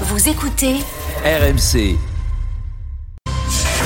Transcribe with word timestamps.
Vous 0.00 0.28
écoutez 0.28 0.80
RMC. 1.24 2.13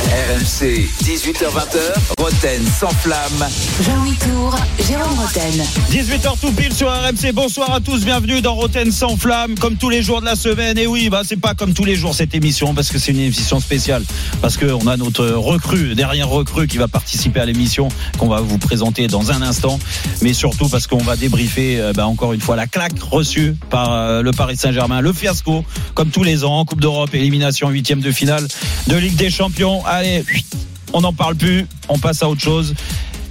RMC, 0.08 0.88
18h20h, 1.04 2.16
Roten 2.18 2.62
sans 2.80 2.88
flamme. 2.88 3.46
Jean-Louis 3.84 4.16
Tour, 4.16 4.56
Jérôme 4.88 5.18
Roten. 5.18 5.62
18h 5.90 6.40
tout 6.40 6.52
pile 6.52 6.72
sur 6.72 6.88
RMC. 6.88 7.32
Bonsoir 7.34 7.74
à 7.74 7.80
tous, 7.80 8.06
bienvenue 8.06 8.40
dans 8.40 8.54
Roten 8.54 8.90
sans 8.90 9.18
flamme, 9.18 9.58
comme 9.58 9.76
tous 9.76 9.90
les 9.90 10.02
jours 10.02 10.22
de 10.22 10.24
la 10.24 10.34
semaine. 10.34 10.78
Et 10.78 10.86
oui, 10.86 11.10
bah 11.10 11.20
c'est 11.26 11.36
pas 11.36 11.52
comme 11.52 11.74
tous 11.74 11.84
les 11.84 11.94
jours 11.94 12.14
cette 12.14 12.34
émission 12.34 12.72
parce 12.72 12.88
que 12.88 12.98
c'est 12.98 13.12
une 13.12 13.20
émission 13.20 13.60
spéciale, 13.60 14.02
parce 14.40 14.56
que 14.56 14.64
on 14.64 14.86
a 14.86 14.96
notre 14.96 15.26
recrue, 15.26 15.94
dernière 15.94 16.30
recrue 16.30 16.68
qui 16.68 16.78
va 16.78 16.88
participer 16.88 17.40
à 17.40 17.44
l'émission 17.44 17.88
qu'on 18.16 18.28
va 18.28 18.40
vous 18.40 18.56
présenter 18.56 19.08
dans 19.08 19.30
un 19.30 19.42
instant, 19.42 19.78
mais 20.22 20.32
surtout 20.32 20.70
parce 20.70 20.86
qu'on 20.86 20.96
va 20.96 21.16
débriefer 21.16 21.80
euh, 21.80 21.92
bah, 21.92 22.06
encore 22.06 22.32
une 22.32 22.40
fois 22.40 22.56
la 22.56 22.66
claque 22.66 22.98
reçue 23.02 23.56
par 23.68 23.92
euh, 23.92 24.22
le 24.22 24.30
Paris 24.30 24.56
Saint-Germain, 24.56 25.02
le 25.02 25.12
fiasco, 25.12 25.66
comme 25.92 26.08
tous 26.08 26.24
les 26.24 26.44
ans, 26.44 26.60
en 26.60 26.64
Coupe 26.64 26.80
d'Europe, 26.80 27.14
élimination 27.14 27.68
huitième 27.68 28.00
de 28.00 28.10
finale 28.10 28.48
de 28.86 28.96
Ligue 28.96 29.16
des 29.16 29.28
Champions. 29.28 29.82
Allez, 29.98 30.22
on 30.92 31.00
n'en 31.00 31.12
parle 31.12 31.34
plus, 31.34 31.66
on 31.88 31.98
passe 31.98 32.22
à 32.22 32.28
autre 32.28 32.40
chose. 32.40 32.72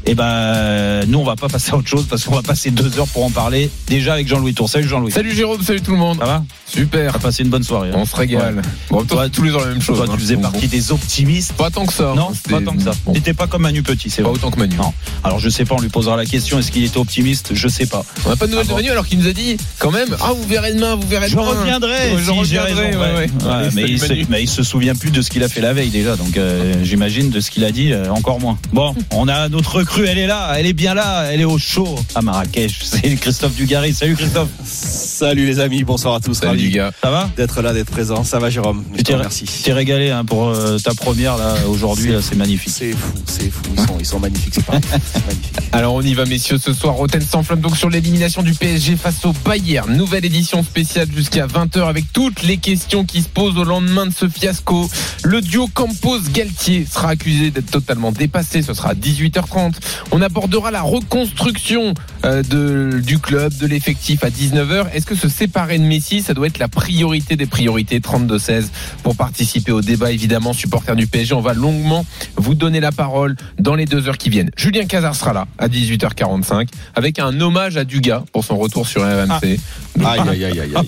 Et 0.10 0.16
ben 0.16 1.02
nous 1.08 1.20
on 1.20 1.24
va 1.26 1.36
pas 1.36 1.50
passer 1.50 1.72
à 1.72 1.76
autre 1.76 1.90
chose 1.90 2.06
parce 2.10 2.24
qu'on 2.24 2.34
va 2.36 2.42
passer 2.42 2.72
deux 2.72 2.98
heures 2.98 3.08
pour 3.10 3.26
en 3.26 3.30
parler 3.30 3.70
déjà 3.88 4.14
avec 4.14 4.26
Jean-Louis 4.28 4.54
Tour. 4.54 4.70
Salut 4.70 4.88
Jean-Louis. 4.88 5.12
Salut 5.12 5.36
Jérôme, 5.36 5.62
salut 5.62 5.82
tout 5.82 5.92
le 5.92 5.98
monde. 5.98 6.18
Ça 6.20 6.26
va? 6.26 6.44
Super. 6.66 7.14
On 7.16 7.20
passé 7.20 7.44
une 7.44 7.50
bonne 7.50 7.64
soirée. 7.64 7.90
hein 7.90 7.96
On 7.98 8.06
se 8.06 8.16
régale. 8.16 8.62
Bon, 8.90 9.04
toi, 9.04 9.28
tous 9.30 9.44
les 9.44 9.52
jours 9.52 9.62
la 9.62 9.68
même 9.68 9.82
chose. 9.82 9.98
Toi 9.98 10.06
hein. 10.08 10.12
tu 10.14 10.20
faisais 10.22 10.36
Bon, 10.36 10.44
partie 10.44 10.68
des 10.68 10.92
optimistes. 10.94 11.54
Pas 11.54 11.70
tant 11.72 11.86
que 11.86 11.92
ça. 11.94 12.14
Non, 12.16 12.30
C'était- 12.34 12.52
pas 12.52 12.62
tant 12.62 12.74
que 12.76 12.84
ça. 12.84 12.92
T'étais 13.14 13.34
pas 13.34 13.48
comme 13.48 13.64
Manu 13.64 13.84
Petit, 13.84 14.10
c'est 14.10 14.22
pas 14.22 14.30
vrai. 14.30 14.38
autant 14.38 14.50
que 14.52 14.60
Manu. 14.60 14.76
Non. 14.78 14.94
Alors 15.26 15.40
je 15.40 15.50
sais 15.50 15.66
pas, 15.66 15.76
on 15.76 15.82
lui 15.82 15.90
posera 15.90 16.16
la 16.16 16.26
question. 16.26 16.58
Est-ce 16.60 16.72
qu'il 16.72 16.84
était 16.86 16.98
optimiste? 16.98 17.50
Je 17.54 17.68
sais 17.68 17.86
pas. 17.86 18.04
On 18.26 18.30
n'a 18.30 18.36
pas 18.38 18.48
de 18.48 18.52
nouvelles 18.52 18.66
Ah 18.70 18.72
de 18.72 18.76
Manu 18.78 18.90
alors 18.92 19.06
qu'il 19.08 19.20
nous 19.20 19.28
a 19.28 19.34
dit 19.34 19.58
quand 19.80 19.92
même 19.92 20.16
Ah, 20.22 20.32
vous 20.34 20.48
verrez 20.48 20.74
demain, 20.74 20.96
vous 20.96 21.08
verrez 21.08 21.28
Je 21.28 21.36
demain. 21.36 21.48
reviendrai. 21.48 22.14
Ouais, 22.14 22.22
je 22.24 22.32
reviendrai, 22.32 22.96
ouais, 22.96 22.96
ouais. 22.96 23.30
Ouais, 23.46 23.70
mais, 23.74 23.84
il 23.90 24.00
se, 24.00 24.08
Manu. 24.08 24.26
mais 24.30 24.44
il 24.44 24.50
se 24.50 24.64
souvient 24.64 24.96
plus 24.96 25.12
de 25.12 25.22
ce 25.22 25.30
qu'il 25.30 25.44
a 25.44 25.50
fait 25.50 25.62
la 25.62 25.74
veille 25.74 25.90
déjà, 25.90 26.16
donc 26.16 26.38
euh, 26.38 26.76
j'imagine 26.84 27.30
de 27.30 27.40
ce 27.42 27.50
qu'il 27.52 27.64
a 27.66 27.72
dit 27.72 27.92
euh, 27.94 28.10
encore 28.12 28.40
moins. 28.40 28.58
Bon, 28.74 28.94
on 29.12 29.28
a 29.28 29.48
notre 29.50 29.76
recrue, 29.78 29.97
elle 30.06 30.18
est 30.18 30.28
là, 30.28 30.54
elle 30.58 30.66
est 30.66 30.74
bien 30.74 30.94
là, 30.94 31.24
elle 31.32 31.42
est 31.42 31.46
au 31.46 31.58
chaud 31.58 31.96
à 32.16 32.22
Marrakech. 32.22 32.80
C'est 32.84 33.16
Christophe 33.16 33.56
Dugarry. 33.56 33.94
Salut 33.94 34.16
Christophe. 34.16 34.50
Salut 34.66 35.46
les 35.46 35.60
amis, 35.60 35.84
bonsoir 35.84 36.16
à 36.16 36.20
tous. 36.20 36.36
Salut. 36.36 36.72
Ça 37.02 37.10
va? 37.10 37.30
d'être 37.36 37.62
là, 37.62 37.74
d'être 37.74 37.90
présent. 37.90 38.24
Ça 38.24 38.40
va 38.40 38.50
Jérôme? 38.50 38.84
Je 38.92 38.98
Tu 38.98 39.04
te 39.04 39.08
t'es- 39.08 39.16
remercie. 39.16 39.46
Tu 39.46 39.64
t'es 39.64 39.74
régalé 39.74 40.10
hein, 40.12 40.26
pour 40.26 40.50
euh, 40.50 40.78
ta 40.78 40.94
première 40.94 41.38
là 41.38 41.56
aujourd'hui, 41.68 42.12
là, 42.12 42.22
c'est 42.22 42.36
magnifique. 42.36 42.74
C'est 42.76 42.92
fou, 42.92 43.12
c'est 43.26 43.50
fou. 43.50 43.62
Ils 43.76 43.80
sont, 43.82 43.96
ils 44.00 44.06
sont 44.06 44.20
magnifiques, 44.20 44.54
c'est 44.56 44.66
pas 44.66 44.80
c'est 44.82 45.26
magnifique. 45.26 45.54
Alors 45.72 45.94
on 45.96 46.02
y 46.02 46.14
va 46.14 46.26
messieurs 46.26 46.58
ce 46.58 46.74
soir 46.74 46.96
Roten 46.96 47.22
sans 47.22 47.44
flamme 47.44 47.60
donc 47.60 47.76
sur 47.78 47.90
l'élimination 47.90 48.42
du 48.42 48.54
PSG 48.54 48.96
face 48.96 49.26
au 49.26 49.34
Bayern 49.46 49.96
nouvelle 49.96 50.26
édition 50.26 50.64
spéciale 50.64 51.08
jusqu'à 51.16 51.46
20h 51.46 51.88
avec 51.88 52.06
toutes 52.14 52.42
les 52.44 52.58
questions 52.58 53.04
qui 53.04 53.22
se 53.22 53.28
posent 53.28 53.58
au 53.58 53.64
lendemain 53.64 54.06
de 54.08 54.14
ce 54.14 54.28
fiasco 54.30 54.90
le 55.24 55.42
duo 55.42 55.68
Campos 55.74 56.20
Galtier 56.32 56.88
sera 56.90 57.10
accusé 57.10 57.52
d'être 57.52 57.70
totalement 57.70 58.12
dépassé 58.12 58.62
ce 58.62 58.74
sera 58.74 58.92
à 58.92 58.94
18h30 58.94 59.74
on 60.12 60.22
abordera 60.22 60.72
la 60.72 60.82
reconstruction 60.82 61.94
euh, 62.26 62.44
de, 62.44 63.00
du 63.00 63.20
club 63.20 63.54
de 63.58 63.68
l'effectif 63.68 64.24
à 64.24 64.30
19h 64.30 64.88
est-ce 64.94 65.06
que 65.06 65.16
se 65.16 65.30
séparer 65.30 65.78
de 65.78 65.84
Messi 65.84 66.22
ça 66.22 66.34
doit 66.34 66.48
être 66.48 66.60
la 66.60 66.68
priorité 66.68 67.36
des 67.36 67.46
priorités? 67.46 68.00
32-16 68.00 68.66
pour 69.04 69.16
participer 69.16 69.72
au 69.72 69.82
débat 69.82 70.12
évidemment 70.12 70.54
supporter 70.54 70.96
du 70.96 71.08
PSG 71.08 71.34
on 71.34 71.42
va 71.42 71.54
longuement 71.54 72.06
vous 72.36 72.56
donner 72.56 72.80
la 72.80 72.92
parole 72.92 73.36
dans 73.60 73.76
les 73.76 73.86
deux 73.86 74.08
heures 74.08 74.18
qui 74.18 74.30
viennent. 74.30 74.52
Julien 74.58 74.86
Cazard 74.86 75.16
sera 75.16 75.34
là 75.34 75.48
à 75.58 75.68
18h45 75.68 76.68
avec 76.96 77.20
un 77.20 77.40
hommage 77.42 77.78
à 77.78 77.84
Dugas 77.84 78.24
pour 78.32 78.44
son 78.44 78.58
retour 78.58 78.88
sur 78.88 79.02
RMC. 79.02 79.44
Aïe, 79.44 79.60
aïe, 80.04 80.20
aïe, 80.30 80.44
aïe, 80.46 80.60
aïe. 80.62 80.74
aïe. 80.76 80.88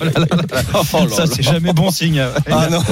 Oh 0.93 1.05
là 1.09 1.15
Ça 1.15 1.25
c'est 1.27 1.41
jamais 1.41 1.73
bon 1.73 1.91
signe. 1.91 2.23
Ah 2.51 2.67
non, 2.69 2.79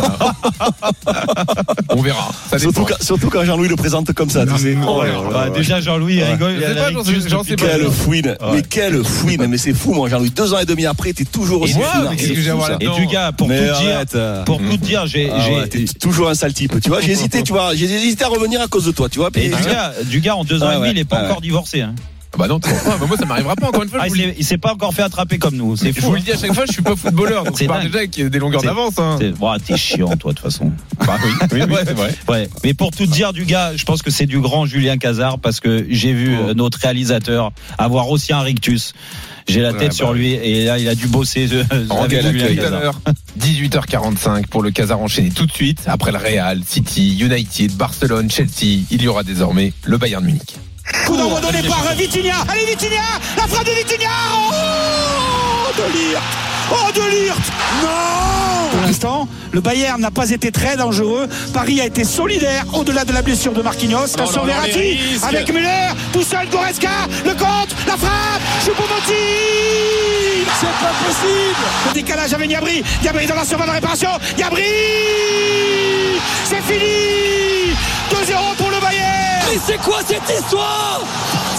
On 1.90 2.02
verra. 2.02 2.30
Ça 2.50 2.60
surtout 2.60 2.86
quand, 2.86 3.02
surtout 3.02 3.30
quand 3.30 3.44
Jean-Louis 3.44 3.68
le 3.70 3.76
présente 3.76 4.12
comme 4.14 4.30
ça. 4.30 4.46
tu 4.46 4.58
sais. 4.58 4.78
Oh 4.88 5.04
Bah, 5.32 5.50
déjà 5.50 5.80
Jean-Louis 5.82 5.97
il 6.16 6.20
Ouais. 6.22 6.32
rigole. 6.32 6.54
Je 6.54 6.58
il 6.60 6.64
a 6.64 6.68
sais 6.70 6.74
la 6.74 6.82
pas, 6.84 6.92
j'en 6.92 7.04
sais- 7.04 7.12
rictus 7.12 7.30
j'en 7.32 7.38
depuis 7.40 7.50
sais 7.52 7.56
que- 7.56 7.62
pas. 7.62 7.68
Quelle 7.78 7.92
fouine, 7.92 8.28
Ouais. 8.28 8.48
mais 8.54 8.62
quelle 8.62 9.04
fouine, 9.04 9.48
mais 9.48 9.58
c'est 9.58 9.74
fou 9.74 9.94
moi 9.94 10.10
Jean-Louis. 10.10 10.30
Deux 10.32 10.54
ans 10.54 10.60
et 10.60 10.66
demi 10.66 10.86
après, 10.86 11.14
t'es 11.14 11.26
toujours 11.26 11.62
aussi 11.62 11.76
moi, 11.76 11.88
fouine. 11.88 12.08
Et 12.14 12.86
pour 12.86 13.48
tout 13.48 13.54
dire, 13.54 13.96
arrête. 13.96 14.16
euh. 14.16 14.44
pour 14.44 14.60
tout 14.60 14.78
dire, 14.78 15.06
j'ai 15.08 15.30
Ah 15.34 15.40
j'ai- 15.46 15.56
ouais, 15.56 15.68
t'es 15.68 15.86
toujours 16.00 16.30
un 16.30 16.36
sale 16.36 16.54
type. 16.54 16.80
Tu 16.82 16.90
vois, 16.90 17.02
j'ai 17.02 17.12
hésité, 17.12 17.44
tu 17.44 17.52
vois, 17.52 17.76
j'ai 17.76 17.86
hésité 17.86 18.24
à 18.24 18.28
revenir 18.28 18.62
à 18.62 18.68
cause 18.68 18.86
de 18.86 18.92
toi, 18.92 19.10
tu 19.10 19.20
vois. 19.20 19.30
Et 19.36 19.50
Dugas, 19.50 19.94
Dugas, 20.06 20.34
en 20.36 20.44
deux 20.44 20.62
ans 20.64 20.68
Ah 20.70 20.76
et 20.76 20.80
demi, 20.80 20.90
il 20.92 20.98
est 21.00 21.06
pas 21.06 21.24
encore 21.26 21.42
divorcé. 21.42 21.84
Ah 22.34 22.38
Bah 22.40 22.48
non, 22.48 22.60
comprends. 22.60 22.98
Bah 23.00 23.06
moi 23.08 23.18
ça 23.18 23.26
m'arrivera 23.26 23.56
pas 23.56 23.68
encore 23.68 23.84
une 23.84 23.90
fois. 23.90 24.00
Ah, 24.04 24.08
je 24.10 24.14
il 24.16 24.22
le 24.22 24.30
s'est- 24.32 24.36
il 24.40 24.46
s'est 24.46 24.58
pas 24.58 24.74
encore 24.74 24.94
fait 24.94 25.02
attraper 25.02 25.38
comme 25.38 25.56
nous. 25.56 25.76
C'est 25.78 25.94
je 25.94 26.02
fou. 26.02 26.08
vous 26.08 26.16
le 26.16 26.22
dis 26.22 26.32
à 26.32 26.38
chaque 26.38 26.54
fois, 26.54 26.66
je 26.68 26.74
suis 26.74 26.82
pas 26.82 26.96
footballeur, 26.96 27.44
donc 27.46 27.58
C'est 27.58 27.66
je 27.66 27.70
dingue. 27.70 27.84
déjà 27.86 27.98
avec 28.00 28.12
des 28.30 28.40
longueurs 28.40 28.62
C'est- 28.62 28.68
d'avance. 28.68 28.94
Hein. 29.00 29.18
C'est- 29.20 29.34
t'es 29.66 29.78
chiant, 29.78 30.16
toi, 30.18 30.34
de 30.34 30.38
toute 30.38 30.40
façon. 30.40 30.72
Bah 31.06 31.18
oui, 31.24 31.32
oui, 31.54 31.62
oui, 31.70 31.76
c'est 31.86 31.94
vrai. 31.94 32.14
Ouais. 32.28 32.50
Mais 32.64 32.74
pour 32.74 32.92
tout 32.92 33.06
dire, 33.06 33.34
du 33.34 33.46
gars, 33.46 33.72
je 33.76 33.84
pense 33.86 34.02
que 34.02 34.12
c'est 34.12 34.26
du 34.26 34.40
grand 34.40 34.66
Julien 34.66 34.98
Cazard 34.98 35.40
parce 35.40 35.60
que 35.60 35.86
j'ai 35.90 36.14
vu 36.14 36.36
Oh. 36.40 36.50
euh, 36.50 36.54
notre 36.54 36.80
réalisateur 36.80 37.52
avoir 37.78 38.10
aussi 38.10 38.34
un 38.34 38.42
rictus. 38.42 38.94
J'ai 39.48 39.62
la 39.62 39.72
Ouais, 39.72 39.78
tête 39.78 39.88
bah 39.90 39.94
sur 39.96 40.10
oui. 40.10 40.18
lui 40.20 40.32
et 40.34 40.66
là, 40.66 40.78
il 40.78 40.90
a 40.90 40.96
dû 40.96 41.08
bosser 41.08 41.48
euh, 41.54 41.64
avec 42.02 42.22
Julien 42.22 42.48
tout 42.48 42.52
à 42.52 42.64
Cazard. 42.64 42.82
l'heure. 42.82 43.00
18h45 43.40 44.48
pour 44.48 44.62
le 44.62 44.72
Casar 44.72 45.00
enchaîné 45.00 45.30
tout 45.30 45.46
de 45.46 45.52
suite. 45.52 45.84
Après 45.88 46.12
le 46.12 46.18
Real, 46.18 46.62
City, 46.68 47.18
United, 47.18 47.72
Barcelone, 47.76 48.30
Chelsea, 48.30 48.84
il 48.92 49.02
y 49.02 49.08
aura 49.08 49.24
désormais 49.24 49.72
le 49.86 49.98
Bayern 49.98 50.24
Munich. 50.26 50.58
Coup 51.08 51.16
d'envoi 51.16 51.40
donné 51.40 51.62
par 51.64 51.84
Vitinha. 51.96 52.36
Allez 52.50 52.66
Vitinha. 52.66 53.02
La 53.38 53.48
frappe 53.48 53.66
de 53.66 53.72
Vitinha. 53.72 54.10
Oh 54.36 55.72
De 55.78 55.84
Lirt 55.98 56.22
Oh 56.70 56.92
de 56.94 57.00
Lirt 57.00 57.38
Non. 57.82 58.70
Pour 58.72 58.82
l'instant, 58.82 59.28
le 59.54 59.62
Bayern 59.62 60.02
n'a 60.02 60.12
pas 60.12 60.30
été 60.32 60.52
très 60.52 60.76
dangereux. 60.76 61.28
Paris 61.54 61.80
a 61.80 61.86
été 61.86 62.04
solidaire 62.04 62.66
au-delà 62.74 63.06
de 63.06 63.14
la 63.14 63.22
blessure 63.22 63.54
de 63.54 63.62
Marquinhos. 63.62 64.04
Attention 64.16 64.44
Verratti. 64.44 65.00
avec 65.26 65.52
Müller, 65.54 65.92
tout 66.12 66.24
seul 66.24 66.50
Goretzka, 66.50 66.90
le 67.26 67.32
contre, 67.32 67.74
la 67.88 67.96
frappe, 67.96 68.42
Choupo-Moting. 68.66 70.46
C'est 70.60 70.66
pas 70.66 70.94
possible. 71.06 71.66
Le 71.88 71.94
décalage 71.94 72.34
avec 72.34 72.50
Diabri, 72.50 72.84
Diabri 73.02 73.26
dans 73.28 73.36
la 73.36 73.46
surface 73.46 73.68
de 73.68 73.72
réparation, 73.72 74.10
Diabri 74.36 74.62
C'est 76.44 76.62
fini. 76.64 77.76
2-0 78.10 78.16
pour 78.16 78.22
le 78.22 78.26
Bayern 78.26 78.57
C'est 79.66 79.78
quoi 79.78 80.00
cette 80.06 80.30
histoire? 80.30 81.02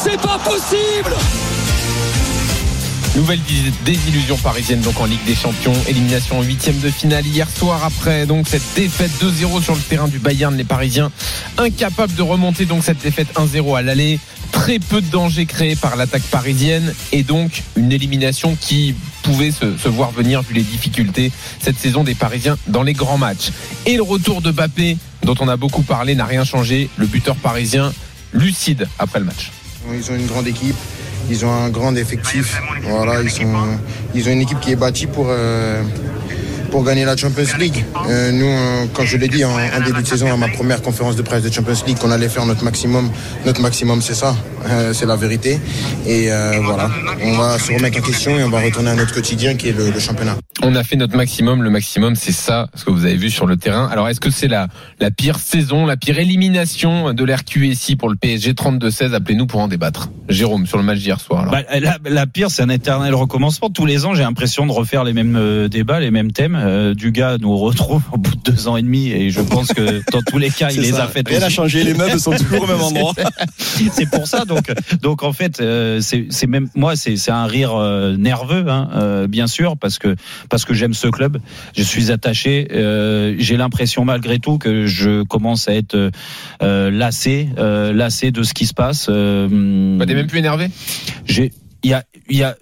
C'est 0.02 0.20
pas 0.20 0.38
possible! 0.38 1.14
Nouvelle 3.16 3.40
désillusion 3.84 4.36
parisienne 4.36 4.80
donc 4.80 5.00
en 5.00 5.06
Ligue 5.06 5.24
des 5.26 5.34
Champions, 5.34 5.72
élimination 5.88 6.38
en 6.38 6.42
huitième 6.42 6.78
de 6.78 6.88
finale 6.90 7.26
hier 7.26 7.48
soir 7.50 7.82
après 7.84 8.26
donc 8.26 8.46
cette 8.46 8.62
défaite 8.76 9.10
2-0 9.20 9.62
sur 9.62 9.74
le 9.74 9.80
terrain 9.80 10.06
du 10.06 10.20
Bayern, 10.20 10.56
les 10.56 10.64
Parisiens 10.64 11.10
incapables 11.56 12.14
de 12.14 12.22
remonter 12.22 12.66
donc 12.66 12.84
cette 12.84 13.02
défaite 13.02 13.28
1-0 13.34 13.76
à 13.76 13.82
l'aller, 13.82 14.20
très 14.52 14.78
peu 14.78 15.00
de 15.00 15.10
danger 15.10 15.46
créé 15.46 15.74
par 15.74 15.96
l'attaque 15.96 16.22
parisienne 16.22 16.94
et 17.10 17.24
donc 17.24 17.64
une 17.76 17.90
élimination 17.90 18.56
qui 18.60 18.94
pouvait 19.22 19.50
se, 19.50 19.76
se 19.76 19.88
voir 19.88 20.12
venir 20.12 20.42
vu 20.42 20.54
les 20.54 20.62
difficultés 20.62 21.32
cette 21.60 21.78
saison 21.78 22.04
des 22.04 22.14
Parisiens 22.14 22.56
dans 22.68 22.84
les 22.84 22.92
grands 22.92 23.18
matchs. 23.18 23.50
Et 23.86 23.96
le 23.96 24.02
retour 24.02 24.40
de 24.42 24.52
Bappé 24.52 24.96
dont 25.22 25.34
on 25.40 25.48
a 25.48 25.56
beaucoup 25.56 25.82
parlé 25.82 26.14
n'a 26.14 26.24
rien 26.24 26.44
changé, 26.44 26.88
le 26.96 27.06
buteur 27.06 27.36
parisien 27.36 27.92
lucide 28.32 28.88
après 28.98 29.18
le 29.18 29.24
match. 29.24 29.52
Ils 29.92 30.10
ont 30.10 30.14
une 30.16 30.26
grande 30.26 30.46
équipe, 30.46 30.76
ils 31.30 31.44
ont 31.44 31.52
un 31.52 31.70
grand 31.70 31.94
effectif. 31.96 32.60
Voilà, 32.82 33.22
ils, 33.22 33.30
ils 34.14 34.28
ont 34.28 34.32
une 34.32 34.40
équipe 34.40 34.60
qui 34.60 34.72
est 34.72 34.76
bâtie 34.76 35.06
pour, 35.06 35.26
euh, 35.28 35.82
pour 36.70 36.84
gagner 36.84 37.04
la 37.04 37.16
Champions 37.16 37.44
League. 37.58 37.84
Euh, 38.08 38.32
nous, 38.32 38.46
euh, 38.46 38.86
quand 38.94 39.04
je 39.04 39.16
l'ai 39.16 39.28
dit 39.28 39.44
en, 39.44 39.50
en 39.52 39.84
début 39.84 40.02
de 40.02 40.06
saison, 40.06 40.32
à 40.32 40.36
ma 40.36 40.48
première 40.48 40.82
conférence 40.82 41.16
de 41.16 41.22
presse 41.22 41.42
de 41.42 41.52
Champions 41.52 41.74
League, 41.86 41.98
qu'on 41.98 42.10
allait 42.10 42.28
faire 42.28 42.46
notre 42.46 42.64
maximum. 42.64 43.10
Notre 43.46 43.60
maximum, 43.60 44.00
c'est 44.02 44.14
ça, 44.14 44.34
Euh, 44.68 44.92
c'est 44.92 45.06
la 45.06 45.16
vérité. 45.16 45.60
Et 46.06 46.30
euh, 46.32 46.58
voilà, 46.62 46.90
on 47.22 47.32
va 47.38 47.58
se 47.58 47.72
remettre 47.72 47.98
en 47.98 48.02
question 48.02 48.38
et 48.38 48.42
on 48.44 48.50
va 48.50 48.60
retourner 48.60 48.90
à 48.90 48.94
notre 48.96 49.14
quotidien 49.14 49.54
qui 49.54 49.68
est 49.68 49.72
le, 49.72 49.90
le 49.90 50.00
championnat. 50.00 50.36
On 50.62 50.74
a 50.74 50.82
fait 50.82 50.96
notre 50.96 51.16
maximum. 51.16 51.62
Le 51.62 51.70
maximum, 51.70 52.16
c'est 52.16 52.32
ça, 52.32 52.68
ce 52.74 52.84
que 52.84 52.90
vous 52.90 53.04
avez 53.04 53.16
vu 53.16 53.30
sur 53.30 53.46
le 53.46 53.56
terrain. 53.56 53.88
Alors, 53.90 54.08
est-ce 54.08 54.20
que 54.20 54.30
c'est 54.30 54.48
la, 54.48 54.66
la 55.00 55.10
pire 55.12 55.38
saison, 55.38 55.86
la 55.86 55.96
pire 55.96 56.18
élimination 56.18 57.12
de 57.12 57.24
l'RQSI 57.24 57.94
pour 57.96 58.08
le 58.08 58.16
PSG 58.16 58.52
32-16 58.52 59.12
Appelez-nous 59.14 59.46
pour 59.46 59.60
en 59.60 59.68
débattre. 59.68 60.10
Jérôme, 60.28 60.66
sur 60.66 60.76
le 60.76 60.82
match 60.84 60.98
d'hier 60.98 61.20
soir. 61.20 61.42
alors. 61.42 61.52
Bah, 61.52 61.62
la, 61.80 61.98
la 62.04 62.26
pire, 62.26 62.50
c'est 62.50 62.62
un 62.62 62.68
éternel 62.68 63.14
recommencement. 63.14 63.70
Tous 63.70 63.86
les 63.86 64.04
ans, 64.06 64.14
j'ai 64.14 64.24
l'impression 64.24 64.66
de 64.66 64.72
refaire 64.72 65.04
les 65.04 65.12
mêmes 65.12 65.36
euh, 65.36 65.68
débats, 65.68 66.00
les 66.00 66.10
mêmes 66.10 66.32
thèmes. 66.32 66.56
Euh, 66.58 66.94
Dugas 66.94 67.38
nous 67.38 67.56
retrouve 67.56 68.02
au 68.12 68.18
bout 68.18 68.34
de 68.34 68.50
deux 68.52 68.68
ans 68.68 68.76
et 68.76 68.82
demi, 68.82 69.10
et 69.10 69.30
je 69.30 69.40
pense 69.40 69.68
que 69.72 70.02
dans 70.12 70.22
tous 70.22 70.38
les 70.38 70.50
cas, 70.50 70.70
il 70.72 70.80
les 70.80 70.92
ça. 70.92 71.04
a 71.04 71.08
fait. 71.08 71.26
Rien 71.26 71.38
aussi. 71.38 71.50
changé, 71.50 71.84
les 71.84 71.94
meubles 71.94 72.18
sont 72.20 72.32
toujours 72.32 72.62
au 72.62 72.66
même 72.66 72.80
endroit. 72.82 73.12
c'est 73.92 74.10
pour 74.10 74.26
ça 74.26 74.44
donc 74.44 74.72
donc 75.02 75.22
en 75.22 75.32
fait 75.32 75.60
euh, 75.60 76.00
c'est 76.00 76.46
même 76.46 76.68
moi 76.74 76.96
c'est 76.96 77.30
un 77.30 77.46
rire 77.46 77.74
euh, 77.74 78.16
nerveux 78.16 78.64
hein, 78.68 78.88
euh, 78.94 79.26
bien 79.26 79.46
sûr 79.46 79.76
parce 79.76 79.98
que 79.98 80.16
parce 80.50 80.64
que 80.64 80.74
j'aime 80.74 80.94
ce 80.94 81.08
club 81.08 81.38
je 81.76 81.82
suis 81.82 82.10
attaché 82.10 82.68
euh, 82.72 83.34
j'ai 83.38 83.56
l'impression 83.56 84.04
malgré 84.04 84.38
tout 84.38 84.58
que 84.58 84.86
je 84.86 85.22
commence 85.24 85.68
à 85.68 85.74
être 85.74 86.10
euh, 86.62 86.90
lassé 86.90 87.48
euh, 87.58 87.92
lassé 87.92 88.30
de 88.30 88.42
ce 88.42 88.54
qui 88.54 88.66
se 88.66 88.74
passe 88.74 89.06
euh, 89.08 89.96
Bah, 89.98 90.06
T'es 90.06 90.14
même 90.14 90.26
plus 90.26 90.38
énervé? 90.38 90.68
J'ai 91.26 91.52
il 91.82 91.90
y 91.90 91.94
a 91.94 92.04
il 92.28 92.36
y 92.36 92.42
a 92.42 92.56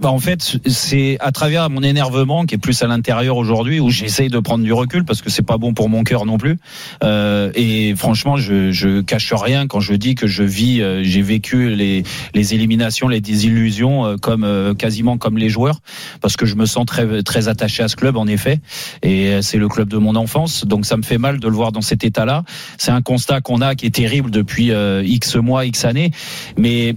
bah 0.00 0.10
en 0.10 0.18
fait, 0.20 0.58
c'est 0.66 1.16
à 1.20 1.32
travers 1.32 1.68
mon 1.70 1.82
énervement 1.82 2.46
qui 2.46 2.54
est 2.54 2.58
plus 2.58 2.82
à 2.82 2.86
l'intérieur 2.86 3.36
aujourd'hui 3.36 3.80
où 3.80 3.90
j'essaye 3.90 4.28
de 4.28 4.38
prendre 4.38 4.62
du 4.62 4.72
recul 4.72 5.04
parce 5.04 5.22
que 5.22 5.30
c'est 5.30 5.42
pas 5.42 5.58
bon 5.58 5.74
pour 5.74 5.88
mon 5.88 6.04
cœur 6.04 6.24
non 6.24 6.38
plus. 6.38 6.58
Euh, 7.02 7.50
et 7.56 7.94
franchement, 7.96 8.36
je, 8.36 8.70
je 8.70 9.00
cache 9.00 9.32
rien 9.32 9.66
quand 9.66 9.80
je 9.80 9.94
dis 9.94 10.14
que 10.14 10.28
je 10.28 10.44
vis, 10.44 10.82
euh, 10.82 11.02
j'ai 11.02 11.22
vécu 11.22 11.70
les, 11.74 12.04
les 12.32 12.54
éliminations, 12.54 13.08
les 13.08 13.20
désillusions 13.20 14.06
euh, 14.06 14.16
comme 14.16 14.44
euh, 14.44 14.72
quasiment 14.72 15.18
comme 15.18 15.36
les 15.36 15.48
joueurs 15.48 15.80
parce 16.20 16.36
que 16.36 16.46
je 16.46 16.54
me 16.54 16.66
sens 16.66 16.86
très 16.86 17.24
très 17.24 17.48
attaché 17.48 17.82
à 17.82 17.88
ce 17.88 17.96
club 17.96 18.16
en 18.16 18.28
effet. 18.28 18.60
Et 19.02 19.28
euh, 19.28 19.42
c'est 19.42 19.58
le 19.58 19.68
club 19.68 19.88
de 19.88 19.98
mon 19.98 20.14
enfance, 20.14 20.64
donc 20.64 20.86
ça 20.86 20.96
me 20.96 21.02
fait 21.02 21.18
mal 21.18 21.40
de 21.40 21.48
le 21.48 21.54
voir 21.54 21.72
dans 21.72 21.80
cet 21.82 22.04
état-là. 22.04 22.44
C'est 22.76 22.92
un 22.92 23.02
constat 23.02 23.40
qu'on 23.40 23.60
a 23.60 23.74
qui 23.74 23.86
est 23.86 23.94
terrible 23.94 24.30
depuis 24.30 24.70
euh, 24.70 25.02
X 25.04 25.34
mois, 25.34 25.66
X 25.66 25.84
années, 25.84 26.12
mais 26.56 26.94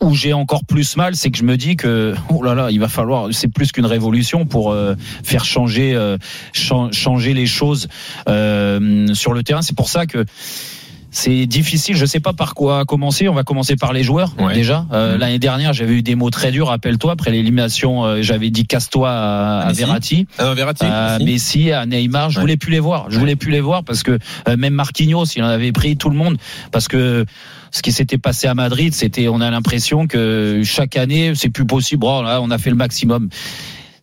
où 0.00 0.14
j'ai 0.14 0.32
encore 0.32 0.64
plus 0.64 0.96
mal, 0.96 1.16
c'est 1.16 1.30
que 1.30 1.38
je 1.38 1.42
me 1.44 1.56
dis 1.56 1.76
que 1.76 2.14
oh 2.30 2.42
là 2.42 2.54
là, 2.54 2.70
il 2.70 2.78
va 2.78 2.88
falloir, 2.88 3.28
c'est 3.32 3.48
plus 3.48 3.72
qu'une 3.72 3.86
révolution 3.86 4.46
pour 4.46 4.70
euh, 4.72 4.94
faire 5.24 5.44
changer 5.44 5.94
euh, 5.94 6.16
chan- 6.52 6.92
changer 6.92 7.34
les 7.34 7.46
choses 7.46 7.88
euh, 8.28 9.12
sur 9.14 9.32
le 9.32 9.42
terrain. 9.42 9.62
C'est 9.62 9.76
pour 9.76 9.88
ça 9.88 10.06
que 10.06 10.24
c'est 11.10 11.46
difficile. 11.46 11.96
Je 11.96 12.04
sais 12.06 12.20
pas 12.20 12.32
par 12.32 12.54
quoi 12.54 12.84
commencer. 12.84 13.28
On 13.28 13.34
va 13.34 13.42
commencer 13.44 13.76
par 13.76 13.92
les 13.92 14.02
joueurs 14.02 14.34
Ouais. 14.38 14.54
déjà. 14.54 14.86
Euh, 14.92 15.14
Mhm. 15.14 15.20
L'année 15.20 15.38
dernière, 15.38 15.72
j'avais 15.72 15.94
eu 15.94 16.02
des 16.02 16.14
mots 16.14 16.30
très 16.30 16.50
durs. 16.50 16.68
Rappelle-toi, 16.68 17.12
après 17.12 17.30
l'élimination, 17.30 18.04
euh, 18.04 18.22
j'avais 18.22 18.50
dit 18.50 18.66
casse-toi 18.66 19.08
à, 19.10 19.60
à 19.60 19.68
Messi. 19.68 19.78
Verratti 19.80 20.26
Ah 20.38 20.44
non, 20.44 20.54
Verratti. 20.54 20.84
à 20.84 21.18
Messi. 21.18 21.24
Messi, 21.64 21.72
à 21.72 21.86
Neymar, 21.86 22.30
je 22.30 22.36
Ouais. 22.36 22.40
voulais 22.42 22.56
plus 22.56 22.70
les 22.72 22.80
voir. 22.80 23.06
Je 23.10 23.18
voulais 23.18 23.36
plus 23.36 23.50
les 23.50 23.60
voir 23.60 23.84
parce 23.84 24.02
que 24.02 24.18
euh, 24.48 24.56
même 24.56 24.74
Marquinhos, 24.74 25.24
il 25.36 25.42
en 25.42 25.48
avait 25.48 25.72
pris 25.72 25.96
tout 25.96 26.10
le 26.10 26.16
monde 26.16 26.36
parce 26.72 26.88
que 26.88 27.24
ce 27.70 27.82
qui 27.82 27.92
s'était 27.92 28.18
passé 28.18 28.46
à 28.46 28.54
Madrid, 28.54 28.94
c'était, 28.94 29.28
on 29.28 29.40
a 29.40 29.50
l'impression 29.50 30.06
que 30.06 30.62
chaque 30.64 30.96
année, 30.96 31.32
c'est 31.34 31.50
plus 31.50 31.66
possible. 31.66 32.04
Oh, 32.06 32.22
là, 32.22 32.40
on 32.42 32.50
a 32.50 32.58
fait 32.58 32.70
le 32.70 32.76
maximum. 32.76 33.28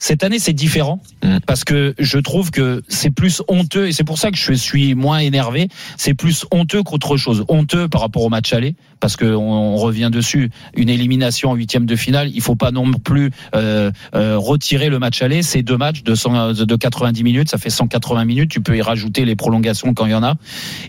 Cette 0.07 0.23
année, 0.23 0.37
c'est 0.37 0.53
différent 0.53 1.01
Mm. 1.23 1.37
parce 1.47 1.63
que 1.63 1.95
je 1.97 2.19
trouve 2.19 2.51
que 2.51 2.83
c'est 2.87 3.09
plus 3.09 3.41
honteux 3.47 3.87
et 3.87 3.91
c'est 3.91 4.03
pour 4.03 4.19
ça 4.19 4.29
que 4.29 4.37
je 4.37 4.53
suis 4.53 4.93
moins 4.93 5.17
énervé. 5.17 5.67
C'est 5.97 6.13
plus 6.13 6.45
honteux 6.51 6.83
qu'autre 6.83 7.17
chose. 7.17 7.43
Honteux 7.47 7.87
par 7.87 8.01
rapport 8.01 8.21
au 8.21 8.29
match 8.29 8.53
aller 8.53 8.75
parce 8.99 9.15
que 9.15 9.25
on, 9.25 9.73
on 9.73 9.77
revient 9.77 10.09
dessus. 10.11 10.51
Une 10.75 10.89
élimination 10.89 11.49
en 11.49 11.55
huitième 11.55 11.87
de 11.87 11.95
finale, 11.95 12.29
il 12.31 12.41
faut 12.41 12.55
pas 12.55 12.69
non 12.69 12.91
plus 12.93 13.31
euh, 13.55 13.89
euh, 14.13 14.37
retirer 14.37 14.89
le 14.89 14.99
match 14.99 15.23
aller. 15.23 15.41
C'est 15.41 15.63
deux 15.63 15.77
matchs 15.77 16.03
de, 16.03 16.13
100 16.13 16.53
de 16.53 16.75
90 16.75 17.23
minutes, 17.23 17.49
ça 17.49 17.57
fait 17.57 17.71
180 17.71 18.25
minutes. 18.25 18.51
Tu 18.51 18.61
peux 18.61 18.77
y 18.77 18.83
rajouter 18.83 19.25
les 19.25 19.35
prolongations 19.35 19.95
quand 19.95 20.05
il 20.05 20.11
y 20.11 20.15
en 20.15 20.23
a. 20.23 20.35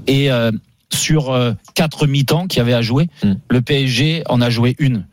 Et 0.06 0.30
euh, 0.30 0.50
sur 0.92 1.34
quatre 1.74 2.06
mi-temps 2.06 2.48
qu'il 2.48 2.58
y 2.58 2.60
avait 2.60 2.74
à 2.74 2.82
jouer, 2.82 3.08
Mm. 3.24 3.32
le 3.48 3.62
PSG 3.62 4.24
en 4.28 4.42
a 4.42 4.50
joué 4.50 4.76
une. 4.78 5.06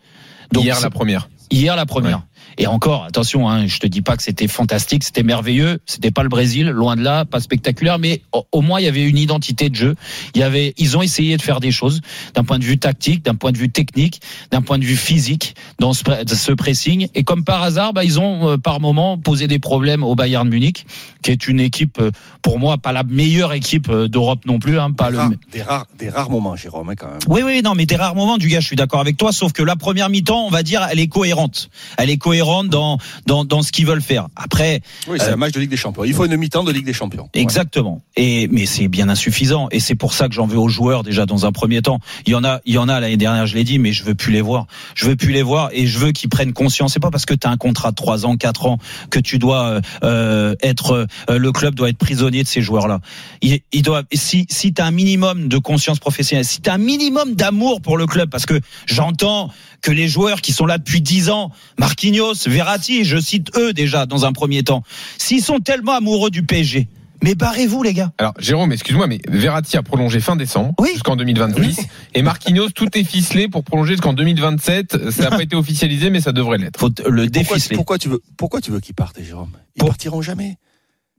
Hier, 0.54 0.82
la 0.82 0.90
première. 0.90 1.30
Hier 1.52 1.76
la 1.78 1.86
première. 1.86 2.24
Et 2.58 2.68
encore, 2.68 3.06
attention, 3.06 3.50
hein, 3.50 3.68
je 3.68 3.80
te 3.80 3.88
dis 3.88 4.02
pas 4.02 4.16
que 4.16 4.24
c'était 4.24 4.48
fantastique, 4.48 5.04
c'était 5.04 5.24
merveilleux, 5.24 5.80
c'était 5.86 6.12
pas 6.12 6.24
le 6.24 6.30
Brésil, 6.30 6.70
loin 6.70 6.96
de 6.96 7.02
là, 7.02 7.26
pas 7.26 7.40
spectaculaire, 7.40 8.00
mais 8.00 8.22
au, 8.32 8.46
au 8.52 8.62
moins 8.62 8.80
il 8.80 8.86
y 8.86 8.88
avait 8.88 9.04
une 9.04 9.18
identité 9.18 9.70
de 9.70 9.76
jeu. 9.76 9.96
Il 10.36 10.42
y 10.42 10.44
avait, 10.44 10.74
ils 10.78 10.98
ont 10.98 11.02
essayé 11.02 11.36
de 11.38 11.42
faire 11.42 11.60
des 11.60 11.72
choses 11.72 12.02
d'un 12.36 12.44
point 12.44 12.60
de 12.60 12.64
vue 12.64 12.78
tactique, 12.78 13.24
d'un 13.24 13.36
point 13.36 13.52
de 13.52 13.58
vue 13.58 13.70
technique, 13.70 14.22
d'un 14.52 14.62
point 14.62 14.78
de 14.78 14.86
vue 14.86 14.96
physique 14.96 15.56
dans 15.80 15.94
ce 15.94 16.52
pressing. 16.52 17.08
Et 17.16 17.24
comme 17.24 17.44
par 17.44 17.64
hasard, 17.64 17.94
bah, 17.94 18.04
ils 18.04 18.20
ont 18.20 18.50
euh, 18.50 18.58
par 18.58 18.80
moment 18.80 19.18
posé 19.18 19.48
des 19.48 19.60
problèmes 19.60 20.04
au 20.04 20.16
Bayern 20.16 20.48
Munich, 20.48 20.86
qui 21.24 21.32
est 21.32 21.48
une 21.48 21.60
équipe, 21.60 22.00
euh, 22.00 22.12
pour 22.42 22.60
moi, 22.60 22.78
pas 22.78 22.92
la 22.92 23.04
meilleure 23.04 23.54
équipe 23.54 23.90
euh, 23.90 24.08
d'Europe 24.08 24.46
non 24.46 24.60
plus, 24.60 24.80
hein, 24.80 24.92
pas 24.92 25.08
des, 25.08 25.12
le. 25.14 25.18
rares, 25.18 25.32
des, 25.52 25.62
rares, 25.62 25.88
des 25.98 26.10
rares 26.10 26.30
moments, 26.30 26.56
Jérôme, 26.56 26.90
hein, 26.90 26.96
quand 26.96 27.08
même. 27.08 27.20
Oui, 27.28 27.42
oui, 27.44 27.62
non, 27.64 27.74
mais 27.76 27.86
des 27.86 27.96
rares 27.96 28.16
moments 28.16 28.38
du 28.38 28.48
gars, 28.48 28.60
je 28.60 28.68
suis 28.68 28.76
d'accord 28.76 29.00
avec 29.00 29.18
toi, 29.18 29.32
sauf 29.32 29.54
que 29.54 29.64
la 29.64 29.76
première 29.76 30.10
mi-temps, 30.10 30.46
on 30.46 30.50
va 30.50 30.64
dire, 30.64 30.86
elle 30.92 31.00
est 31.00 31.08
cohérente. 31.08 31.70
Elle 31.98 32.10
est 32.10 32.18
cohérente 32.18 32.43
dans, 32.70 32.98
dans, 33.26 33.46
dans 33.46 33.62
ce 33.62 33.72
qu'ils 33.72 33.86
veulent 33.86 34.02
faire. 34.02 34.28
Après, 34.36 34.82
Oui, 35.08 35.18
c'est 35.20 35.30
Euh, 35.30 35.34
un 35.34 35.38
match 35.38 35.54
de 35.54 35.60
Ligue 35.60 35.70
des 35.70 35.78
Champions. 35.78 36.04
Il 36.04 36.14
faut 36.14 36.26
une 36.26 36.36
mi-temps 36.38 36.64
de 36.64 36.72
Ligue 36.72 36.86
des 36.86 36.94
Champions. 36.94 37.30
Exactement. 37.34 38.02
Et 38.16 38.48
mais 38.52 38.66
c'est 38.66 38.88
bien 38.88 39.10
insuffisant 39.10 39.68
et 39.72 39.80
c'est 39.80 39.96
pour 39.96 40.14
ça 40.14 40.28
que 40.28 40.34
j'en 40.34 40.46
veux 40.46 40.58
aux 40.58 40.70
joueurs 40.70 41.04
déjà 41.04 41.26
dans 41.26 41.46
un 41.46 41.52
premier 41.52 41.82
temps. 41.82 42.00
Il 42.26 42.32
y 42.32 42.36
en 42.36 42.44
a, 42.44 42.60
il 42.66 42.74
y 42.74 42.78
en 42.78 42.90
a 42.90 43.00
l'année 43.00 43.18
dernière, 43.18 43.46
je 43.48 43.56
l'ai 43.56 43.64
dit, 43.64 43.80
mais 43.80 43.92
je 43.94 44.04
veux 44.04 44.16
plus 44.16 44.32
les 44.34 44.42
voir. 44.42 44.68
Je 44.96 45.06
veux 45.06 45.16
plus 45.16 45.32
les 45.32 45.42
voir 45.44 45.70
et 45.74 45.88
je 45.88 45.98
veux 46.00 46.12
qu'ils 46.12 46.30
prennent 46.30 46.54
conscience. 46.54 46.94
C'est 46.94 47.00
pas 47.00 47.12
parce 47.12 47.26
que 47.26 47.34
tu 47.34 47.48
as 47.48 47.50
un 47.50 47.58
contrat 47.58 47.92
de 47.92 47.96
3 47.96 48.26
ans, 48.26 48.36
4 48.38 48.66
ans 48.68 48.78
que 49.10 49.20
tu 49.20 49.40
dois 49.40 49.66
euh, 49.66 49.82
euh, 50.04 50.56
être 50.62 51.08
euh, 51.30 51.38
le 51.38 51.52
club 51.52 51.76
doit 51.76 51.90
être 51.90 51.98
prisonnier 51.98 52.44
de 52.44 52.48
ces 52.48 52.62
joueurs-là. 52.62 53.00
Il, 53.42 53.60
il 53.72 53.82
doit 53.82 54.04
si 54.14 54.46
si 54.50 54.74
tu 54.74 54.82
as 54.82 54.86
un 54.86 54.92
minimum 54.92 55.48
de 55.48 55.58
conscience 55.58 56.00
professionnelle, 56.00 56.46
si 56.46 56.62
tu 56.62 56.70
as 56.70 56.74
un 56.74 56.78
minimum 56.78 57.36
d'amour 57.36 57.82
pour 57.82 57.98
le 57.98 58.06
club 58.06 58.30
parce 58.30 58.46
que 58.46 58.60
j'entends 58.86 59.50
que 59.84 59.92
les 59.92 60.08
joueurs 60.08 60.42
qui 60.42 60.54
sont 60.54 60.66
là 60.66 60.78
depuis 60.80 61.02
10 61.02 61.30
ans, 61.30 61.52
Marquinhos, 61.78 62.34
Verratti, 62.48 63.04
je 63.04 63.20
cite 63.20 63.56
eux 63.58 63.74
déjà 63.74 64.06
dans 64.08 64.26
un 64.26 64.32
premier 64.34 64.64
temps, 64.64 64.82
s'ils 65.20 65.44
sont 65.44 65.60
tellement 65.60 65.92
amoureux 65.92 66.32
du 66.32 66.42
PSG, 66.44 66.88
mais 67.22 67.36
barrez-vous 67.36 67.84
les 67.84 67.94
gars. 67.94 68.12
Alors, 68.18 68.34
Jérôme, 68.40 68.72
excuse-moi, 68.72 69.08
mais 69.08 69.20
Verratti 69.28 69.78
a 69.78 69.84
prolongé 69.84 70.20
fin 70.20 70.36
décembre 70.36 70.74
Oui. 70.80 70.90
jusqu'en 70.94 71.16
2026. 71.16 71.82
Et 72.16 72.22
Marquinhos, 72.22 72.70
tout 72.72 72.98
est 72.98 73.04
ficelé 73.04 73.48
pour 73.50 73.64
prolonger 73.64 73.92
jusqu'en 73.94 74.14
2027. 74.14 75.12
Ça 75.12 75.24
n'a 75.24 75.30
pas 75.30 75.44
été 75.44 75.56
officialisé, 75.56 76.10
mais 76.10 76.22
ça 76.22 76.32
devrait 76.32 76.58
l'être. 76.58 76.80
Faut 76.80 76.88
le 76.90 76.94
Pourquoi, 77.28 77.28
déficeler. 77.28 77.76
pourquoi 77.76 77.98
tu 78.00 78.10
veux, 78.10 78.22
pourquoi 78.38 78.62
tu 78.62 78.72
veux 78.72 78.80
qu'ils 78.80 78.96
partent, 78.96 79.22
Jérôme? 79.22 79.52
Ils 79.76 79.80
Pour- 79.80 79.90
partiront 79.90 80.22
jamais. 80.22 80.58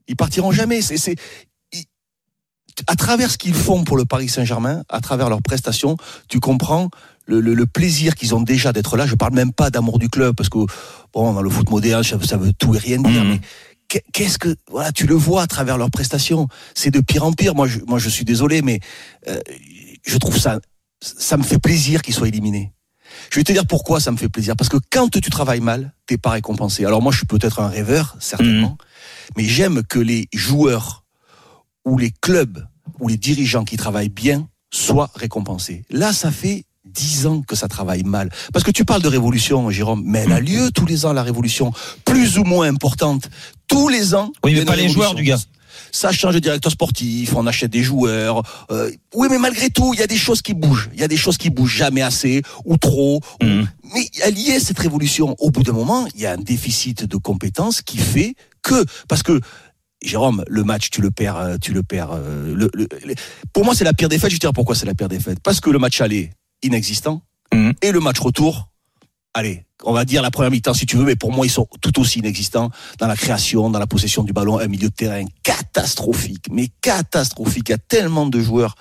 Ils 0.07 0.15
partiront 0.15 0.51
jamais. 0.51 0.81
C'est, 0.81 0.97
c'est, 0.97 1.15
ils- 1.73 1.85
à 2.87 2.95
travers 2.95 3.31
ce 3.31 3.37
qu'ils 3.37 3.53
font 3.55 3.83
pour 3.83 3.97
le 3.97 4.05
Paris 4.05 4.27
Saint-Germain, 4.29 4.83
à 4.89 5.01
travers 5.01 5.29
leurs 5.29 5.41
prestations, 5.41 5.97
tu 6.27 6.39
comprends 6.39 6.89
le, 7.25 7.39
le- 7.41 7.53
le 7.53 7.65
plaisir 7.65 8.15
qu'ils 8.15 8.35
ont 8.35 8.41
déjà 8.41 8.71
d'être 8.73 8.97
là. 8.97 9.05
Je 9.07 9.15
parle 9.15 9.33
même 9.33 9.51
pas 9.53 9.69
d'amour 9.69 9.99
du 9.99 10.09
club 10.09 10.35
parce 10.35 10.49
que 10.49 10.59
bon, 11.13 11.33
dans 11.33 11.41
le 11.41 11.49
foot 11.49 11.69
moderne, 11.69 12.03
ça, 12.03 12.17
veut- 12.17 12.25
ça 12.27 12.37
veut 12.37 12.53
tout 12.53 12.75
et 12.75 12.77
rien 12.79 12.97
dire. 13.01 13.23
Mhm. 13.23 13.29
Mais 13.31 13.41
qu'est- 13.87 14.03
qu'est-ce 14.13 14.37
que 14.37 14.55
voilà, 14.69 14.91
tu 14.91 15.07
le 15.07 15.15
vois 15.15 15.41
à 15.43 15.47
travers 15.47 15.77
leurs 15.77 15.89
prestations. 15.91 16.47
C'est 16.73 16.91
de 16.91 16.99
pire 16.99 17.23
en 17.25 17.33
pire. 17.33 17.55
Moi, 17.55 17.67
je, 17.67 17.79
moi, 17.87 17.99
je 17.99 18.09
suis 18.09 18.25
désolé, 18.25 18.61
mais 18.61 18.79
euh, 19.27 19.39
je 20.05 20.17
trouve 20.17 20.37
ça, 20.37 20.59
ça 21.01 21.37
me 21.37 21.43
fait 21.43 21.59
plaisir 21.59 22.01
qu'ils 22.01 22.13
soient 22.13 22.27
éliminés. 22.27 22.71
Je 23.31 23.39
vais 23.39 23.43
te 23.43 23.51
dire 23.51 23.65
pourquoi 23.65 23.99
ça 23.99 24.11
me 24.11 24.17
fait 24.17 24.29
plaisir. 24.29 24.55
Parce 24.55 24.69
que 24.69 24.77
quand 24.91 25.09
tu 25.09 25.29
travailles 25.29 25.61
mal, 25.61 25.93
t'es 26.05 26.17
pas 26.17 26.31
récompensé. 26.31 26.85
Alors 26.85 27.01
moi, 27.01 27.11
je 27.11 27.17
suis 27.17 27.25
peut-être 27.27 27.59
un 27.59 27.67
rêveur, 27.69 28.15
certainement, 28.19 28.77
mais 29.37 29.45
j'aime 29.45 29.83
que 29.83 29.99
les 29.99 30.27
joueurs 30.33 31.05
ou 31.85 31.97
les 31.97 32.11
clubs 32.11 32.65
ou 32.99 33.07
les 33.07 33.17
dirigeants 33.17 33.63
qui 33.63 33.77
travaillent 33.77 34.09
bien 34.09 34.47
soient 34.73 35.09
récompensés. 35.15 35.85
Là, 35.89 36.13
ça 36.13 36.31
fait 36.31 36.65
dix 36.95 37.27
ans 37.27 37.41
que 37.41 37.55
ça 37.55 37.67
travaille 37.67 38.03
mal. 38.03 38.29
Parce 38.53 38.63
que 38.63 38.71
tu 38.71 38.85
parles 38.85 39.01
de 39.01 39.07
révolution, 39.09 39.69
Jérôme, 39.69 40.01
mais 40.05 40.19
elle 40.19 40.31
a 40.31 40.39
lieu 40.39 40.71
tous 40.71 40.85
les 40.85 41.05
ans, 41.05 41.13
la 41.13 41.23
révolution, 41.23 41.71
plus 42.05 42.37
ou 42.39 42.43
moins 42.43 42.67
importante. 42.67 43.29
Tous 43.67 43.89
les 43.89 44.15
ans. 44.15 44.31
Oui, 44.43 44.53
mais 44.55 44.65
pas 44.65 44.75
les 44.75 44.89
joueurs, 44.89 45.15
du 45.15 45.23
gars. 45.23 45.37
Ça 45.91 46.11
change 46.11 46.33
de 46.33 46.39
directeur 46.39 46.71
sportif, 46.71 47.35
on 47.35 47.45
achète 47.47 47.71
des 47.71 47.83
joueurs. 47.83 48.41
euh, 48.71 48.89
oui, 49.13 49.27
mais 49.29 49.37
malgré 49.37 49.69
tout, 49.69 49.93
il 49.93 49.99
y 49.99 50.03
a 50.03 50.07
des 50.07 50.17
choses 50.17 50.41
qui 50.41 50.53
bougent. 50.53 50.89
Il 50.93 50.99
y 50.99 51.03
a 51.03 51.07
des 51.07 51.17
choses 51.17 51.37
qui 51.37 51.49
bougent 51.49 51.75
jamais 51.75 52.01
assez 52.01 52.41
ou 52.65 52.77
trop. 52.77 53.21
Mhm. 53.41 53.67
Mais 53.93 54.09
elle 54.23 54.37
y 54.37 54.49
est 54.51 54.59
cette 54.59 54.79
révolution. 54.79 55.35
Au 55.39 55.51
bout 55.51 55.63
d'un 55.63 55.73
moment, 55.73 56.05
il 56.15 56.21
y 56.21 56.25
a 56.25 56.31
un 56.33 56.37
déficit 56.37 57.05
de 57.05 57.17
compétences 57.17 57.81
qui 57.81 57.97
fait 57.97 58.35
que 58.61 58.83
parce 59.07 59.23
que 59.23 59.39
Jérôme, 60.03 60.43
le 60.47 60.63
match, 60.63 60.89
tu 60.91 61.01
le 61.01 61.11
perds, 61.11 61.37
euh, 61.37 61.57
tu 61.61 61.73
le 61.73 61.81
perds. 61.81 62.11
euh, 62.13 62.53
le- 62.55 62.69
le- 62.73 62.87
le- 63.05 63.15
pour 63.53 63.65
moi, 63.65 63.73
c'est 63.73 63.83
la 63.85 63.93
pire 63.93 64.09
défaite. 64.09 64.29
Je 64.29 64.35
vais 64.35 64.39
te 64.39 64.45
dire 64.45 64.53
pourquoi 64.53 64.75
c'est 64.75 64.85
la 64.85 64.93
pire 64.93 65.09
défaite. 65.09 65.39
Parce 65.41 65.59
que 65.59 65.69
le 65.69 65.79
match 65.79 65.99
aller 66.01 66.29
inexistant 66.63 67.21
Mhm. 67.53 67.73
et 67.81 67.91
le 67.91 67.99
match 67.99 68.19
retour, 68.19 68.69
allez, 69.33 69.65
on 69.83 69.93
va 69.93 70.05
dire 70.05 70.21
la 70.21 70.31
première 70.31 70.51
mi-temps 70.51 70.73
si 70.73 70.85
tu 70.85 70.97
veux, 70.97 71.03
mais 71.03 71.15
pour 71.15 71.31
moi 71.31 71.45
ils 71.45 71.49
sont 71.49 71.67
tout 71.81 71.99
aussi 71.99 72.19
inexistants 72.19 72.71
dans 72.97 73.07
la 73.07 73.15
création, 73.15 73.69
dans 73.69 73.79
la 73.79 73.87
possession 73.87 74.23
du 74.23 74.33
ballon, 74.33 74.57
un 74.57 74.67
milieu 74.67 74.89
de 74.89 74.93
terrain 74.93 75.23
catastrophique, 75.43 76.45
mais 76.49 76.69
catastrophique. 76.81 77.69
Il 77.69 77.71
y 77.71 77.75
a 77.75 77.77
tellement 77.77 78.25
de 78.25 78.39
joueurs, 78.39 78.75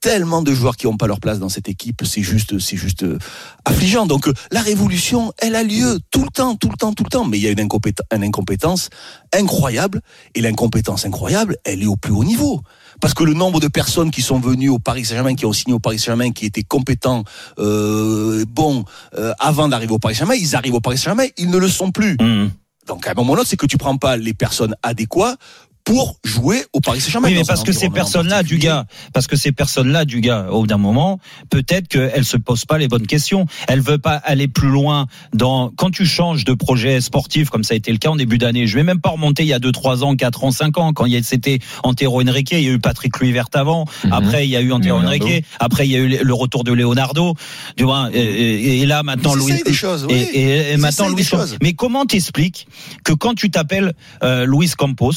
tellement 0.00 0.42
de 0.42 0.52
joueurs 0.52 0.76
qui 0.76 0.86
n'ont 0.86 0.96
pas 0.96 1.06
leur 1.06 1.20
place 1.20 1.38
dans 1.38 1.48
cette 1.48 1.68
équipe, 1.68 2.02
c'est 2.04 2.22
juste, 2.22 2.58
c'est 2.58 2.76
juste 2.76 3.04
euh, 3.04 3.18
affligeant. 3.64 4.06
Donc 4.06 4.28
euh, 4.28 4.34
la 4.50 4.60
révolution, 4.60 5.32
elle 5.38 5.54
a 5.54 5.62
lieu 5.62 5.98
tout 6.10 6.22
le 6.22 6.30
temps, 6.30 6.56
tout 6.56 6.68
le 6.68 6.76
temps, 6.76 6.92
tout 6.92 7.04
le 7.04 7.10
temps, 7.10 7.24
mais 7.24 7.38
il 7.38 7.42
y 7.42 7.46
a 7.46 7.50
une, 7.50 7.60
incompétence, 7.60 8.06
une 8.14 8.24
incompétence 8.24 8.90
incroyable, 9.32 10.02
et 10.34 10.40
l'incompétence 10.40 11.06
incroyable, 11.06 11.56
elle 11.64 11.82
est 11.82 11.86
au 11.86 11.96
plus 11.96 12.12
haut 12.12 12.24
niveau. 12.24 12.60
Parce 13.00 13.14
que 13.14 13.24
le 13.24 13.34
nombre 13.34 13.60
de 13.60 13.68
personnes 13.68 14.10
qui 14.10 14.22
sont 14.22 14.38
venues 14.38 14.68
au 14.68 14.78
Paris 14.78 15.04
Saint-Germain, 15.04 15.34
qui 15.34 15.46
ont 15.46 15.52
signé 15.52 15.74
au 15.74 15.78
Paris 15.78 15.98
Saint-Germain, 15.98 16.32
qui 16.32 16.46
étaient 16.46 16.62
compétents, 16.62 17.24
euh, 17.58 18.44
bons, 18.48 18.84
euh, 19.16 19.32
avant 19.38 19.68
d'arriver 19.68 19.92
au 19.92 19.98
Paris 19.98 20.14
Saint-Germain, 20.14 20.34
ils 20.34 20.54
arrivent 20.56 20.74
au 20.74 20.80
Paris 20.80 20.98
Saint-Germain, 20.98 21.26
ils 21.36 21.50
ne 21.50 21.58
le 21.58 21.68
sont 21.68 21.90
plus. 21.90 22.16
Mhm. 22.20 22.50
Donc 22.86 23.06
à 23.06 23.12
un 23.12 23.14
moment 23.14 23.34
donné, 23.34 23.46
c'est 23.46 23.56
que 23.56 23.66
tu 23.66 23.78
prends 23.78 23.96
pas 23.96 24.16
les 24.16 24.34
personnes 24.34 24.74
adéquates 24.82 25.38
pour 25.84 26.18
jouer 26.24 26.64
au 26.72 26.80
Paris 26.80 27.00
Saint-Germain. 27.00 27.28
Oui, 27.28 27.34
mais 27.34 27.44
parce 27.46 27.62
que 27.64 27.72
ces 27.72 27.88
personnes-là, 27.90 28.42
du 28.42 28.58
gars, 28.58 28.86
parce 29.12 29.26
que 29.26 29.36
ces 29.36 29.50
personnes-là, 29.52 30.04
du 30.04 30.20
gars, 30.20 30.46
au 30.50 30.60
bout 30.60 30.66
d'un 30.66 30.76
moment, 30.78 31.18
peut-être 31.50 31.88
qu'elles 31.88 32.24
se 32.24 32.36
posent 32.36 32.64
pas 32.64 32.78
les 32.78 32.86
bonnes 32.88 33.06
questions. 33.06 33.46
Elles 33.68 33.80
veulent 33.80 33.98
pas 34.00 34.14
aller 34.16 34.46
plus 34.48 34.68
loin 34.68 35.06
dans, 35.34 35.70
quand 35.76 35.90
tu 35.90 36.06
changes 36.06 36.44
de 36.44 36.52
projet 36.54 37.00
sportif, 37.00 37.50
comme 37.50 37.64
ça 37.64 37.74
a 37.74 37.76
été 37.76 37.90
le 37.92 37.98
cas 37.98 38.10
en 38.10 38.16
début 38.16 38.38
d'année, 38.38 38.66
je 38.66 38.74
vais 38.76 38.82
même 38.84 39.00
pas 39.00 39.10
remonter 39.10 39.42
il 39.42 39.48
y 39.48 39.52
a 39.52 39.58
2, 39.58 39.72
3 39.72 40.04
ans, 40.04 40.14
4 40.16 40.44
ans, 40.44 40.50
5 40.50 40.78
ans, 40.78 40.92
quand 40.92 41.06
il 41.06 41.12
y 41.12 41.16
a, 41.16 41.22
c'était 41.22 41.58
Antero 41.82 42.20
Henrique, 42.22 42.50
il 42.52 42.60
y 42.60 42.68
a 42.68 42.72
eu 42.72 42.78
Patrick 42.78 43.12
Kluivert 43.12 43.46
avant, 43.54 43.84
Mhm. 44.04 44.12
après 44.12 44.46
il 44.46 44.50
y 44.50 44.56
a 44.56 44.60
eu 44.60 44.72
Antero 44.72 44.98
Leonardo. 44.98 45.24
Henrique, 45.24 45.44
après 45.58 45.86
il 45.86 45.92
y 45.92 45.96
a 45.96 45.98
eu 45.98 46.18
le 46.22 46.34
retour 46.34 46.62
de 46.64 46.72
Leonardo, 46.72 47.34
tu 47.76 47.84
vois, 47.84 48.10
et, 48.12 48.84
là 48.86 49.02
maintenant 49.02 49.34
Louis, 49.34 49.62
des 49.64 49.72
choses, 49.72 50.06
oui. 50.08 50.14
et, 50.14 50.38
et- 50.40 50.70
et 50.70 50.72
Ils 50.74 50.78
maintenant 50.78 51.08
Louis 51.08 51.22
des. 51.24 51.56
Mais 51.62 51.72
comment 51.72 52.04
t'expliques 52.06 52.66
que 53.04 53.12
quand 53.12 53.34
tu 53.34 53.50
t'appelles 53.50 53.92
euh, 54.22 54.46
Luis 54.46 54.70
Campos, 54.76 55.12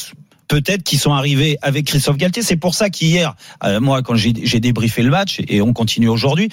peut-être 0.47 0.83
qu'ils 0.83 0.99
sont 0.99 1.13
arrivés 1.13 1.57
avec 1.61 1.85
Christophe 1.85 2.17
Galtier. 2.17 2.43
C'est 2.43 2.57
pour 2.57 2.75
ça 2.75 2.89
qu'hier, 2.89 3.35
euh, 3.63 3.79
moi, 3.79 4.01
quand 4.01 4.15
j'ai 4.15 4.59
débriefé 4.59 5.01
le 5.03 5.09
match, 5.09 5.41
et 5.47 5.61
on 5.61 5.73
continue 5.73 6.07
aujourd'hui, 6.09 6.49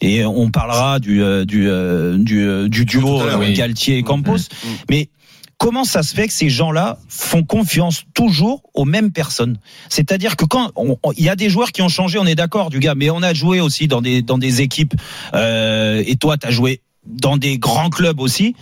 et 0.00 0.24
on 0.24 0.50
parlera 0.50 0.98
du 0.98 1.22
euh, 1.22 1.44
du 1.44 1.68
euh, 1.68 2.16
du, 2.18 2.68
du 2.68 2.84
duo 2.84 3.20
oui. 3.38 3.52
Galtier 3.54 3.98
et 3.98 4.02
Campos, 4.02 4.36
Mhm. 4.64 4.70
mais 4.90 5.08
Comment 5.56 5.84
ça 5.84 6.02
se 6.02 6.12
fait 6.14 6.26
que 6.26 6.32
ces 6.32 6.50
gens-là 6.50 6.98
font 7.08 7.44
confiance 7.44 8.02
toujours 8.12 8.64
aux 8.74 8.84
mêmes 8.84 9.12
personnes? 9.12 9.58
C'est-à-dire 9.88 10.34
que 10.36 10.44
quand 10.44 10.72
il 11.16 11.24
y 11.24 11.28
a 11.28 11.36
des 11.36 11.48
joueurs 11.48 11.70
qui 11.70 11.80
ont 11.80 11.88
changé, 11.88 12.18
on 12.18 12.26
est 12.26 12.34
d'accord, 12.34 12.70
du 12.70 12.80
gars, 12.80 12.96
mais 12.96 13.08
on 13.08 13.22
a 13.22 13.32
joué 13.34 13.60
aussi 13.60 13.86
dans 13.86 14.02
des 14.02 14.20
dans 14.20 14.36
des 14.36 14.62
équipes. 14.62 14.94
euh, 15.32 16.02
et 16.04 16.16
toi, 16.16 16.36
tu 16.36 16.48
as 16.48 16.50
joué 16.50 16.80
dans 17.06 17.36
des 17.36 17.58
grands 17.58 17.90
clubs 17.90 18.20
aussi, 18.20 18.54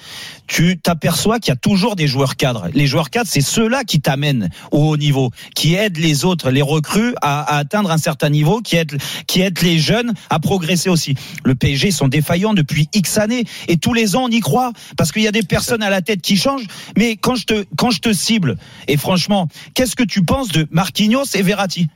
tu 0.46 0.78
t'aperçois 0.78 1.38
qu'il 1.38 1.50
y 1.50 1.52
a 1.52 1.56
toujours 1.56 1.96
des 1.96 2.06
joueurs 2.06 2.36
cadres. 2.36 2.68
Les 2.74 2.86
joueurs 2.86 3.10
cadres, 3.10 3.28
c'est 3.30 3.40
ceux-là 3.40 3.84
qui 3.84 4.00
t'amènent 4.00 4.50
au 4.70 4.90
haut 4.90 4.96
niveau, 4.96 5.30
qui 5.54 5.74
aident 5.74 5.98
les 5.98 6.24
autres, 6.24 6.50
les 6.50 6.62
recrues 6.62 7.14
à, 7.22 7.56
atteindre 7.56 7.90
un 7.90 7.98
certain 7.98 8.28
niveau, 8.28 8.60
qui 8.60 8.76
aident, 8.76 8.98
qui 9.26 9.40
aident 9.40 9.62
les 9.62 9.78
jeunes 9.78 10.12
à 10.30 10.40
progresser 10.40 10.90
aussi. 10.90 11.14
Le 11.44 11.54
PSG 11.54 11.88
ils 11.88 11.92
sont 11.92 12.08
défaillants 12.08 12.54
depuis 12.54 12.88
X 12.92 13.18
années 13.18 13.44
et 13.68 13.76
tous 13.76 13.94
les 13.94 14.16
ans 14.16 14.24
on 14.24 14.28
y 14.28 14.40
croit 14.40 14.72
parce 14.96 15.12
qu'il 15.12 15.22
y 15.22 15.28
a 15.28 15.32
des 15.32 15.42
personnes 15.42 15.82
à 15.82 15.90
la 15.90 16.02
tête 16.02 16.20
qui 16.20 16.36
changent. 16.36 16.66
Mais 16.96 17.16
quand 17.16 17.34
je 17.34 17.46
te 17.46 17.64
quand 17.76 17.90
je 17.90 18.00
te 18.00 18.12
cible 18.12 18.56
et 18.88 18.96
franchement, 18.96 19.48
qu'est-ce 19.74 19.96
que 19.96 20.04
tu 20.04 20.24
penses 20.24 20.48
de 20.48 20.66
Marquinhos 20.70 21.24
et 21.34 21.42
Verratti? 21.42 21.88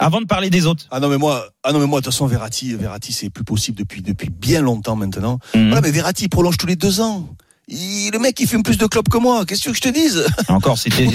Avant 0.00 0.20
de 0.20 0.26
parler 0.26 0.50
des 0.50 0.66
autres 0.66 0.86
Ah 0.90 0.98
non 1.00 1.08
mais 1.08 1.18
moi, 1.18 1.46
ah 1.62 1.72
non 1.72 1.78
mais 1.78 1.86
moi 1.86 2.00
de 2.00 2.04
toute 2.04 2.12
façon 2.12 2.26
Verratti, 2.26 2.74
Verratti 2.74 3.12
c'est 3.12 3.30
plus 3.30 3.44
possible 3.44 3.78
depuis 3.78 4.02
depuis 4.02 4.30
bien 4.30 4.60
longtemps 4.62 4.96
maintenant. 4.96 5.38
Mhm. 5.54 5.66
Voilà, 5.68 5.80
mais 5.82 5.90
Verratti 5.92 6.24
il 6.24 6.28
prolonge 6.28 6.56
tous 6.56 6.66
les 6.66 6.76
deux 6.76 7.00
ans. 7.00 7.28
Il- 7.68 8.10
le 8.12 8.18
mec 8.18 8.40
il 8.40 8.48
fume 8.48 8.64
plus 8.64 8.78
de 8.78 8.86
clopes 8.86 9.08
que 9.08 9.18
moi. 9.18 9.44
Qu'est-ce 9.46 9.62
que 9.68 9.72
je 9.74 9.80
te 9.80 9.88
dise? 9.90 10.24
Encore, 10.48 10.76
c'était 10.76 11.06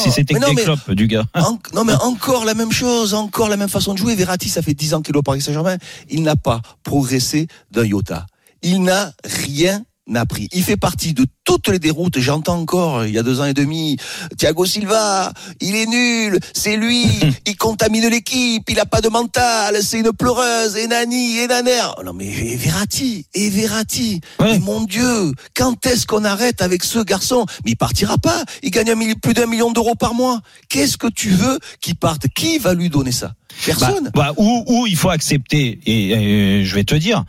si, 0.00 0.10
c'était 0.12 0.34
des 0.34 0.62
clopes 0.62 0.90
du 0.92 1.08
gars. 1.08 1.24
En- 1.34 1.58
non 1.74 1.82
mais 1.84 1.94
encore 1.94 2.44
la 2.44 2.54
même 2.54 2.70
chose, 2.70 3.14
encore 3.14 3.48
la 3.48 3.56
même 3.56 3.68
façon 3.68 3.94
de 3.94 3.98
jouer. 3.98 4.14
Verratti, 4.14 4.48
ça 4.48 4.62
fait 4.62 4.74
10 4.74 4.94
ans 4.94 5.02
qu'il 5.02 5.14
est 5.14 5.18
au 5.18 5.22
Paris 5.22 5.40
Saint-Germain. 5.40 5.76
Il 6.10 6.22
n'a 6.22 6.36
pas 6.36 6.60
progressé 6.84 7.48
d'un 7.72 7.84
iota. 7.84 8.26
Il 8.62 8.82
n'a 8.84 9.12
rien 9.24 9.84
appris. 10.14 10.48
Il 10.52 10.62
fait 10.62 10.76
partie 10.76 11.14
de 11.14 11.26
toutes 11.44 11.68
les 11.68 11.78
déroutes. 11.78 12.18
J'entends 12.18 12.58
encore, 12.58 13.04
il 13.06 13.14
y 13.14 13.18
a 13.18 13.22
deux 13.22 13.40
ans 13.40 13.44
et 13.46 13.54
demi, 13.54 13.96
Thiago 14.38 14.66
Silva, 14.66 15.32
il 15.60 15.74
est 15.76 15.86
nul, 15.86 16.38
c'est 16.52 16.76
lui, 16.76 17.06
il 17.46 17.56
contamine 17.56 18.08
l'équipe, 18.08 18.62
il 18.68 18.78
a 18.80 18.86
pas 18.86 19.00
de 19.00 19.08
mental, 19.08 19.78
c'est 19.82 20.00
une 20.00 20.12
pleureuse, 20.12 20.76
et 20.76 20.86
nani, 20.86 21.38
et 21.38 21.46
naner. 21.46 21.80
Oh 21.98 22.02
Non 22.04 22.12
mais 22.12 22.26
et 22.26 22.56
Verratti, 22.56 23.26
et 23.34 23.48
Verratti, 23.50 24.20
Ouais. 24.40 24.52
mais 24.52 24.58
mon 24.58 24.82
Dieu, 24.84 25.32
quand 25.54 25.84
est-ce 25.86 26.06
qu'on 26.06 26.24
arrête 26.24 26.60
avec 26.62 26.84
ce 26.84 26.98
garçon? 27.00 27.46
Mais 27.64 27.72
il 27.72 27.76
partira 27.76 28.18
pas, 28.18 28.44
il 28.62 28.70
gagne 28.70 28.90
un 28.90 29.14
plus 29.20 29.34
d'un 29.34 29.46
million 29.46 29.70
d'euros 29.70 29.94
par 29.94 30.14
mois. 30.14 30.40
Qu'est-ce 30.68 30.96
que 30.96 31.06
tu 31.08 31.30
veux 31.30 31.58
qu'il 31.80 31.96
parte? 31.96 32.26
Qui 32.34 32.58
va 32.58 32.74
lui 32.74 32.88
donner 32.90 33.12
ça? 33.12 33.34
Personne. 33.64 34.10
Bah, 34.14 34.32
bah, 34.32 34.32
ou, 34.36 34.64
ou 34.66 34.86
il 34.86 34.96
faut 34.96 35.10
accepter, 35.10 35.78
et, 35.86 36.10
et 36.10 36.64
je 36.64 36.74
vais 36.74 36.84
te 36.84 36.94
dire, 36.94 37.24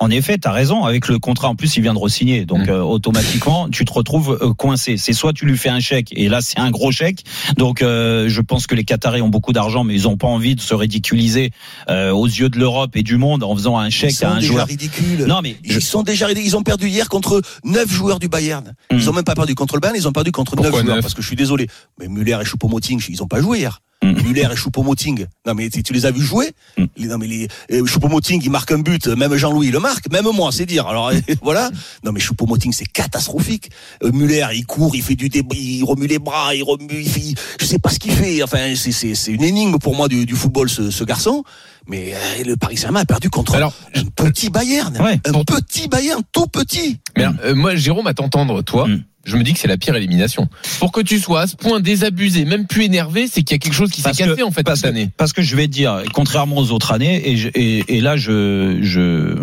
en 0.00 0.10
effet, 0.10 0.38
tu 0.38 0.46
as 0.46 0.52
raison, 0.52 0.84
avec 0.84 1.08
le 1.08 1.18
contrat, 1.18 1.48
en 1.48 1.54
plus, 1.56 1.76
il 1.76 1.82
vient 1.82 1.92
de 1.94 1.98
re-signer. 1.98 2.44
Donc, 2.44 2.66
Mm. 2.66 2.70
euh, 2.70 2.82
automatiquement, 2.82 3.68
tu 3.68 3.84
te 3.84 3.92
retrouves 3.92 4.38
euh, 4.40 4.54
coincé. 4.54 4.96
C'est 4.96 5.12
soit 5.12 5.32
tu 5.32 5.44
lui 5.44 5.58
fais 5.58 5.68
un 5.70 5.80
chèque, 5.80 6.08
et 6.12 6.28
là, 6.28 6.40
c'est 6.40 6.58
un 6.58 6.70
gros 6.70 6.92
chèque. 6.92 7.24
Donc, 7.56 7.82
euh, 7.82 8.28
je 8.28 8.40
pense 8.40 8.66
que 8.66 8.74
les 8.74 8.84
Qataris 8.84 9.22
ont 9.22 9.28
beaucoup 9.28 9.52
d'argent, 9.52 9.82
mais 9.84 9.94
ils 9.94 10.06
ont 10.06 10.16
pas 10.16 10.28
envie 10.28 10.54
de 10.54 10.60
se 10.60 10.72
ridiculiser 10.74 11.50
euh, 11.90 12.10
aux 12.12 12.26
yeux 12.26 12.48
de 12.48 12.58
l'Europe 12.58 12.92
et 12.96 13.02
du 13.02 13.16
monde 13.16 13.42
en 13.42 13.54
faisant 13.56 13.76
un 13.78 13.86
Ils 13.86 13.90
chèque 13.92 14.10
à 14.10 14.14
sont 14.14 14.26
un 14.26 14.34
déjà 14.36 14.46
joueur. 14.46 14.66
ridicules. 14.68 15.24
Non, 15.26 15.40
mais 15.42 15.56
je- 15.64 15.78
Ils 15.78 15.82
sont 15.82 16.02
déjà 16.02 16.26
ridicules. 16.26 16.48
Ils 16.48 16.56
ont 16.56 16.62
perdu 16.62 16.88
hier 16.88 17.08
contre 17.08 17.42
neuf 17.64 17.90
joueurs 17.90 18.18
du 18.20 18.28
Bayern. 18.28 18.74
Ils 18.92 18.98
Mm. 19.04 19.08
ont 19.08 19.12
même 19.14 19.24
pas 19.24 19.34
perdu 19.34 19.54
contre 19.54 19.74
le 19.74 19.80
Bayern, 19.80 19.96
ils 19.96 20.06
ont 20.06 20.12
perdu 20.12 20.30
contre 20.32 20.54
neuf 20.56 20.64
Pourquoi 20.66 20.82
joueurs. 20.82 20.94
neuf 20.96 21.02
Parce 21.02 21.14
que 21.14 21.22
je 21.22 21.26
suis 21.26 21.36
désolé. 21.36 21.66
Mais 21.98 22.08
Muller 22.08 22.38
et 22.40 22.44
Choupo-Moting, 22.44 23.04
ils 23.08 23.22
ont 23.22 23.26
pas 23.26 23.40
joué 23.40 23.58
hier. 23.58 23.80
Mm. 24.02 24.12
Muller 24.22 24.48
et 24.52 24.56
Choupo-Moting. 24.56 25.26
Non 25.46 25.54
mais 25.54 25.68
tu 25.70 25.82
tu 25.82 25.92
les 25.92 26.06
as 26.06 26.10
vus 26.12 26.22
jouer 26.22 26.52
Mm. 26.76 26.84
Les- 26.96 27.06
Non 27.08 27.18
mais 27.18 27.26
les 27.26 27.48
Choupo-Moting, 27.84 28.40
il 28.44 28.50
marque 28.50 28.70
un 28.70 28.78
but. 28.78 29.08
Même 29.08 29.34
Jean-Louis 29.36 29.70
le 29.72 29.80
marque. 29.80 30.10
Même 30.12 30.26
moi, 30.32 30.50
c'est 30.52 30.66
dire. 30.66 30.86
Alors 30.86 31.10
voilà. 31.42 31.70
Non 32.04 32.12
mais 32.12 32.20
Choupo-Moting, 32.20 32.72
c'est 32.72 32.86
catastrophique. 32.86 33.70
Euh, 34.04 34.12
Muller, 34.12 34.46
il 34.54 34.66
court, 34.66 34.94
il 34.94 35.02
fait 35.02 35.16
du 35.16 35.28
débris, 35.28 35.58
il 35.58 35.84
remue 35.84 36.06
les 36.06 36.18
bras, 36.20 36.54
il 36.54 36.62
remue, 36.62 36.86
il 37.00 37.08
fait, 37.08 37.34
je 37.60 37.66
sais 37.66 37.78
pas 37.80 37.90
ce 37.90 37.98
qu'il 37.98 38.12
fait. 38.12 38.42
Enfin, 38.42 38.74
c'est 38.76 38.92
c'est 38.92 39.14
c'est 39.16 39.32
une 39.32 39.42
énigme 39.42 39.78
pour 39.78 39.96
moi 39.96 40.06
du, 40.08 40.26
du 40.26 40.34
football 40.36 40.70
ce, 40.70 40.90
ce 40.90 41.04
garçon. 41.04 41.42
Mais 41.88 42.12
euh, 42.14 42.44
le 42.44 42.56
Paris 42.56 42.76
Saint-Germain 42.76 43.00
a 43.00 43.04
perdu 43.06 43.30
contre 43.30 43.54
Alors, 43.54 43.72
un 43.94 44.04
petit 44.04 44.50
Bayern. 44.50 44.94
Ouais, 45.00 45.18
un 45.24 45.42
petit 45.42 45.88
Bayern, 45.88 46.20
tout 46.32 46.46
petit. 46.46 46.98
Mais 47.16 47.24
alors, 47.24 47.36
euh, 47.44 47.54
moi, 47.54 47.74
Jérôme, 47.76 48.06
à 48.06 48.14
t'entendre, 48.14 48.60
toi, 48.62 48.86
Mm. 48.86 49.02
Je 49.24 49.36
me 49.36 49.42
dis 49.42 49.52
que 49.52 49.58
c'est 49.58 49.68
la 49.68 49.76
pire 49.76 49.94
élimination. 49.94 50.48
Pour 50.78 50.90
que 50.92 51.00
tu 51.00 51.18
sois 51.18 51.42
à 51.42 51.46
ce 51.46 51.54
point 51.56 51.80
désabusé, 51.80 52.44
même 52.46 52.66
plus 52.66 52.84
énervé, 52.84 53.26
c'est 53.26 53.42
qu'il 53.42 53.54
y 53.54 53.56
a 53.56 53.58
quelque 53.58 53.74
chose 53.74 53.90
qui 53.90 54.00
s'est 54.00 54.12
cassé 54.12 54.42
en 54.42 54.50
fait 54.50 54.62
parce 54.62 54.80
cette 54.80 54.90
que- 54.92 54.96
année. 54.96 55.10
Parce 55.16 55.32
que 55.32 55.42
je 55.42 55.54
vais 55.56 55.66
te 55.66 55.72
dire, 55.72 56.02
contrairement 56.14 56.56
aux 56.56 56.70
autres 56.70 56.92
années, 56.92 57.28
et, 57.30 57.36
je- 57.36 57.48
et, 57.54 57.96
et 57.96 58.00
là 58.00 58.16
je 58.16 58.78
je 58.82 59.36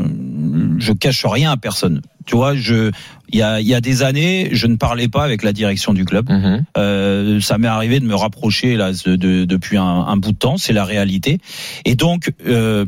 je 0.78 0.92
cache 0.94 1.26
rien 1.26 1.52
à 1.52 1.58
personne. 1.58 2.02
Tu 2.26 2.36
vois, 2.36 2.56
je 2.56 2.92
il 3.30 3.38
y 3.40 3.42
a 3.44 3.62
y 3.62 3.74
a 3.76 3.82
des 3.82 4.02
années, 4.02 4.50
je 4.52 4.66
ne 4.68 4.76
parlais 4.78 5.08
pas 5.08 5.24
avec 5.24 5.44
la 5.44 5.54
direction 5.54 5.94
du 5.94 6.06
club. 6.06 6.30
Mhm. 6.32 6.64
Euh, 6.78 7.40
ça 7.42 7.58
m'est 7.58 7.68
arrivé 7.68 8.00
de 8.00 8.06
me 8.06 8.16
rapprocher 8.16 8.76
là 8.78 8.92
de, 8.92 9.16
de- 9.16 9.46
depuis 9.46 9.78
un, 9.78 9.84
un 9.84 10.18
bout 10.18 10.32
de 10.32 10.38
temps, 10.38 10.58
c'est 10.58 10.74
la 10.74 10.86
réalité. 10.86 11.40
Et 11.86 11.96
donc 11.96 12.32
euh, 12.48 12.86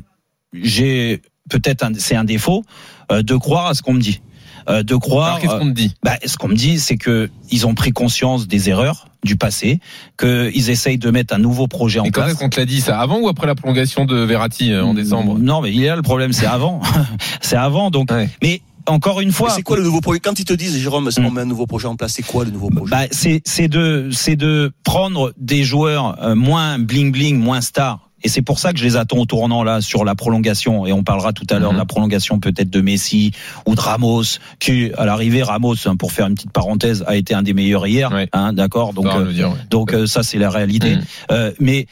j'ai 0.53 1.21
peut-être 1.49 1.85
c'est 1.97 2.15
un 2.15 2.23
défaut 2.23 2.63
euh, 3.11 3.21
de 3.21 3.35
croire 3.35 3.67
à 3.67 3.73
ce 3.73 3.81
qu'on 3.81 3.93
me 3.93 4.01
dit, 4.01 4.21
de 4.67 4.95
croire. 4.95 5.35
Alors, 5.35 5.39
qu'est-ce 5.39 5.59
qu'on 5.59 5.69
te 5.69 5.75
dit? 5.75 5.93
Bah, 6.03 6.17
ce 6.25 6.37
qu'on 6.37 6.49
me 6.49 6.55
dit, 6.55 6.79
c'est 6.79 6.97
que 6.97 7.29
ils 7.51 7.65
ont 7.67 7.73
pris 7.75 7.91
conscience 7.91 8.47
des 8.47 8.69
erreurs 8.69 9.07
du 9.23 9.35
passé, 9.35 9.79
qu'ils 10.19 10.69
essayent 10.69 10.97
de 10.97 11.09
mettre 11.11 11.33
un 11.33 11.37
nouveau 11.39 11.67
projet 11.67 11.99
en 11.99 12.03
Et 12.05 12.11
quand 12.11 12.21
place. 12.21 12.31
est-ce 12.31 12.39
qu'on 12.39 12.49
te 12.49 12.59
l'a 12.59 12.65
dit? 12.65 12.81
Ça 12.81 12.99
Avant 12.99 13.19
ou 13.19 13.27
après 13.27 13.47
la 13.47 13.55
prolongation 13.55 14.05
de 14.05 14.15
Verratti 14.17 14.71
euh, 14.71 14.83
en 14.85 14.93
décembre? 14.93 15.37
Non, 15.39 15.61
mais 15.61 15.73
il 15.73 15.83
est 15.83 15.87
là 15.87 15.95
le 15.95 16.01
problème, 16.01 16.33
c'est 16.33 16.45
avant. 16.45 16.81
c'est 17.41 17.55
avant, 17.57 17.89
donc. 17.91 18.11
Ouais. 18.11 18.29
Mais 18.43 18.61
encore 18.85 19.19
une 19.19 19.27
Mais 19.29 19.33
fois. 19.33 19.49
c'est 19.49 19.63
quoi 19.63 19.75
le 19.77 19.83
nouveau 19.83 19.99
projet? 20.01 20.19
Quand 20.19 20.39
ils 20.39 20.45
te 20.45 20.53
disent, 20.53 20.77
Jérôme, 20.77 21.09
on 21.17 21.31
met 21.31 21.41
un 21.41 21.45
nouveau 21.45 21.65
projet 21.67 21.87
en 21.87 21.95
place, 21.95 22.13
c'est 22.13 22.23
quoi 22.23 22.45
le 22.45 22.51
nouveau 22.51 22.69
projet? 22.69 22.91
Bah, 22.91 23.03
c'est 23.11 23.41
c'est 23.45 23.67
de 23.67 24.09
c'est 24.11 24.35
de 24.37 24.71
prendre 24.83 25.33
des 25.37 25.63
joueurs 25.63 26.21
euh, 26.23 26.35
moins 26.35 26.79
bling 26.79 27.11
bling, 27.11 27.37
moins 27.37 27.61
stars. 27.61 28.06
Et 28.23 28.29
c'est 28.29 28.41
pour 28.41 28.59
ça 28.59 28.73
que 28.73 28.79
je 28.79 28.83
les 28.83 28.95
attends 28.95 29.17
au 29.17 29.25
tournant 29.25 29.63
là 29.63 29.79
sur 29.81 30.03
la 30.03 30.15
prolongation. 30.15 30.85
Et 30.85 30.93
on 30.93 31.03
parlera 31.03 31.33
tout 31.33 31.45
à 31.49 31.59
l'heure 31.59 31.69
Mhm. 31.71 31.75
de 31.75 31.79
la 31.79 31.85
prolongation 31.85 32.39
peut-être 32.39 32.69
de 32.69 32.81
Messi 32.81 33.31
ou 33.65 33.75
de 33.75 33.79
Ramos, 33.79 34.23
qui 34.59 34.91
à 34.97 35.05
l'arrivée 35.05 35.43
Ramos, 35.43 35.75
hein, 35.85 35.95
pour 35.95 36.11
faire 36.11 36.27
une 36.27 36.35
petite 36.35 36.51
parenthèse, 36.51 37.03
a 37.07 37.15
été 37.15 37.33
un 37.33 37.43
des 37.43 37.53
meilleurs 37.53 37.85
hier. 37.87 38.11
Hein, 38.33 38.53
D'accord? 38.53 38.93
Donc 38.93 39.05
euh, 39.05 39.31
dire, 39.31 39.51
donc 39.69 39.93
euh, 39.93 40.07
ça 40.07 40.23
c'est 40.23 40.39
la 40.39 40.49
réalité. 40.49 40.95
Mhm. 40.95 41.01
Euh, 41.31 41.51
mais 41.59 41.87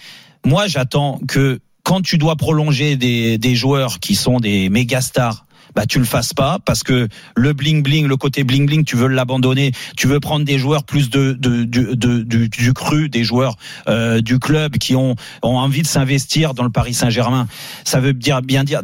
moi, 0.46 0.67
j'attends 0.67 1.20
que 1.27 1.60
quand 1.84 2.01
tu 2.01 2.17
dois 2.17 2.36
prolonger 2.36 2.96
des, 2.96 3.38
des 3.38 3.55
joueurs 3.55 4.00
qui 4.00 4.15
sont 4.15 4.39
des 4.39 4.70
méga 4.70 5.01
stars, 5.01 5.45
bah 5.75 5.86
tu 5.86 6.00
le 6.00 6.05
fasses 6.05 6.34
pas 6.34 6.60
parce 6.65 6.84
que 6.84 7.08
le 7.36 7.53
bling 7.53 7.84
bling, 7.84 8.08
le 8.08 8.17
côté 8.17 8.44
bling 8.44 8.65
bling, 8.65 8.86
tu 8.86 8.96
veux 8.96 9.08
l'abandonner. 9.08 9.72
Tu 9.98 10.08
veux 10.08 10.20
prendre 10.20 10.46
des 10.46 10.58
joueurs 10.58 10.84
plus 10.84 11.10
de, 11.10 11.34
de, 11.34 11.63
du- 11.63 11.96
de- 11.96 12.24
du, 12.24 12.50
du 12.50 12.74
cru, 12.74 13.10
des 13.10 13.24
joueurs 13.24 13.55
euh, 13.88 14.22
du 14.22 14.39
club 14.39 14.77
qui 14.77 14.96
ont, 14.96 15.15
ont 15.44 15.58
envie 15.58 15.82
de 15.82 15.88
s'investir 15.88 16.53
dans 16.53 16.63
le 16.63 16.70
Paris 16.72 16.94
Saint-Germain. 16.94 17.48
Ça 17.84 18.00
veut 18.00 18.13
dire 18.13 18.41
bien 18.41 18.63
dire. 18.63 18.82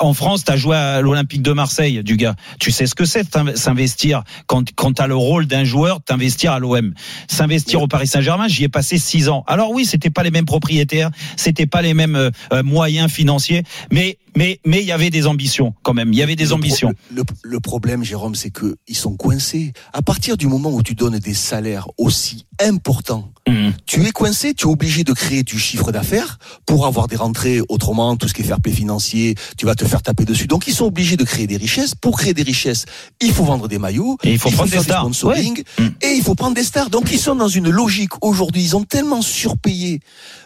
En 0.00 0.14
France, 0.14 0.44
tu 0.44 0.52
as 0.52 0.56
joué 0.56 0.76
à 0.76 1.00
l'Olympique 1.00 1.42
de 1.42 1.52
Marseille, 1.52 2.02
du 2.02 2.16
gars. 2.16 2.34
Tu 2.58 2.70
sais 2.70 2.86
ce 2.86 2.94
que 2.94 3.04
c'est 3.04 3.26
s'investir 3.54 4.22
quand 4.46 4.72
quand 4.74 4.92
t'as 4.94 5.06
le 5.06 5.16
rôle 5.16 5.46
d'un 5.46 5.64
joueur, 5.64 6.00
t'investir 6.02 6.52
à 6.52 6.58
l'OM, 6.58 6.94
s'investir 7.28 7.82
au 7.82 7.88
Paris 7.88 8.06
Saint-Germain. 8.06 8.48
J'y 8.48 8.64
ai 8.64 8.68
passé 8.68 8.98
six 8.98 9.28
ans. 9.28 9.44
Alors 9.46 9.70
oui, 9.72 9.84
c'était 9.84 10.10
pas 10.10 10.22
les 10.22 10.30
mêmes 10.30 10.46
propriétaires, 10.46 11.10
c'était 11.36 11.66
pas 11.66 11.82
les 11.82 11.94
mêmes 11.94 12.16
euh, 12.16 12.30
euh, 12.52 12.62
moyens 12.62 13.10
financiers, 13.10 13.62
mais 13.92 14.18
mais 14.38 14.60
mais 14.70 14.80
il 14.82 14.86
y 14.86 14.92
avait 14.92 15.10
des 15.10 15.26
ambitions 15.26 15.74
quand 15.82 15.94
même. 15.98 16.12
Il 16.12 16.18
y 16.18 16.22
avait 16.22 16.36
des 16.36 16.44
Le 16.44 16.48
pro- 16.50 16.56
ambitions. 16.58 16.92
Le, 17.18 17.22
le 17.42 17.60
problème, 17.60 18.00
Jérôme, 18.04 18.34
c'est 18.34 18.50
que 18.58 18.76
ils 18.86 18.96
sont 19.04 19.14
coincés. 19.24 19.72
À 19.92 20.02
partir 20.10 20.36
du 20.36 20.46
moment 20.46 20.70
où 20.76 20.82
tu 20.82 20.94
donnes 20.94 21.18
des 21.18 21.34
salaires 21.34 21.86
aussi 21.98 22.46
importants, 22.72 23.24
Mhm. 23.48 23.72
tu 23.86 24.04
es 24.06 24.10
coincé, 24.10 24.52
tu 24.52 24.66
es 24.66 24.70
obligé 24.70 25.04
de 25.04 25.14
créer 25.14 25.42
du 25.42 25.58
chiffre 25.58 25.90
d'affaires 25.90 26.38
pour 26.66 26.84
avoir 26.86 27.06
des 27.08 27.16
rentrées. 27.16 27.60
Autrement, 27.70 28.14
tout 28.16 28.28
ce 28.28 28.34
qui 28.34 28.42
est 28.42 28.44
fair 28.44 28.60
play 28.60 28.72
financier, 28.72 29.34
tu 29.56 29.64
vas 29.64 29.74
te 29.74 29.86
faire 29.86 30.02
taper 30.02 30.24
dessus. 30.26 30.46
Donc, 30.46 30.66
ils 30.68 30.74
sont 30.74 30.84
obligés 30.84 31.16
de 31.16 31.24
créer 31.24 31.46
des 31.46 31.56
richesses. 31.56 31.94
Pour 31.94 32.18
créer 32.18 32.34
des 32.34 32.42
richesses, 32.42 32.84
il 33.22 33.32
faut 33.32 33.44
vendre 33.44 33.66
des 33.66 33.78
maillots, 33.78 34.18
Et 34.22 34.32
il 34.32 34.38
faut 34.38 34.50
prendre 34.50 34.70
des 34.70 34.80
stars. 34.80 35.06
Ouais. 35.24 35.42
Mm. 35.78 35.84
et 36.02 36.12
il 36.18 36.22
faut 36.22 36.34
prendre 36.34 36.54
des 36.54 36.62
stars. 36.64 36.90
Donc, 36.90 37.08
ils 37.10 37.18
sont 37.18 37.36
dans 37.36 37.48
une 37.60 37.70
logique 37.70 38.12
aujourd'hui. 38.22 38.62
Ils 38.62 38.76
ont 38.76 38.84
tellement 38.84 39.22
surpayé 39.22 40.00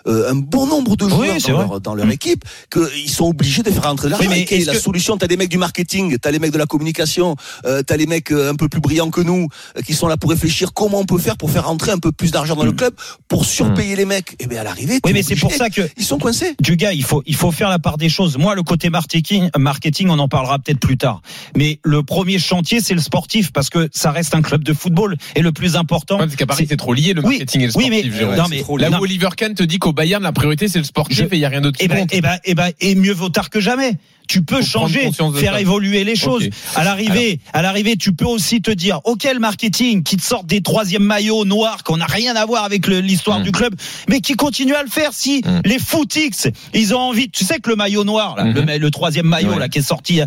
euh, 0.07 0.31
un 0.33 0.37
bon 0.37 0.67
nombre 0.67 0.95
de 0.97 1.09
joueurs 1.09 1.37
dans 1.41 1.59
leur, 1.59 1.81
dans 1.81 1.95
leur 1.97 2.07
Mm. 2.07 2.13
équipe 2.13 2.45
qu'ils 2.73 3.11
sont 3.11 3.27
obligés 3.27 3.63
de 3.65 3.71
faire 3.71 3.82
rentrer 3.83 4.09
l'argent. 4.09 4.29
Oui, 4.29 4.35
mais 4.49 4.57
est 4.59 4.65
la 4.67 4.73
que- 4.75 4.79
solution? 4.81 5.17
T'as 5.17 5.27
des 5.27 5.37
mecs 5.37 5.49
du 5.51 5.59
marketing, 5.59 6.17
t'as 6.19 6.31
les 6.31 6.39
mecs 6.39 6.53
de 6.53 6.59
la 6.59 6.67
communication, 6.67 7.37
euh, 7.65 7.83
t'as 7.83 7.97
les 7.97 8.07
mecs 8.07 8.31
euh, 8.33 8.51
un 8.51 8.55
peu 8.55 8.69
plus 8.69 8.81
brillants 8.81 9.11
que 9.11 9.21
nous 9.21 9.49
euh, 9.77 9.83
qui 9.83 9.95
sont 9.95 10.07
là 10.09 10.17
pour 10.17 10.31
réfléchir 10.31 10.73
comment 10.73 11.01
on 11.01 11.05
peut 11.05 11.19
faire 11.19 11.37
pour 11.37 11.51
faire 11.51 11.67
rentrer 11.67 11.91
un 11.93 11.99
peu 11.99 12.13
plus 12.13 12.31
d'argent 12.31 12.57
dans 12.57 12.65
le 12.65 12.73
club 12.73 12.95
pour 13.29 13.45
surpayer 13.45 13.97
les 13.97 14.05
mecs. 14.05 14.37
Et 14.41 14.47
bien 14.47 14.61
à 14.61 14.65
l'arrivée, 14.65 14.97
Mm. 14.97 15.01
Oui, 15.07 15.13
mais 15.15 15.23
c'est 15.23 15.37
pour 15.37 15.53
ça 15.53 15.71
que 15.71 15.83
ils 15.97 16.05
sont 16.05 16.19
coincés. 16.19 16.55
du 16.61 16.77
gars, 16.77 16.93
il 16.93 17.03
faut, 17.05 17.23
il 17.27 17.35
faut 17.35 17.51
faire 17.51 17.69
la 17.71 17.79
part 17.79 17.97
des 17.99 18.09
choses. 18.09 18.37
Moi, 18.39 18.55
le 18.55 18.63
côté 18.63 18.91
marketing, 18.91 19.49
marketing, 19.59 20.09
on 20.11 20.19
en 20.19 20.29
parlera 20.29 20.59
peut-être 20.59 20.81
plus 20.81 20.97
tard. 20.97 21.23
Mais 21.57 21.79
le 21.83 22.03
premier 22.03 22.39
chantier, 22.39 22.81
c'est 22.81 22.95
le 22.95 23.01
sportif, 23.01 23.53
parce 23.53 23.71
que 23.71 23.89
ça 23.93 24.11
reste 24.11 24.35
un 24.35 24.43
club 24.43 24.63
de 24.65 24.73
football. 24.73 25.17
Et 25.35 25.41
le 25.43 25.53
plus 25.53 25.77
important. 25.77 26.17
Ouais, 26.19 26.25
parce 26.27 26.37
qu'à 26.37 26.47
Paris, 26.47 26.67
c'est- 26.69 26.77
trop 26.77 26.95
lié 26.95 27.13
le 27.15 27.23
Oui, 27.25 27.39
marketing 27.39 27.61
et 27.63 27.67
le 27.67 27.73
oui, 27.77 27.85
sportif. 27.87 28.05
mais- 28.13 28.19
Jérôme. 28.19 28.37
non, 28.37 28.45
mais- 28.51 28.61
trop 28.61 28.77
lié. 28.77 28.85
Là 28.85 28.91
non. 28.91 28.99
où 28.99 29.03
Oliver 29.03 29.29
Kahn 29.37 29.55
te 29.55 29.63
dit 29.63 29.79
qu'au 29.79 29.93
Bayern, 29.93 30.23
la 30.23 30.33
priorité, 30.33 30.69
c'est 30.69 30.79
le 30.79 30.85
sportif 30.85 31.19
Je- 31.19 31.25
et 31.25 31.29
il 31.33 31.39
n'y 31.39 31.45
a 31.45 31.49
rien 31.49 31.61
d'autre 31.61 31.79
Eh 31.81 31.89
ben, 31.89 32.07
eh 32.11 32.21
ben, 32.21 32.39
eh 32.45 32.55
ben, 32.55 32.71
et 32.81 32.95
mieux 32.95 33.13
vaut 33.13 33.29
tard 33.29 33.51
que 33.51 33.61
jamais. 33.63 33.97
Tu 34.29 34.43
peux 34.43 34.63
changer, 34.63 35.11
faire 35.37 35.57
évoluer 35.57 36.05
les 36.05 36.17
choses. 36.17 36.49
À 36.75 36.85
l'arrivée, 36.85 37.39
à 37.53 37.61
l'arrivée, 37.63 37.97
tu 37.97 38.13
peux 38.15 38.25
aussi 38.25 38.63
te 38.63 38.71
dire, 38.71 39.01
ok, 39.05 39.25
le 39.33 39.39
marketing 39.39 40.03
qui 40.03 40.17
te 40.17 40.23
sort 40.23 40.45
des 40.45 40.61
troisièmes 40.63 41.03
maillots 41.03 41.45
noirs 41.45 41.83
qu'on 41.85 41.99
n'a 41.99 42.07
rien 42.07 42.35
à 42.37 42.47
voir 42.47 42.65
avec 42.65 42.87
l'histoire 42.87 43.41
Mm. 43.41 43.43
du 43.45 43.53
club, 43.53 43.75
mais 44.09 44.21
qui 44.21 44.35
continue 44.35 44.75
à 44.75 44.83
le 44.83 44.89
faire. 44.89 45.11
Si 45.13 45.43
Mm. 45.45 45.61
les 45.65 45.79
footix, 45.79 46.49
ils 46.75 46.95
ont 46.95 46.99
envie, 47.01 47.29
tu 47.31 47.45
sais 47.45 47.59
que 47.59 47.69
le 47.69 47.77
maillot 47.77 48.05
noir, 48.05 48.37
là, 48.37 48.45
le, 48.45 48.79
le 48.79 48.91
troisième 48.91 49.27
maillot 49.27 49.53
Ouais. 49.53 49.59
là 49.59 49.69
qui 49.69 49.79
est 49.81 49.83
sorti, 49.83 50.21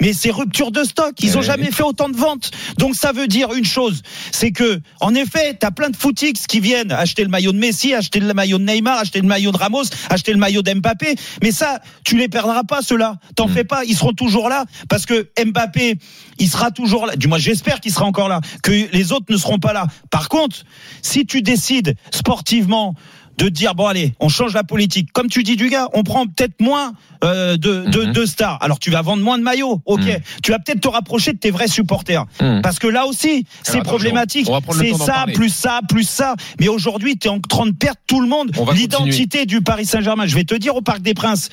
mais 0.00 0.12
c'est 0.12 0.30
rupture 0.30 0.72
de 0.72 0.82
stock. 0.84 1.12
Ils 1.20 1.36
ont 1.36 1.40
Ouais. 1.40 1.46
jamais 1.46 1.70
fait 1.70 1.82
autant 1.82 2.08
de 2.08 2.16
ventes. 2.16 2.50
Donc 2.78 2.94
ça 2.96 3.12
veut 3.12 3.26
dire 3.28 3.52
une 3.52 3.64
chose, 3.64 4.02
c'est 4.32 4.50
que 4.50 4.80
en 5.00 5.14
effet, 5.14 5.54
t'as 5.58 5.70
plein 5.70 5.90
de 5.90 5.96
footix 5.96 6.46
qui 6.48 6.60
viennent 6.60 6.90
acheter 6.92 7.22
le 7.22 7.28
maillot 7.28 7.52
de 7.52 7.58
Messi, 7.58 7.94
acheter 7.94 8.18
le 8.20 8.32
maillot 8.34 8.58
de 8.58 8.64
Neymar, 8.64 8.98
acheter 8.98 9.20
le 9.20 9.26
maillot 9.28 9.52
de 9.52 9.56
Ramos, 9.58 9.84
acheter 10.10 10.32
le 10.32 10.38
maillot 10.38 10.62
d'Mbappé. 10.62 11.14
Mais 11.42 11.52
ça, 11.52 11.80
tu 12.04 12.16
les 12.16 12.28
perdras 12.28 12.64
pas 12.64 12.80
ceux-là. 12.82 13.16
T'en 13.42 13.48
Mm. 13.48 13.54
fais 13.54 13.64
pas, 13.64 13.84
ils 13.84 13.96
seront 13.96 14.12
toujours 14.12 14.48
là 14.48 14.64
parce 14.88 15.04
que 15.04 15.28
Mbappé, 15.44 15.98
il 16.38 16.48
sera 16.48 16.70
toujours 16.70 17.06
là. 17.06 17.16
Du 17.16 17.26
moins, 17.26 17.38
j'espère 17.38 17.80
qu'il 17.80 17.92
sera 17.92 18.04
encore 18.04 18.28
là, 18.28 18.40
que 18.62 18.70
les 18.92 19.10
autres 19.12 19.26
ne 19.30 19.36
seront 19.36 19.58
pas 19.58 19.72
là. 19.72 19.86
Par 20.10 20.28
contre, 20.28 20.64
si 21.02 21.26
tu 21.26 21.42
décides 21.42 21.96
sportivement 22.12 22.94
de 23.38 23.48
dire 23.48 23.74
bon 23.74 23.86
allez, 23.86 24.12
on 24.20 24.28
change 24.28 24.52
la 24.54 24.62
politique. 24.62 25.10
Comme 25.12 25.28
tu 25.28 25.42
dis 25.42 25.56
du 25.56 25.70
gars, 25.70 25.88
on 25.94 26.02
prend 26.04 26.26
peut-être 26.26 26.60
moins 26.60 26.92
euh, 27.24 27.56
de, 27.56 27.84
de, 27.86 28.04
Mhm. 28.06 28.12
de 28.12 28.26
stars. 28.26 28.58
Alors 28.60 28.78
tu 28.78 28.90
vas 28.90 29.00
vendre 29.02 29.22
moins 29.22 29.38
de 29.38 29.42
maillots, 29.42 29.80
ok. 29.86 30.00
Mhm. 30.00 30.18
Tu 30.42 30.50
vas 30.52 30.58
peut-être 30.58 30.80
te 30.80 30.88
rapprocher 30.88 31.32
de 31.32 31.38
tes 31.38 31.50
vrais 31.50 31.66
supporters. 31.68 32.26
Mhm. 32.40 32.60
Parce 32.62 32.78
que 32.78 32.86
là 32.88 33.06
aussi, 33.06 33.46
c'est 33.62 33.82
problématique. 33.82 34.46
C'est 34.72 34.92
ça, 34.94 35.06
parler. 35.14 35.32
plus 35.32 35.48
ça, 35.48 35.80
plus 35.88 36.04
ça. 36.08 36.34
Mais 36.60 36.68
aujourd'hui, 36.68 37.16
tu 37.18 37.28
es 37.28 37.30
en 37.30 37.40
train 37.40 37.66
de 37.66 37.72
perdre 37.72 37.98
tout 38.06 38.20
le 38.20 38.28
monde. 38.28 38.50
L'identité 38.74 39.46
du 39.46 39.62
Paris 39.62 39.86
Saint-Germain. 39.86 40.26
Je 40.26 40.34
vais 40.34 40.44
te 40.44 40.54
dire 40.54 40.76
au 40.76 40.82
Parc 40.82 41.00
des 41.00 41.14
Princes. 41.14 41.48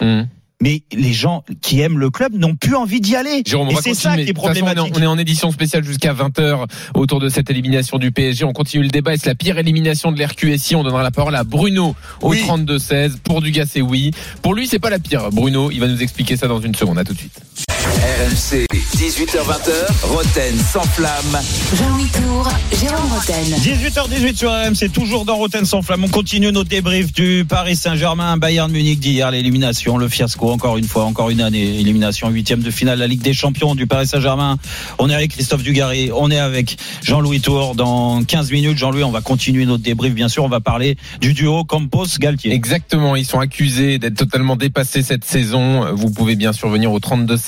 Mais 0.62 0.84
les 0.92 1.14
gens 1.14 1.44
qui 1.62 1.80
aiment 1.80 1.98
le 2.00 2.10
club 2.10 2.34
n'ont 2.34 2.56
plus 2.56 2.76
envie 2.76 3.00
d'y 3.00 3.16
aller. 3.16 3.44
Jérôme, 3.46 3.70
Et 3.70 3.76
c'est 3.82 3.94
ça 3.94 4.16
qui 4.16 4.22
est 4.22 4.26
De 4.26 4.32
toute 4.34 4.42
façon, 4.42 4.50
on 4.50 4.54
est 4.54 4.60
en- 4.60 4.66
problématique. 4.66 4.94
on 4.98 5.02
est 5.02 5.06
en 5.08 5.18
édition 5.18 5.52
spéciale 5.52 5.86
jusqu'à 5.86 6.14
20h 6.14 6.66
autour 6.96 7.22
de 7.22 7.30
cette 7.30 7.50
élimination 7.50 7.98
du 7.98 8.12
PSG. 8.12 8.44
On 8.44 8.52
continue 8.52 8.84
le 8.84 8.90
débat. 8.90 9.14
Est-ce 9.14 9.26
la 9.26 9.36
pire 9.36 9.58
élimination 9.58 10.12
de 10.12 10.20
l'RQSI 10.22 10.76
On 10.76 10.84
donnera 10.84 11.02
la 11.02 11.12
parole 11.12 11.36
à 11.36 11.46
Bruno 11.46 11.96
au 12.22 12.32
Oui. 12.32 12.42
32-16. 12.46 13.20
Pour 13.24 13.42
Dugas, 13.42 13.68
c'est 13.72 13.82
oui. 13.82 14.12
Pour 14.42 14.54
lui, 14.54 14.68
c'est 14.68 14.80
pas 14.80 14.90
la 14.90 15.00
pire. 15.00 15.30
Bruno, 15.32 15.72
il 15.72 15.80
va 15.80 15.88
nous 15.88 16.02
expliquer 16.04 16.36
ça 16.36 16.48
dans 16.50 16.60
une 16.60 16.76
seconde. 16.76 16.98
À 16.98 17.06
tout 17.06 17.14
de 17.14 17.20
suite. 17.20 17.40
RMC, 17.70 18.66
18h20h, 18.98 20.04
Roten 20.04 20.58
sans 20.58 20.84
flamme. 20.84 21.40
Jean-Louis 21.76 22.08
Tour, 22.08 22.50
Jérôme 22.80 23.12
Roten. 23.12 23.44
18h18 23.44 24.36
sur 24.36 24.52
RMC, 24.52 24.92
toujours 24.94 25.26
dans 25.26 25.36
Roten 25.36 25.66
sans 25.66 25.82
flamme. 25.82 26.06
On 26.06 26.08
continue 26.08 26.52
notre 26.52 26.70
débrief 26.70 27.12
du 27.12 27.46
Paris 27.48 27.76
Saint-Germain, 27.76 28.38
Bayern 28.38 28.72
Munich 28.72 29.00
d'hier, 29.00 29.32
l'élimination, 29.32 29.98
le 29.98 30.08
fiasco, 30.08 30.50
encore 30.52 30.78
une 30.78 30.86
fois, 30.86 31.06
encore 31.06 31.30
une 31.30 31.42
année, 31.42 31.80
élimination, 31.80 32.30
huitième 32.30 32.62
de 32.62 32.72
finale, 32.72 33.00
la 33.00 33.08
Ligue 33.08 33.22
des 33.22 33.34
Champions 33.34 33.76
du 33.76 33.88
Paris 33.88 34.08
Saint-Germain. 34.08 34.58
On 34.98 35.10
est 35.10 35.16
avec 35.16 35.32
Christophe 35.32 35.64
Dugarry, 35.64 36.12
on 36.14 36.32
est 36.32 36.40
avec 36.40 36.78
Jean-Louis 37.04 37.42
Tour. 37.42 37.76
Dans 37.76 38.24
15 38.24 38.52
minutes, 38.52 38.78
Jean-Louis, 38.78 39.04
on 39.04 39.12
va 39.12 39.22
continuer 39.22 39.66
notre 39.66 39.84
débrief, 39.84 40.14
bien 40.14 40.30
sûr, 40.30 40.44
on 40.44 40.50
va 40.50 40.62
parler 40.62 40.98
du 41.20 41.34
duo 41.34 41.64
Campos-Galtier. 41.64 42.54
Exactement, 42.54 43.16
ils 43.16 43.26
sont 43.26 43.40
accusés 43.40 44.00
d'être 44.00 44.16
totalement 44.16 44.56
dépassés 44.56 45.04
cette 45.04 45.26
saison. 45.26 45.94
Vous 45.94 46.12
pouvez 46.12 46.36
bien 46.36 46.54
sûr 46.54 46.70
venir 46.70 46.92
au 46.92 47.00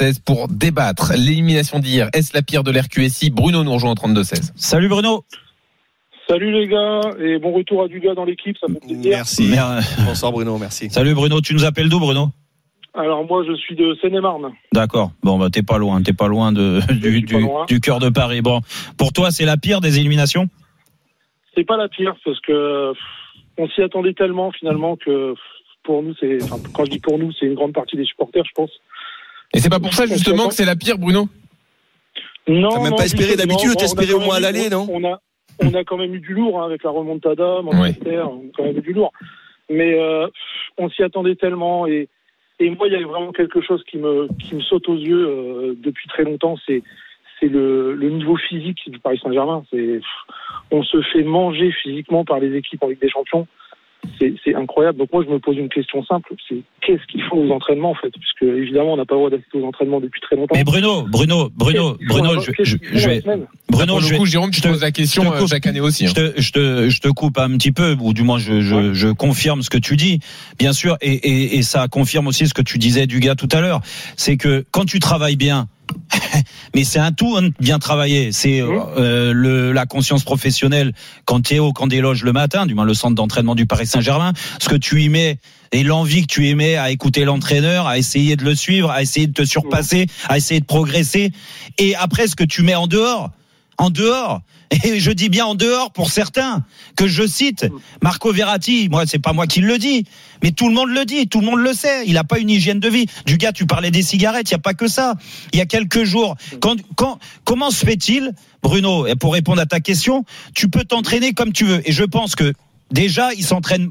32-16 0.02 0.24
pour 0.24 0.48
débattre. 0.48 1.14
L'élimination 1.16 1.80
d'hier, 1.80 2.10
est-ce 2.14 2.34
la 2.34 2.42
pire 2.42 2.64
de 2.64 2.72
l'RQSI 2.72 3.30
Bruno 3.30 3.64
nous 3.64 3.74
rejoint 3.74 3.92
au 3.92 3.96
32-16. 3.96 4.52
Salut 4.56 4.88
Bruno. 4.88 5.24
Salut 6.28 6.52
les 6.52 6.68
gars 6.68 7.02
et 7.20 7.40
bon 7.40 7.52
retour 7.52 7.84
à 7.84 7.88
Dugas 7.88 8.14
dans 8.14 8.24
l'équipe, 8.24 8.56
ça 8.58 8.68
me 8.68 8.76
fait 8.76 8.88
plaisir. 8.88 9.12
Merci. 9.12 9.54
Bonsoir 10.06 10.32
Bruno, 10.32 10.58
merci. 10.58 10.90
Salut 10.90 11.14
Bruno, 11.14 11.42
tu 11.42 11.54
nous 11.54 11.66
appelles 11.66 11.90
d'où 11.90 12.00
Bruno? 12.00 12.30
Alors 12.94 13.26
moi 13.26 13.44
je 13.48 13.54
suis 13.56 13.76
de 13.76 13.98
Seine-et-Marne. 14.02 14.54
D'accord. 14.74 15.12
Bon, 15.24 15.38
bah, 15.38 15.50
t'es 15.50 15.64
pas 15.64 15.78
loin, 15.78 16.02
t'es 16.02 16.14
pas 16.14 16.28
loin 16.28 16.52
de, 16.52 16.80
du, 16.94 17.12
suis 17.12 17.22
pas 17.22 17.38
du, 17.38 17.42
loin. 17.42 17.66
du 17.66 17.80
cœur 17.80 18.00
de 18.00 18.10
Paris. 18.10 18.42
Bon, 18.42 18.62
pour 18.98 19.14
toi, 19.14 19.32
c'est 19.32 19.46
la 19.46 19.58
pire 19.58 19.82
des 19.82 20.00
éliminations? 20.00 20.48
C'est 21.56 21.66
pas 21.66 21.78
la 21.78 21.90
pire 21.90 22.16
parce 22.24 22.40
que 22.42 22.94
on 23.58 23.68
s'y 23.70 23.82
attendait 23.82 24.14
tellement 24.14 24.52
finalement 24.52 24.96
que 24.96 25.36
pour 25.84 26.02
nous 26.02 26.14
c'est 26.20 26.42
enfin, 26.44 26.58
quand 26.74 26.86
je 26.86 26.92
dis 26.92 27.00
pour 27.00 27.18
nous 27.18 27.32
c'est 27.34 27.46
une 27.46 27.56
grande 27.56 27.74
partie 27.74 27.98
des 27.98 28.06
supporters 28.06 28.46
je 28.46 28.54
pense. 28.56 28.72
Et 29.54 29.60
c'est 29.60 29.70
pas 29.70 29.80
pour 29.80 29.94
ça 29.94 30.06
justement 30.06 30.48
que 30.48 30.54
c'est 30.54 30.66
la 30.66 30.76
pire, 30.76 30.98
Bruno? 30.98 31.28
Non, 32.48 32.70
T'as 32.70 32.80
même 32.82 32.92
non, 32.92 32.98
pas 32.98 33.06
espéré 33.06 33.36
d'habitude, 33.36 33.76
t'espérais 33.78 34.14
au 34.14 34.20
moins 34.20 34.38
à 34.38 34.40
l'aller, 34.40 34.70
non? 34.70 34.88
On 34.92 35.04
a 35.04 35.20
on 35.64 35.74
a 35.76 35.84
quand 35.84 35.98
même 35.98 36.16
eu 36.16 36.20
du 36.20 36.34
lourd 36.34 36.60
hein, 36.62 36.66
avec 36.66 36.84
la 36.84 36.90
remontada, 36.90 37.62
Manchester, 37.62 38.22
on 38.22 38.40
a 38.40 38.52
quand 38.56 38.64
même 38.64 38.78
eu 38.78 38.82
du 38.82 38.94
lourd. 38.94 39.12
Mais 39.70 39.94
euh, 40.00 40.28
on 40.78 40.90
s'y 40.90 41.04
attendait 41.04 41.36
tellement 41.36 41.86
et 41.86 42.10
et 42.60 42.70
moi 42.70 42.88
il 42.88 42.94
y 42.94 42.96
a 42.96 43.06
vraiment 43.06 43.32
quelque 43.32 43.62
chose 43.62 43.84
qui 43.90 43.98
me 43.98 44.28
qui 44.40 44.56
me 44.56 44.62
saute 44.62 44.90
aux 44.90 44.98
yeux 44.98 45.28
euh, 45.28 45.76
depuis 45.78 46.08
très 46.08 46.24
longtemps, 46.24 46.58
c'est 46.66 46.82
c'est 47.40 47.48
le, 47.48 47.96
le 47.96 48.10
niveau 48.10 48.38
physique 48.38 48.80
du 48.88 49.00
Paris 49.00 49.20
Saint-Germain. 49.24 49.64
C'est 49.72 50.00
on 50.72 50.84
se 50.84 51.02
fait 51.14 51.24
manger 51.24 51.72
physiquement 51.72 52.24
par 52.26 52.40
les 52.40 52.56
équipes 52.56 52.84
en 52.84 52.88
Ligue 52.88 53.02
des 53.02 53.10
Champions. 53.10 53.48
C'est 54.20 54.34
c'est 54.44 54.56
incroyable. 54.56 54.98
Donc 54.98 55.10
moi 55.14 55.24
je 55.26 55.32
me 55.32 55.40
pose 55.40 55.58
une 55.58 55.70
question 55.70 56.04
simple, 56.06 56.34
c'est 56.50 56.58
qu'est-ce 56.82 57.06
qu'ils 57.12 57.22
font 57.24 57.38
aux 57.38 57.52
entraînements 57.52 57.92
en 57.92 57.96
fait, 57.96 58.10
puisque 58.12 58.44
évidemment 58.44 58.94
on 58.94 58.98
n'a 58.98 59.06
pas 59.06 59.14
le 59.16 59.20
droit 59.20 59.30
d'assister 59.30 59.58
aux 59.60 59.66
entraînements 59.66 60.00
depuis 60.00 60.20
très 60.22 60.36
longtemps. 60.36 60.56
Mais 60.56 60.64
Bruno, 60.64 61.04
Bruno, 61.08 61.50
Bruno, 61.56 61.98
Bruno, 62.08 62.40
je, 62.42 62.52
je, 62.64 62.78
je 62.94 63.08
vais, 63.10 63.22
Bruno, 63.70 63.94
Pour 63.94 64.02
je 64.02 64.16
coup, 64.16 64.26
Jérôme, 64.26 64.50
tu 64.52 64.58
je 64.58 64.64
te- 64.64 64.68
poses 64.70 64.82
la 64.82 64.92
question 64.92 65.24
je 65.24 65.30
te 65.30 65.34
euh, 65.34 65.38
coupe. 65.40 65.50
chaque 65.50 65.68
année 65.68 65.82
aussi. 65.82 66.08
je 66.08 66.12
hein. 66.12 66.32
te, 66.36 66.42
je 66.42 66.52
te, 66.52 66.90
je 66.90 67.00
te 67.00 67.08
coupe 67.10 67.38
un 67.38 67.50
petit 67.58 67.72
peu, 67.72 67.96
ou 68.00 68.14
du 68.14 68.24
moins 68.24 68.40
je, 68.40 68.62
je, 68.62 68.94
je 68.94 69.08
confirme 69.10 69.62
ce 69.62 69.70
que 69.70 69.78
tu 69.78 69.96
dis, 69.98 70.20
bien 70.58 70.74
sûr, 70.74 70.98
et, 71.02 71.14
et, 71.14 71.58
et 71.58 71.62
ça 71.64 71.88
confirme 71.88 72.28
aussi 72.28 72.48
ce 72.48 72.54
que 72.54 72.62
tu 72.64 72.78
disais 72.80 73.06
du 73.08 73.20
gars 73.20 73.36
tout 73.36 73.50
à 73.52 73.62
l'heure, 73.62 73.82
c'est 74.18 74.38
que 74.38 74.66
quand 74.72 74.86
tu 74.86 75.00
travailles 75.00 75.36
bien, 75.36 75.68
mais 76.76 76.84
c'est 76.84 77.00
un 77.00 77.12
tout 77.12 77.38
hein, 77.38 77.50
bien 77.60 77.80
travailler. 77.80 78.32
C'est 78.32 78.62
euh, 78.62 79.34
le, 79.34 79.72
la 79.72 79.86
conscience 79.86 80.24
professionnelle 80.24 80.94
quand 81.26 81.42
tu 81.42 81.56
es 81.56 81.60
au 81.60 81.74
camp 81.74 81.88
des 81.88 82.02
loges 82.02 82.24
le 82.24 82.34
matin, 82.34 82.66
du 82.66 82.76
moins 82.76 82.86
le 82.86 82.94
centre 82.94 83.16
d'entraînement 83.16 83.56
du 83.56 83.66
Paris 83.66 83.88
Saint-Germain, 83.88 84.34
ce 84.60 84.70
que 84.70 84.76
tu 84.76 85.02
y 85.02 85.10
mets 85.10 85.38
et 85.72 85.84
l'envie 85.84 86.24
que 86.24 86.34
tu 86.34 86.48
y 86.48 86.56
mets 86.56 86.76
à 86.76 86.92
écouter 86.92 87.24
l'entraîneur, 87.24 87.88
à 87.88 87.98
essayer 87.98 88.36
de 88.36 88.44
le 88.44 88.56
suivre, 88.56 88.92
à 88.92 89.02
essayer 89.02 89.28
de 89.28 89.34
te 89.34 89.46
surpasser, 89.46 90.08
à 90.28 90.38
essayer 90.38 90.60
de 90.60 90.66
progresser, 90.66 91.32
et 91.78 91.96
après 91.96 92.28
ce 92.28 92.36
que 92.36 92.44
tu 92.44 92.62
mets 92.62 92.76
en 92.76 92.88
dehors, 92.88 93.32
en 93.82 93.90
dehors. 93.90 94.42
Et 94.86 95.00
je 95.00 95.12
dis 95.12 95.28
bien 95.28 95.46
en 95.46 95.56
dehors 95.56 95.92
pour 95.92 96.12
certains 96.12 96.64
que 96.96 97.08
je 97.08 97.26
cite 97.26 97.66
Marco 98.02 98.32
Verratti. 98.32 98.88
Moi, 98.90 99.06
c'est 99.08 99.20
pas 99.20 99.34
moi 99.34 99.48
qui 99.48 99.60
le 99.60 99.78
dis, 99.78 100.06
mais 100.44 100.52
tout 100.52 100.70
le 100.70 100.76
monde 100.76 100.92
le 100.92 101.04
dit, 101.04 101.28
tout 101.28 101.42
le 101.42 101.48
monde 101.48 101.60
le 101.60 101.74
sait. 101.74 102.06
Il 102.06 102.18
a 102.18 102.24
pas 102.24 102.38
une 102.38 102.50
hygiène 102.50 102.80
de 102.80 102.88
vie. 102.88 103.08
Du 103.26 103.38
gars, 103.38 103.52
tu 103.52 103.66
parlais 103.66 103.90
des 103.90 104.04
cigarettes. 104.04 104.50
Il 104.50 104.54
y 104.54 104.56
a 104.56 104.60
pas 104.60 104.76
que 104.76 104.88
ça. 104.88 105.16
Il 105.52 105.58
y 105.58 105.62
a 105.62 105.66
quelques 105.66 106.04
jours, 106.04 106.36
quand, 106.62 106.78
quand, 106.96 107.18
comment 107.44 107.72
se 107.72 107.84
fait-il, 107.84 108.34
Bruno, 108.62 109.08
pour 109.20 109.34
répondre 109.34 109.60
à 109.60 109.66
ta 109.66 109.80
question, 109.80 110.26
tu 110.54 110.70
peux 110.70 110.84
t'entraîner 110.84 111.34
comme 111.34 111.52
tu 111.52 111.66
veux. 111.66 111.82
Et 111.90 111.92
je 111.92 112.04
pense 112.04 112.36
que 112.36 112.54
déjà, 112.92 113.34
il 113.34 113.44
s'entraîne 113.44 113.90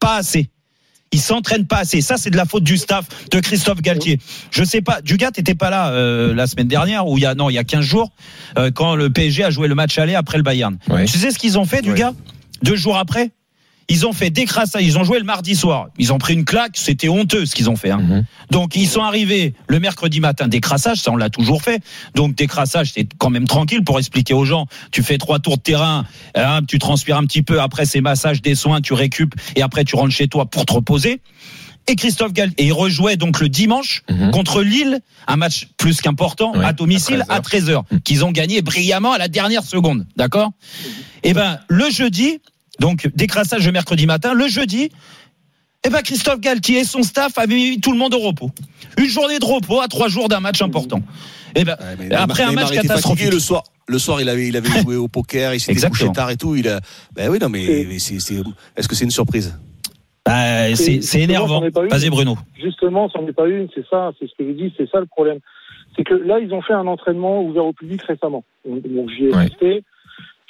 pas 0.00 0.16
assez. 0.16 0.50
Il 1.12 1.20
s'entraîne 1.20 1.66
pas 1.66 1.78
assez. 1.78 2.00
Ça, 2.02 2.16
c'est 2.16 2.30
de 2.30 2.36
la 2.36 2.44
faute 2.44 2.62
du 2.62 2.76
staff 2.76 3.06
de 3.30 3.40
Christophe 3.40 3.82
Galtier. 3.82 4.20
Je 4.52 4.62
sais 4.62 4.80
pas. 4.80 5.00
Dugat, 5.02 5.32
t'étais 5.32 5.56
pas 5.56 5.68
là 5.68 5.90
euh, 5.90 6.32
la 6.32 6.46
semaine 6.46 6.68
dernière 6.68 7.08
ou 7.08 7.18
il 7.18 7.22
y 7.22 7.26
a 7.26 7.34
non, 7.34 7.50
il 7.50 7.54
y 7.54 7.58
a 7.58 7.64
15 7.64 7.84
jours 7.84 8.10
euh, 8.56 8.70
quand 8.70 8.94
le 8.94 9.10
PSG 9.10 9.42
a 9.42 9.50
joué 9.50 9.66
le 9.66 9.74
match 9.74 9.98
aller 9.98 10.14
après 10.14 10.36
le 10.36 10.44
Bayern. 10.44 10.78
Ouais. 10.88 11.06
Tu 11.06 11.18
sais 11.18 11.32
ce 11.32 11.38
qu'ils 11.38 11.58
ont 11.58 11.64
fait, 11.64 11.82
Dugat? 11.82 12.14
Deux 12.62 12.76
jours 12.76 12.96
après, 12.96 13.30
Ils 13.90 14.06
ont 14.06 14.12
fait 14.14 14.30
décrassage. 14.30 14.82
Ils 14.82 14.96
ont 14.98 15.04
joué 15.04 15.18
le 15.18 15.24
mardi 15.24 15.54
soir. 15.54 15.88
Ils 15.98 16.12
ont 16.12 16.18
pris 16.18 16.32
une 16.34 16.44
claque. 16.46 16.76
C'était 16.76 17.08
honteux 17.08 17.44
ce 17.44 17.54
qu'ils 17.54 17.68
ont 17.68 17.76
fait. 17.76 17.90
Hein. 17.90 17.98
Mhm. 17.98 18.24
Donc 18.50 18.76
ils 18.76 18.86
sont 18.88 19.02
arrivés 19.02 19.54
le 19.68 19.80
mercredi 19.80 20.20
matin. 20.20 20.48
Décrassage, 20.48 20.98
ça 20.98 21.10
on 21.10 21.16
l'a 21.16 21.28
toujours 21.28 21.60
fait. 21.62 21.82
Donc 22.14 22.34
décrassage, 22.36 22.92
c'est 22.94 23.06
quand 23.18 23.30
même 23.30 23.46
tranquille 23.48 23.84
pour 23.84 23.98
expliquer 23.98 24.32
aux 24.32 24.44
gens. 24.46 24.66
Tu 24.92 25.02
fais 25.02 25.18
trois 25.18 25.40
tours 25.40 25.56
de 25.58 25.62
terrain, 25.62 26.06
hein, 26.36 26.60
tu 26.66 26.78
transpires 26.78 27.16
un 27.18 27.24
petit 27.24 27.42
peu. 27.42 27.60
Après 27.60 27.84
ces 27.84 28.00
massages, 28.00 28.40
des 28.40 28.54
soins, 28.54 28.80
tu 28.80 28.94
récupes 28.94 29.34
et 29.56 29.62
après 29.62 29.84
tu 29.84 29.96
rentres 29.96 30.14
chez 30.14 30.28
toi 30.28 30.46
pour 30.46 30.64
te 30.64 30.72
reposer. 30.72 31.20
Et 31.88 31.96
Christophe 31.96 32.32
Galtier, 32.32 32.62
et 32.62 32.66
il 32.68 32.72
rejouait 32.72 33.16
donc 33.16 33.40
le 33.40 33.48
dimanche 33.48 34.02
Mhm. 34.08 34.30
contre 34.30 34.62
Lille, 34.62 35.00
un 35.26 35.36
match 35.36 35.66
plus 35.76 36.00
qu'important 36.00 36.52
à 36.52 36.72
domicile 36.72 37.24
à 37.28 37.34
à 37.36 37.40
13h, 37.40 37.82
qu'ils 38.04 38.24
ont 38.24 38.30
gagné 38.30 38.62
brillamment 38.62 39.12
à 39.12 39.18
la 39.18 39.26
dernière 39.26 39.64
seconde, 39.64 40.06
d'accord? 40.14 40.52
Et 41.24 41.32
ben 41.34 41.58
le 41.68 41.90
jeudi, 41.90 42.38
donc 42.80 43.08
décrassage 43.14 43.64
le 43.66 43.72
mercredi 43.72 44.06
matin, 44.06 44.34
le 44.34 44.48
jeudi, 44.48 44.90
eh 45.86 45.90
ben 45.90 46.02
Christophe 46.02 46.40
Galtier 46.40 46.80
et 46.80 46.84
son 46.84 47.02
staff 47.02 47.38
avaient 47.38 47.54
mis 47.54 47.80
tout 47.80 47.92
le 47.92 47.98
monde 47.98 48.14
au 48.14 48.18
repos. 48.18 48.50
Une 48.98 49.06
journée 49.06 49.38
de 49.38 49.44
repos 49.44 49.80
à 49.80 49.88
trois 49.88 50.08
jours 50.08 50.28
d'un 50.28 50.40
match 50.40 50.60
important. 50.60 51.00
Eh 51.54 51.64
ben 51.64 51.76
Ouais, 51.98 52.12
après 52.12 52.42
un 52.42 52.52
match 52.52 52.70
catastrophique. 52.72 53.32
le 53.32 53.38
soir. 53.38 53.62
Le 53.86 53.98
soir, 53.98 54.20
il 54.20 54.28
avait, 54.28 54.46
il 54.46 54.56
avait 54.56 54.68
joué 54.82 54.96
au 54.96 55.08
poker, 55.08 55.54
il 55.54 55.60
s'était 55.60 55.88
couché 55.88 56.10
tard 56.12 56.30
et 56.30 56.36
tout. 56.36 56.54
Il 56.54 56.68
a, 56.68 56.80
ben 57.14 57.28
oui, 57.28 57.38
non, 57.40 57.48
mais, 57.48 57.86
mais 57.88 57.98
c'est, 57.98 58.20
c'est, 58.20 58.36
est-ce 58.76 58.86
que 58.88 58.94
c'est 58.94 59.04
une 59.04 59.10
surprise? 59.10 59.58
Bah, 60.24 60.74
c'est 60.76 61.00
c'est 61.00 61.22
énervant. 61.22 61.62
Vas-y 61.90 62.10
Bruno. 62.10 62.36
Justement, 62.62 63.08
c'en 63.08 63.26
est 63.26 63.32
pas 63.32 63.48
une, 63.48 63.68
c'est 63.74 63.84
ça, 63.88 64.12
c'est 64.18 64.26
ce 64.26 64.32
que 64.38 64.46
je 64.46 64.52
dis, 64.52 64.72
c'est 64.76 64.88
ça 64.90 65.00
le 65.00 65.06
problème. 65.06 65.38
C'est 65.96 66.04
que 66.04 66.14
là, 66.14 66.38
ils 66.38 66.52
ont 66.52 66.62
fait 66.62 66.74
un 66.74 66.86
entraînement 66.86 67.42
ouvert 67.42 67.64
au 67.64 67.72
public 67.72 68.00
récemment. 68.02 68.44
Donc 68.64 69.10
j'y 69.10 69.24
ai 69.24 69.34
Ouais. 69.34 69.82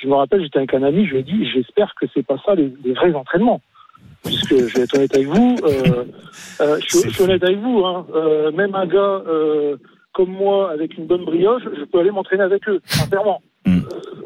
Je 0.02 0.08
me 0.08 0.14
rappelle, 0.14 0.42
j'étais 0.42 0.58
avec 0.58 0.72
un 0.74 0.82
ami, 0.82 1.06
je 1.06 1.12
lui 1.12 1.18
ai 1.20 1.22
dit, 1.22 1.46
j'espère 1.52 1.92
que 2.00 2.06
c'est 2.14 2.24
pas 2.24 2.36
ça 2.44 2.54
les, 2.54 2.72
les 2.84 2.92
vrais 2.94 3.12
entraînements. 3.14 3.60
Puisque 4.24 4.54
je 4.54 4.74
vais 4.76 4.82
être 4.82 4.94
honnête 4.96 5.14
avec 5.14 5.26
vous, 5.28 5.56
euh, 5.64 6.04
euh, 6.60 6.78
je, 6.80 6.98
suis- 6.98 7.08
je 7.10 7.14
suis 7.14 7.22
honnête 7.22 7.42
avec 7.42 7.58
vous, 7.58 7.84
hein, 7.84 8.06
euh, 8.14 8.50
même 8.52 8.74
un 8.74 8.86
gars 8.86 9.22
comme 10.12 10.30
moi 10.30 10.70
avec 10.72 10.96
une 10.98 11.06
bonne 11.06 11.24
brioche, 11.24 11.62
je 11.78 11.84
peux 11.84 12.00
aller 12.00 12.10
m'entraîner 12.10 12.42
avec 12.42 12.68
eux, 12.68 12.80
sincèrement. 12.84 13.40
Hmm. 13.66 13.80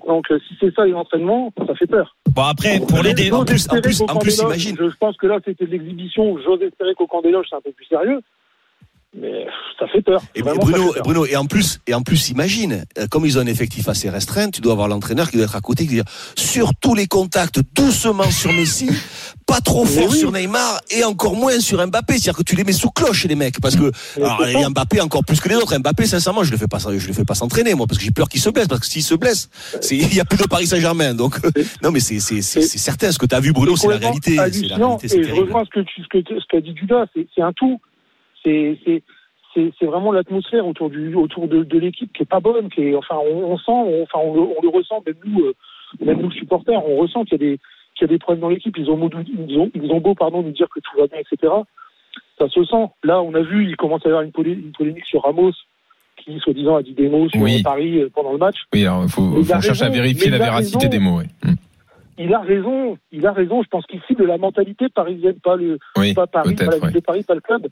Donc 0.06 0.26
si 0.48 0.54
c'est 0.60 0.74
ça 0.74 0.84
les 0.84 0.94
entraînements, 0.94 1.52
ça 1.66 1.74
fait 1.74 1.86
peur. 1.86 2.16
Bon 2.34 2.42
après 2.42 2.78
pour 2.88 3.02
les 3.02 3.14
dé- 3.14 3.30
en 3.32 3.44
plus- 3.44 3.68
en 3.70 3.80
plus- 3.80 4.00
en 4.02 4.16
plus, 4.18 4.38
imagine. 4.40 4.76
Je, 4.78 4.88
je 4.90 4.96
pense 4.96 5.16
que 5.16 5.26
là, 5.26 5.38
c'était 5.44 5.66
de 5.66 5.70
l'exhibition. 5.70 6.38
J'ose 6.44 6.62
espérer 6.62 6.94
qu'au 6.94 7.06
camp 7.06 7.20
des 7.22 7.30
loges, 7.30 7.46
c'est 7.50 7.56
un 7.56 7.60
peu 7.60 7.72
plus 7.72 7.84
sérieux. 7.86 8.20
Mais 9.16 9.46
ça 9.78 9.86
fait 9.86 10.02
peur. 10.02 10.20
Et 10.34 10.42
Vraiment, 10.42 10.60
Bruno, 10.60 10.92
peur. 10.92 11.02
Bruno, 11.04 11.26
et 11.26 11.36
en 11.36 11.46
plus, 11.46 11.80
et 11.86 11.94
en 11.94 12.02
plus, 12.02 12.30
imagine, 12.30 12.84
euh, 12.98 13.06
comme 13.08 13.24
ils 13.24 13.38
ont 13.38 13.42
un 13.42 13.46
effectif 13.46 13.88
assez 13.88 14.10
restreint, 14.10 14.50
tu 14.50 14.60
dois 14.60 14.72
avoir 14.72 14.88
l'entraîneur 14.88 15.30
qui 15.30 15.36
doit 15.36 15.44
être 15.44 15.54
à 15.54 15.60
côté, 15.60 15.86
qui 15.86 15.94
doit 15.94 16.02
dire, 16.02 16.12
sur 16.36 16.72
tous 16.80 16.96
les 16.96 17.06
contacts, 17.06 17.60
doucement 17.74 18.30
sur 18.30 18.52
Messi, 18.52 18.90
pas 19.46 19.60
trop 19.60 19.84
fort 19.84 20.08
oui. 20.10 20.18
sur 20.18 20.32
Neymar, 20.32 20.80
et 20.90 21.04
encore 21.04 21.36
moins 21.36 21.60
sur 21.60 21.84
Mbappé. 21.86 22.14
C'est-à-dire 22.14 22.36
que 22.36 22.42
tu 22.42 22.56
les 22.56 22.64
mets 22.64 22.72
sous 22.72 22.90
cloche, 22.90 23.24
les 23.26 23.36
mecs, 23.36 23.60
parce 23.60 23.76
que, 23.76 23.92
alors, 24.16 24.44
et. 24.46 24.68
Mbappé 24.68 25.00
encore 25.00 25.24
plus 25.24 25.40
que 25.40 25.48
les 25.48 25.56
autres. 25.56 25.78
Mbappé, 25.78 26.06
sincèrement, 26.06 26.42
je 26.42 26.50
le 26.50 26.56
fais 26.56 26.66
pas, 26.66 26.78
je 26.78 27.06
le 27.06 27.12
fais 27.12 27.24
pas 27.24 27.34
s'entraîner, 27.34 27.74
moi, 27.74 27.86
parce 27.86 27.98
que 27.98 28.04
j'ai 28.04 28.10
peur 28.10 28.28
qu'il 28.28 28.40
se 28.40 28.50
blesse, 28.50 28.66
parce 28.66 28.80
que 28.80 28.86
s'il 28.86 29.04
se 29.04 29.14
blesse, 29.14 29.48
il 29.92 30.12
y 30.12 30.20
a 30.20 30.24
plus 30.24 30.38
de 30.38 30.48
Paris 30.48 30.66
Saint-Germain. 30.66 31.14
Donc, 31.14 31.38
non, 31.82 31.92
mais 31.92 32.00
c'est, 32.00 32.18
c'est, 32.18 32.42
c'est, 32.42 32.62
c'est 32.62 32.78
certain. 32.78 33.12
Ce 33.12 33.18
que 33.18 33.26
tu 33.26 33.34
as 33.34 33.40
vu, 33.40 33.52
Bruno, 33.52 33.76
c'est 33.76 33.86
la 33.86 33.98
réalité. 33.98 34.30
C'est 34.30 34.36
la 34.36 34.42
hallucinant. 34.42 34.96
réalité, 34.96 35.08
c'est 35.08 35.18
Et 35.18 35.24
je 35.24 35.34
rejoins 35.34 35.64
ce 35.64 35.70
que 35.70 35.80
tu, 35.80 36.02
ce 36.02 36.08
que, 36.08 36.18
ce 36.40 36.46
qu'a 36.50 36.60
dit 36.60 36.74
Judas. 36.76 37.06
C'est, 37.14 37.28
c'est 37.32 37.42
un 37.42 37.52
tout. 37.52 37.80
C'est, 38.44 38.78
c'est, 39.54 39.86
vraiment 39.86 40.10
l'atmosphère 40.12 40.66
autour 40.66 40.90
du, 40.90 41.14
autour 41.14 41.46
de, 41.46 41.62
de 41.62 41.78
l'équipe 41.78 42.12
qui 42.12 42.24
est 42.24 42.26
pas 42.26 42.40
bonne, 42.40 42.68
qui 42.70 42.82
est, 42.88 42.94
enfin, 42.96 43.16
on, 43.24 43.52
on 43.52 43.56
sent, 43.56 43.70
on, 43.70 44.02
enfin, 44.02 44.18
on, 44.20 44.34
le- 44.34 44.40
on 44.40 44.62
le 44.62 44.68
ressent, 44.68 45.00
même 45.06 45.14
nous, 45.24 45.40
euh, 45.44 45.54
même 46.04 46.20
nous 46.20 46.32
supporters, 46.32 46.84
on 46.88 46.96
ressent 46.96 47.22
qu'il 47.24 47.32
y 47.40 47.44
a 47.46 47.50
des, 47.50 47.58
qu'il 47.94 48.02
y 48.02 48.04
a 48.04 48.08
des 48.08 48.18
problèmes 48.18 48.40
dans 48.40 48.48
l'équipe. 48.48 48.76
Ils 48.76 48.90
ont, 48.90 48.96
beau- 48.96 49.08
ils 49.48 49.56
ont, 49.58 49.70
ils 49.74 49.92
ont 49.92 50.00
beau, 50.00 50.14
pardon, 50.14 50.42
nous 50.42 50.50
dire 50.50 50.66
que 50.74 50.80
tout 50.80 50.98
va 50.98 51.06
bien, 51.06 51.18
etc. 51.20 51.52
Ça 52.38 52.48
se 52.48 52.64
sent. 52.64 52.86
Là, 53.04 53.22
on 53.22 53.32
a 53.34 53.42
vu, 53.42 53.68
il 53.68 53.76
commence 53.76 54.04
à 54.04 54.08
y 54.08 54.12
avoir 54.12 54.22
une, 54.24 54.32
polé- 54.32 54.54
une 54.58 54.72
polémique 54.72 55.06
sur 55.06 55.22
Ramos, 55.22 55.52
qui, 56.16 56.36
soi-disant, 56.40 56.74
a 56.76 56.82
dit 56.82 56.94
des 56.94 57.08
mots 57.08 57.28
sur 57.28 57.40
Oui. 57.40 57.62
Paris 57.62 58.00
euh, 58.00 58.10
pendant 58.12 58.32
le 58.32 58.38
match. 58.38 58.56
Oui, 58.72 58.84
alors 58.84 59.04
il 59.04 59.08
faut, 59.10 59.44
chercher 59.44 59.84
à 59.84 59.88
vérifier 59.88 60.30
la 60.30 60.38
véracité 60.38 60.78
raison. 60.78 60.90
des 60.90 60.98
mots. 60.98 61.20
Mm. 61.44 61.54
il 62.18 62.34
a 62.34 62.40
raison, 62.40 62.98
il 63.12 63.24
a 63.26 63.32
raison. 63.32 63.62
Je 63.62 63.68
pense 63.68 63.86
qu'il 63.86 64.00
cible 64.08 64.22
de 64.22 64.26
la 64.26 64.38
mentalité 64.38 64.88
parisienne, 64.88 65.36
pas 65.42 65.54
le, 65.54 65.78
Oui, 65.96 66.12
pas 66.12 66.26
Paris, 66.26 66.54
pas 66.56 66.64
la 66.66 66.70
ville 66.72 66.84
ouais. 66.86 66.92
de 66.92 67.00
Paris, 67.00 67.22
pas 67.22 67.34
le 67.34 67.40
club. 67.40 67.68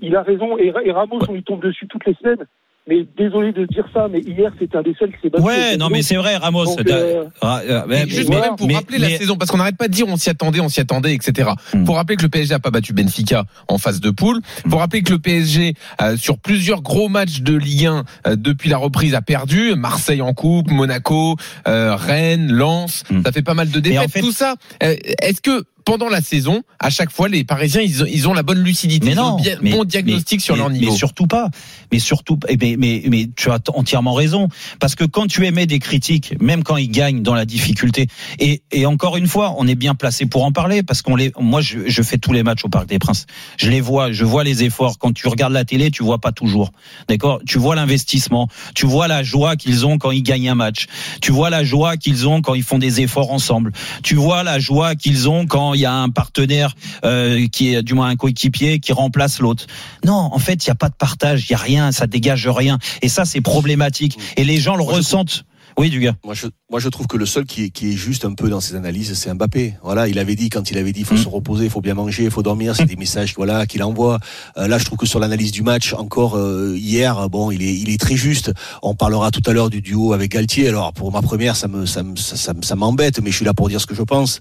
Il 0.00 0.14
a 0.16 0.22
raison. 0.22 0.58
Et, 0.58 0.72
et 0.84 0.92
Ramos, 0.92 1.20
on 1.28 1.32
lui 1.32 1.42
tombe 1.42 1.62
dessus 1.62 1.86
toutes 1.88 2.06
les 2.06 2.14
semaines. 2.14 2.44
Mais 2.88 3.04
désolé 3.18 3.50
de 3.50 3.64
dire 3.66 3.84
ça, 3.92 4.06
mais 4.08 4.20
hier, 4.20 4.52
c'était 4.60 4.76
un 4.76 4.82
des 4.82 4.94
seuls 4.96 5.10
qui 5.10 5.16
s'est 5.20 5.28
battu. 5.28 5.42
Ouais, 5.44 5.76
non 5.76 5.88
mais 5.90 6.02
c'est 6.02 6.14
vrai 6.14 6.36
Ramos. 6.36 6.66
Donc, 6.66 6.88
euh, 6.88 7.24
ah, 7.42 7.60
euh, 7.68 7.82
mais- 7.88 8.06
juste 8.08 8.28
mais- 8.28 8.40
même 8.40 8.54
pour 8.54 8.68
mais- 8.68 8.76
rappeler 8.76 8.98
la 8.98 9.08
saison, 9.08 9.34
parce 9.36 9.50
qu'on 9.50 9.56
n'arrête 9.56 9.76
pas 9.76 9.88
de 9.88 9.92
dire 9.92 10.06
on 10.06 10.16
s'y 10.16 10.30
attendait, 10.30 10.60
on 10.60 10.68
s'y 10.68 10.78
attendait, 10.78 11.12
etc. 11.12 11.50
Hmm. 11.74 11.82
Pour 11.82 11.96
rappeler 11.96 12.14
que 12.14 12.22
le 12.22 12.28
PSG 12.28 12.54
a 12.54 12.60
pas 12.60 12.70
battu 12.70 12.92
Benfica 12.92 13.42
en 13.66 13.78
phase 13.78 13.98
de 14.00 14.10
poule. 14.10 14.38
Pour 14.70 14.78
rappeler 14.78 15.02
que 15.02 15.10
le 15.10 15.18
PSG 15.18 15.74
euh, 16.00 16.16
sur 16.16 16.38
plusieurs 16.38 16.80
gros 16.80 17.08
matchs 17.08 17.40
de 17.40 17.56
Ligue 17.56 17.86
1 17.86 18.04
euh, 18.28 18.36
depuis 18.36 18.70
la 18.70 18.76
reprise 18.76 19.16
a 19.16 19.20
perdu. 19.20 19.74
Marseille 19.74 20.22
en 20.22 20.32
coupe, 20.32 20.70
Monaco, 20.70 21.34
euh, 21.66 21.96
Rennes, 21.96 22.52
Lens. 22.52 23.02
Hmm. 23.10 23.22
Ça 23.24 23.32
fait 23.32 23.42
pas 23.42 23.54
mal 23.54 23.68
de 23.68 23.78
en 23.78 23.82
défaites. 23.82 24.10
fait- 24.12 24.20
Tout 24.20 24.30
ça. 24.30 24.54
Est-ce 24.80 25.40
que 25.40 25.64
pendant 25.86 26.08
la 26.10 26.20
saison, 26.20 26.62
à 26.80 26.90
chaque 26.90 27.10
fois, 27.12 27.28
les 27.28 27.44
Parisiens, 27.44 27.80
ils 27.80 28.02
ont, 28.02 28.06
ils 28.06 28.28
ont 28.28 28.34
la 28.34 28.42
bonne 28.42 28.58
lucidité, 28.62 29.06
Mais 29.06 29.12
ils 29.12 29.20
ont 29.20 29.36
le 29.38 29.58
mais- 29.62 29.70
bon 29.70 29.84
diagnostic 29.84 30.40
mais- 30.40 30.44
sur 30.44 30.54
mais- 30.56 30.60
leur 30.60 30.70
niveau. 30.70 30.90
Mais 30.90 30.98
surtout 30.98 31.26
pas. 31.28 31.48
Mais 31.92 32.00
surtout, 32.00 32.38
eh 32.48 32.56
ben, 32.56 32.76
mais, 32.76 33.04
mais 33.08 33.28
tu 33.36 33.50
as 33.50 33.60
entièrement 33.72 34.12
raison. 34.12 34.48
Parce 34.80 34.96
que 34.96 35.04
quand 35.04 35.28
tu 35.28 35.46
émets 35.46 35.66
des 35.66 35.78
critiques, 35.78 36.34
même 36.42 36.64
quand 36.64 36.76
ils 36.76 36.90
gagnent 36.90 37.22
dans 37.22 37.34
la 37.34 37.44
difficulté, 37.44 38.08
et, 38.40 38.62
et 38.72 38.84
encore 38.84 39.16
une 39.16 39.28
fois, 39.28 39.54
on 39.58 39.66
est 39.68 39.76
bien 39.76 39.94
placé 39.94 40.26
pour 40.26 40.44
en 40.44 40.50
parler, 40.50 40.82
parce 40.82 41.02
qu'on 41.02 41.14
les, 41.14 41.32
moi, 41.38 41.60
je, 41.60 41.78
je 41.86 42.02
fais 42.02 42.18
tous 42.18 42.32
les 42.32 42.42
matchs 42.42 42.64
au 42.64 42.68
Parc 42.68 42.86
des 42.88 42.98
Princes. 42.98 43.26
Je 43.56 43.70
les 43.70 43.80
vois, 43.80 44.10
je 44.10 44.24
vois 44.24 44.42
les 44.42 44.64
efforts. 44.64 44.98
Quand 44.98 45.12
tu 45.12 45.28
regardes 45.28 45.52
la 45.52 45.64
télé, 45.64 45.92
tu 45.92 46.02
vois 46.02 46.18
pas 46.18 46.32
toujours. 46.32 46.72
D'accord? 47.08 47.40
Tu 47.46 47.58
vois 47.58 47.76
l'investissement. 47.76 48.48
Tu 48.74 48.86
vois 48.86 49.06
la 49.06 49.22
joie 49.22 49.54
qu'ils 49.54 49.86
ont 49.86 49.98
quand 49.98 50.10
ils 50.10 50.24
gagnent 50.24 50.48
un 50.50 50.56
match. 50.56 50.86
Tu 51.22 51.30
vois 51.30 51.48
la 51.48 51.62
joie 51.62 51.96
qu'ils 51.96 52.26
ont 52.26 52.42
quand 52.42 52.54
ils 52.54 52.64
font 52.64 52.78
des 52.78 53.00
efforts 53.02 53.30
ensemble. 53.30 53.70
Tu 54.02 54.16
vois 54.16 54.42
la 54.42 54.58
joie 54.58 54.96
qu'ils 54.96 55.28
ont 55.28 55.46
quand 55.46 55.74
il 55.76 55.80
y 55.80 55.86
a 55.86 55.92
un 55.92 56.10
partenaire 56.10 56.74
euh, 57.04 57.46
qui 57.48 57.74
est 57.74 57.82
du 57.82 57.94
moins 57.94 58.08
un 58.08 58.16
coéquipier 58.16 58.80
qui 58.80 58.92
remplace 58.92 59.40
l'autre. 59.40 59.66
Non, 60.04 60.30
en 60.32 60.38
fait, 60.38 60.64
il 60.64 60.68
y 60.68 60.70
a 60.70 60.74
pas 60.74 60.88
de 60.88 60.94
partage, 60.94 61.48
il 61.48 61.52
y 61.52 61.54
a 61.54 61.58
rien, 61.58 61.92
ça 61.92 62.06
dégage 62.06 62.48
rien. 62.48 62.78
Et 63.02 63.08
ça, 63.08 63.24
c'est 63.24 63.40
problématique. 63.40 64.18
Et 64.36 64.44
les 64.44 64.58
gens 64.58 64.76
le 64.76 64.82
ressentent. 64.82 65.44
Oui, 65.78 65.90
du 65.90 66.00
gars. 66.00 66.16
Moi 66.24 66.32
je, 66.34 66.46
moi, 66.70 66.80
je 66.80 66.88
trouve 66.88 67.06
que 67.06 67.16
le 67.16 67.26
seul 67.26 67.44
qui 67.44 67.64
est, 67.64 67.70
qui 67.70 67.90
est 67.90 67.96
juste 67.96 68.24
un 68.24 68.32
peu 68.34 68.48
dans 68.48 68.60
ses 68.60 68.74
analyses, 68.74 69.12
c'est 69.14 69.32
Mbappé. 69.32 69.74
Voilà, 69.84 70.08
il 70.08 70.18
avait 70.18 70.34
dit 70.34 70.48
quand 70.48 70.70
il 70.70 70.78
avait 70.78 70.92
dit, 70.92 71.00
il 71.00 71.06
faut 71.06 71.14
Mm. 71.14 71.18
se 71.22 71.28
reposer, 71.28 71.64
il 71.66 71.70
faut 71.70 71.80
bien 71.82 71.94
manger, 71.94 72.24
il 72.24 72.30
faut 72.30 72.42
dormir. 72.42 72.74
C'est 72.74 72.86
des 72.86 72.96
messages, 72.96 73.34
voilà, 73.36 73.66
qu'il 73.66 73.82
envoie. 73.84 74.18
Euh, 74.56 74.66
là, 74.68 74.78
je 74.78 74.84
trouve 74.84 74.98
que 74.98 75.06
sur 75.06 75.20
l'analyse 75.20 75.52
du 75.52 75.62
match, 75.62 75.92
encore 75.92 76.36
euh, 76.36 76.74
hier, 76.76 77.28
bon, 77.28 77.50
il 77.50 77.62
est, 77.62 77.74
il 77.74 77.90
est 77.90 78.00
très 78.00 78.16
juste. 78.16 78.52
On 78.82 78.94
parlera 78.94 79.30
tout 79.30 79.42
à 79.46 79.52
l'heure 79.52 79.70
du 79.70 79.80
duo 79.82 80.12
avec 80.14 80.32
Galtier. 80.32 80.66
Alors, 80.68 80.92
pour 80.92 81.12
ma 81.12 81.22
première, 81.22 81.54
ça 81.56 81.68
me, 81.68 81.86
ça 81.86 82.02
me, 82.02 82.16
ça, 82.16 82.36
ça, 82.36 82.52
me- 82.54 82.62
ça 82.62 82.74
m'embête, 82.74 83.20
mais 83.22 83.30
je 83.30 83.36
suis 83.36 83.44
là 83.44 83.54
pour 83.54 83.68
dire 83.68 83.80
ce 83.80 83.86
que 83.86 83.94
je 83.94 84.02
pense. 84.02 84.40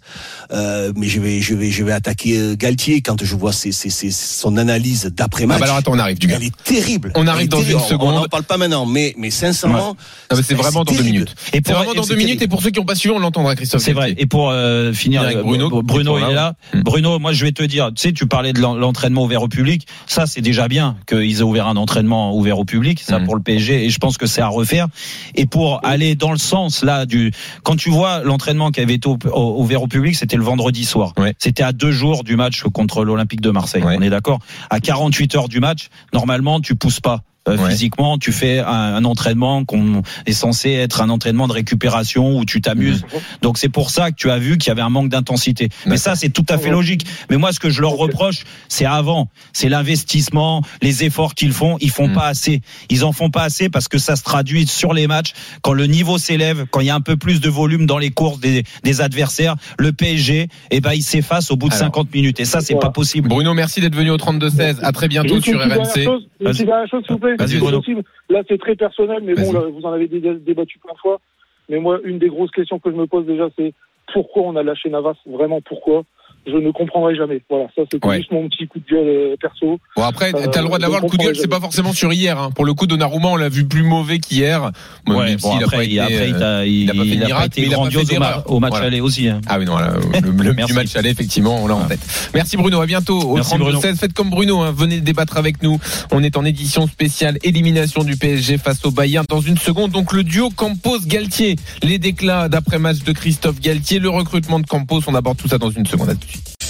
Euh, 0.51 0.93
mais 0.95 1.07
je 1.07 1.19
vais, 1.19 1.41
je 1.41 1.53
vais, 1.53 1.69
je 1.69 1.83
vais 1.83 1.91
attaquer 1.91 2.37
euh, 2.39 2.55
Galtier 2.55 3.01
quand 3.01 3.23
je 3.23 3.35
vois 3.35 3.53
ses, 3.53 3.71
ses, 3.71 3.89
ses- 3.89 4.09
son 4.11 4.57
analyse 4.57 5.11
d'après 5.13 5.43
Ah 5.43 5.47
match. 5.47 5.59
bah 5.59 5.65
alors 5.65 5.77
attends, 5.77 5.91
on 5.93 5.99
arrive, 5.99 6.17
du 6.17 6.27
gars. 6.27 6.37
Elle 6.37 6.45
est 6.47 6.63
terrible. 6.63 7.11
On 7.15 7.27
arrive 7.27 7.49
dans 7.49 7.59
une 7.59 7.65
terrible. 7.67 7.81
Seconde. 7.87 8.13
On 8.15 8.19
n'en 8.21 8.25
parle 8.27 8.43
pas 8.43 8.57
maintenant, 8.57 8.85
mais, 8.87 9.13
mais 9.17 9.29
sincèrement, 9.29 9.95
Ah 10.29 10.35
bah 10.35 10.41
c'est 10.43 10.55
vraiment 10.55 10.83
dans 10.83 10.91
deux 10.91 10.97
terrible. 10.97 11.24
Minutes. 11.25 11.53
Et 11.53 11.61
C'est 11.65 11.73
vraiment 11.73 11.93
dans 11.93 11.93
et 11.93 11.95
deux 12.07 12.13
c'est 12.13 12.15
minutes. 12.15 12.41
Et 12.41 12.47
pour 12.47 12.61
ceux 12.61 12.69
qui 12.71 12.79
n'ont 12.79 12.85
pas 12.85 12.95
suivi, 12.95 13.13
on 13.15 13.19
l'entendra, 13.19 13.55
Christophe. 13.55 13.81
C'est 13.81 13.93
vrai. 13.93 14.13
Et 14.17 14.25
pour 14.25 14.49
euh, 14.49 14.93
finir, 14.93 15.21
Avec 15.21 15.37
euh, 15.37 15.43
Bruno, 15.43 15.81
Bruno, 15.83 16.17
est 16.17 16.21
il 16.21 16.23
est 16.31 16.33
là. 16.33 16.55
là. 16.73 16.81
Bruno, 16.81 17.19
moi 17.19 17.33
je 17.33 17.45
vais 17.45 17.51
te 17.51 17.63
dire, 17.63 17.89
tu 17.95 18.01
sais, 18.01 18.13
tu 18.13 18.27
parlais 18.27 18.53
de 18.53 18.59
l'en- 18.61 18.75
l'entraînement 18.75 19.23
ouvert 19.23 19.41
au 19.43 19.47
public. 19.47 19.87
Ça, 20.07 20.25
c'est 20.25 20.41
déjà 20.41 20.67
bien 20.67 20.97
qu'ils 21.07 21.39
aient 21.39 21.43
ouvert 21.43 21.67
un 21.67 21.77
entraînement 21.77 22.35
ouvert 22.35 22.59
au 22.59 22.65
public. 22.65 22.99
Ça 23.01 23.19
Mhm. 23.19 23.25
pour 23.25 23.35
le 23.35 23.41
PSG, 23.41 23.85
et 23.85 23.89
je 23.89 23.97
pense 23.99 24.17
que 24.17 24.25
c'est 24.25 24.41
à 24.41 24.47
refaire. 24.47 24.87
Et 25.35 25.45
pour 25.45 25.79
aller 25.85 26.15
dans 26.15 26.31
le 26.31 26.37
sens 26.37 26.83
là 26.83 27.05
du, 27.05 27.31
quand 27.63 27.75
tu 27.75 27.89
vois 27.89 28.21
l'entraînement 28.23 28.71
qui 28.71 28.81
avait 28.81 28.95
été 28.95 29.09
ouvert 29.09 29.81
au 29.83 29.87
public, 29.87 30.15
c'était 30.15 30.37
le 30.37 30.43
vendredi 30.43 30.85
soir. 30.85 31.13
Ouais. 31.17 31.33
C'était 31.39 31.63
à 31.63 31.71
deux 31.71 31.91
jours 31.91 32.23
du 32.23 32.35
match 32.35 32.63
contre 32.63 33.03
l'Olympique 33.03 33.41
de 33.41 33.51
Marseille. 33.51 33.83
Ouais. 33.83 33.95
On 33.97 34.01
est 34.01 34.09
d'accord? 34.09 34.39
À 34.69 34.79
48 34.79 35.35
heures 35.35 35.49
du 35.49 35.59
match, 35.59 35.89
normalement, 36.13 36.59
tu 36.59 36.75
pousses 36.75 36.99
pas. 36.99 37.21
Euh, 37.47 37.57
Ouais. 37.57 37.69
Physiquement, 37.69 38.17
tu 38.17 38.31
fais 38.31 38.59
un, 38.59 38.65
un 38.67 39.05
entraînement 39.05 39.65
qu'on 39.65 40.01
est 40.25 40.33
censé 40.33 40.71
être 40.71 41.01
un 41.01 41.09
entraînement 41.09 41.47
de 41.47 41.53
récupération 41.53 42.37
où 42.37 42.45
tu 42.45 42.59
t'amuses. 42.61 43.03
Mhm. 43.03 43.19
Donc 43.43 43.57
c'est 43.57 43.69
pour 43.69 43.89
ça 43.91 44.09
que 44.11 44.15
tu 44.15 44.29
as 44.31 44.37
vu 44.39 44.57
qu'il 44.57 44.69
y 44.69 44.71
avait 44.71 44.81
un 44.81 44.89
manque 44.89 45.09
d'intensité. 45.09 45.69
Mais 45.85 45.97
ça, 45.97 46.15
c'est 46.15 46.29
tout 46.29 46.45
à 46.49 46.57
fait 46.57 46.69
logique. 46.71 47.05
Mais 47.29 47.37
moi, 47.37 47.51
ce 47.53 47.59
que 47.59 47.69
je 47.69 47.81
leur 47.81 47.91
reproche, 47.91 48.43
c'est 48.67 48.85
avant, 48.85 49.29
c'est 49.53 49.69
l'investissement, 49.69 50.61
les 50.81 51.03
efforts 51.03 51.35
qu'ils 51.35 51.53
font. 51.53 51.77
Ils 51.81 51.91
font 51.91 52.07
Mm. 52.07 52.13
pas 52.13 52.25
assez. 52.27 52.61
Ils 52.89 53.03
en 53.05 53.11
font 53.11 53.29
pas 53.29 53.43
assez 53.43 53.69
parce 53.69 53.87
que 53.87 53.97
ça 53.97 54.15
se 54.15 54.23
traduit 54.23 54.67
sur 54.67 54.93
les 54.93 55.07
matchs 55.07 55.33
quand 55.61 55.73
le 55.73 55.85
niveau 55.87 56.17
s'élève, 56.17 56.65
quand 56.71 56.79
il 56.81 56.87
y 56.87 56.89
a 56.89 56.95
un 56.95 57.01
peu 57.01 57.15
plus 57.15 57.39
de 57.41 57.49
volume 57.49 57.85
dans 57.85 57.97
les 57.97 58.09
courses 58.11 58.39
des, 58.39 58.63
des 58.83 59.01
adversaires. 59.01 59.55
Le 59.77 59.91
PSG, 59.91 60.47
eh 60.71 60.81
ben, 60.81 60.93
il 60.93 61.01
s'efface 61.03 61.51
au 61.51 61.55
bout 61.55 61.69
de 61.69 61.73
Alors. 61.75 61.85
50 61.87 62.13
minutes. 62.13 62.39
Et 62.39 62.45
ça, 62.45 62.61
c'est 62.61 62.73
Voilà. 62.73 62.87
pas 62.87 62.91
possible. 62.93 63.29
Bruno, 63.29 63.53
merci 63.53 63.81
d'être 63.81 63.95
venu 63.95 64.09
au 64.11 64.17
32-16. 64.17 64.77
À 64.81 64.91
très 64.91 65.07
bientôt 65.07 65.39
sur 65.41 65.59
RMC. 65.59 66.03
chose, 66.03 66.23
Une 66.39 66.45
Vas-y. 66.47 66.53
petite 66.53 66.65
dernière 66.65 66.87
chose, 66.89 67.03
s'il 67.05 67.13
vous 67.13 67.19
plaît. 67.19 67.34
C'est 67.59 67.59
possible. 67.79 68.03
Là, 68.29 68.41
c'est 68.47 68.57
très 68.59 68.75
personnel, 68.75 69.19
mais 69.23 69.33
bon, 69.33 69.51
là, 69.53 69.59
vous 69.71 69.81
en 69.85 69.91
avez 69.91 70.07
dé- 70.07 70.19
débattu 70.35 70.79
plein 70.79 70.93
de 70.93 70.99
fois. 70.99 71.19
Mais 71.69 71.79
moi, 71.79 71.99
une 72.03 72.19
des 72.19 72.29
grosses 72.29 72.51
questions 72.51 72.79
que 72.79 72.91
je 72.91 72.95
me 72.95 73.07
pose 73.07 73.25
déjà, 73.25 73.47
c'est 73.57 73.73
pourquoi 74.13 74.43
on 74.43 74.55
a 74.55 74.63
lâché 74.63 74.89
Navas? 74.89 75.15
Vraiment, 75.25 75.61
pourquoi? 75.61 76.03
Je 76.47 76.57
ne 76.57 76.71
comprendrai 76.71 77.15
jamais. 77.15 77.41
Voilà, 77.49 77.65
ça 77.75 77.81
c'était 77.91 78.05
Ouais. 78.07 78.17
juste 78.17 78.31
mon 78.31 78.47
petit 78.49 78.67
coup 78.67 78.79
de 78.79 78.85
gueule 78.89 79.07
euh, 79.07 79.35
perso. 79.39 79.79
Bon 79.95 80.03
après, 80.03 80.33
Euh, 80.35 80.47
t'as 80.51 80.59
le 80.61 80.65
droit 80.67 80.77
de 80.77 80.83
l'avoir 80.83 80.99
je 81.01 81.05
le 81.05 81.09
coup 81.09 81.17
de 81.17 81.23
gueule, 81.23 81.35
c'est 81.35 81.47
pas 81.47 81.59
forcément 81.59 81.93
sur 81.93 82.11
hier. 82.13 82.39
Hein. 82.39 82.51
Pour 82.55 82.65
le 82.65 82.73
coup, 82.73 82.87
Donnarumma, 82.87 83.27
on 83.29 83.35
l'a 83.35 83.49
vu 83.49 83.65
plus 83.65 83.83
mauvais 83.83 84.19
qu'hier. 84.19 84.71
Bon, 85.05 85.19
Ouais, 85.19 85.35
bon, 85.37 85.51
s'il 85.51 85.61
a 85.61 85.65
après, 85.65 85.77
pas 85.77 85.83
il, 85.83 85.91
été, 85.93 85.99
après, 86.01 86.29
il, 86.29 86.35
euh, 86.35 86.61
a, 86.61 86.65
il, 86.65 86.73
il 86.83 86.89
a 86.89 86.93
pas 86.93 86.99
fait 87.03 87.07
il 87.07 87.23
a 87.23 87.25
miracle, 87.25 87.45
été 87.47 87.61
mais 87.61 87.67
il 87.67 87.73
a 87.73 87.77
pas 87.77 87.89
fait 87.89 88.43
au, 88.47 88.59
match 88.59 88.71
Voilà. 88.71 88.85
aller 88.87 89.01
aussi. 89.01 89.27
hein. 89.29 89.41
Ah 89.47 89.57
oui, 89.59 89.65
non, 89.65 89.77
là, 89.77 89.93
le, 90.23 90.31
le 90.31 90.53
Merci. 90.53 90.71
du 90.71 90.77
match 90.77 90.95
allait, 90.95 91.09
effectivement, 91.11 91.63
on 91.63 91.67
l'a 91.67 91.75
en 91.75 91.85
tête. 91.85 91.99
Merci 92.33 92.57
Bruno, 92.57 92.81
à 92.81 92.85
bientôt. 92.85 93.19
Au 93.19 93.35
Merci, 93.35 93.49
32 93.51 93.63
Bruno. 93.65 93.81
16, 93.81 93.99
faites 93.99 94.13
comme 94.13 94.29
Bruno, 94.29 94.61
hein, 94.61 94.73
venez 94.75 94.99
débattre 95.01 95.37
avec 95.37 95.63
nous. 95.63 95.79
On 96.11 96.23
est 96.23 96.37
en 96.37 96.45
édition 96.45 96.87
spéciale 96.87 97.37
élimination 97.43 98.03
du 98.03 98.17
PSG 98.17 98.57
face 98.57 98.83
au 98.85 98.91
Bayern 98.91 99.25
dans 99.29 99.41
une 99.41 99.57
seconde. 99.57 99.91
Donc 99.91 100.13
le 100.13 100.23
duo 100.23 100.49
Campos-Galtier, 100.49 101.55
les 101.83 101.97
déclats 101.97 102.49
d'après-match 102.49 102.99
de 103.03 103.11
Christophe 103.11 103.59
Galtier, 103.59 103.99
le 103.99 104.09
recrutement 104.09 104.59
de 104.59 104.65
Campos, 104.67 105.01
on 105.07 105.15
aborde 105.15 105.37
tout 105.37 105.47
ça 105.47 105.57
dans 105.57 105.69
une 105.69 105.85
seconde. 105.85 106.09
À. 106.09 106.13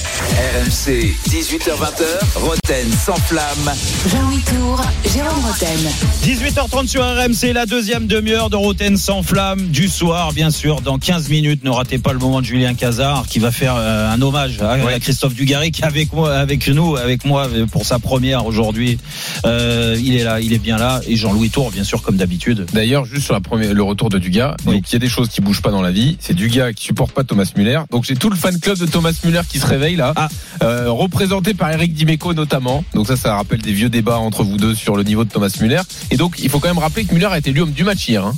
RMC, 0.06 1.14
18h20h, 1.30 2.36
Roten 2.36 2.88
sans 3.06 3.16
flamme. 3.16 3.72
Jean-Louis 4.10 4.42
Tour, 4.42 4.82
Jérôme 5.14 5.44
Roten. 5.46 5.80
18h30 6.24 6.88
sur 6.88 7.02
RMC, 7.04 7.54
la 7.54 7.66
deuxième 7.66 8.06
demi-heure 8.06 8.50
de 8.50 8.56
Roten 8.56 8.98
sans 8.98 9.24
flamme 9.24 9.68
du 9.70 9.88
soir, 9.88 10.32
bien 10.34 10.52
sûr. 10.52 10.82
Dans 10.82 11.00
15 11.00 11.30
minutes, 11.30 11.64
ne 11.64 11.70
ratez 11.70 11.98
pas 11.98 12.14
le 12.14 12.20
moment 12.20 12.40
de 12.42 12.46
Julien 12.46 12.76
Cazard 12.76 13.26
qui 13.28 13.40
va 13.40 13.52
faire 13.52 13.76
euh, 13.78 14.12
un 14.12 14.22
hommage 14.22 14.62
à, 14.62 14.74
à 14.74 15.00
Christophe 15.00 15.34
Dugarry 15.34 15.72
qui 15.72 15.82
est 15.82 15.86
avec 15.86 16.14
moi, 16.14 16.34
avec 16.36 16.68
nous, 16.68 16.96
avec 16.98 17.26
moi 17.26 17.48
pour 17.72 17.86
sa 17.86 17.98
première 18.00 18.46
aujourd'hui. 18.46 18.98
Euh, 19.46 19.98
il 20.00 20.16
est 20.16 20.24
là, 20.24 20.40
il 20.40 20.54
est 20.54 20.60
bien 20.60 20.78
là. 20.78 21.02
Et 21.08 21.16
Jean-Louis 21.16 21.50
Tour, 21.50 21.72
bien 21.72 21.84
sûr, 21.84 22.02
comme 22.04 22.18
d'habitude. 22.18 22.66
D'ailleurs, 22.74 23.06
juste 23.06 23.26
sur 23.26 23.34
la 23.34 23.42
première, 23.42 23.74
le 23.74 23.84
retour 23.84 24.10
de 24.10 24.20
Dugas, 24.20 24.56
Oui. 24.66 24.76
donc 24.76 24.84
il 24.90 24.94
y 24.94 24.96
a 24.98 25.00
des 25.00 25.10
choses 25.10 25.30
qui 25.30 25.42
bougent 25.42 25.62
pas 25.64 25.72
dans 25.72 25.82
la 25.82 25.92
vie. 25.92 26.18
C'est 26.20 26.36
Dugas 26.36 26.74
qui 26.74 26.84
supporte 26.86 27.12
pas 27.12 27.24
Thomas 27.24 27.50
Muller. 27.58 27.82
Donc 27.92 28.06
j'ai 28.06 28.16
tout 28.16 28.30
le 28.30 28.36
fan 28.36 28.60
club 28.60 28.78
de 28.78 28.86
Thomas 28.86 29.14
Muller 29.24 29.42
qui 29.50 29.60
se 29.60 29.66
réveille 29.66 29.95
là, 29.96 30.14
Ah. 30.16 30.28
euh, 30.64 30.90
représenté 30.92 31.54
par 31.54 31.72
Eric 31.72 31.94
Dimeco 31.94 32.34
notamment. 32.34 32.84
Donc 32.94 33.08
ça, 33.08 33.16
ça 33.16 33.36
rappelle 33.36 33.62
des 33.62 33.74
vieux 33.74 33.90
débats 33.90 34.18
entre 34.18 34.44
vous 34.44 34.58
deux 34.58 34.76
sur 34.76 34.96
le 34.96 35.04
niveau 35.04 35.24
de 35.24 35.30
Thomas 35.30 35.56
Muller. 35.62 35.82
Et 36.12 36.18
donc 36.18 36.38
il 36.42 36.50
faut 36.50 36.60
quand 36.60 36.68
même 36.70 36.78
rappeler 36.80 37.06
que 37.06 37.14
Muller 37.14 37.28
a 37.28 37.38
été 37.38 37.50
élu 37.52 37.62
homme 37.62 37.72
du 37.72 37.84
match 37.84 38.08
hier. 38.08 38.26
Hein. 38.26 38.34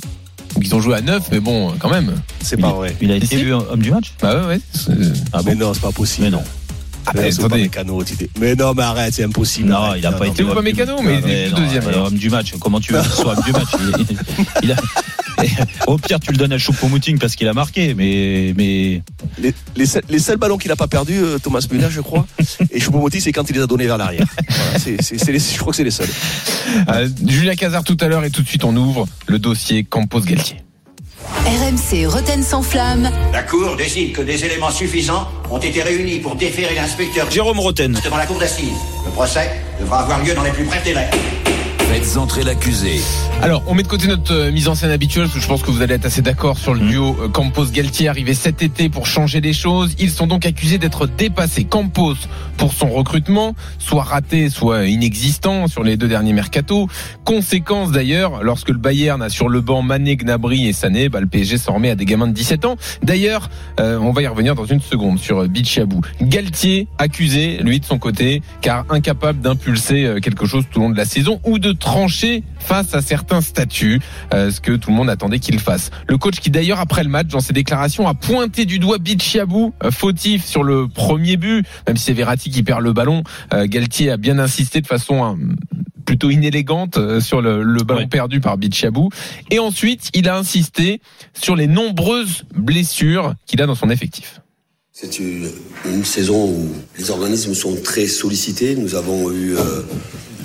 Donc 0.54 0.64
ils 0.66 0.74
ont 0.74 0.80
joué 0.80 0.94
à 0.96 1.00
9, 1.00 1.28
mais 1.30 1.40
bon, 1.40 1.74
quand 1.78 1.90
même. 1.90 2.14
C'est 2.40 2.56
pas 2.56 2.72
vrai. 2.72 2.96
Il 3.00 3.12
a 3.12 3.16
été 3.16 3.36
élu 3.36 3.52
homme 3.52 3.80
du 3.82 3.90
match? 3.90 4.12
Bah 4.22 4.40
ouais, 4.40 4.46
ouais. 4.46 4.60
c'est- 4.72 4.92
Ah 5.32 5.40
Mais 5.44 5.54
non, 5.54 5.72
c'est 5.74 5.82
pas 5.82 5.92
possible. 5.92 6.24
Mais 6.26 6.30
non. 6.30 6.42
Ah, 7.06 7.12
Mais 7.14 7.30
c'est 7.30 7.38
pas 7.40 7.46
attendez. 7.46 7.62
mécano. 7.62 8.02
Mais 8.38 8.54
non, 8.54 8.74
mais 8.74 8.82
arrête, 8.82 9.14
c'est 9.14 9.24
impossible. 9.24 9.68
Non, 9.70 9.76
arrête. 9.76 10.00
il 10.02 10.06
a 10.06 10.12
pas 10.12 10.26
été 10.26 10.44
C'est 10.46 10.54
pas 10.54 10.62
mécano, 10.62 11.00
mais 11.02 11.20
il 11.24 11.30
est 11.30 11.50
non, 11.50 11.56
deuxième. 11.58 11.84
Homme 11.94 12.14
du 12.14 12.28
match. 12.30 12.52
Comment 12.60 12.80
tu 12.80 12.92
veux 12.92 13.00
qu'il 13.00 13.10
soit 13.12 13.32
homme 13.38 13.44
du 13.44 13.52
match? 13.52 13.68
Il, 13.98 14.06
il 14.64 14.72
a, 14.72 14.76
Au 15.86 15.96
pire, 15.98 16.18
tu 16.18 16.32
le 16.32 16.36
donnes 16.36 16.52
à 16.52 16.58
Choupo-Moting 16.58 17.18
parce 17.18 17.36
qu'il 17.36 17.46
a 17.46 17.54
marqué, 17.54 17.94
mais 17.94 18.52
mais 18.56 19.02
Les, 19.40 19.54
les, 19.76 19.86
seuls, 19.86 20.02
les 20.08 20.18
seuls 20.18 20.36
ballons 20.36 20.58
qu'il 20.58 20.70
a 20.72 20.76
pas 20.76 20.88
perdu, 20.88 21.14
euh, 21.14 21.38
Thomas 21.38 21.64
Müller, 21.70 21.86
je 21.90 22.00
crois. 22.00 22.26
et 22.72 22.80
Choupo-Moting, 22.80 23.20
c'est 23.20 23.30
quand 23.32 23.48
il 23.48 23.54
les 23.54 23.62
a 23.62 23.66
donnés 23.68 23.86
vers 23.86 23.98
l'arrière. 23.98 24.26
Voilà, 24.48 24.78
c'est, 24.80 25.00
c'est, 25.00 25.16
c'est 25.16 25.30
les- 25.30 25.38
je 25.38 25.56
crois 25.58 25.70
que 25.70 25.76
c'est 25.76 25.84
les 25.84 25.92
seuls. 25.92 26.08
Euh, 26.88 27.08
Julien 27.24 27.54
Cazard 27.54 27.84
tout 27.84 27.96
à 28.00 28.08
l'heure 28.08 28.24
et 28.24 28.30
tout 28.30 28.42
de 28.42 28.48
suite 28.48 28.64
on 28.64 28.74
ouvre 28.76 29.06
le 29.28 29.38
dossier 29.38 29.84
Campos-Galtier. 29.84 30.56
RMC 31.48 32.06
Roten 32.06 32.42
sans 32.42 32.60
flamme. 32.60 33.10
La 33.32 33.42
Cour 33.42 33.74
décide 33.74 34.12
que 34.12 34.20
des 34.20 34.44
éléments 34.44 34.70
suffisants 34.70 35.26
ont 35.50 35.56
été 35.56 35.80
réunis 35.80 36.18
pour 36.18 36.36
déférer 36.36 36.74
l'inspecteur 36.74 37.30
Jérôme 37.30 37.58
Roten. 37.58 37.98
devant 38.04 38.18
la 38.18 38.26
Cour 38.26 38.38
d'assises. 38.38 38.76
Le 39.06 39.10
procès 39.12 39.50
devra 39.80 40.00
avoir 40.00 40.22
lieu 40.22 40.34
dans 40.34 40.42
les 40.42 40.50
plus 40.50 40.64
brefs 40.64 40.84
délais. 40.84 41.08
Faites 41.90 42.18
entrer 42.18 42.44
l'accusé. 42.44 43.00
Alors, 43.40 43.62
on 43.66 43.74
met 43.74 43.82
de 43.82 43.88
côté 43.88 44.08
notre 44.08 44.34
euh, 44.34 44.52
mise 44.52 44.68
en 44.68 44.74
scène 44.74 44.90
habituelle, 44.90 45.24
parce 45.24 45.36
que 45.36 45.40
je 45.40 45.48
pense 45.48 45.62
que 45.62 45.70
vous 45.70 45.80
allez 45.80 45.94
être 45.94 46.04
assez 46.04 46.20
d'accord 46.20 46.58
sur 46.58 46.74
le 46.74 46.80
Mm. 46.80 46.88
duo 46.88 47.16
euh, 47.22 47.28
Campos-Galtier 47.28 48.08
arrivé 48.08 48.34
cet 48.34 48.62
été 48.62 48.90
pour 48.90 49.06
changer 49.06 49.40
les 49.40 49.54
choses. 49.54 49.94
Ils 49.98 50.10
sont 50.10 50.26
donc 50.26 50.44
accusés 50.44 50.76
d'être 50.76 51.06
dépassés. 51.06 51.64
Campos, 51.64 52.14
pour 52.58 52.74
son 52.74 52.90
recrutement, 52.90 53.54
soit 53.78 54.02
raté, 54.02 54.50
soit 54.50 54.84
inexistant 54.86 55.66
sur 55.66 55.82
les 55.82 55.96
deux 55.96 56.08
derniers 56.08 56.34
mercatos. 56.34 56.88
Conséquence 57.24 57.90
d'ailleurs, 57.90 58.42
lorsque 58.44 58.68
le 58.68 58.76
Bayern 58.78 59.22
a 59.22 59.30
sur 59.30 59.48
le 59.48 59.62
banc 59.62 59.80
Mané, 59.80 60.16
Gnabry 60.16 60.68
et 60.68 60.74
Sané, 60.74 61.08
bah, 61.08 61.20
le 61.20 61.26
PSG 61.26 61.56
s'en 61.56 61.74
remet 61.74 61.90
à 61.90 61.94
des 61.94 62.04
gamins 62.04 62.26
de 62.26 62.34
17 62.34 62.66
ans. 62.66 62.76
D'ailleurs, 63.02 63.48
euh, 63.80 63.98
on 63.98 64.12
va 64.12 64.20
y 64.20 64.26
revenir 64.26 64.54
dans 64.54 64.66
une 64.66 64.80
seconde 64.82 65.18
sur 65.18 65.48
Bichabou. 65.48 66.02
Galtier 66.20 66.86
accusé, 66.98 67.58
lui 67.62 67.80
de 67.80 67.86
son 67.86 67.98
côté, 67.98 68.42
car 68.60 68.84
incapable 68.90 69.40
d'impulser 69.40 70.16
quelque 70.22 70.44
chose 70.44 70.64
tout 70.70 70.80
au 70.80 70.82
long 70.82 70.90
de 70.90 70.96
la 70.96 71.06
saison 71.06 71.40
ou 71.44 71.58
de 71.58 71.77
trancher 71.78 72.42
face 72.58 72.94
à 72.94 73.00
certains 73.02 73.40
statuts, 73.40 74.00
euh, 74.34 74.50
ce 74.50 74.60
que 74.60 74.72
tout 74.72 74.90
le 74.90 74.96
monde 74.96 75.08
attendait 75.10 75.38
qu'il 75.38 75.58
fasse. 75.58 75.90
Le 76.08 76.18
coach 76.18 76.40
qui 76.40 76.50
d'ailleurs 76.50 76.80
après 76.80 77.02
le 77.04 77.08
match, 77.10 77.28
dans 77.28 77.40
ses 77.40 77.52
déclarations, 77.52 78.06
a 78.08 78.14
pointé 78.14 78.64
du 78.64 78.78
doigt 78.78 78.98
Bichabou, 78.98 79.72
euh, 79.84 79.90
fautif 79.90 80.44
sur 80.44 80.62
le 80.64 80.88
premier 80.88 81.36
but, 81.36 81.64
même 81.86 81.96
si 81.96 82.04
c'est 82.04 82.12
Verratti 82.12 82.50
qui 82.50 82.62
perd 82.62 82.82
le 82.82 82.92
ballon. 82.92 83.22
euh, 83.54 83.66
Galtier 83.66 84.10
a 84.10 84.16
bien 84.16 84.38
insisté 84.38 84.80
de 84.80 84.86
façon 84.86 85.24
hein, 85.24 85.38
plutôt 86.04 86.30
inélégante 86.30 86.96
euh, 86.96 87.20
sur 87.20 87.42
le, 87.42 87.62
le 87.62 87.82
ballon 87.82 88.00
Ouais. 88.00 88.06
perdu 88.06 88.40
par 88.40 88.56
Bichabou. 88.58 89.10
Et 89.50 89.58
ensuite, 89.58 90.10
il 90.14 90.28
a 90.28 90.36
insisté 90.38 91.00
sur 91.34 91.54
les 91.56 91.66
nombreuses 91.66 92.44
blessures 92.54 93.34
qu'il 93.46 93.60
a 93.62 93.66
dans 93.66 93.74
son 93.74 93.90
effectif. 93.90 94.40
C'est 94.92 95.18
une, 95.20 95.48
une 95.84 96.04
saison 96.04 96.46
où 96.50 96.72
les 96.98 97.10
organismes 97.10 97.54
sont 97.54 97.76
très 97.84 98.06
sollicités. 98.06 98.74
Nous 98.74 98.94
avons 98.96 99.30
eu 99.30 99.54
euh, 99.56 99.82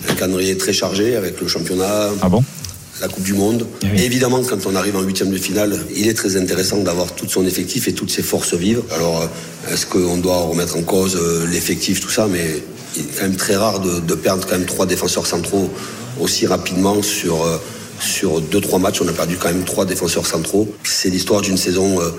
un 0.09 0.13
calendrier 0.15 0.57
très 0.57 0.73
chargé 0.73 1.15
avec 1.15 1.39
le 1.41 1.47
championnat, 1.47 2.09
Ah 2.21 2.29
bon? 2.29 2.43
la 3.01 3.07
Coupe 3.07 3.23
du 3.23 3.33
Monde. 3.33 3.65
Eh 3.81 3.87
oui. 3.87 4.01
Et 4.01 4.05
évidemment, 4.05 4.41
quand 4.43 4.65
on 4.65 4.75
arrive 4.75 4.95
en 4.95 5.01
huitième 5.01 5.29
de 5.31 5.37
finale, 5.37 5.77
il 5.95 6.07
est 6.07 6.13
très 6.13 6.37
intéressant 6.37 6.77
d'avoir 6.77 7.13
tout 7.13 7.27
son 7.27 7.45
effectif 7.45 7.87
et 7.87 7.93
toutes 7.93 8.11
ses 8.11 8.21
forces 8.23 8.53
vives. 8.53 8.81
Alors, 8.95 9.27
est-ce 9.71 9.85
qu'on 9.85 10.17
doit 10.17 10.37
remettre 10.41 10.77
en 10.77 10.83
cause 10.83 11.17
euh, 11.17 11.45
l'effectif, 11.51 11.99
tout 11.99 12.09
ça? 12.11 12.27
Mais 12.31 12.61
il 12.95 13.01
est 13.01 13.05
quand 13.17 13.23
même 13.23 13.35
très 13.35 13.55
rare 13.55 13.79
de, 13.79 13.99
de 13.99 14.15
perdre 14.15 14.45
quand 14.47 14.57
même 14.57 14.65
trois 14.67 14.85
défenseurs 14.85 15.25
centraux 15.25 15.69
aussi 16.21 16.45
rapidement 16.45 17.01
sur 17.01 17.43
euh, 17.43 17.57
sur 17.99 18.39
deux 18.41 18.61
trois 18.61 18.79
matchs. 18.79 19.01
On 19.01 19.07
a 19.07 19.13
perdu 19.13 19.37
quand 19.37 19.47
même 19.49 19.63
trois 19.65 19.85
défenseurs 19.85 20.27
centraux. 20.27 20.71
C'est 20.83 21.09
l'histoire 21.09 21.41
d'une 21.41 21.57
saison 21.57 21.99
euh, 21.99 22.09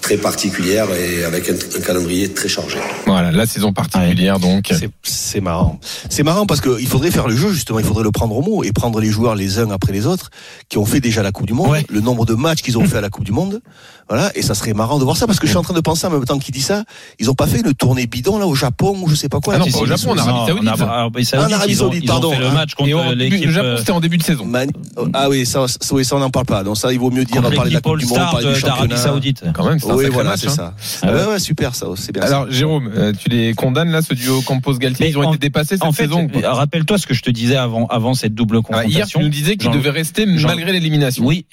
très 0.00 0.16
particulière 0.16 0.86
et 0.94 1.24
avec 1.24 1.48
un, 1.48 1.54
un 1.54 1.80
calendrier 1.80 2.32
très 2.32 2.48
chargé. 2.48 2.78
Voilà, 3.06 3.32
la 3.32 3.46
saison 3.46 3.72
particulière 3.72 4.38
donc. 4.38 4.72
C'est, 5.02 5.40
marrant. 5.40 5.78
C'est 6.08 6.22
marrant 6.22 6.46
parce 6.46 6.60
qu'il 6.60 6.86
faudrait 6.86 7.10
faire 7.10 7.26
le 7.28 7.36
jeu, 7.36 7.52
justement. 7.52 7.78
Il 7.78 7.84
faudrait 7.84 8.04
le 8.04 8.10
prendre 8.12 8.36
au 8.36 8.42
mot 8.42 8.62
et 8.64 8.72
prendre 8.72 9.00
les 9.00 9.10
joueurs 9.10 9.34
les 9.34 9.58
uns 9.58 9.70
après 9.70 9.92
les 9.92 10.06
autres 10.06 10.30
qui 10.68 10.78
ont 10.78 10.86
fait 10.86 11.00
déjà 11.00 11.22
la 11.22 11.32
Coupe 11.32 11.46
du 11.46 11.52
Monde, 11.54 11.70
Ouais. 11.70 11.84
le 11.88 12.00
nombre 12.00 12.24
de 12.26 12.34
matchs 12.34 12.62
qu'ils 12.62 12.78
ont 12.78 12.84
fait 12.84 12.98
à 12.98 13.00
la 13.00 13.08
Coupe 13.10 13.24
du 13.24 13.32
Monde. 13.32 13.60
Voilà. 14.08 14.30
Et 14.36 14.42
ça 14.42 14.54
serait 14.54 14.72
marrant 14.74 14.98
de 14.98 15.04
voir 15.04 15.16
ça 15.16 15.26
parce 15.26 15.38
que 15.40 15.46
je 15.46 15.50
suis 15.52 15.58
en 15.58 15.62
train 15.62 15.74
de 15.74 15.80
penser 15.80 16.06
en 16.06 16.10
même 16.10 16.24
temps 16.24 16.38
qu'il 16.38 16.54
dit 16.54 16.62
ça. 16.62 16.84
Ils 17.18 17.28
ont 17.30 17.34
pas 17.34 17.46
fait 17.48 17.58
une 17.60 17.74
tournée 17.74 18.06
bidon, 18.06 18.38
là, 18.38 18.46
au 18.46 18.54
Japon 18.54 18.96
ou 19.02 19.08
je 19.08 19.14
sais 19.16 19.28
pas 19.28 19.40
quoi. 19.40 19.54
Ah 19.56 19.58
non, 19.58 19.66
pas 19.66 19.78
au 19.78 19.86
Japon, 19.86 20.10
en 20.12 20.18
Arabie 20.18 21.24
Saoudite. 21.24 21.34
En 21.34 21.52
Arabie 21.52 21.74
en 21.74 21.78
Saoudite, 21.78 22.06
pardon, 22.06 22.30
fait 22.32 22.38
le 22.38 22.46
hein. 22.46 22.52
match 22.52 22.74
contre 22.74 23.14
l'équipe. 23.14 23.44
le 23.46 23.52
Japon, 23.52 23.66
euh, 23.68 23.76
c'était 23.78 23.90
en 23.92 24.00
début 24.00 24.18
de 24.18 24.22
saison. 24.22 24.44
Man- 24.44 24.70
Ah 25.12 25.28
oui, 25.28 25.44
ça, 25.46 25.66
ça, 25.68 25.76
oui, 25.92 26.04
ça 26.04 26.14
on 26.16 26.20
n'en 26.20 26.30
parle 26.30 26.46
pas. 26.46 26.62
Donc 26.62 26.76
ça, 26.76 26.92
il 26.92 26.98
vaut 27.00 27.10
mieux 27.10 27.24
dire 27.24 27.42
contre 27.42 27.54
parler 27.56 27.70
de 27.70 27.74
la 27.74 27.80
Coupe 27.80 27.98
du 27.98 28.06
Monde, 28.06 28.16
parler 28.18 28.52
du 28.54 28.60
championnat. 28.60 28.96
Saoudite. 28.96 29.42
Quand 29.54 29.64
même, 29.68 29.78
c'est 29.86 29.92
un 29.92 29.96
Oui, 29.96 30.02
sacré 30.04 30.14
voilà, 30.14 30.30
match. 30.30 30.40
c'est 30.40 30.46
hein. 30.48 30.74
ça. 30.76 31.00
Ah 31.02 31.12
ouais. 31.14 31.24
ouais, 31.26 31.38
super, 31.38 31.74
ça, 31.74 31.86
c'est 31.96 32.12
bien. 32.12 32.22
ça. 32.22 32.28
Alors 32.28 32.50
Jérôme, 32.50 32.90
euh, 32.94 33.12
tu 33.18 33.28
les 33.28 33.54
condamnes 33.54 33.90
là, 33.90 34.02
ce 34.02 34.14
duo 34.14 34.42
Campos-Galtier 34.42 35.08
Ils 35.08 35.18
ont 35.18 35.22
en- 35.26 35.30
été 35.32 35.38
dépassés 35.38 35.76
cette 35.76 35.84
En 35.84 35.92
fait, 35.92 36.04
saison 36.04 36.28
euh, 36.34 36.50
rappelle-toi 36.52 36.98
ce 36.98 37.06
que 37.06 37.14
je 37.14 37.22
te 37.22 37.30
disais 37.30 37.56
avant, 37.56 37.86
avant 37.86 38.14
cette 38.14 38.34
double 38.34 38.60
Ah, 38.70 38.84
Hier, 38.84 39.06
tu 39.06 39.12
confrontation. 39.14 39.20
nous 39.20 39.28
disais 39.28 39.56
qu'ils 39.56 39.70
devaient 39.70 39.90
rester 39.90 40.26
Jean- 40.36 40.48
malgré 40.48 40.72
l'élimination. 40.72 41.24
Oui. 41.24 41.46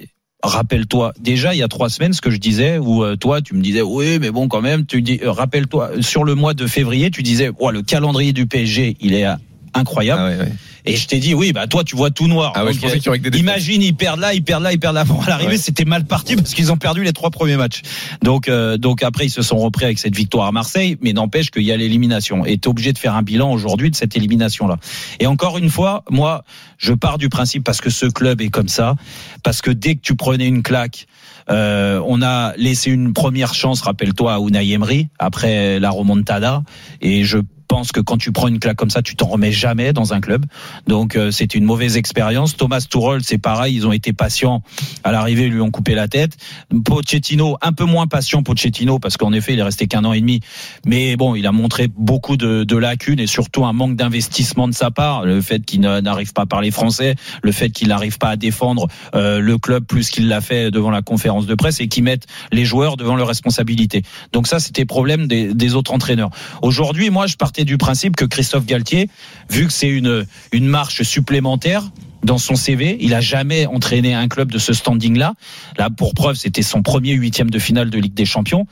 Rappelle-toi, 0.46 1.14
déjà 1.22 1.54
il 1.54 1.60
y 1.60 1.64
a 1.64 1.70
trois 1.70 1.90
semaines, 1.90 2.12
ce 2.12 2.20
que 2.20 2.30
je 2.30 2.38
disais, 2.38 2.78
où 2.78 3.02
euh, 3.04 3.16
toi 3.16 3.42
tu 3.42 3.56
me 3.56 3.62
disais, 3.62 3.82
oui, 3.82 4.20
mais 4.20 4.30
bon 4.30 4.50
quand 4.50 4.60
même, 4.62 4.86
tu 4.86 5.02
dis, 5.02 5.20
euh, 5.24 5.32
rappelle-toi, 5.32 5.92
sur 6.02 6.26
le 6.26 6.36
mois 6.36 6.54
de 6.54 6.68
février, 6.68 7.12
tu 7.12 7.24
disais, 7.24 7.50
ouais, 7.62 7.72
le 7.72 7.82
calendrier 7.82 8.34
du 8.34 8.46
PSG, 8.46 8.98
il 9.00 9.14
est 9.14 9.26
euh, 9.26 9.36
incroyable. 9.74 10.22
Ah 10.24 10.30
ouais, 10.30 10.38
ouais. 10.38 10.54
Et 10.86 10.98
je 10.98 11.08
t'ai 11.08 11.20
dit, 11.20 11.34
oui, 11.34 11.54
bah 11.54 11.68
toi 11.68 11.84
tu 11.84 11.96
vois 11.96 12.12
tout 12.12 12.28
noir. 12.28 12.52
Ah 12.56 12.66
ouais, 12.66 12.74
Donc, 12.74 12.82
je 12.82 13.30
des. 13.30 13.40
Imagine, 13.40 13.82
ils 13.82 13.96
perdent 13.96 14.20
là, 14.20 14.34
ils 14.34 14.44
perdent 14.44 14.64
là, 14.64 14.74
ils 14.74 14.80
perdent 14.80 14.96
là. 14.96 15.04
Bon, 15.14 15.20
à 15.22 15.30
l'arrivée, 15.30 15.58
c'était 15.58 15.86
mal 15.86 16.06
parti 16.06 16.36
parce 16.36 16.54
qu'ils 16.54 16.72
ont 16.72 16.78
perdu 16.78 17.04
les 17.04 17.14
trois 17.14 17.30
premiers 17.30 17.58
matchs. 17.58 17.82
Donc, 18.22 18.48
euh, 18.48 18.78
donc 18.78 19.04
après, 19.04 19.26
ils 19.26 19.30
se 19.30 19.42
sont 19.42 19.58
repris 19.58 19.86
avec 19.86 20.00
cette 20.00 20.16
victoire 20.16 20.48
à 20.48 20.52
Marseille, 20.52 20.98
mais 21.02 21.14
n'empêche 21.14 21.52
qu'il 21.52 21.64
y 21.64 21.72
a 21.72 21.78
l'élimination. 21.78 22.46
Et 22.46 22.58
t'es 22.58 22.68
obligé 22.68 22.94
de 22.94 22.98
faire 22.98 23.16
un 23.16 23.22
bilan 23.22 23.52
aujourd'hui 23.52 23.92
de 23.92 23.96
cette 23.96 24.16
élimination-là. 24.16 24.78
Et 25.20 25.28
encore 25.28 25.58
une 25.58 25.70
fois, 25.70 26.04
moi, 26.10 26.44
je 26.78 26.94
pars 26.94 27.18
du 27.18 27.30
principe 27.30 27.64
parce 27.64 27.82
que 27.82 27.90
ce 27.90 28.06
club 28.06 28.42
est 28.42 28.50
comme 28.50 28.70
ça, 28.70 28.96
parce 29.44 29.62
que 29.62 29.72
dès 29.72 29.96
que 29.96 30.02
tu 30.02 30.16
prenais 30.16 30.48
une 30.48 30.64
claque, 30.64 31.08
euh, 31.50 32.02
on 32.06 32.22
a 32.22 32.54
laissé 32.56 32.92
une 32.92 33.14
première 33.14 33.54
chance, 33.54 33.82
rappelle-toi, 33.82 34.34
à 34.34 34.40
Unai 34.40 34.72
Emery 34.72 35.10
après 35.20 35.80
la 35.80 35.90
remontada, 35.90 36.64
et 37.02 37.24
je 37.24 37.40
pense 37.68 37.92
que 37.92 38.00
quand 38.00 38.18
tu 38.18 38.32
prends 38.32 38.48
une 38.48 38.60
claque 38.60 38.78
comme 38.78 38.90
ça, 38.90 39.02
tu 39.02 39.16
t'en 39.16 39.28
remets 39.28 39.52
jamais 39.52 39.94
dans 39.94 40.14
un 40.14 40.22
club. 40.22 40.46
Donc 40.88 41.16
euh, 41.16 41.32
c'est 41.32 41.56
une 41.56 41.64
mauvaise 41.64 41.98
expérience. 41.98 42.56
Thomas 42.56 42.82
Tuchel, 42.82 43.22
c'est 43.24 43.38
pareil, 43.38 43.76
ils 43.76 43.88
ont 43.88 43.92
été 43.92 44.14
patients 44.14 44.62
à 45.04 45.12
l'arrivée, 45.12 45.48
ils 45.48 45.54
lui 45.54 45.62
ont 45.62 45.72
coupé 45.72 45.96
la 45.96 46.08
tête. 46.08 46.38
Pochettino, 46.86 47.58
un 47.62 47.74
peu 47.74 47.86
moins 47.86 48.08
patient 48.08 48.44
Pochettino 48.44 49.00
parce 49.00 49.18
qu'en 49.18 49.34
effet, 49.34 49.54
il 49.54 49.60
est 49.60 49.64
resté 49.64 49.88
qu'un 49.88 50.06
an 50.06 50.14
et 50.14 50.22
demi. 50.22 50.42
Mais 50.86 51.16
bon, 51.16 51.36
il 51.36 51.48
a 51.48 51.52
montré 51.52 51.88
beaucoup 51.96 52.38
de, 52.38 52.64
de 52.64 52.78
lacunes 52.78 53.20
et 53.20 53.28
surtout 53.28 53.66
un 53.66 53.74
manque 53.74 53.96
d'investissement 53.96 54.68
de 54.68 54.74
sa 54.74 54.92
part. 54.92 55.26
Le 55.26 55.42
fait 55.42 55.64
qu'il 55.66 55.82
n'arrive 55.82 56.34
pas 56.34 56.44
à 56.44 56.46
parler 56.46 56.72
français, 56.72 57.16
le 57.42 57.52
fait 57.52 57.70
qu'il 57.70 57.88
n'arrive 57.88 58.18
pas 58.18 58.30
à 58.30 58.36
défendre 58.36 58.88
euh, 59.16 59.40
le 59.40 59.58
club 59.58 59.86
plus 59.86 60.10
qu'il 60.10 60.28
l'a 60.28 60.42
fait 60.42 60.72
devant 60.72 60.92
la 60.92 61.02
conférence 61.02 61.46
de 61.46 61.56
presse 61.56 61.80
et 61.80 61.88
qu'il 61.88 62.04
mette 62.04 62.28
les 62.52 62.66
joueurs 62.66 62.98
devant 62.98 63.16
leurs 63.16 63.28
responsabilités. 63.28 64.04
Donc 64.32 64.48
ça, 64.48 64.60
c'était 64.60 64.86
problème 64.86 65.28
des, 65.28 65.54
des 65.54 65.76
autres 65.76 65.94
entraîneurs. 65.94 66.30
Aujourd'hui, 66.62 67.10
moi, 67.10 67.28
je 67.28 67.36
du 67.62 67.78
principe 67.78 68.16
que 68.16 68.26
Christophe 68.26 68.66
Galtier, 68.66 69.10
vu 69.50 69.68
que 69.68 69.74
c'est 69.74 69.90
une, 69.90 70.26
une 70.52 70.68
marche 70.68 71.04
supplémentaire, 71.04 71.92
dans 72.24 72.38
son 72.38 72.56
CV. 72.56 72.98
Il 73.02 73.14
a 73.14 73.22
jamais 73.22 73.66
entraîné 73.66 74.14
un 74.14 74.28
club 74.28 74.52
de 74.52 74.58
ce 74.58 74.74
standing-là. 74.74 75.34
Là, 75.78 75.90
pour 75.90 76.14
preuve, 76.14 76.36
c'était 76.36 76.62
son 76.62 76.82
premier 76.82 77.14
huitième 77.14 77.50
de 77.50 77.60
finale 77.60 77.90
de 77.90 78.00
Ligue 78.00 78.14
des 78.14 78.26
Champions. 78.26 78.66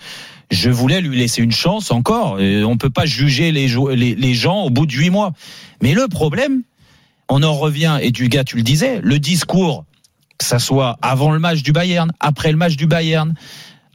Je 0.49 0.69
voulais 0.69 1.01
lui 1.01 1.17
laisser 1.17 1.41
une 1.41 1.51
chance 1.51 1.91
encore. 1.91 2.39
Et 2.39 2.63
on 2.63 2.77
peut 2.77 2.89
pas 2.89 3.05
juger 3.05 3.51
les, 3.51 3.67
les, 3.67 4.15
les 4.15 4.33
gens 4.33 4.63
au 4.63 4.69
bout 4.69 4.85
de 4.85 4.93
huit 4.93 5.09
mois. 5.09 5.33
Mais 5.81 5.93
le 5.93 6.07
problème, 6.07 6.63
on 7.29 7.43
en 7.43 7.53
revient, 7.53 7.99
et 8.01 8.11
du 8.11 8.27
gars, 8.29 8.43
tu 8.43 8.57
le 8.57 8.63
disais, 8.63 8.99
le 9.01 9.19
discours, 9.19 9.85
que 10.37 10.45
ça 10.45 10.59
soit 10.59 10.97
avant 11.01 11.31
le 11.31 11.39
match 11.39 11.61
du 11.61 11.71
Bayern, 11.71 12.11
après 12.19 12.51
le 12.51 12.57
match 12.57 12.75
du 12.75 12.87
Bayern, 12.87 13.33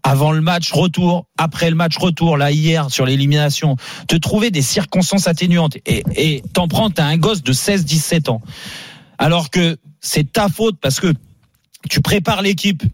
avant 0.07 0.31
le 0.31 0.41
match 0.41 0.71
retour, 0.71 1.27
après 1.37 1.69
le 1.69 1.75
match 1.75 1.99
retour, 1.99 2.37
là 2.37 2.53
hier 2.53 2.93
sur 2.93 3.07
l'élimination, 3.07 3.75
te 4.07 4.15
trouver 4.15 4.53
des 4.53 4.63
circonstances 4.63 5.27
atténuantes. 5.27 5.79
Et 5.85 6.45
t'en 6.53 6.69
prends 6.69 6.91
t'as 6.91 7.07
un 7.07 7.17
gosse 7.17 7.43
de 7.43 7.53
16-17 7.53 8.31
ans, 8.31 8.41
alors 9.19 9.51
que 9.51 9.79
c'est 10.01 10.33
ta 10.33 10.49
faute 10.49 10.77
parce 10.81 11.01
que 11.01 11.13
tu 11.91 12.01
prépares 12.03 12.43
l'équipe 12.43 12.85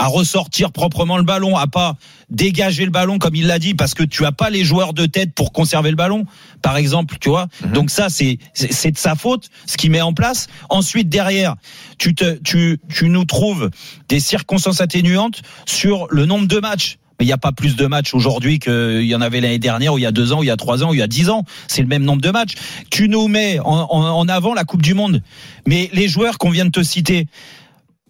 à 0.00 0.06
ressortir 0.06 0.72
proprement 0.72 1.18
le 1.18 1.24
ballon, 1.24 1.58
à 1.58 1.66
pas 1.66 1.96
dégager 2.30 2.86
le 2.86 2.90
ballon 2.90 3.18
comme 3.18 3.34
il 3.34 3.46
l'a 3.46 3.58
dit, 3.58 3.74
parce 3.74 3.92
que 3.92 4.02
tu 4.02 4.24
as 4.24 4.32
pas 4.32 4.48
les 4.48 4.64
joueurs 4.64 4.94
de 4.94 5.04
tête 5.04 5.34
pour 5.34 5.52
conserver 5.52 5.90
le 5.90 5.96
ballon, 5.96 6.24
par 6.62 6.78
exemple, 6.78 7.16
tu 7.20 7.28
vois. 7.28 7.48
Mhm. 7.62 7.72
Donc 7.72 7.90
ça, 7.90 8.08
c'est 8.08 8.38
c'est 8.54 8.92
de 8.92 8.96
sa 8.96 9.14
faute, 9.14 9.50
ce 9.66 9.76
qu'il 9.76 9.90
met 9.90 10.00
en 10.00 10.14
place. 10.14 10.46
Ensuite, 10.70 11.10
derrière, 11.10 11.56
tu 11.98 12.14
te 12.14 12.38
tu 12.42 12.80
tu 12.88 13.10
nous 13.10 13.26
trouves 13.26 13.68
des 14.08 14.20
circonstances 14.20 14.80
atténuantes 14.80 15.42
sur 15.66 16.06
le 16.10 16.24
nombre 16.24 16.46
de 16.48 16.58
matchs. 16.58 16.96
Mais 17.18 17.26
il 17.26 17.28
n'y 17.28 17.34
a 17.34 17.38
pas 17.38 17.52
plus 17.52 17.76
de 17.76 17.86
matchs 17.86 18.14
aujourd'hui 18.14 18.58
qu'il 18.58 19.02
y 19.02 19.14
en 19.14 19.20
avait 19.20 19.42
l'année 19.42 19.58
dernière, 19.58 19.92
ou 19.92 19.98
il 19.98 20.02
y 20.02 20.06
a 20.06 20.12
deux 20.12 20.32
ans, 20.32 20.38
ou 20.38 20.42
il 20.42 20.46
y 20.46 20.50
a 20.50 20.56
trois 20.56 20.82
ans, 20.82 20.88
ou 20.88 20.94
il 20.94 21.00
y 21.00 21.02
a 21.02 21.06
dix 21.06 21.28
ans. 21.28 21.44
C'est 21.68 21.82
le 21.82 21.88
même 21.88 22.04
nombre 22.04 22.22
de 22.22 22.30
matchs. 22.30 22.54
Tu 22.90 23.10
nous 23.10 23.28
mets 23.28 23.58
en, 23.58 23.86
en, 23.90 24.18
en 24.18 24.28
avant 24.28 24.54
la 24.54 24.64
Coupe 24.64 24.80
du 24.80 24.94
Monde. 24.94 25.20
Mais 25.66 25.90
les 25.92 26.08
joueurs 26.08 26.38
qu'on 26.38 26.48
vient 26.48 26.64
de 26.64 26.70
te 26.70 26.82
citer, 26.82 27.26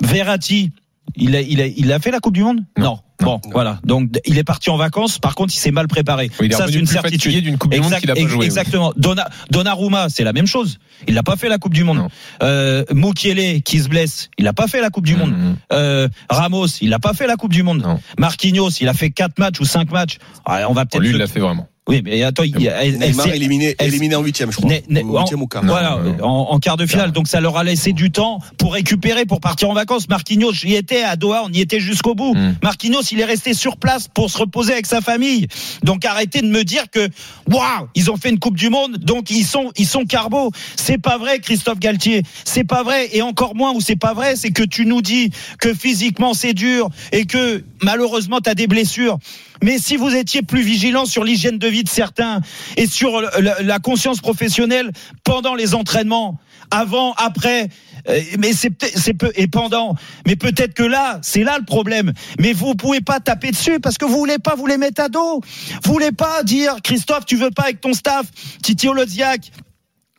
Verratti, 0.01 0.71
il 1.17 1.37
a, 1.37 1.41
il 1.41 1.61
a, 1.61 1.67
il 1.67 1.93
a 1.93 1.99
fait 1.99 2.11
la 2.11 2.21
Coupe 2.21 2.35
du 2.35 2.43
Monde 2.43 2.61
Non. 2.79 2.99
Bon, 3.21 3.41
voilà. 3.53 3.79
Donc 3.85 4.11
il 4.25 4.39
est 4.39 4.45
parti 4.45 4.71
en 4.71 4.77
vacances. 4.77 5.19
Par 5.19 5.35
contre, 5.35 5.53
il 5.55 5.59
s'est 5.59 5.71
mal 5.71 5.89
préparé. 5.89 6.31
Oui, 6.41 6.47
il 6.47 6.53
est 6.53 6.57
ça, 6.57 6.67
c'est 6.67 6.79
une 6.79 6.87
certitude. 6.87 7.45
d'une 7.45 7.59
Coupe 7.59 7.73
du 7.73 7.81
Monde 7.81 7.95
qu'il 7.95 8.11
a 8.11 8.15
pas 8.15 8.21
joué, 8.21 8.39
oui. 8.39 8.45
Exactement. 8.47 8.93
Donna, 8.97 9.29
Donnarumma, 9.51 10.09
c'est 10.09 10.25
la 10.25 10.33
même 10.33 10.47
chose. 10.47 10.79
Il 11.07 11.15
n'a 11.15 11.23
pas 11.23 11.37
fait 11.37 11.49
la 11.49 11.59
Coupe 11.59 11.75
du 11.75 11.85
Monde. 11.85 11.99
Non. 11.99 12.09
Euh, 12.43 12.85
Mukiele, 12.93 13.63
qui 13.63 13.81
se 13.81 13.89
blesse, 13.89 14.31
il 14.39 14.45
n'a 14.45 14.53
pas 14.53 14.69
fait 14.69 14.81
la 14.81 14.91
Coupe 14.91 15.07
du 15.07 15.17
Monde. 15.17 15.33
Mhm. 15.33 15.57
Euh, 15.73 16.09
Ramos, 16.29 16.67
il 16.81 16.91
n'a 16.91 16.99
pas 16.99 17.13
fait 17.13 17.27
la 17.27 17.37
Coupe 17.37 17.53
du 17.53 17.63
Monde. 17.63 17.83
Non. 17.83 18.01
Marquinhos, 18.19 18.71
il 18.81 18.89
a 18.89 18.95
fait 18.95 19.11
quatre 19.11 19.39
matchs 19.39 19.61
ou 19.61 19.65
cinq 19.65 19.91
matchs. 19.93 20.19
Ah, 20.45 20.67
on 20.69 20.73
va 20.73 20.87
peut-être. 20.87 21.03
Lui, 21.03 21.11
il 21.11 21.17
l'a 21.17 21.27
fait 21.27 21.41
vraiment. 21.41 21.69
Oui, 21.89 22.03
mais 22.05 22.23
attends, 22.23 22.45
il 22.45 22.61
y 22.61 22.69
a- 22.69 22.85
Neymar 22.85 23.27
FC 23.27 23.37
éliminé, 23.37 23.75
FC 23.77 23.85
éliminé 23.87 24.15
en 24.15 24.23
huitième, 24.23 24.53
je 24.53 24.57
crois. 24.59 24.71
Ne- 24.71 25.01
ne- 25.01 25.03
Ou 25.03 25.19
huitième 25.19 25.43
ou 25.43 25.47
quart. 25.49 25.65
Voilà. 25.65 25.99
En, 26.23 26.27
en 26.51 26.59
quart 26.61 26.77
de 26.77 26.87
finale. 26.87 27.11
Donc 27.11 27.27
ça 27.27 27.41
leur 27.41 27.57
a 27.57 27.65
laissé 27.65 27.93
du 27.93 28.13
temps 28.13 28.39
pour 28.59 28.75
récupérer, 28.75 29.25
pour 29.25 29.41
partir 29.41 29.71
en 29.71 29.73
vacances. 29.75 30.09
Marquinhos, 30.09 30.53
j'y 30.53 30.75
étais 30.75 31.03
à 31.03 31.17
Doha, 31.17 31.43
on 31.45 31.51
y 31.53 31.61
était 31.61 31.81
jusqu'au 31.81 32.15
bout. 32.15 32.35
Mm. 32.35 32.57
Marquinhos, 32.63 33.03
il 33.11 33.19
est 33.21 33.25
resté 33.25 33.55
sur 33.55 33.77
place 33.77 34.07
pour 34.07 34.31
se 34.31 34.39
reposer 34.39 34.73
avec 34.73 34.87
sa 34.87 35.01
famille. 35.01 35.49
Donc 35.83 36.05
arrêtez 36.05 36.43
de 36.43 36.47
me 36.49 36.63
dire 36.63 36.85
que 36.93 37.09
waouh, 37.51 37.89
ils 37.97 38.11
ont 38.11 38.17
fait 38.17 38.31
une 38.31 38.39
Coupe 38.39 38.57
du 38.57 38.69
Monde, 38.69 38.99
donc 38.99 39.31
ils 39.31 39.45
sont 39.45 39.73
ils 39.77 39.87
sont 39.87 40.05
carbo. 40.05 40.53
C'est 40.77 40.99
pas 40.99 41.19
vrai, 41.19 41.41
Christophe 41.41 41.81
Galtier. 41.81 42.23
C'est 42.45 42.65
pas 42.65 42.83
vrai. 42.85 43.09
Et 43.15 43.23
encore 43.23 43.57
moins 43.57 43.73
où 43.73 43.81
c'est 43.81 43.97
pas 43.97 44.15
vrai, 44.15 44.37
c'est 44.37 44.51
que 44.51 44.63
tu 44.63 44.87
nous 44.87 45.03
dis 45.03 45.31
que 45.59 45.75
physiquement 45.75 46.35
c'est 46.35 46.53
dur 46.55 46.89
et 47.11 47.25
que 47.25 47.65
malheureusement 47.83 48.39
tu 48.45 48.49
as 48.51 48.55
des 48.55 48.67
blessures. 48.69 49.19
Mais 49.63 49.79
si 49.79 49.97
vous 49.97 50.15
étiez 50.15 50.43
plus 50.43 50.63
vigilant 50.63 51.05
sur 51.05 51.25
l'hygiène 51.25 51.59
de 51.59 51.69
vie 51.69 51.85
de 51.85 51.89
certains 51.89 52.41
et 52.77 52.87
sur 52.87 53.21
la 53.61 53.79
conscience 53.79 54.21
professionnelle 54.21 54.91
pendant 55.25 55.55
les 55.55 55.75
entraînements, 55.75 56.39
avant, 56.71 57.13
après, 57.15 57.69
euh, 58.09 58.21
mais 58.39 58.53
c'est 58.53 59.15
peu 59.15 59.33
et 59.35 59.49
pendant. 59.49 59.95
Mais 60.27 60.37
peut-être 60.37 60.75
que 60.75 60.83
là, 60.83 61.19
c'est 61.23 61.43
là 61.43 61.59
le 61.59 61.65
problème. 61.65 62.13
Mais 62.39 62.53
vous 62.53 62.75
pouvez 62.75 63.01
pas 63.01 63.21
taper 63.21 63.51
dessus 63.51 63.81
parce 63.81 63.99
que 63.99 64.05
vous 64.05 64.17
voulez 64.17 64.39
pas 64.39 64.55
vous 64.55 64.67
les 64.67 64.77
mettre 64.77 65.03
à 65.03 65.09
dos. 65.09 65.41
Vous 65.85 65.93
voulez 65.93 66.13
pas 66.13 66.43
dire 66.43 66.77
Christophe, 66.83 67.27
tu 67.27 67.37
veux 67.37 67.51
pas 67.51 67.65
avec 67.65 67.81
ton 67.81 67.93
staff, 67.93 68.27
Titi 68.63 68.89
Oloziak 68.89 69.51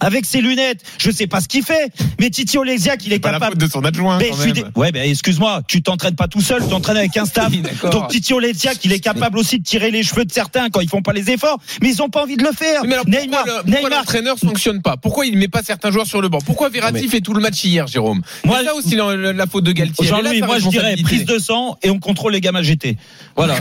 avec 0.01 0.25
ses 0.25 0.41
lunettes, 0.41 0.81
je 0.97 1.09
sais 1.11 1.27
pas 1.27 1.39
ce 1.39 1.47
qu'il 1.47 1.63
fait, 1.63 1.91
mais 2.19 2.29
Titi 2.29 2.57
Oleksiak, 2.57 3.05
il 3.05 3.13
est 3.13 3.19
Pas 3.19 3.29
la 3.31 3.35
capable 3.39 3.53
faute 3.53 3.61
de 3.69 3.71
son 3.71 3.85
adjoint, 3.85 4.17
mais 4.17 4.29
quand 4.31 4.37
même. 4.37 4.51
dé- 4.51 4.63
Ouais, 4.75 4.91
ben 4.91 5.09
excuse-moi, 5.09 5.61
tu 5.67 5.81
t'entraînes 5.81 6.15
pas 6.15 6.27
tout 6.27 6.41
seul, 6.41 6.61
tu 6.63 6.69
t'entraînes 6.69 6.97
avec 6.97 7.15
un 7.17 7.25
staff. 7.25 7.49
Oui. 7.51 7.63
Donc 7.91 8.09
Titi 8.09 8.33
Oleksiak, 8.33 8.83
il 8.83 8.91
est 8.91 8.99
capable 8.99 9.37
aussi 9.37 9.59
de 9.59 9.63
tirer 9.63 9.91
les 9.91 10.03
cheveux 10.03 10.25
de 10.25 10.31
certains 10.31 10.69
quand 10.69 10.81
ils 10.81 10.89
font 10.89 11.01
pas 11.01 11.13
les 11.13 11.29
efforts, 11.29 11.59
mais 11.81 11.89
ils 11.89 12.01
ont 12.01 12.09
pas 12.09 12.23
envie 12.23 12.35
de 12.37 12.43
le 12.43 12.51
faire. 12.51 12.83
Mais 12.85 12.93
alors 12.93 13.07
Neymar, 13.07 13.43
pourquoi, 13.65 13.89
le- 13.89 13.95
l'entraîneur 13.95 14.37
sanctionne 14.39 14.81
pas? 14.81 14.97
Pourquoi 14.97 15.25
il 15.25 15.37
met 15.37 15.47
pas 15.47 15.61
certains 15.63 15.91
joueurs 15.91 16.07
sur 16.07 16.21
le 16.21 16.29
banc? 16.29 16.39
Pourquoi 16.45 16.69
Verratti 16.69 17.03
mais- 17.03 17.07
fait 17.07 17.21
tout 17.21 17.33
le 17.33 17.41
match 17.41 17.63
hier, 17.63 17.87
Jérôme? 17.87 18.21
Moi, 18.45 18.57
C'est 18.59 18.65
ça 18.65 18.75
aussi 18.75 18.95
la, 18.95 19.15
la- 19.15 19.33
la 19.33 19.47
faute 19.47 19.63
de 19.63 19.71
Galtier. 19.71 20.05
Est 20.05 20.07
Jean-Louis, 20.09 20.41
moi 20.41 20.59
je 20.59 20.67
dirais 20.69 20.95
prise 21.03 21.25
de 21.25 21.37
sang 21.39 21.77
et 21.83 21.89
on 21.89 21.99
contrôle 21.99 22.31
les 22.33 22.41
gamins 22.41 22.61
GT. 22.63 22.97
Voilà. 23.35 23.55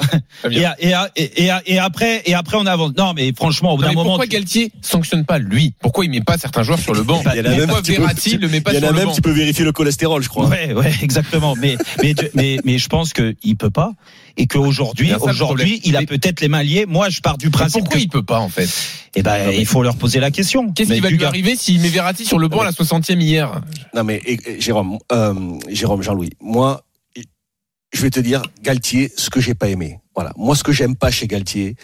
Et, 1.66 1.78
après, 1.78 2.22
et 2.26 2.34
après 2.34 2.56
on 2.56 2.66
avance. 2.66 2.92
Non, 2.96 3.12
mais 3.14 3.32
franchement, 3.36 3.72
au 3.74 3.76
bout 3.76 3.82
d'un 3.82 3.92
moment. 3.92 4.04
pourquoi 4.10 4.26
Galtier 4.26 4.72
sanctionne 4.80 5.24
pas 5.24 5.38
lui? 5.38 5.74
Pourquoi 5.80 6.04
il 6.04 6.10
met 6.10 6.20
pas 6.32 6.38
certains 6.38 6.62
joueurs 6.62 6.78
sur 6.78 6.94
le 6.94 7.02
banc 7.02 7.22
Il 7.34 7.36
y 7.38 7.40
en 7.40 7.44
a 7.44 7.48
même, 7.50 7.60
Pourquoi 7.66 7.82
tu 7.82 7.92
peux- 7.94 8.00
Verratti 8.02 8.36
le 8.36 8.48
met 8.48 8.60
pas 8.60 8.72
il 8.72 8.74
y 8.74 8.78
en 8.78 8.80
sur 8.82 8.90
le 8.92 8.98
même, 8.98 9.06
banc 9.08 9.12
tu 9.14 9.22
peux 9.22 9.30
vérifier 9.32 9.64
le 9.64 9.72
cholestérol, 9.72 10.22
je 10.22 10.28
crois. 10.28 10.46
Ouais, 10.48 10.72
ouais, 10.72 10.92
exactement. 11.02 11.54
Mais, 11.56 11.76
mais, 12.02 12.14
mais, 12.34 12.58
mais 12.64 12.78
je 12.78 12.88
pense 12.88 13.12
qu'il 13.12 13.56
peut 13.56 13.70
pas 13.70 13.92
et 14.36 14.46
qu'aujourd'hui, 14.46 15.12
aujourd'hui, 15.14 15.80
il 15.84 15.96
a 15.96 16.00
Mais- 16.00 16.06
peut-être 16.06 16.40
les 16.40 16.48
mains 16.48 16.62
liées. 16.62 16.86
Moi, 16.86 17.08
je 17.10 17.20
pars 17.20 17.36
du 17.38 17.46
Mais 17.46 17.52
principe 17.52 17.80
Pourquoi 17.80 17.98
que, 17.98 18.02
il 18.02 18.08
peut 18.08 18.22
pas 18.22 18.38
en 18.38 18.48
fait? 18.48 18.68
Eh 19.16 19.22
ben, 19.22 19.50
il 19.50 19.66
faut 19.66 19.82
leur 19.82 19.96
poser 19.96 20.20
la 20.20 20.30
question. 20.30 20.70
Qu'est-ce 20.72 20.88
Mais 20.90 20.96
qui 20.96 21.00
va 21.00 21.10
lui 21.10 21.24
arriver 21.24 21.56
s'il 21.56 21.80
met 21.80 21.88
Verratti 21.88 22.24
sur 22.24 22.38
le 22.38 22.48
banc 22.48 22.60
à 22.60 22.64
la 22.64 22.70
60e 22.72 23.20
hier? 23.20 23.60
Non 23.94 24.04
mais 24.04 24.22
Jérôme, 24.58 24.98
euh, 25.12 25.34
Jérôme, 25.68 26.02
Jean-Louis, 26.02 26.30
moi, 26.40 26.82
je 27.92 28.02
vais 28.02 28.10
te 28.10 28.20
dire, 28.20 28.42
Galtier, 28.62 29.10
ce 29.16 29.30
que 29.30 29.40
j'ai 29.40 29.54
pas 29.54 29.68
aimé. 29.68 29.98
Voilà, 30.20 30.34
moi 30.36 30.54
ce 30.54 30.62
que 30.62 30.70
j'aime 30.70 30.96
pas 30.96 31.10
chez 31.10 31.26
Galtier, 31.26 31.76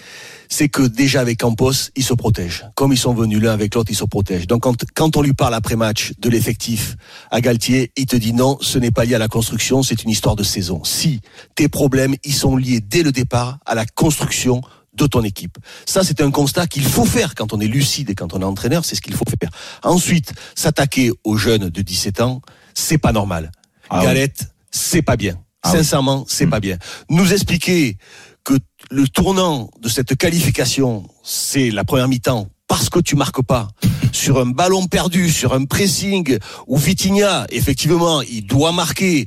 c'est 0.51 0.69
que 0.69 0.83
déjà 0.83 1.23
avec 1.23 1.39
Campos, 1.39 1.73
ils 1.97 2.05
se 2.05 2.13
protègent. 2.13 2.67
Comme 2.75 2.93
ils 2.93 2.99
sont 2.99 3.15
venus 3.15 3.41
l'un 3.41 3.55
avec 3.55 3.75
l'autre, 3.75 3.91
ils 3.91 3.97
se 3.97 4.05
protègent. 4.05 4.47
Donc 4.47 4.65
quand, 4.65 4.77
quand 4.95 5.17
on 5.17 5.23
lui 5.23 5.33
parle 5.33 5.55
après 5.55 5.75
match 5.75 6.13
de 6.19 6.29
l'effectif 6.29 6.97
à 7.31 7.41
Galtier, 7.41 7.93
il 7.97 8.05
te 8.05 8.15
dit 8.15 8.35
non, 8.35 8.59
ce 8.61 8.79
n'est 8.79 8.91
pas 8.91 9.07
lié 9.07 9.15
à 9.15 9.19
la 9.19 9.29
construction, 9.29 9.83
c'est 9.83 10.03
une 10.03 10.11
histoire 10.11 10.37
de 10.37 10.43
saison. 10.43 10.85
Si 10.85 11.23
tes 11.55 11.71
problèmes, 11.71 12.15
ils 12.25 12.35
sont 12.35 12.59
liés 12.59 12.81
dès 12.83 13.03
le 13.03 13.11
départ 13.11 13.57
à 13.65 13.75
la 13.75 13.87
construction 13.87 14.61
de 14.93 15.07
ton 15.07 15.23
équipe. 15.23 15.57
Ça, 15.87 16.05
c'est 16.05 16.21
un 16.21 16.31
constat 16.31 16.67
qu'il 16.67 16.85
faut 16.85 17.07
faire 17.07 17.35
quand 17.35 17.55
on 17.55 17.61
est 17.61 17.69
lucide 17.69 18.11
et 18.11 18.15
quand 18.15 18.35
on 18.35 18.43
est 18.43 18.45
entraîneur, 18.45 18.85
c'est 18.85 18.97
ce 18.97 19.01
qu'il 19.01 19.15
faut 19.15 19.25
faire. 19.41 19.51
Ensuite, 19.83 20.35
s'attaquer 20.55 21.11
aux 21.25 21.39
jeunes 21.39 21.71
de 21.71 21.81
17 21.81 22.21
ans, 22.21 22.43
c'est 22.75 22.99
pas 22.99 23.13
normal. 23.13 23.51
Ah 23.89 24.01
oui. 24.01 24.05
Galette, 24.05 24.53
c'est 24.71 25.01
pas 25.01 25.17
bien. 25.17 25.39
Ah 25.63 25.71
oui. 25.73 25.79
Sincèrement, 25.79 26.25
c'est 26.29 26.47
pas 26.47 26.61
bien. 26.61 26.79
Nous 27.11 27.33
expliquer 27.33 27.97
que 28.45 28.55
le 28.91 29.09
tournant 29.09 29.71
de 29.81 29.89
cette 29.89 30.17
qualification, 30.17 31.09
c'est 31.23 31.71
la 31.71 31.85
première 31.85 32.09
mi-temps 32.09 32.49
parce 32.69 32.89
que 32.89 32.99
tu 32.99 33.17
marques 33.17 33.43
pas 33.43 33.69
sur 34.13 34.39
un 34.39 34.47
ballon 34.47 34.87
perdu, 34.87 35.31
sur 35.31 35.55
un 35.55 35.65
pressing 35.65 36.39
où 36.67 36.77
Vitinha, 36.77 37.47
effectivement, 37.51 38.23
il 38.23 38.47
doit 38.47 38.73
marquer. 38.73 39.27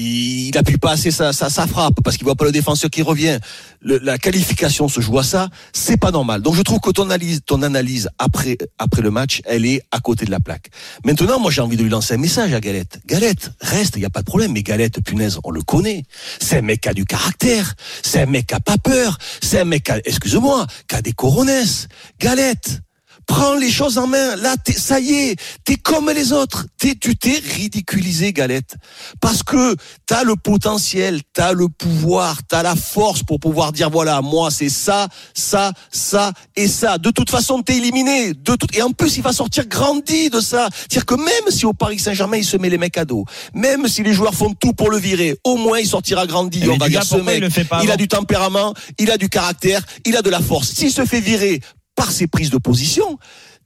Il 0.00 0.56
appuie 0.56 0.78
pas 0.78 0.92
assez 0.92 1.10
sa, 1.10 1.32
sa, 1.32 1.50
sa 1.50 1.66
frappe 1.66 2.00
parce 2.04 2.16
qu'il 2.16 2.24
voit 2.24 2.36
pas 2.36 2.44
le 2.44 2.52
défenseur 2.52 2.88
qui 2.88 3.02
revient. 3.02 3.40
La 3.82 4.16
qualification 4.16 4.86
se 4.86 5.00
joue 5.00 5.18
à 5.18 5.24
ça, 5.24 5.48
c'est 5.72 5.96
pas 5.96 6.12
normal. 6.12 6.40
Donc 6.40 6.54
je 6.54 6.62
trouve 6.62 6.78
que 6.78 6.90
ton 6.90 7.02
analyse, 7.02 7.40
ton 7.44 7.62
analyse 7.62 8.08
après 8.16 8.56
après 8.78 9.02
le 9.02 9.10
match, 9.10 9.40
elle 9.44 9.66
est 9.66 9.82
à 9.90 9.98
côté 9.98 10.24
de 10.24 10.30
la 10.30 10.38
plaque. 10.38 10.68
Maintenant, 11.04 11.40
moi 11.40 11.50
j'ai 11.50 11.62
envie 11.62 11.76
de 11.76 11.82
lui 11.82 11.90
lancer 11.90 12.14
un 12.14 12.18
message 12.18 12.54
à 12.54 12.60
Galette. 12.60 13.00
Galette, 13.06 13.50
reste, 13.60 13.94
il 13.96 14.02
y 14.02 14.04
a 14.04 14.10
pas 14.10 14.20
de 14.20 14.26
problème. 14.26 14.52
Mais 14.52 14.62
Galette, 14.62 15.02
punaise, 15.02 15.40
on 15.42 15.50
le 15.50 15.62
connaît. 15.62 16.04
C'est 16.40 16.58
un 16.58 16.62
mec 16.62 16.82
qui 16.82 16.88
a 16.88 16.94
du 16.94 17.04
caractère. 17.04 17.74
C'est 18.04 18.22
un 18.22 18.26
mec 18.26 18.46
qui 18.46 18.54
a 18.54 18.60
pas 18.60 18.78
peur. 18.78 19.18
C'est 19.42 19.58
un 19.58 19.64
mec 19.64 19.82
qui 19.82 19.90
a, 19.90 19.98
excuse-moi, 20.04 20.64
qui 20.88 20.94
a 20.94 21.02
des 21.02 21.12
coronesses. 21.12 21.88
Galette, 22.20 22.82
Prends 23.28 23.54
les 23.56 23.70
choses 23.70 23.98
en 23.98 24.06
main. 24.06 24.36
Là, 24.36 24.56
t'es- 24.56 24.72
ça 24.72 24.98
y 25.00 25.12
est, 25.12 25.36
t'es 25.62 25.76
comme 25.76 26.10
les 26.10 26.32
autres. 26.32 26.64
T'es, 26.78 26.94
tu 26.94 27.14
t'es 27.14 27.40
ridiculisé, 27.56 28.32
Galette. 28.32 28.74
Parce 29.20 29.42
que 29.42 29.76
t'as 30.06 30.24
le 30.24 30.34
potentiel, 30.34 31.20
t'as 31.34 31.52
le 31.52 31.68
pouvoir, 31.68 32.38
t'as 32.48 32.62
la 32.62 32.74
force 32.74 33.22
pour 33.22 33.38
pouvoir 33.38 33.72
dire 33.72 33.90
voilà, 33.90 34.22
moi 34.22 34.50
c'est 34.50 34.70
ça, 34.70 35.08
ça, 35.34 35.72
ça 35.90 36.32
et 36.56 36.68
ça. 36.68 36.96
De 36.96 37.10
toute 37.10 37.30
façon, 37.30 37.60
t'es 37.60 37.76
éliminé. 37.76 38.32
De 38.32 38.56
tout... 38.56 38.66
Et 38.72 38.80
en 38.80 38.92
plus, 38.92 39.18
il 39.18 39.22
va 39.22 39.32
sortir 39.34 39.66
grandi 39.66 40.30
de 40.30 40.40
ça. 40.40 40.68
C'est-à-dire 40.72 41.04
que 41.04 41.14
même 41.16 41.50
si 41.50 41.66
au 41.66 41.74
Paris 41.74 41.98
Saint-Germain, 41.98 42.38
il 42.38 42.44
se 42.46 42.56
met 42.56 42.70
les 42.70 42.78
mecs 42.78 42.96
à 42.96 43.04
dos, 43.04 43.26
même 43.52 43.88
si 43.88 44.02
les 44.02 44.14
joueurs 44.14 44.34
font 44.34 44.54
tout 44.54 44.72
pour 44.72 44.90
le 44.90 44.96
virer, 44.96 45.36
au 45.44 45.56
moins 45.58 45.78
il 45.80 45.86
sortira 45.86 46.26
grandi. 46.26 46.62
On 46.66 46.78
va 46.78 46.88
dire 46.88 47.02
ce 47.04 47.16
il 47.16 47.22
mec, 47.24 47.68
pas 47.68 47.82
il 47.84 47.90
a 47.90 47.96
du 47.98 48.08
tempérament, 48.08 48.72
il 48.98 49.10
a 49.10 49.18
du 49.18 49.28
caractère, 49.28 49.82
il 50.06 50.16
a 50.16 50.22
de 50.22 50.30
la 50.30 50.40
force. 50.40 50.70
S'il 50.72 50.90
se 50.90 51.04
fait 51.04 51.20
virer 51.20 51.60
par 51.98 52.12
ses 52.12 52.28
prises 52.28 52.50
de 52.50 52.58
position, 52.58 53.18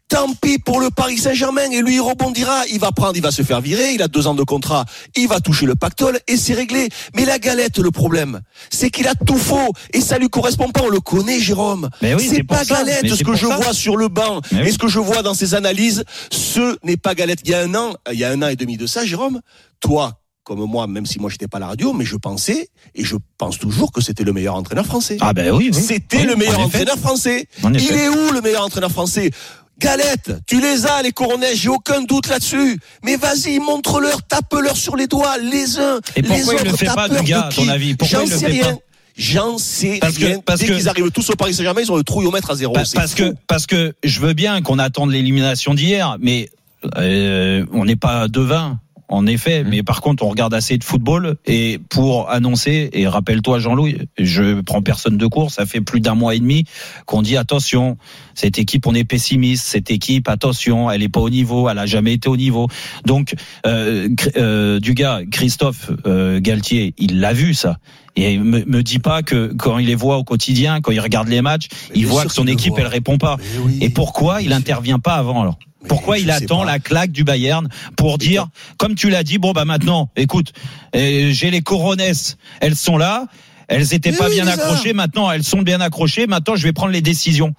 tant 0.09 0.33
pis 0.40 0.59
pour 0.59 0.81
le 0.81 0.88
Paris 0.90 1.18
Saint-Germain 1.18 1.71
et 1.71 1.83
lui 1.83 1.97
il 1.97 2.01
rebondira, 2.01 2.62
il 2.73 2.81
va 2.81 2.90
prendre, 2.90 3.14
il 3.14 3.23
va 3.23 3.31
se 3.31 3.42
faire 3.42 3.61
virer, 3.61 3.92
il 3.92 4.01
a 4.01 4.09
deux 4.09 4.27
ans 4.27 4.35
de 4.35 4.42
contrat, 4.42 4.87
il 5.14 5.29
va 5.29 5.38
toucher 5.40 5.66
le 5.66 5.75
pactole 5.75 6.18
et 6.27 6.38
c'est 6.38 6.55
réglé. 6.55 6.88
Mais 7.14 7.27
la 7.27 7.38
galette, 7.38 7.79
le 7.79 7.90
problème, 7.90 8.40
c'est 8.71 8.88
qu'il 8.88 9.07
a 9.07 9.14
tout 9.14 9.37
faux 9.37 9.73
et 9.92 10.01
ça 10.01 10.16
lui 10.16 10.31
correspond 10.31 10.71
pas, 10.71 10.81
on 10.83 10.88
le 10.88 11.01
connaît 11.01 11.40
Jérôme. 11.40 11.90
Mais 12.01 12.14
oui, 12.14 12.27
c'est 12.27 12.42
pas 12.42 12.64
galette 12.64 13.07
ce 13.14 13.23
que 13.23 13.35
je 13.35 13.47
ça. 13.47 13.57
vois 13.57 13.75
sur 13.75 13.99
le 13.99 14.09
banc 14.09 14.40
oui. 14.51 14.61
et 14.64 14.73
ce 14.73 14.79
que 14.79 14.88
je 14.88 14.99
vois 14.99 15.23
dans 15.23 15.35
ses 15.35 15.55
analyses, 15.55 16.05
ce 16.31 16.79
n'est 16.85 16.97
pas 16.97 17.14
galette. 17.14 17.40
Il 17.45 17.51
y 17.51 17.55
a 17.55 17.61
un 17.61 17.75
an, 17.75 17.92
il 18.11 18.18
y 18.18 18.25
a 18.25 18.31
un 18.31 18.40
an 18.40 18.49
et 18.49 18.57
demi 18.57 18.79
de 18.79 18.87
ça, 18.87 19.05
Jérôme, 19.05 19.42
toi, 19.81 20.21
comme 20.44 20.61
moi, 20.64 20.87
même 20.87 21.07
si 21.07 21.18
moi 21.20 21.31
j'étais 21.31 21.48
pas 21.48 21.59
à 21.59 21.61
la 21.61 21.66
radio, 21.68 21.92
mais 21.92 22.05
je 22.05 22.17
pensais 22.17 22.69
et 22.94 23.04
je 23.04 23.17
pense 23.38 23.58
toujours 23.58 23.92
que 23.92 24.00
c'était 24.00 24.25
le 24.25 24.33
meilleur 24.33 24.54
entraîneur 24.56 24.87
français. 24.87 25.17
Ah 25.21 25.33
ben 25.33 25.50
oui, 25.52 25.71
oui. 25.73 25.81
C'était 25.81 26.19
Oui, 26.19 26.25
le 26.25 26.37
meilleur 26.37 26.58
entraîneur 26.60 26.98
français. 26.98 27.46
Il 27.64 27.92
est 27.92 28.08
où 28.08 28.33
le 28.33 28.40
meilleur 28.40 28.64
entraîneur 28.64 28.90
français? 28.90 29.31
Galette, 29.79 30.33
tu 30.46 30.60
les 30.60 30.87
as, 30.87 31.02
les 31.02 31.12
coronets, 31.12 31.54
j'ai 31.56 31.69
aucun 31.69 32.02
doute 32.02 32.29
là-dessus. 32.29 32.79
Mais 33.04 33.17
vas-y, 33.17 33.58
montre-leur, 33.58 34.23
tape-leur 34.23 34.77
sur 34.77 34.96
les 34.96 35.06
doigts, 35.06 35.38
les 35.38 35.79
uns, 35.79 35.98
Et 36.14 36.23
pourquoi 36.23 36.37
les 36.37 36.42
il 36.42 36.48
autres. 36.54 36.64
le 36.64 36.77
fait 36.77 36.87
pas, 36.87 37.08
de 37.08 37.17
à 37.35 37.48
ton 37.48 37.69
avis? 37.69 37.94
Pourquoi 37.96 38.19
J'en 38.21 38.25
il 38.25 38.31
le 38.31 38.37
sais 38.37 38.46
fait 38.46 38.52
rien. 38.52 38.73
pas? 38.75 38.79
J'en 39.17 39.58
sais 39.58 39.98
Parce 40.00 40.17
que- 40.19 40.25
rien. 40.25 40.38
parce 40.44 40.60
Dès 40.60 40.67
qu'ils 40.67 40.88
arrivent 40.88 41.10
tous 41.10 41.29
au 41.31 41.35
Paris 41.37 41.52
Saint-Germain, 41.54 41.81
ils 41.83 41.90
ont 41.92 41.96
le 41.96 42.04
trouillomètre 42.04 42.50
à 42.50 42.54
zéro. 42.54 42.73
Parce 42.75 43.14
que 43.14 43.35
parce 43.46 43.67
que 43.67 43.94
je 44.04 44.21
veux 44.21 44.33
bien 44.35 44.62
qu'on 44.62 44.79
attende 44.79 45.10
l'élimination 45.10 45.75
d'hier, 45.75 46.17
mais 46.21 46.48
euh, 46.96 47.64
on 47.73 47.85
n'est 47.85 47.96
pas 47.96 48.29
devin. 48.29 48.79
En 49.13 49.27
effet, 49.27 49.63
mais 49.63 49.83
par 49.83 50.00
contre, 50.00 50.25
on 50.25 50.31
regarde 50.31 50.54
assez 50.54 50.79
de 50.79 50.85
football 50.85 51.37
et 51.44 51.79
pour 51.90 52.31
annoncer, 52.31 52.88
et 52.94 53.06
rappelle-toi 53.06 53.58
Jean-Louis, 53.58 53.98
je 54.17 54.63
prends 54.63 54.81
personne 54.81 55.19
de 55.19 55.27
court, 55.27 55.50
ça 55.50 55.67
fait 55.67 55.83
plus 55.83 56.00
d'un 56.00 56.15
mois 56.15 56.35
et 56.35 56.38
demi 56.38 56.65
qu'on 57.04 57.21
dit 57.21 57.37
attention, 57.37 57.98
cette 58.35 58.58
équipe, 58.58 58.87
on 58.87 58.94
est 58.94 59.04
pessimiste, 59.04 59.67
cette 59.67 59.90
équipe, 59.90 60.31
attention, 60.31 60.90
elle 60.90 61.02
est 61.02 61.10
pas 61.10 61.21
au 61.21 61.29
niveau, 61.29 61.69
elle 61.69 61.79
a 61.79 61.85
jamais 61.85 62.15
été 62.15 62.31
au 62.31 62.38
niveau. 62.38 62.69
Donc, 63.04 63.35
euh, 63.67 64.08
euh, 64.38 64.81
du 64.81 64.94
gars, 64.94 65.21
Christophe 65.31 65.90
euh, 66.06 66.40
Galtier, 66.40 66.94
il 66.96 67.21
l'a 67.21 67.35
vu 67.35 67.52
ça. 67.52 67.77
Et 68.17 68.38
me, 68.38 68.65
me 68.65 68.83
dis 68.83 68.98
pas 68.98 69.23
que 69.23 69.52
quand 69.58 69.77
il 69.77 69.88
les 69.88 69.94
voit 69.94 70.17
au 70.17 70.25
quotidien, 70.25 70.81
quand 70.81 70.92
il 70.92 71.00
regarde 71.00 71.29
les 71.29 71.42
matchs, 71.42 71.69
Mais 71.90 72.00
il 72.00 72.06
voit 72.06 72.25
que 72.25 72.33
son 72.33 72.46
équipe, 72.46 72.75
elle 72.79 72.87
répond 72.87 73.19
pas. 73.19 73.37
Oui. 73.60 73.77
Et 73.83 73.90
pourquoi 73.90 74.40
il 74.40 74.54
intervient 74.54 74.98
pas 74.98 75.17
avant 75.17 75.42
alors? 75.42 75.58
Pourquoi 75.88 76.18
il 76.18 76.30
attend 76.30 76.64
la 76.64 76.78
claque 76.78 77.12
du 77.12 77.24
Bayern 77.24 77.68
pour 77.96 78.18
dire, 78.18 78.48
comme 78.78 78.94
tu 78.94 79.10
l'as 79.10 79.24
dit, 79.24 79.38
bon 79.38 79.52
bah 79.52 79.64
maintenant, 79.64 80.10
écoute, 80.16 80.52
euh, 80.94 81.30
j'ai 81.33 81.50
les 81.50 81.62
coronesses, 81.62 82.37
elles 82.60 82.76
sont 82.76 82.96
là, 82.96 83.26
elles 83.68 83.94
étaient 83.94 84.12
pas 84.12 84.28
bien 84.28 84.46
accrochées, 84.46 84.92
maintenant 84.92 85.30
elles 85.30 85.44
sont 85.44 85.62
bien 85.62 85.80
accrochées, 85.80 86.26
maintenant 86.26 86.56
je 86.56 86.62
vais 86.62 86.72
prendre 86.72 86.92
les 86.92 87.02
décisions. 87.02 87.54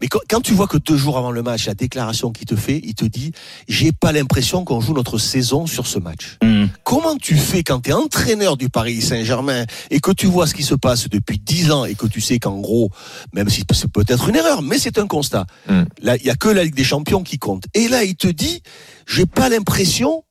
Mais 0.00 0.08
quand, 0.08 0.20
quand 0.28 0.40
tu 0.40 0.52
vois 0.52 0.66
que 0.66 0.78
deux 0.78 0.96
jours 0.96 1.18
avant 1.18 1.30
le 1.30 1.42
match, 1.42 1.66
la 1.66 1.74
déclaration 1.74 2.30
qu'il 2.32 2.46
te 2.46 2.56
fait, 2.56 2.80
il 2.84 2.94
te 2.94 3.04
dit, 3.04 3.32
j'ai 3.68 3.92
pas 3.92 4.12
l'impression 4.12 4.64
qu'on 4.64 4.80
joue 4.80 4.94
notre 4.94 5.18
saison 5.18 5.66
sur 5.66 5.86
ce 5.86 5.98
match. 5.98 6.38
Hmm. 6.42 6.66
Comment 6.84 7.16
tu 7.16 7.36
fais 7.36 7.62
quand 7.62 7.80
tu 7.80 7.90
es 7.90 7.92
entraîneur 7.92 8.56
du 8.56 8.68
Paris 8.68 9.00
Saint-Germain 9.00 9.64
et 9.90 10.00
que 10.00 10.10
tu 10.10 10.26
vois 10.26 10.46
ce 10.46 10.54
qui 10.54 10.62
se 10.62 10.74
passe 10.74 11.08
depuis 11.08 11.38
dix 11.38 11.70
ans 11.70 11.84
et 11.84 11.94
que 11.94 12.06
tu 12.06 12.20
sais 12.20 12.38
qu'en 12.38 12.58
gros, 12.58 12.90
même 13.32 13.48
si 13.48 13.64
c'est 13.72 13.90
peut-être 13.90 14.28
une 14.28 14.36
erreur, 14.36 14.62
mais 14.62 14.78
c'est 14.78 14.98
un 14.98 15.06
constat. 15.06 15.46
Mm. 15.68 15.82
Là, 16.02 16.16
il 16.16 16.24
y 16.24 16.30
a 16.30 16.34
que 16.34 16.48
la 16.48 16.64
Ligue 16.64 16.74
des 16.74 16.84
Champions 16.84 17.22
qui 17.22 17.38
compte. 17.38 17.64
Et 17.74 17.88
là, 17.88 18.04
il 18.04 18.16
te 18.16 18.28
dit, 18.28 18.62
j'ai 19.06 19.26
pas 19.26 19.48
l'impression 19.48 20.24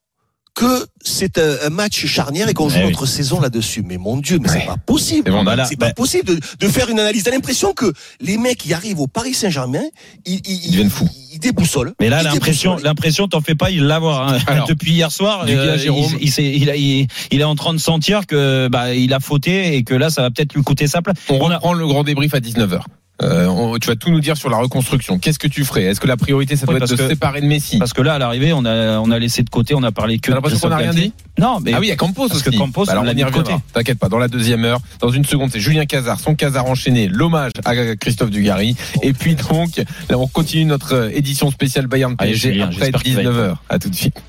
que 0.58 0.88
c'est 1.04 1.38
un, 1.38 1.56
un 1.68 1.70
match 1.70 2.06
charnière 2.08 2.50
et 2.50 2.54
qu'on 2.56 2.68
joue 2.68 2.78
Eh 2.82 2.86
oui. 2.86 2.90
notre 2.92 3.06
saison 3.06 3.40
là-dessus. 3.40 3.84
Mais 3.86 3.98
mon 3.98 4.18
Dieu, 4.18 4.40
mais 4.42 4.50
Ouais. 4.50 4.60
c'est 4.62 4.66
pas 4.66 4.78
possible. 4.78 5.24
C'est 5.28 5.32
bon, 5.32 5.44
bah 5.44 5.56
c'est 5.70 5.76
bah- 5.78 5.88
pas 5.90 5.94
possible 5.94 6.26
de, 6.26 6.40
de 6.60 6.68
faire 6.68 6.90
une 6.90 7.00
analyse. 7.00 7.24
T'as 7.24 7.32
l'impression 7.32 7.74
que 7.74 7.94
les 8.20 8.38
mecs 8.40 8.58
qui 8.58 8.74
arrivent 8.74 9.00
au 9.00 9.06
Paris 9.08 9.36
Saint-Germain, 9.36 9.84
ils, 10.26 10.42
ils, 10.48 10.66
Ils 10.66 10.72
deviennent 10.72 10.90
fous. 10.90 11.08
Ils 11.32 11.40
déboussolent. 11.40 11.94
Mais 12.00 12.10
là, 12.10 12.24
l'impression, 12.24 12.76
l'impression, 12.84 13.28
t'en 13.28 13.42
fais 13.42 13.54
pas, 13.56 13.70
il 13.70 13.84
l'avoir. 13.84 14.28
Hein. 14.34 14.64
Depuis 14.68 14.94
hier 14.94 15.12
soir, 15.12 15.46
euh, 15.48 15.78
Jérôme. 15.78 16.12
il, 16.20 16.24
il, 16.28 16.32
s'est- 16.32 16.44
il, 16.56 16.70
a- 16.72 16.76
il- 16.76 17.06
il 17.32 17.40
est 17.40 17.44
en 17.46 17.56
train 17.56 17.74
de 17.76 17.80
sentir 17.80 18.26
que 18.26 18.68
bah 18.68 18.96
il 18.96 19.14
a 19.14 19.20
fauté 19.20 19.76
et 19.76 19.84
que 19.84 19.94
là, 19.94 20.10
ça 20.10 20.24
va 20.24 20.32
peut-être 20.32 20.54
lui 20.56 20.64
coûter 20.64 20.88
sa 20.88 21.02
place. 21.04 21.18
On 21.30 21.36
On 21.40 21.50
a- 21.52 21.56
reprend 21.56 21.74
le 21.74 21.86
grand 21.86 22.04
débrief 22.04 22.34
à 22.34 22.40
19h. 22.40 22.82
Euh, 23.24 23.48
on- 23.48 23.78
tu 23.80 23.88
vas 23.88 23.96
tout 23.96 24.12
nous 24.12 24.20
dire 24.20 24.38
sur 24.38 24.50
la 24.50 24.58
reconstruction. 24.58 25.18
Qu'est-ce 25.18 25.40
que 25.40 25.48
tu 25.48 25.66
ferais? 25.66 25.84
Est-ce 25.86 26.00
que 26.00 26.06
la 26.08 26.18
priorité, 26.18 26.56
ça 26.56 26.66
doit 26.68 26.76
Oui, 26.76 26.82
être 26.84 26.92
de 26.92 26.96
se 26.96 27.08
séparer 27.08 27.42
de 27.42 27.48
Messi? 27.48 27.80
Parce 27.80 27.94
que 27.94 28.02
là, 28.02 28.14
à 28.16 28.20
l'arrivée, 28.20 28.54
on 28.54 28.64
a, 28.66 29.00
on 29.00 29.10
a 29.10 29.18
laissé 29.18 29.42
de 29.44 29.50
côté, 29.50 29.74
on 29.74 29.82
a 29.84 29.92
parlé 29.92 30.20
que 30.20 30.30
T'as 30.30 30.36
l'impression 30.36 30.60
qu'on 30.60 30.70
n'a 30.70 30.78
rien 30.78 30.94
dit? 30.94 31.14
Non, 31.40 31.60
mais 31.62 31.74
Ah 31.74 31.80
oui, 31.80 31.88
il 31.88 31.90
y 31.90 31.94
a 31.94 31.96
Campos 31.96 32.28
parce 32.28 32.42
aussi. 32.42 32.52
que 32.52 32.58
Campos, 32.58 32.86
Bah 32.86 32.92
alors 32.92 33.04
on 33.04 33.08
l'a 33.08 33.14
mis 33.16 33.24
de 33.24 33.30
côté. 33.30 33.54
T'inquiète 33.74 33.98
pas, 33.98 34.10
dans 34.10 34.20
la 34.20 34.28
deuxième 34.28 34.64
heure, 34.66 34.80
dans 35.00 35.10
une 35.10 35.26
seconde, 35.26 35.50
c'est 35.52 35.60
Julien 35.60 35.86
Cazard, 35.86 36.20
son 36.20 36.36
Cazard 36.36 36.66
enchaîné, 36.68 37.08
l'hommage 37.08 37.52
à 37.66 37.96
Christophe 37.96 38.30
Dugarry. 38.30 38.76
Et 39.02 39.14
puis 39.14 39.36
donc, 39.36 39.78
là, 40.10 40.18
on 40.20 40.28
continue 40.28 40.66
notre 40.66 40.94
euh, 40.94 41.10
édition 41.14 41.50
spéciale 41.50 41.88
Bayern 41.88 42.16
Allez, 42.20 42.32
PSG 42.34 42.52
Julien, 42.54 42.66
après 42.66 42.78
j'espère 42.80 43.02
qu'il 43.04 43.16
va 43.16 43.22
être 43.24 43.30
19h. 43.32 43.56
À 43.70 43.80
tout 43.80 43.90
de 43.90 43.96
suite. 43.96 44.22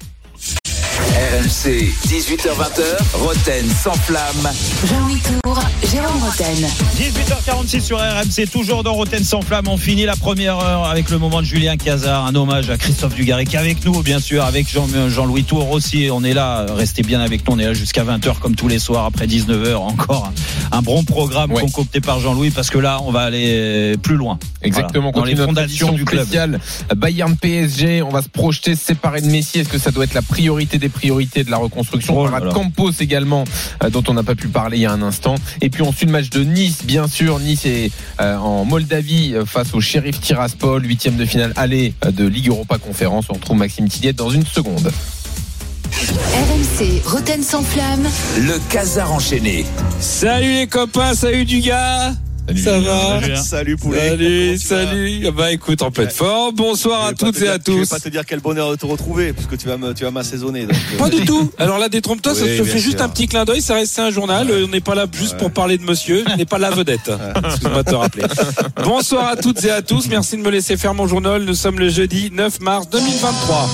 RMC, 1.18 1.90
18h20h, 2.06 3.14
Roten 3.14 3.66
sans 3.70 3.92
flamme. 3.94 4.48
Jean-Louis 4.88 5.18
Tour, 5.42 5.58
Jérôme 5.90 6.22
Roten. 6.22 6.68
18h46 6.96 7.80
sur 7.80 7.98
RMC, 7.98 8.46
toujours 8.52 8.84
dans 8.84 8.92
Roten 8.94 9.24
sans 9.24 9.42
flamme. 9.42 9.66
On 9.66 9.76
finit 9.76 10.04
la 10.04 10.14
première 10.14 10.60
heure 10.60 10.84
avec 10.84 11.10
le 11.10 11.18
moment 11.18 11.40
de 11.40 11.46
Julien 11.46 11.76
Cazard, 11.76 12.24
un 12.26 12.36
hommage 12.36 12.70
à 12.70 12.76
Christophe 12.76 13.16
Dugarry 13.16 13.46
qui 13.46 13.56
est 13.56 13.58
avec 13.58 13.84
nous, 13.84 14.00
bien 14.04 14.20
sûr, 14.20 14.44
avec 14.44 14.70
Jean- 14.70 14.86
Jean-Louis 15.08 15.42
Tour 15.42 15.68
aussi. 15.72 16.08
On 16.12 16.22
est 16.22 16.34
là, 16.34 16.64
restez 16.76 17.02
bien 17.02 17.20
avec 17.20 17.44
nous, 17.48 17.56
on 17.56 17.58
est 17.58 17.64
là 17.64 17.74
jusqu'à 17.74 18.04
20h 18.04 18.38
comme 18.38 18.54
tous 18.54 18.68
les 18.68 18.78
soirs, 18.78 19.04
après 19.04 19.26
19h 19.26 19.74
encore. 19.74 20.32
Un, 20.70 20.82
bon 20.82 21.02
programme 21.02 21.50
Ouais. 21.50 21.62
concocté 21.62 22.00
par 22.00 22.20
Jean-Louis 22.20 22.50
parce 22.50 22.70
que 22.70 22.78
là, 22.78 23.00
on 23.04 23.10
va 23.10 23.22
aller 23.22 23.96
plus 24.04 24.14
loin. 24.14 24.38
Exactement, 24.62 25.10
Voilà, 25.12 25.34
dans 25.34 25.40
les 25.42 25.46
fondations 25.46 25.90
du 25.92 26.04
club. 26.04 26.28
Bayern 26.94 27.36
PSG. 27.36 28.02
On 28.02 28.10
va 28.10 28.22
se 28.22 28.28
projeter, 28.28 28.76
se 28.76 28.84
séparer 28.84 29.20
de 29.20 29.26
Messi. 29.26 29.58
Est-ce 29.58 29.68
que 29.68 29.78
ça 29.78 29.90
doit 29.90 30.04
être 30.04 30.14
la 30.14 30.22
priorité 30.22 30.78
des 30.78 30.88
priorités 30.88 31.07
de 31.10 31.50
la 31.50 31.56
reconstruction 31.56 32.14
Oh 32.16 32.20
On 32.20 32.24
là 32.24 32.30
parlera 32.32 32.50
de. 32.50 32.54
Campos 32.54 32.90
également, 33.00 33.44
euh, 33.82 33.90
dont 33.90 34.02
on 34.08 34.14
n'a 34.14 34.22
pas 34.22 34.34
pu 34.34 34.48
parler 34.48 34.78
il 34.78 34.82
y 34.82 34.86
a 34.86 34.92
un 34.92 35.02
instant. 35.02 35.34
Et 35.60 35.70
puis 35.70 35.82
on 35.82 35.92
suit 35.92 36.06
le 36.06 36.12
match 36.12 36.30
de 36.30 36.42
Nice, 36.42 36.84
bien 36.84 37.08
sûr. 37.08 37.38
Nice 37.38 37.64
est 37.66 37.90
euh, 38.20 38.36
en 38.36 38.64
Moldavie 38.64 39.34
euh, 39.34 39.44
face 39.44 39.74
au 39.74 39.80
Sheriff 39.80 40.20
Tiraspol, 40.20 40.84
huitième 40.84 41.16
de 41.16 41.24
finale 41.24 41.52
aller 41.56 41.94
euh, 42.04 42.10
de 42.10 42.26
Ligue 42.26 42.48
Europa 42.48 42.78
Conférence. 42.78 43.26
On 43.30 43.34
retrouve 43.34 43.58
Maxime 43.58 43.88
Tilliette 43.88 44.16
dans 44.16 44.30
une 44.30 44.46
seconde. 44.46 44.90
RMC, 45.92 47.02
Roten 47.04 47.42
sans 47.42 47.62
flamme. 47.62 48.06
Le 48.38 48.58
casar 48.70 49.12
enchaîné. 49.12 49.64
Salut 50.00 50.52
les 50.52 50.66
copains, 50.66 51.14
salut 51.14 51.44
du 51.44 51.60
gars. 51.60 52.12
Ça 52.56 52.78
va 52.80 53.20
Salut, 53.20 53.32
hein. 53.32 53.36
Salut 53.36 53.76
poulet. 53.76 54.08
Salut, 54.08 54.52
vas 54.52 54.58
salut. 54.58 55.24
Ah 55.26 55.30
Bah 55.32 55.52
écoute, 55.52 55.82
en 55.82 55.90
pleine 55.90 56.08
forme. 56.10 56.54
Bonsoir 56.54 57.04
à 57.04 57.12
toutes 57.12 57.34
te 57.34 57.38
et 57.38 57.42
dire- 57.42 57.50
à 57.52 57.54
Je 57.54 57.72
vais 57.72 57.80
tous. 57.80 57.88
pas 57.88 58.00
te 58.00 58.08
dire 58.08 58.22
quel 58.26 58.40
bonheur 58.40 58.70
de 58.70 58.76
te 58.76 58.86
retrouver, 58.86 59.32
parce 59.32 59.46
que 59.46 59.54
tu 59.56 59.66
vas 59.68 59.76
me, 59.76 59.92
tu 59.92 60.04
vas 60.04 60.10
m'assaisonner. 60.10 60.62
donc, 60.62 60.72
euh, 60.94 60.98
Pas 60.98 61.10
du 61.10 61.24
tout. 61.24 61.50
Alors 61.58 61.78
là, 61.78 61.88
détrompe-toi, 61.88 62.34
ça 62.34 62.44
Oui, 62.44 62.56
te 62.58 62.64
fait 62.64 62.78
juste 62.78 63.00
un 63.02 63.08
petit 63.08 63.26
clin 63.28 63.44
d'œil. 63.44 63.60
Ça 63.60 63.74
reste 63.74 63.98
un 63.98 64.10
journal. 64.10 64.48
On 64.64 64.68
n'est 64.68 64.80
pas 64.80 64.94
là 64.94 65.06
juste 65.12 65.36
pour 65.36 65.50
parler 65.50 65.76
de 65.78 65.82
monsieur. 65.84 66.24
On 66.32 66.36
n'est 66.36 66.46
pas 66.46 66.58
la 66.58 66.70
vedette. 66.70 67.10
Excuse-moi 67.44 67.82
de 67.82 67.90
te 67.90 67.94
rappeler. 67.94 68.24
Bonsoir 68.82 69.28
à 69.28 69.36
toutes 69.36 69.62
et 69.64 69.70
à 69.70 69.82
tous. 69.82 70.06
Merci 70.08 70.36
de 70.38 70.42
me 70.42 70.50
laisser 70.50 70.76
faire 70.76 70.94
mon 70.94 71.06
journal. 71.06 71.42
Nous 71.44 71.54
sommes 71.54 71.78
le 71.78 71.88
jeudi 71.90 72.30
9 72.32 72.60
mars 72.60 72.88
2023. 72.88 73.68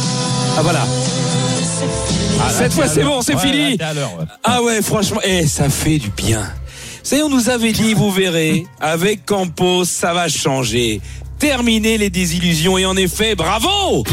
Ah 0.59 0.62
voilà. 0.62 0.85
Cette 2.59 2.72
fois, 2.72 2.87
c'est 2.89 3.03
bon, 3.05 3.22
c'est 3.22 3.35
Ouais, 3.35 3.41
fini. 3.41 3.77
là, 3.77 3.93
ouais. 3.95 4.25
Ah 4.43 4.62
ouais, 4.62 4.83
franchement, 4.83 5.20
eh, 5.25 5.47
ça 5.47 5.68
fait 5.68 5.99
du 5.99 6.11
bien. 6.11 6.43
Savez, 7.05 7.22
on 7.22 7.28
nous 7.28 7.50
avait 7.50 7.72
dit, 7.72 7.92
vous 7.92 8.11
verrez, 8.11 8.64
avec 8.80 9.26
Campos, 9.26 9.84
ça 9.84 10.14
va 10.14 10.26
changer. 10.26 11.02
Terminer 11.38 11.98
les 11.98 12.09
désillusions 12.09 12.78
et 12.78 12.86
en 12.86 12.96
effet, 12.96 13.34
bravo 13.34 14.05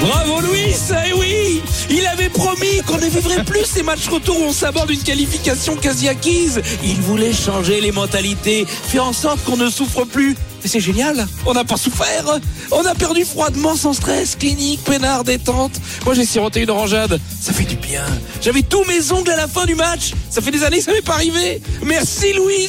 Bravo 0.00 0.40
Louis, 0.40 0.76
eh 0.90 1.12
oui 1.14 1.60
Il 1.90 2.06
avait 2.06 2.28
promis 2.28 2.80
qu'on 2.86 2.98
ne 2.98 3.06
vivrait 3.06 3.42
plus 3.42 3.64
ces 3.64 3.82
matchs 3.82 4.06
retour 4.06 4.38
où 4.40 4.44
on 4.44 4.52
s'aborde 4.52 4.90
une 4.90 5.02
qualification 5.02 5.74
quasi 5.74 6.08
acquise. 6.08 6.62
Il 6.84 7.00
voulait 7.00 7.32
changer 7.32 7.80
les 7.80 7.90
mentalités, 7.90 8.66
faire 8.68 9.04
en 9.04 9.12
sorte 9.12 9.42
qu'on 9.42 9.56
ne 9.56 9.68
souffre 9.68 10.04
plus 10.04 10.36
Mais 10.66 10.70
c'est 10.70 10.80
génial, 10.80 11.28
on 11.46 11.54
n'a 11.54 11.62
pas 11.62 11.76
souffert. 11.76 12.40
On 12.72 12.84
a 12.84 12.92
perdu 12.96 13.24
froidement, 13.24 13.76
sans 13.76 13.92
stress, 13.92 14.34
clinique, 14.34 14.82
peinard, 14.82 15.22
détente. 15.22 15.70
Moi 16.04 16.14
j'ai 16.14 16.26
siroté 16.26 16.62
une 16.62 16.70
orangeade, 16.70 17.20
ça 17.40 17.52
fait 17.52 17.62
du 17.62 17.76
bien. 17.76 18.04
J'avais 18.42 18.62
tous 18.62 18.84
mes 18.86 19.12
ongles 19.12 19.30
à 19.30 19.36
la 19.36 19.46
fin 19.46 19.64
du 19.64 19.76
match. 19.76 20.10
Ça 20.28 20.40
fait 20.40 20.50
des 20.50 20.64
années 20.64 20.78
que 20.78 20.82
ça 20.82 20.90
m'est 20.90 21.02
pas 21.02 21.14
arrivé. 21.14 21.62
Merci 21.84 22.32
Louis. 22.32 22.68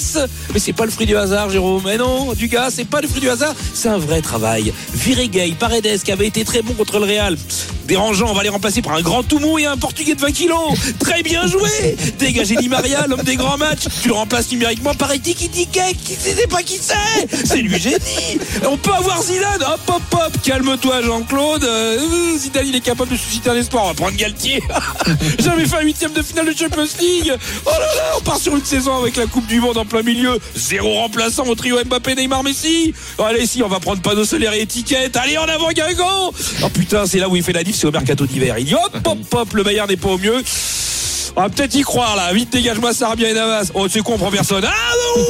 Mais 0.53 0.59
c'est 0.59 0.73
pas 0.73 0.85
le 0.85 0.91
fruit 0.91 1.07
du 1.07 1.17
hasard, 1.17 1.49
Jérôme. 1.49 1.81
Mais 1.85 1.97
non, 1.97 2.33
du 2.33 2.47
gars, 2.47 2.69
c'est 2.71 2.85
pas 2.85 3.01
le 3.01 3.07
fruit 3.07 3.19
du 3.19 3.31
hasard. 3.31 3.55
C'est 3.73 3.89
un 3.89 3.97
vrai 3.97 4.21
travail. 4.21 4.71
Virigay, 4.93 5.55
Paredes, 5.59 6.03
qui 6.03 6.11
avait 6.11 6.27
été 6.27 6.45
très 6.45 6.61
bon 6.61 6.73
contre 6.73 6.99
le 6.99 7.05
Real. 7.05 7.35
Dérangeant, 7.87 8.29
on 8.29 8.33
va 8.33 8.43
les 8.43 8.49
remplacer 8.49 8.81
par 8.81 8.93
un 8.93 9.01
grand 9.01 9.23
Toumou 9.23 9.59
et 9.59 9.65
un 9.65 9.77
Portugais 9.77 10.13
de 10.13 10.19
20 10.19 10.31
kilos. 10.33 10.77
Très 10.99 11.23
bien 11.23 11.47
joué. 11.47 11.95
Dégagez 12.19 12.57
Di 12.57 12.67
Maria, 12.67 13.07
l'homme 13.07 13.23
des 13.23 13.37
grands 13.37 13.57
matchs. 13.57 13.85
Tu 14.01 14.09
le 14.09 14.13
remplaces 14.13 14.51
numériquement 14.51 14.93
par 14.93 15.11
Etiki 15.11 15.49
Tikek, 15.49 15.97
qui 16.03 16.13
sait 16.13 16.47
pas 16.47 16.63
qui 16.63 16.77
c'est. 16.81 17.45
C'est 17.45 17.61
lui, 17.61 17.79
On 18.65 18.77
peut 18.77 18.93
avoir 18.93 19.21
Zidane. 19.21 19.61
Hop, 19.61 19.79
hop, 19.87 20.01
hop. 20.13 20.41
Calme-toi, 20.43 21.01
Jean-Claude. 21.01 21.63
Euh, 21.63 22.37
Zidane, 22.37 22.67
il 22.67 22.75
est 22.75 22.81
capable 22.81 23.11
de 23.11 23.17
susciter 23.17 23.49
un 23.49 23.55
espoir. 23.55 23.85
On 23.85 23.87
va 23.89 23.93
prendre 23.93 24.17
Galtier. 24.17 24.61
J'avais 25.39 25.65
fait 25.65 25.77
un 25.77 25.81
huitième 25.81 26.13
de 26.13 26.21
finale 26.21 26.47
de 26.47 26.57
Champions 26.57 26.87
League. 26.99 27.33
Oh 27.65 27.69
là 27.71 27.79
là, 27.79 28.03
on 28.17 28.21
part 28.21 28.37
sur 28.37 28.55
une 28.55 28.63
saison 28.65 28.97
avec 28.97 29.15
la 29.15 29.25
Coupe 29.25 29.47
du 29.47 29.59
Monde 29.59 29.77
en 29.77 29.85
plein 29.85 30.03
milieu. 30.03 30.39
Zéro 30.55 30.93
remplaçant 30.95 31.45
au 31.45 31.55
trio 31.55 31.77
Mbappé, 31.83 32.15
Neymar, 32.15 32.43
Messi. 32.43 32.93
Allez, 33.19 33.45
si, 33.45 33.63
on 33.63 33.67
va 33.67 33.79
prendre 33.79 34.01
panneau 34.01 34.25
solaire 34.25 34.53
et 34.53 34.61
étiquette. 34.61 35.15
Allez, 35.15 35.37
en 35.37 35.45
avant, 35.45 35.71
Guingamp. 35.71 36.31
Oh 36.63 36.69
putain, 36.69 37.05
c'est 37.05 37.19
là 37.19 37.29
où 37.29 37.35
il 37.35 37.43
fait 37.43 37.53
la 37.53 37.63
diff, 37.63 37.75
c'est 37.75 37.87
au 37.87 37.91
mercato 37.91 38.25
d'hiver. 38.25 38.55
Il 38.57 38.65
dit 38.65 38.75
hop, 38.75 38.97
hop, 39.05 39.17
hop, 39.33 39.53
le 39.53 39.63
Bayern 39.63 39.87
n'est 39.87 39.97
pas 39.97 40.09
au 40.09 40.17
mieux. 40.17 40.43
On 41.37 41.41
va 41.43 41.49
peut-être 41.49 41.75
y 41.75 41.83
croire 41.83 42.15
là. 42.15 42.33
Vite, 42.33 42.51
dégage-moi 42.51 42.95
Sarabia 42.95 43.29
et 43.29 43.33
Navas. 43.33 43.69
Oh, 43.75 43.85
c'est 43.87 44.01
con, 44.01 44.13
on 44.15 44.17
prend 44.17 44.31
personne. 44.31 44.65
Ah 44.65 44.93
non 45.15 45.23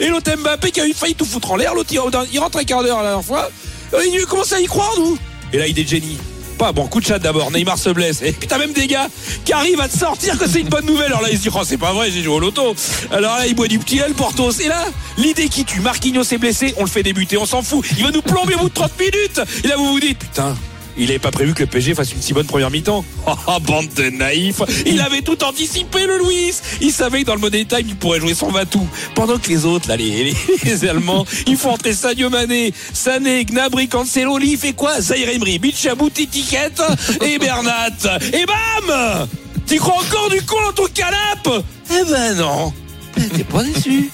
Et 0.00 0.08
l'autre 0.08 0.34
Mbappé 0.34 0.70
qui 0.70 0.80
a 0.80 0.86
eu 0.86 0.94
failli 0.94 1.14
tout 1.14 1.26
foutre 1.26 1.52
en 1.52 1.56
l'air. 1.56 1.74
L'autre, 1.74 1.90
il, 1.92 2.00
il 2.32 2.38
rentre 2.40 2.56
un 2.56 2.64
quart 2.64 2.82
d'heure 2.82 2.96
la 3.02 3.10
dernière 3.10 3.24
fois. 3.24 3.50
Euh, 3.92 4.00
Il 4.10 4.24
commence 4.24 4.50
à 4.54 4.60
y 4.62 4.64
croire, 4.64 4.94
nous. 4.96 5.18
Et 5.52 5.58
là, 5.58 5.66
il 5.66 5.78
est 5.78 5.86
génie. 5.86 6.16
Pas 6.56 6.72
bon, 6.72 6.86
coup 6.86 7.00
de 7.00 7.04
chat 7.04 7.18
d'abord. 7.18 7.50
Neymar 7.50 7.76
se 7.76 7.90
blesse. 7.90 8.22
Et 8.22 8.32
puis 8.32 8.48
t'as 8.48 8.56
même 8.56 8.72
des 8.72 8.86
gars 8.86 9.08
qui 9.44 9.52
arrivent 9.52 9.80
à 9.82 9.88
te 9.90 9.98
sortir 9.98 10.38
que 10.38 10.48
c'est 10.48 10.60
une 10.60 10.70
bonne 10.70 10.86
nouvelle. 10.86 11.08
Alors 11.08 11.20
là, 11.20 11.28
ils 11.30 11.36
se 11.36 11.42
disent, 11.42 11.52
oh, 11.54 11.64
c'est 11.66 11.76
pas 11.76 11.92
vrai, 11.92 12.10
j'ai 12.10 12.22
joué 12.22 12.34
au 12.34 12.40
loto. 12.40 12.74
Alors 13.10 13.36
là, 13.36 13.46
il 13.46 13.54
boit 13.54 13.68
du 13.68 13.78
petit 13.78 13.98
L, 13.98 14.14
Portos. 14.14 14.52
Et 14.52 14.68
là, 14.68 14.86
l'idée 15.18 15.50
qui 15.50 15.66
tue. 15.66 15.80
Marquinhos 15.80 16.22
est 16.32 16.38
blessé, 16.38 16.72
on 16.78 16.84
le 16.84 16.88
fait 16.88 17.02
débuter, 17.02 17.36
on 17.36 17.44
s'en 17.44 17.60
fout. 17.60 17.84
Il 17.98 18.04
va 18.04 18.10
nous 18.10 18.22
plomber 18.22 18.54
au 18.54 18.60
bout 18.60 18.68
de 18.70 18.74
30 18.74 18.98
minutes. 18.98 19.42
Et 19.64 19.68
là, 19.68 19.76
vous 19.76 19.88
vous 19.92 20.00
dites, 20.00 20.18
putain. 20.18 20.56
Il 20.96 21.06
n'avait 21.06 21.18
pas 21.18 21.30
prévu 21.30 21.54
que 21.54 21.60
le 21.60 21.66
PSG 21.66 21.94
fasse 21.94 22.12
une 22.12 22.20
si 22.20 22.32
bonne 22.32 22.46
première 22.46 22.70
mi-temps. 22.70 23.04
Oh, 23.46 23.58
bande 23.60 23.88
de 23.96 24.10
naïfs. 24.10 24.62
Il 24.86 25.00
avait 25.00 25.22
tout 25.22 25.42
anticipé, 25.42 26.06
le 26.06 26.18
Louis. 26.18 26.52
Il 26.80 26.92
savait 26.92 27.22
que 27.22 27.26
dans 27.26 27.34
le 27.34 27.40
Money 27.40 27.64
Time, 27.64 27.84
il 27.86 27.96
pourrait 27.96 28.20
jouer 28.20 28.34
son 28.34 28.50
Vatou. 28.50 28.86
Pendant 29.14 29.38
que 29.38 29.48
les 29.48 29.64
autres, 29.64 29.88
là, 29.88 29.96
les, 29.96 30.84
Allemands, 30.88 31.26
ils 31.46 31.56
font 31.56 31.70
entrer 31.70 31.92
Sadio 31.92 32.30
Mané, 32.30 32.72
Sané, 32.92 33.44
Gnabry, 33.44 33.88
Cancelo, 33.88 34.38
il 34.38 34.56
fait 34.56 34.74
quoi? 34.74 35.00
Zaire 35.00 35.28
Emery, 35.28 35.58
Bichabou, 35.58 36.08
Titiquette 36.10 36.82
et 37.20 37.38
Bernat. 37.38 37.90
Et 38.32 38.44
bam 38.46 39.28
Tu 39.66 39.78
crois 39.78 39.94
encore 39.96 40.30
du 40.30 40.42
con 40.42 40.56
dans 40.66 40.72
ton 40.72 40.88
canapé? 40.92 41.66
Eh 41.90 42.10
ben 42.10 42.34
non. 42.36 42.72
T'es 43.14 43.44
pas 43.44 43.62
déçu. 43.64 44.10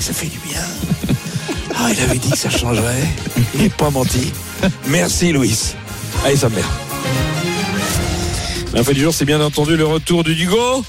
Ça 0.00 0.12
fait 0.12 0.26
du 0.26 0.38
bien. 0.48 0.60
Ah, 1.76 1.88
il 1.92 2.00
avait 2.00 2.18
dit 2.18 2.30
que 2.30 2.38
ça 2.38 2.50
changerait. 2.50 3.08
Il 3.54 3.62
n'est 3.62 3.68
pas 3.68 3.90
menti. 3.90 4.32
Merci, 4.86 5.32
Louis. 5.32 5.74
Allez, 6.24 6.36
sa 6.36 6.48
mère. 6.48 6.68
La 8.74 8.82
fin 8.84 8.92
du 8.92 9.00
jour, 9.00 9.12
c'est 9.12 9.24
bien 9.24 9.40
entendu 9.40 9.76
le 9.76 9.84
retour 9.84 10.24
du 10.24 10.34
Dugo 10.34 10.84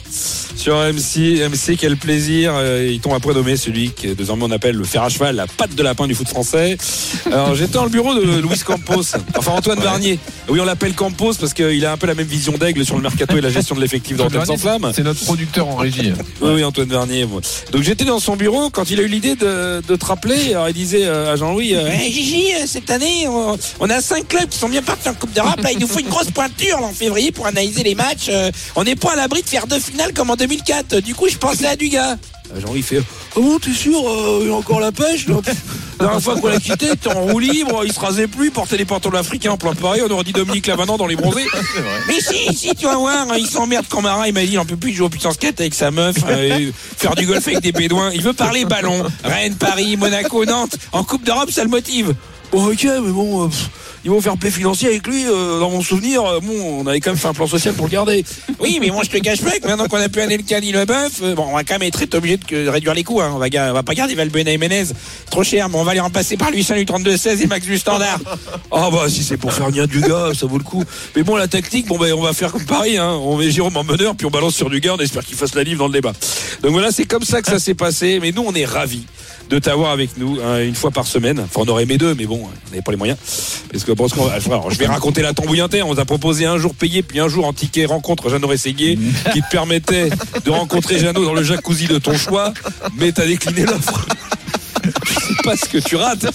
sur 0.56 0.76
MC. 0.78 1.42
MC, 1.50 1.76
quel 1.78 1.98
plaisir. 1.98 2.54
Euh, 2.56 2.90
Il 2.90 3.00
tombe 3.02 3.14
après 3.14 3.34
nommé 3.34 3.58
celui 3.58 3.92
que 3.92 4.10
désormais 4.14 4.46
on 4.46 4.52
appelle 4.52 4.76
le 4.76 4.84
fer 4.86 5.04
à 5.04 5.10
cheval, 5.10 5.36
la 5.36 5.48
patte 5.48 5.76
de 5.76 5.84
lapin 5.84 6.08
du 6.08 6.16
foot 6.16 6.28
français. 6.30 6.78
Alors, 7.26 7.56
j'étais 7.56 7.74
dans 7.74 7.84
le 7.84 7.90
bureau 7.90 8.14
de 8.14 8.40
Louis 8.40 8.60
Campos, 8.60 9.02
enfin 9.36 9.52
Antoine 9.52 9.80
Varnier. 9.80 10.18
Oui, 10.50 10.60
on 10.60 10.66
l'appelle 10.66 10.94
Campos 10.94 11.34
parce 11.39 11.54
qu'il 11.54 11.86
a 11.86 11.91
un 11.94 11.98
peu 11.98 12.06
la 12.06 12.16
même 12.16 12.28
vision 12.28 12.54
d'aigle 12.58 12.86
sur 12.86 12.96
le 12.96 13.02
mercato 13.02 13.38
et 13.38 13.41
la 13.41 13.50
gestion 13.50 13.76
de 13.76 13.82
l'effectif 13.82 14.18
dans 14.18 14.26
Rotten 14.26 14.46
sans 14.46 14.58
flamme. 14.58 14.91
C'est 14.94 15.04
notre 15.04 15.24
producteur 15.24 15.68
en 15.68 15.76
régie. 15.76 16.12
Oui, 16.41 16.52
oui, 16.56 16.64
Antoine 16.64 16.89
Vernier. 16.89 17.26
Donc 17.72 17.82
j'étais 17.82 18.04
dans 18.06 18.20
son 18.20 18.36
bureau 18.36 18.70
quand 18.70 18.89
il 18.89 19.00
a 19.00 19.04
eu 19.04 19.08
l'idée 19.08 19.36
de, 19.36 19.82
de 19.88 19.96
te 19.96 20.06
rappeler. 20.06 20.52
Alors 20.52 20.68
il 20.68 20.74
disait 20.74 21.06
euh, 21.06 21.34
à 21.34 21.36
Jean-Louis 21.38 21.76
euh, 21.76 21.88
Hey, 21.88 22.12
Gigi, 22.12 22.54
euh, 22.54 22.66
cette 22.68 22.89
année, 22.89 23.26
on, 23.28 23.58
on 23.80 23.89
a 23.89 24.02
cinq 24.02 24.28
clubs 24.28 24.50
qui 24.50 24.58
sont 24.58 24.70
bien 24.70 24.82
partis 24.82 25.08
en 25.08 25.14
Coupe 25.14 25.34
d'Europe. 25.34 25.62
Là, 25.62 25.72
il 25.72 25.80
nous 25.80 25.88
faut 25.88 26.00
une 26.00 26.10
grosse 26.10 26.32
pointure 26.32 26.80
là, 26.82 26.88
en 26.88 26.94
février 26.94 27.32
pour 27.32 27.48
analyser 27.48 27.84
les 27.84 27.96
matchs. 27.96 28.30
On 28.76 28.84
n'est 28.84 28.96
pas 28.96 29.14
à 29.14 29.16
l'abri 29.16 29.41
de 29.44 29.48
faire 29.50 29.66
deux 29.66 29.80
finales 29.80 30.14
comme 30.14 30.30
en 30.30 30.36
2004. 30.36 31.00
Du 31.00 31.16
coup, 31.16 31.30
je 31.30 31.38
pensais 31.38 31.68
à 31.68 31.76
Dugas. 31.76 32.18
Euh, 32.54 32.60
Jean-Louis 32.60 32.82
fait 32.82 33.01
Oh 33.36 33.41
bon, 33.41 33.60
t'es 33.60 33.74
sûr 33.74 33.97
euh, 33.97 34.39
Il 34.41 34.49
y 34.49 34.51
a 34.51 34.56
encore 34.56 34.80
la 34.80 34.91
pêche 34.91 35.28
là? 35.28 35.36
La 35.99 36.06
dernière 36.06 36.24
fois 36.24 36.39
qu'on 36.39 36.47
l'a 36.47 36.60
quitté, 36.60 36.88
t'es 36.97 37.10
en 37.10 37.22
roue 37.22 37.39
libre, 37.39 37.84
il 37.86 37.93
se 37.93 37.99
rasait 37.99 38.28
plus, 38.28 38.47
il 38.47 38.51
portait 38.51 38.78
des 38.78 38.86
pantalons 38.86 39.20
africains 39.20 39.51
en 39.51 39.58
plein 39.58 39.74
Paris, 39.74 40.01
on 40.06 40.12
aurait 40.12 40.24
dit 40.24 40.34
Dominique 40.34 40.68
Lavanant 40.68 40.97
dans 40.97 41.06
les 41.06 41.16
bronzés. 41.16 41.45
Mais 42.08 42.20
si, 42.20 42.54
si, 42.56 42.76
tu 42.76 42.86
vas 42.86 42.97
voir, 42.97 43.28
il 43.38 43.47
s'emmerde 43.47 43.86
quand 43.88 44.01
Marin, 44.01 44.28
il 44.28 44.34
m'a 44.34 44.41
dit, 44.41 44.54
il 44.54 44.60
en 44.60 44.66
peut 44.66 44.76
plus 44.76 44.91
jouer 44.91 45.06
au 45.06 45.10
puissance 45.10 45.36
skate 45.36 45.62
avec 45.62 45.74
sa 45.74 45.91
meuf, 45.91 46.16
euh, 46.28 46.72
faire 46.97 47.16
du 47.16 47.26
golf 47.26 47.47
avec 47.47 47.62
des 47.62 47.72
bédouins. 47.72 48.12
Il 48.14 48.22
veut 48.22 48.34
parler 48.34 48.66
ballon. 48.66 49.04
Rennes, 49.24 49.56
Paris, 49.56 49.97
Monaco, 49.97 50.43
Nantes. 50.45 50.78
En 50.91 51.04
Coupe 51.04 51.24
d'Europe, 51.24 51.51
ça 51.51 51.64
le 51.64 51.70
motive. 51.70 52.14
Bon, 52.51 52.72
ok, 52.72 52.84
mais 52.84 53.12
bon, 53.12 53.45
euh, 53.45 53.47
pff, 53.47 53.70
ils 54.04 54.12
vont 54.12 54.22
faire 54.22 54.38
play 54.38 54.51
financier 54.51 54.89
avec 54.89 55.08
lui. 55.08 55.26
euh, 55.26 55.60
dans 55.60 55.70
mon 55.70 55.82
souvenir, 55.82 56.24
euh, 56.26 56.39
bon, 56.41 56.82
on 56.82 56.88
avait 56.88 56.99
quand 56.99 57.12
même 57.12 57.20
fait 57.20 57.28
un 57.28 57.34
plan 57.34 57.47
social 57.47 57.74
pour 57.74 57.86
le 57.86 57.91
garder. 57.91 58.26
Oui, 58.60 58.80
mais 58.82 58.89
moi, 58.89 59.04
je 59.04 59.10
te 59.10 59.18
cache 59.18 59.41
pas 59.41 59.51
que 59.60 59.68
maintenant 59.68 59.88
qu'on 59.88 59.97
a 59.97 60.10
pu 60.10 60.20
Anelka 60.22 60.60
ni 60.60 60.72
le 60.72 60.86
bœuf, 60.86 61.22
euh, 61.22 61.36
bon, 61.36 61.45
on 61.49 61.54
va 61.56 61.64
quand 61.64 61.76
même 61.76 61.84
être 61.84 62.04
obligé 62.16 62.38
de 62.38 62.68
réduire 62.68 62.93
les 62.93 63.04
coûts. 63.04 63.22
Hein. 63.22 63.32
On, 63.34 63.39
va, 63.39 63.47
on 63.70 63.74
va 63.74 63.84
pas 63.84 63.93
garder 63.93 64.16
Valbuena 64.16 64.51
et 64.51 64.58
Menez. 64.58 64.86
Trop 65.30 65.43
cher, 65.43 65.70
mais 65.70 65.78
on 65.78 65.84
va 65.84 65.93
les 65.93 65.99
remplacer 65.99 66.38
par 66.38 66.51
lui, 66.51 66.64
du 66.64 66.86
32-16 66.86 67.43
et 67.43 67.47
Max 67.47 67.66
du 67.66 67.78
Standard. 67.78 68.20
Oh, 68.72 68.89
bah, 68.91 69.06
si 69.08 69.24
c'est 69.24 69.38
pour 69.38 69.54
faire 69.54 69.72
bien 69.72 69.86
du 69.86 70.01
gars, 70.01 70.32
ça 70.38 70.45
vaut 70.47 70.58
le 70.58 70.64
coup. 70.64 70.84
Mais 71.16 71.24
bon, 71.24 71.36
la 71.36 71.47
tactique, 71.47 71.88
bon, 71.88 71.97
ben, 71.97 72.14
on 72.14 72.22
va 72.22 72.34
faire 72.34 72.51
comme 72.51 72.66
Paris, 72.66 72.97
hein. 72.97 73.12
On 73.24 73.38
met 73.38 73.51
Jérôme 73.51 73.78
en 73.78 73.84
meneur, 73.84 74.16
puis 74.16 74.26
on 74.26 74.32
balance 74.32 74.56
sur 74.56 74.70
du 74.70 74.80
gars, 74.80 74.95
on 74.95 75.01
espère 75.01 75.24
qu'il 75.24 75.38
fasse 75.38 75.56
la 75.56 75.64
livre 75.64 75.80
dans 75.80 75.88
le 75.88 75.93
débat. 75.93 76.14
Donc 76.62 76.72
voilà, 76.72 76.91
c'est 76.91 77.06
comme 77.06 77.24
ça 77.24 77.41
que 77.41 77.47
ça 77.49 77.60
s'est 77.60 77.74
passé. 77.74 78.20
Mais 78.22 78.32
nous, 78.32 78.43
on 78.45 78.54
est 78.54 78.66
ravis 78.66 79.06
de 79.49 79.60
t'avoir 79.60 79.91
avec 79.91 80.18
nous 80.18 80.39
hein, 80.43 80.62
une 80.62 80.76
fois 80.76 80.91
par 80.91 81.06
semaine. 81.08 81.39
Enfin, 81.39 81.62
on 81.66 81.68
aurait 81.70 81.84
aimé 81.84 81.97
deux, 81.97 82.16
mais 82.16 82.26
bon, 82.26 82.41
on 82.43 82.70
n'avait 82.70 82.82
pas 82.82 82.91
les 82.91 82.97
moyens. 82.97 83.18
Parce 83.72 83.84
que 83.84 83.91
bon, 83.96 84.08
ce 84.08 84.16
qu'on 84.16 84.26
va- 84.26 84.34
alors, 84.46 84.70
je 84.72 84.78
vais 84.78 84.86
raconter 84.88 85.22
la 85.22 85.34
tambouille 85.34 85.62
interne. 85.62 85.89
On 85.89 85.96
t'a 85.96 86.06
proposé 86.06 86.46
un 86.46 86.58
jour 86.58 86.74
payé, 86.76 87.04
puis 87.04 87.20
un 87.20 87.28
jour 87.28 87.46
en 87.46 87.54
ticket 87.54 87.86
rencontre 87.86 88.30
Jeannot 88.30 88.48
Rességuier, 88.48 88.98
qui 89.34 89.41
te 89.41 89.50
permettait 89.52 90.10
de 90.46 90.52
rencontrer 90.52 91.00
Jeannot 91.00 91.24
dans 91.26 91.34
le 91.34 91.44
jacuzzi 91.44 91.88
de 91.88 91.98
ton 92.00 92.18
choix, 92.18 92.54
mais 92.98 93.12
t'as 93.12 93.26
décliné 93.26 93.66
l'offre. 93.66 94.06
Je 94.84 95.14
sais 95.14 95.44
pas 95.44 95.56
ce 95.56 95.66
que 95.66 95.78
tu 95.78 95.96
rates. 95.96 96.26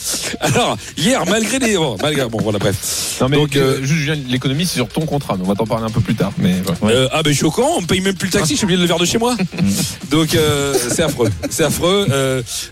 Alors, 0.41 0.77
hier, 0.97 1.25
malgré 1.27 1.59
les. 1.59 1.77
Bon, 1.77 1.97
malgré... 2.01 2.27
bon 2.29 2.39
voilà, 2.43 2.59
bref. 2.59 3.17
Non 3.21 3.29
mais 3.29 3.37
Donc, 3.37 3.57
euh, 3.57 3.79
juste 3.83 4.01
Julien, 4.01 4.17
l'économie 4.29 4.67
c'est 4.67 4.75
sur 4.77 4.89
ton 4.89 5.07
contrat, 5.07 5.37
mais 5.37 5.45
on 5.45 5.49
va 5.49 5.55
t'en 5.55 5.67
parler 5.67 5.85
un 5.85 5.91
peu 5.91 6.01
plus 6.01 6.15
tard. 6.15 6.33
Mais. 6.39 6.55
Euh, 6.85 7.09
ah 7.13 7.23
ben 7.23 7.35
suis 7.35 7.45
au 7.45 7.51
courant, 7.51 7.77
on 7.79 7.83
me 7.83 7.87
paye 7.87 8.01
même 8.01 8.15
plus 8.15 8.27
le 8.27 8.33
taxi, 8.33 8.53
je 8.53 8.59
suis 8.59 8.65
obligé 8.65 8.77
de 8.79 8.83
le 8.83 8.89
faire 8.89 8.99
de 8.99 9.05
chez 9.05 9.19
moi. 9.19 9.37
Donc 10.11 10.35
euh, 10.35 10.75
c'est 10.91 11.03
affreux, 11.03 11.31
c'est 11.51 11.65
affreux. 11.65 12.07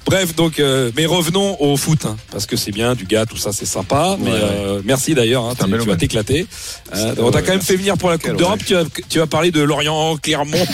Bref, 0.07 0.35
donc 0.35 0.63
mais 0.97 1.07
revenons 1.07 1.61
au 1.61 1.77
foot, 1.77 2.05
hein, 2.07 2.17
parce 2.31 2.47
que 2.47 2.57
c'est 2.57 2.73
bien 2.73 2.95
du 2.95 3.05
gars, 3.05 3.27
tout 3.27 3.37
ça 3.37 3.53
c'est 3.53 3.67
sympa. 3.67 4.17
Mais 4.21 4.31
Ouais, 4.31 4.81
merci 4.85 5.15
d'ailleurs, 5.15 5.45
hein, 5.45 5.55
C'est 5.59 5.67
tu, 5.67 5.89
vas 5.89 5.97
t'éclater. 5.97 6.47
C'est- 6.93 7.21
on 7.21 7.31
t'a 7.31 7.43
quand 7.43 7.53
même 7.53 7.63
fait 7.63 7.77
venir 7.77 7.97
pour 7.97 8.11
la 8.11 8.19
Coupe 8.19 8.37
d'Europe. 8.37 8.61
Tu 8.65 8.75
tu 9.09 9.19
vas 9.19 9.27
parler 9.27 9.51
de 9.51 9.61
Lorient, 9.63 10.17
Clermont. 10.17 10.59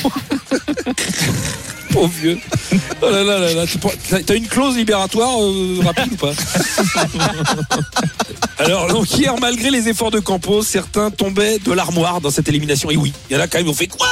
Pauvre 1.93 2.09
vieux. 2.09 2.39
Oh 3.03 3.11
là 3.11 3.23
là 3.23 3.39
là 3.39 3.53
là. 3.53 3.65
T'as 4.25 4.35
une 4.35 4.47
clause 4.47 4.77
libératoire 4.77 5.43
euh, 5.43 5.81
rapide 5.85 6.13
ou 6.13 6.17
pas 6.17 6.33
Alors, 8.59 8.87
donc 8.89 9.11
hier, 9.19 9.35
malgré 9.41 9.71
les 9.71 9.89
efforts 9.89 10.11
de 10.11 10.21
Campos, 10.21 10.63
certains 10.63 11.11
tombaient 11.11 11.59
de 11.59 11.73
l'armoire 11.73 12.21
dans 12.21 12.31
cette 12.31 12.49
élimination. 12.49 12.91
Et 12.91 12.97
oui, 12.97 13.13
il 13.29 13.35
y 13.35 13.39
en 13.39 13.43
a 13.43 13.49
quand 13.49 13.59
même, 13.59 13.69
on 13.69 13.75
fait 13.75 13.89
quoi 13.89 14.07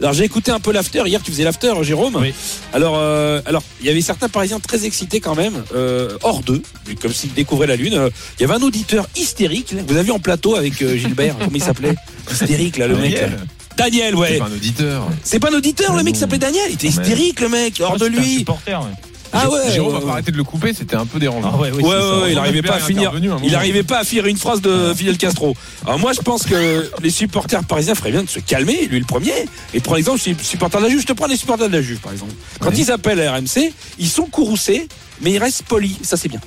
Alors, 0.00 0.12
j'ai 0.12 0.24
écouté 0.24 0.50
un 0.50 0.60
peu 0.60 0.72
l'after. 0.72 1.02
Hier, 1.06 1.22
tu 1.22 1.30
faisais 1.30 1.44
l'after, 1.44 1.72
Jérôme. 1.82 2.16
Oui. 2.16 2.34
Alors, 2.72 2.94
euh, 2.96 3.40
alors, 3.46 3.62
il 3.80 3.86
y 3.86 3.90
avait 3.90 4.00
certains 4.00 4.28
Parisiens 4.28 4.60
très 4.60 4.84
excités 4.84 5.20
quand 5.20 5.36
même, 5.36 5.62
euh, 5.74 6.16
hors 6.22 6.42
d'eux, 6.42 6.62
comme 7.00 7.12
s'ils 7.12 7.32
découvraient 7.32 7.68
la 7.68 7.76
Lune. 7.76 8.10
Il 8.38 8.42
y 8.42 8.44
avait 8.44 8.54
un 8.54 8.62
auditeur 8.62 9.08
hystérique. 9.16 9.74
Vous 9.86 9.94
avez 9.94 10.04
vu 10.04 10.12
en 10.12 10.18
plateau 10.18 10.56
avec 10.56 10.74
Gilbert, 10.78 11.36
comment 11.38 11.50
il 11.54 11.62
s'appelait? 11.62 11.94
Hystérique, 12.30 12.76
là, 12.78 12.88
le 12.88 12.96
mec. 12.96 13.14
Daniel. 13.14 13.30
là. 13.30 13.36
Daniel, 13.76 14.14
C'est 14.14 14.20
ouais. 14.20 14.38
pas 14.38 14.44
un 14.46 14.52
auditeur. 14.52 15.08
C'est 15.22 15.38
pas 15.40 15.50
un 15.50 15.54
auditeur, 15.56 15.96
le 15.96 16.02
mec 16.02 16.14
qui 16.14 16.20
s'appelait 16.20 16.38
Daniel. 16.38 16.64
Il 16.68 16.74
était 16.74 16.88
Mais- 16.88 16.92
hystérique, 16.92 17.40
le 17.40 17.48
mec, 17.48 17.80
hors 17.84 17.94
de 17.94 17.98
C'est 17.98 18.04
un 18.06 18.08
lui. 18.20 18.38
supporter, 18.38 18.80
ouais. 18.80 18.86
Ah 19.32 19.50
ouais. 19.50 19.58
Jérôme 19.70 19.88
ouais, 19.88 19.94
va 19.94 20.00
pas 20.00 20.06
ouais. 20.06 20.12
arrêter 20.12 20.30
de 20.32 20.36
le 20.36 20.44
couper, 20.44 20.72
c'était 20.72 20.94
un 20.94 21.04
peu 21.04 21.18
dérangeant. 21.18 21.50
Ah 21.54 21.58
ouais, 21.58 21.70
oui, 21.74 21.82
Ouais, 21.82 21.90
c'est 21.90 21.96
ouais, 21.96 22.22
ouais, 22.22 22.28
il 22.30 22.34
n'arrivait 22.36 22.62
pas 22.62 22.76
à 22.76 22.78
finir. 22.80 23.12
un 23.12 23.38
Il 23.42 23.52
n'arrivait 23.52 23.82
pas 23.82 23.98
à 23.98 24.04
finir 24.04 24.24
une 24.26 24.38
phrase 24.38 24.62
de 24.62 24.94
Fidel 24.96 25.18
Castro. 25.18 25.54
Alors 25.84 25.98
moi, 25.98 26.12
je 26.14 26.20
pense 26.20 26.44
que 26.44 26.90
les 27.02 27.10
supporters 27.10 27.62
parisiens 27.64 27.94
feraient 27.94 28.12
bien 28.12 28.22
de 28.22 28.28
se 28.30 28.38
calmer, 28.38 28.86
lui 28.86 28.98
le 28.98 29.04
premier, 29.04 29.32
et 29.74 29.78
de 29.78 29.82
prendre 29.82 29.96
l'exemple 29.96 30.20
supporters 30.42 30.80
de 30.80 30.84
la 30.86 30.90
Juve. 30.90 31.00
Je 31.02 31.06
te 31.06 31.12
prends 31.12 31.26
les 31.26 31.36
supporters 31.36 31.68
de 31.68 31.76
la 31.76 31.82
Juve, 31.82 31.98
par 31.98 32.12
exemple. 32.12 32.32
Quand 32.60 32.70
Ouais. 32.70 32.76
ils 32.78 32.90
appellent 32.90 33.20
à 33.20 33.32
RMC, 33.34 33.72
ils 33.98 34.08
sont 34.08 34.26
courroucés, 34.26 34.88
mais 35.20 35.32
ils 35.32 35.38
restent 35.38 35.64
polis. 35.64 35.96
Ça, 36.02 36.16
c'est 36.16 36.28
bien. 36.28 36.40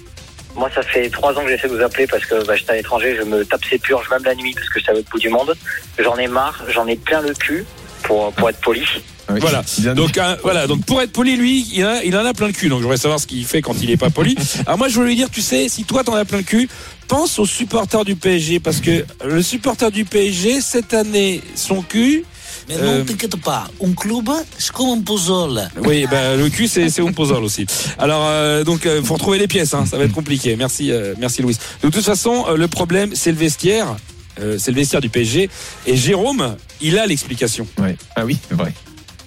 Moi, 0.60 0.70
ça 0.76 0.82
fait 0.84 1.10
trois 1.10 1.34
ans 1.38 1.44
que 1.44 1.50
j'essaie 1.50 1.68
de 1.70 1.76
vous 1.76 1.82
appeler 1.84 2.06
parce 2.06 2.26
que 2.26 2.46
bah, 2.46 2.56
j'étais 2.56 2.72
à 2.74 2.76
l'étranger, 2.76 3.16
je 3.18 3.24
me 3.24 3.44
tape 3.46 3.64
ses 3.70 3.80
purges 3.80 4.10
même 4.12 4.24
la 4.24 4.36
nuit 4.36 4.54
parce 4.54 4.70
que 4.70 4.80
c'est 4.80 4.92
à 4.92 4.94
l'autre 4.94 5.10
bout 5.10 5.20
du 5.20 5.30
monde. 5.30 5.56
J'en 5.98 6.18
ai 6.18 6.28
marre, 6.28 6.64
j'en 6.70 6.86
ai 6.88 6.96
plein 6.98 7.22
le 7.22 7.34
cul. 7.34 7.66
pour, 8.04 8.32
pour 8.34 8.50
être 8.50 8.60
poli. 8.62 8.84
Voilà. 9.28 9.62
Donc 9.94 10.18
euh, 10.18 10.36
voilà. 10.42 10.66
Donc 10.68 10.84
pour 10.86 11.02
être 11.02 11.12
poli, 11.12 11.36
lui, 11.38 11.66
il, 11.74 11.84
a- 11.84 12.04
il 12.04 12.18
en 12.18 12.26
a 12.26 12.34
plein 12.34 12.48
le 12.48 12.54
cul. 12.54 12.68
Donc 12.70 12.80
je 12.80 12.84
voudrais 12.84 12.98
savoir 12.98 13.20
ce 13.20 13.28
qu'il 13.28 13.46
fait 13.46 13.62
quand 13.62 13.76
il 13.82 13.92
est 13.92 13.98
pas 13.98 14.10
poli. 14.10 14.36
Alors 14.66 14.78
moi, 14.80 14.88
je 14.88 14.96
voulais 14.96 15.10
lui 15.10 15.16
dire, 15.16 15.30
tu 15.30 15.42
sais, 15.42 15.70
si 15.70 15.84
toi 15.84 16.04
t'en 16.04 16.16
as 16.16 16.26
plein 16.26 16.40
le 16.40 16.44
cul, 16.44 16.68
pense 17.08 17.38
aux 17.40 17.46
supporters 17.46 18.04
du 18.06 18.16
PSG 18.16 18.60
parce 18.60 18.82
que 18.82 19.06
le 19.24 19.42
supporter 19.44 19.92
du 19.92 20.04
PSG 20.06 20.62
cette 20.62 20.94
année, 20.96 21.42
son 21.56 21.82
cul. 21.84 22.26
Mais 22.70 22.76
euh, 22.78 23.00
non, 23.00 23.06
t'inquiète 23.06 23.36
pas. 23.38 23.68
Un 23.84 23.94
club, 23.94 24.30
c'est 24.58 24.72
comme 24.72 24.90
un 24.90 25.02
puzzle. 25.02 25.70
oui, 25.84 26.06
bah, 26.10 26.36
le 26.36 26.50
cul 26.50 26.68
c'est 26.68 26.90
c'est 26.90 27.02
un 27.02 27.12
puzzle 27.12 27.44
aussi. 27.44 27.66
Alors 27.98 28.22
euh, 28.26 28.64
donc 28.64 28.86
euh, 28.86 29.02
faut 29.04 29.16
retrouver 29.16 29.40
les 29.40 29.48
pièces, 29.48 29.74
hein, 29.74 29.86
ça 29.86 29.98
va 29.98 30.04
être 30.06 30.14
compliqué. 30.14 30.56
Merci, 30.56 30.92
euh, 30.92 31.16
merci 31.20 31.42
Louis. 31.42 31.58
De 31.84 31.90
toute 31.90 32.06
façon, 32.06 32.46
euh, 32.48 32.56
le 32.56 32.68
problème 32.68 33.12
c'est 33.14 33.32
le 33.32 33.38
vestiaire, 33.38 33.96
Euh, 34.42 34.56
c'est 34.58 34.72
le 34.72 34.78
vestiaire 34.78 35.02
du 35.02 35.10
PSG. 35.10 35.50
Et 35.86 35.98
Jérôme, 35.98 36.56
il 36.80 36.98
a 36.98 37.06
l'explication. 37.06 37.68
Ah 38.16 38.24
oui, 38.26 38.38
c'est 38.48 38.56
vrai. 38.56 38.72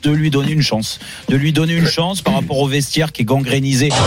De 0.03 0.11
lui 0.11 0.31
donner 0.31 0.53
une 0.53 0.63
chance. 0.63 0.99
De 1.29 1.37
lui 1.37 1.53
donner 1.53 1.75
une 1.75 1.87
chance 1.87 2.21
par 2.23 2.35
rapport 2.35 2.59
au 2.59 2.67
vestiaire 2.67 3.13
qui 3.13 3.23
est 3.23 3.25
gangrénisé. 3.25 3.91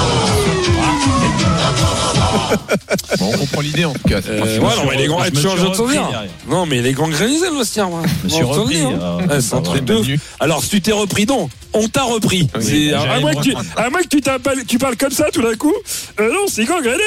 Bon, 3.20 3.32
on 3.34 3.38
comprend 3.38 3.62
l'idée 3.62 3.86
en 3.86 3.94
tout 3.94 4.08
cas. 4.08 4.20
Euh, 4.28 4.60
ouais, 4.60 4.76
non, 4.76 4.86
mais 4.90 4.98
les 4.98 5.08
grands, 5.08 5.24
je 5.24 5.30
de 5.32 5.76
souvenir. 5.76 6.08
derrière. 6.10 6.30
Non, 6.50 6.66
mais 6.66 6.82
les 6.82 6.92
grands 6.94 7.08
grénisés, 7.08 7.50
le 7.50 7.58
vestiaire, 7.58 7.90
moi. 7.90 8.02
Je 8.22 8.26
me 8.26 8.30
suis 8.30 8.40
je 8.40 8.46
repris, 8.46 8.82
hein. 8.82 9.00
euh. 9.30 10.18
Alors, 10.40 10.62
si 10.62 10.70
tu 10.70 10.82
t'es 10.82 10.92
repris, 10.92 11.26
non, 11.26 11.50
on 11.74 11.88
t'a 11.88 12.04
repris. 12.04 12.48
Oui, 12.60 12.94
à, 12.94 13.20
moins 13.20 13.34
que 13.34 13.42
tu, 13.42 13.56
à 13.78 13.90
moins 13.90 14.02
que 14.02 14.08
tu, 14.08 14.22
t'appelles- 14.22 14.66
tu 14.66 14.78
parles 14.78 14.98
comme 14.98 15.12
ça 15.12 15.30
tout 15.32 15.42
d'un 15.42 15.56
coup. 15.56 15.74
Euh, 16.20 16.30
non, 16.30 16.46
c'est 16.48 16.66
gangréné. 16.66 17.02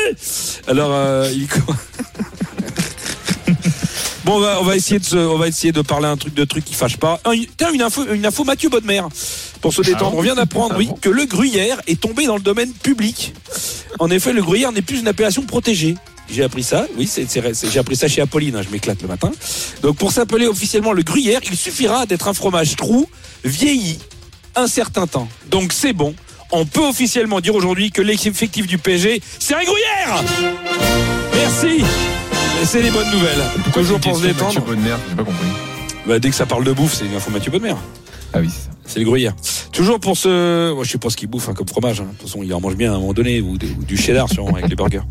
Alors, 0.66 0.91
euh, 0.93 1.30
il. 1.32 1.47
Bon, 4.29 4.37
on 4.37 4.41
va, 4.41 4.61
on 4.61 4.64
va 4.64 4.76
essayer 4.76 4.99
de 4.99 5.05
se- 5.07 5.16
on 5.16 5.39
va 5.39 5.49
essayer 5.49 5.72
de 5.72 5.81
parler 5.81 6.07
un 6.07 6.18
truc 6.18 6.35
de 6.35 6.45
truc 6.45 6.62
qui 6.62 6.74
fâche 6.74 6.99
pas. 6.99 7.18
Un- 7.24 7.33
Tiens, 7.57 7.72
une 7.72 7.81
info, 7.81 8.05
une 8.12 8.26
info 8.26 8.45
Mathieu 8.45 8.68
Bodmer. 8.68 9.01
Pour 9.62 9.72
se 9.72 9.81
détendre, 9.81 10.18
on 10.18 10.20
vient 10.20 10.35
d'apprendre, 10.35 10.74
oui, 10.76 10.91
que 11.01 11.09
le 11.09 11.24
gruyère 11.24 11.81
est 11.87 11.99
tombé 11.99 12.26
dans 12.26 12.37
le 12.37 12.43
domaine 12.43 12.70
public. 12.70 13.33
En 13.99 14.11
effet, 14.11 14.35
le 14.35 14.43
gruyère 14.43 14.70
n'est 14.70 14.83
plus 14.83 15.01
une 15.01 15.09
appellation 15.09 15.45
protégée. 15.45 15.95
J'ai 16.31 16.43
appris 16.43 16.62
ça, 16.62 16.87
oui, 16.99 17.07
c'est, 17.11 17.26
j'ai 17.72 17.79
appris 17.79 17.97
ça 17.97 18.07
chez 18.07 18.20
Apolline, 18.20 18.55
hein, 18.55 18.61
je 18.62 18.68
m'éclate 18.70 19.01
le 19.01 19.09
matin. 19.09 19.31
Donc 19.81 19.97
pour 19.97 20.12
s'appeler 20.12 20.47
officiellement 20.47 20.93
le 20.93 21.03
gruyère, 21.03 21.41
il 21.51 21.57
suffira 21.57 22.05
d'être 22.05 22.29
un 22.29 22.35
fromage 22.35 22.76
trou, 22.76 23.09
vieilli, 23.45 23.99
un 24.55 24.66
certain 24.66 25.07
temps. 25.07 25.26
Donc 25.51 25.72
c'est 25.72 25.95
bon, 25.95 26.14
on 26.53 26.64
peut 26.66 26.86
officiellement 26.86 27.40
dire 27.40 27.55
aujourd'hui 27.55 27.90
que 27.90 28.03
l'effectif 28.03 28.66
du 28.66 28.78
PSG, 28.78 29.20
c'est 29.38 29.55
un 29.55 29.64
gruyère 29.64 30.24
Merci 31.34 31.84
c'est 32.64 32.82
les 32.82 32.90
bonnes 32.90 33.11
nouvelles. 33.11 33.38
Toujours 33.72 34.01
pour 34.01 34.16
se 34.16 34.22
détendre. 34.22 34.46
Mathieu 34.46 34.61
Bonnemer, 34.61 34.96
j'ai 35.09 35.16
pas 35.16 35.24
compris. 35.24 35.46
Bah, 36.07 36.18
dès 36.18 36.30
que 36.30 36.34
ça 36.34 36.44
parle 36.44 36.64
de 36.64 36.72
bouffe, 36.72 36.94
c'est 36.94 37.07
une 37.07 37.14
info 37.14 37.30
Mathieu 37.30 37.51
Bonnemer. 37.51 37.74
Ah 38.33 38.39
oui, 38.41 38.49
c'est 38.51 38.64
ça. 38.64 38.70
C'est 38.85 39.01
le 39.01 39.05
gruyère. 39.05 39.35
Toujours 39.70 40.01
pour 40.01 40.16
ce. 40.16 40.72
Moi, 40.72 40.83
je 40.85 40.91
sais 40.93 40.97
pas 40.99 41.11
ce 41.11 41.16
qu'il 41.16 41.29
bouffe 41.29 41.49
hein, 41.51 41.55
comme 41.55 41.68
fromage. 41.68 42.01
hein. 42.01 42.05
De 42.05 42.11
toute 42.18 42.22
façon, 42.29 42.43
il 42.43 42.53
en 42.55 42.61
mange 42.61 42.74
bien 42.76 42.93
à 42.93 42.97
un 42.97 42.99
moment 42.99 43.12
donné, 43.12 43.43
ou, 43.43 43.59
des- 43.59 43.66
ou 43.68 43.85
du 43.85 43.99
cheddar 43.99 44.31
sûrement 44.31 44.55
avec 44.57 44.68
les 44.70 44.76
burgers. 44.76 45.03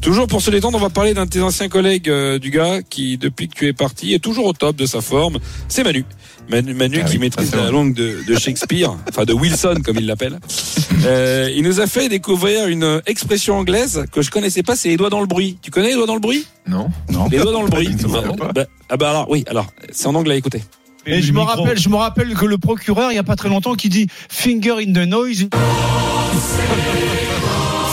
Toujours 0.00 0.26
pour 0.26 0.40
se 0.40 0.50
détendre, 0.50 0.78
on 0.78 0.80
va 0.80 0.88
parler 0.88 1.12
d'un 1.12 1.26
de 1.26 1.30
tes 1.30 1.42
anciens 1.42 1.68
collègues 1.68 2.08
euh, 2.08 2.38
du 2.38 2.50
gars 2.50 2.80
qui, 2.88 3.18
depuis 3.18 3.48
que 3.48 3.54
tu 3.54 3.66
es 3.68 3.72
parti, 3.74 4.14
est 4.14 4.20
toujours 4.20 4.46
au 4.46 4.52
top 4.54 4.76
de 4.76 4.86
sa 4.86 5.02
forme. 5.02 5.38
C'est 5.68 5.84
Manu. 5.84 6.06
Manu, 6.48 6.72
Manu 6.72 7.00
Ah 7.02 7.04
qui 7.04 7.14
oui, 7.14 7.18
maîtrise 7.18 7.54
la 7.54 7.70
langue 7.70 7.92
de, 7.92 8.18
de 8.26 8.38
Shakespeare, 8.38 8.94
enfin 9.08 9.24
de 9.24 9.32
Wilson 9.34 9.80
comme 9.84 9.96
il 9.98 10.06
l'appelle. 10.06 10.38
Euh, 11.04 11.50
il 11.54 11.62
nous 11.62 11.80
a 11.80 11.86
fait 11.86 12.08
découvrir 12.08 12.68
une 12.68 13.02
expression 13.06 13.58
anglaise 13.58 14.04
que 14.12 14.22
je 14.22 14.30
connaissais 14.30 14.62
pas, 14.62 14.76
c'est 14.76 14.88
les 14.88 14.96
doigts 14.96 15.10
dans 15.10 15.20
le 15.20 15.26
bruit. 15.26 15.58
Tu 15.60 15.70
connais 15.70 15.88
les 15.88 15.94
doigts 15.94 16.06
dans 16.06 16.14
le 16.14 16.20
bruit? 16.20 16.46
Non. 16.66 16.88
Non. 17.10 17.28
Les 17.30 17.38
doigts 17.38 17.52
dans 17.52 17.62
le 17.62 17.68
bruit. 17.70 17.88
Bah, 18.08 18.22
bah, 18.54 18.64
ah 18.88 18.96
bah 18.96 19.10
alors 19.10 19.26
oui, 19.28 19.44
alors 19.48 19.66
c'est 19.92 20.06
en 20.06 20.14
anglais, 20.14 20.38
écoutez. 20.38 20.62
Et 21.06 21.22
je 21.22 21.32
me 21.32 21.40
rappelle, 21.40 21.78
je 21.78 21.88
me 21.88 21.96
rappelle 21.96 22.34
que 22.34 22.44
le 22.46 22.58
procureur, 22.58 23.12
il 23.12 23.14
y 23.14 23.18
a 23.18 23.22
pas 23.22 23.36
très 23.36 23.48
longtemps, 23.48 23.74
qui 23.74 23.88
dit 23.88 24.08
finger 24.28 24.74
in 24.80 24.92
the 24.92 25.06
noise. 25.06 25.48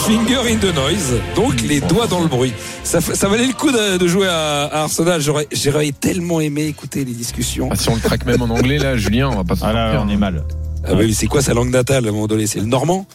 Finger 0.05 0.51
in 0.51 0.57
the 0.57 0.73
noise, 0.75 1.13
donc 1.35 1.61
les 1.61 1.79
doigts 1.79 2.07
dans 2.07 2.21
le 2.21 2.27
bruit. 2.27 2.53
Ça, 2.83 2.99
ça 3.01 3.29
valait 3.29 3.45
le 3.47 3.53
coup 3.53 3.71
de, 3.71 3.97
de 3.97 4.07
jouer 4.07 4.27
à, 4.27 4.63
à 4.63 4.81
Arsenal. 4.81 5.21
J'aurais, 5.21 5.47
j'aurais 5.51 5.91
tellement 5.91 6.41
aimé 6.41 6.65
écouter 6.65 7.05
les 7.05 7.13
discussions. 7.13 7.69
Ah, 7.71 7.75
si 7.75 7.87
on 7.89 7.95
le 7.95 8.01
traque 8.01 8.25
même 8.25 8.41
en 8.41 8.49
anglais, 8.49 8.79
là, 8.79 8.97
Julien, 8.97 9.29
on 9.29 9.35
va 9.35 9.43
pas 9.43 9.55
s'en 9.55 9.67
Ah 9.67 9.73
là, 9.73 10.03
on 10.05 10.09
est 10.09 10.17
mal. 10.17 10.43
Ah 10.85 10.95
bah 10.95 11.01
oui, 11.03 11.13
c'est 11.13 11.27
quoi 11.27 11.41
sa 11.41 11.53
langue 11.53 11.69
natale 11.69 12.05
à 12.05 12.09
un 12.09 12.11
moment 12.11 12.27
donné? 12.27 12.47
C'est 12.47 12.59
le 12.59 12.65
normand. 12.65 13.05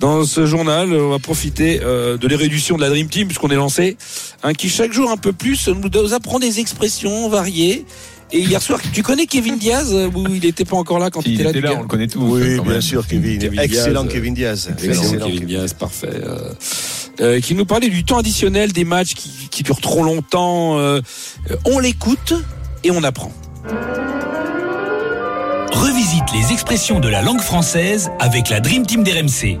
Dans 0.00 0.24
ce 0.24 0.46
journal, 0.46 0.90
on 0.94 1.10
va 1.10 1.18
profiter 1.18 1.80
euh, 1.82 2.16
de 2.16 2.26
l'érudition 2.28 2.76
de 2.76 2.82
la 2.82 2.88
Dream 2.88 3.08
Team 3.08 3.26
puisqu'on 3.26 3.50
est 3.50 3.56
lancé, 3.56 3.98
hein, 4.42 4.54
qui 4.54 4.70
chaque 4.70 4.92
jour 4.92 5.10
un 5.10 5.18
peu 5.18 5.32
plus 5.32 5.68
nous 5.68 6.14
apprend 6.14 6.38
des 6.38 6.60
expressions 6.60 7.28
variées. 7.28 7.84
Et 8.30 8.40
hier 8.40 8.60
soir, 8.60 8.78
tu 8.92 9.02
connais 9.02 9.26
Kevin 9.26 9.56
Diaz 9.58 9.88
euh, 9.92 10.08
ou 10.14 10.26
il 10.34 10.40
n'était 10.42 10.64
pas 10.66 10.76
encore 10.76 10.98
là 10.98 11.10
quand 11.10 11.22
Si, 11.22 11.30
il 11.30 11.34
était 11.40 11.44
là 11.44 11.50
était 11.50 11.60
là, 11.62 11.74
on 11.78 11.82
le 11.82 11.86
connaît 11.88 12.06
tous. 12.08 12.20
Oui, 12.20 12.60
bien 12.60 12.62
même. 12.64 12.80
sûr, 12.82 13.06
Kevin. 13.06 13.38
Kevin 13.38 13.58
Excellent 13.60 14.02
Diaz. 14.02 14.12
Kevin 14.12 14.34
Diaz. 14.34 14.68
Excellent, 14.70 14.92
Excellent 15.02 15.26
Kevin 15.26 15.44
Diaz, 15.46 15.72
parfait. 15.72 16.10
Euh, 16.12 16.52
euh, 17.20 17.40
qui 17.40 17.54
nous 17.54 17.64
parlait 17.64 17.88
du 17.88 18.04
temps 18.04 18.18
additionnel 18.18 18.72
des 18.72 18.84
matchs 18.84 19.14
qui, 19.14 19.48
qui 19.50 19.62
durent 19.62 19.80
trop 19.80 20.04
longtemps. 20.04 20.78
euh, 20.78 21.00
euh, 21.50 21.56
on 21.64 21.78
l'écoute 21.78 22.34
et 22.84 22.90
on 22.90 23.02
apprend. 23.02 23.32
Revisite 25.72 26.24
les 26.34 26.52
expressions 26.52 27.00
de 27.00 27.08
la 27.08 27.22
langue 27.22 27.40
française 27.40 28.10
avec 28.18 28.50
la 28.50 28.60
Dream 28.60 28.84
Team 28.86 29.04
d'RMC. 29.04 29.58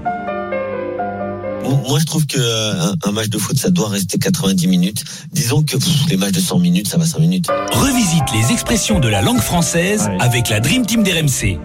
Moi, 1.88 1.98
je 2.00 2.04
trouve 2.06 2.26
que 2.26 2.38
euh, 2.38 2.82
un, 2.82 2.94
un 3.08 3.12
match 3.12 3.28
de 3.28 3.38
foot, 3.38 3.56
ça 3.58 3.70
doit 3.70 3.88
rester 3.88 4.18
90 4.18 4.66
minutes. 4.66 5.04
Disons 5.32 5.62
que 5.62 5.76
pff, 5.76 6.08
les 6.08 6.16
matchs 6.16 6.32
de 6.32 6.40
100 6.40 6.58
minutes, 6.58 6.88
ça 6.88 6.98
va 6.98 7.06
5 7.06 7.18
minutes. 7.20 7.48
Revisite 7.72 8.24
les 8.34 8.52
expressions 8.52 9.00
de 9.00 9.08
la 9.08 9.22
langue 9.22 9.40
française 9.40 10.10
avec 10.20 10.48
la 10.48 10.60
Dream 10.60 10.86
Team 10.86 11.02
d'RMC. 11.02 11.58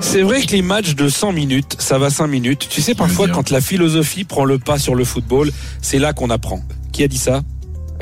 C'est 0.00 0.22
vrai 0.22 0.42
que 0.42 0.52
les 0.52 0.62
matchs 0.62 0.94
de 0.94 1.08
100 1.08 1.32
minutes, 1.32 1.76
ça 1.78 1.98
va 1.98 2.10
5 2.10 2.26
minutes. 2.26 2.66
Tu 2.68 2.82
sais, 2.82 2.94
parfois, 2.94 3.28
quand 3.28 3.50
la 3.50 3.60
philosophie 3.60 4.24
prend 4.24 4.44
le 4.44 4.58
pas 4.58 4.78
sur 4.78 4.94
le 4.94 5.04
football, 5.04 5.50
c'est 5.82 5.98
là 5.98 6.12
qu'on 6.12 6.30
apprend. 6.30 6.62
Qui 6.92 7.02
a 7.02 7.08
dit 7.08 7.18
ça? 7.18 7.42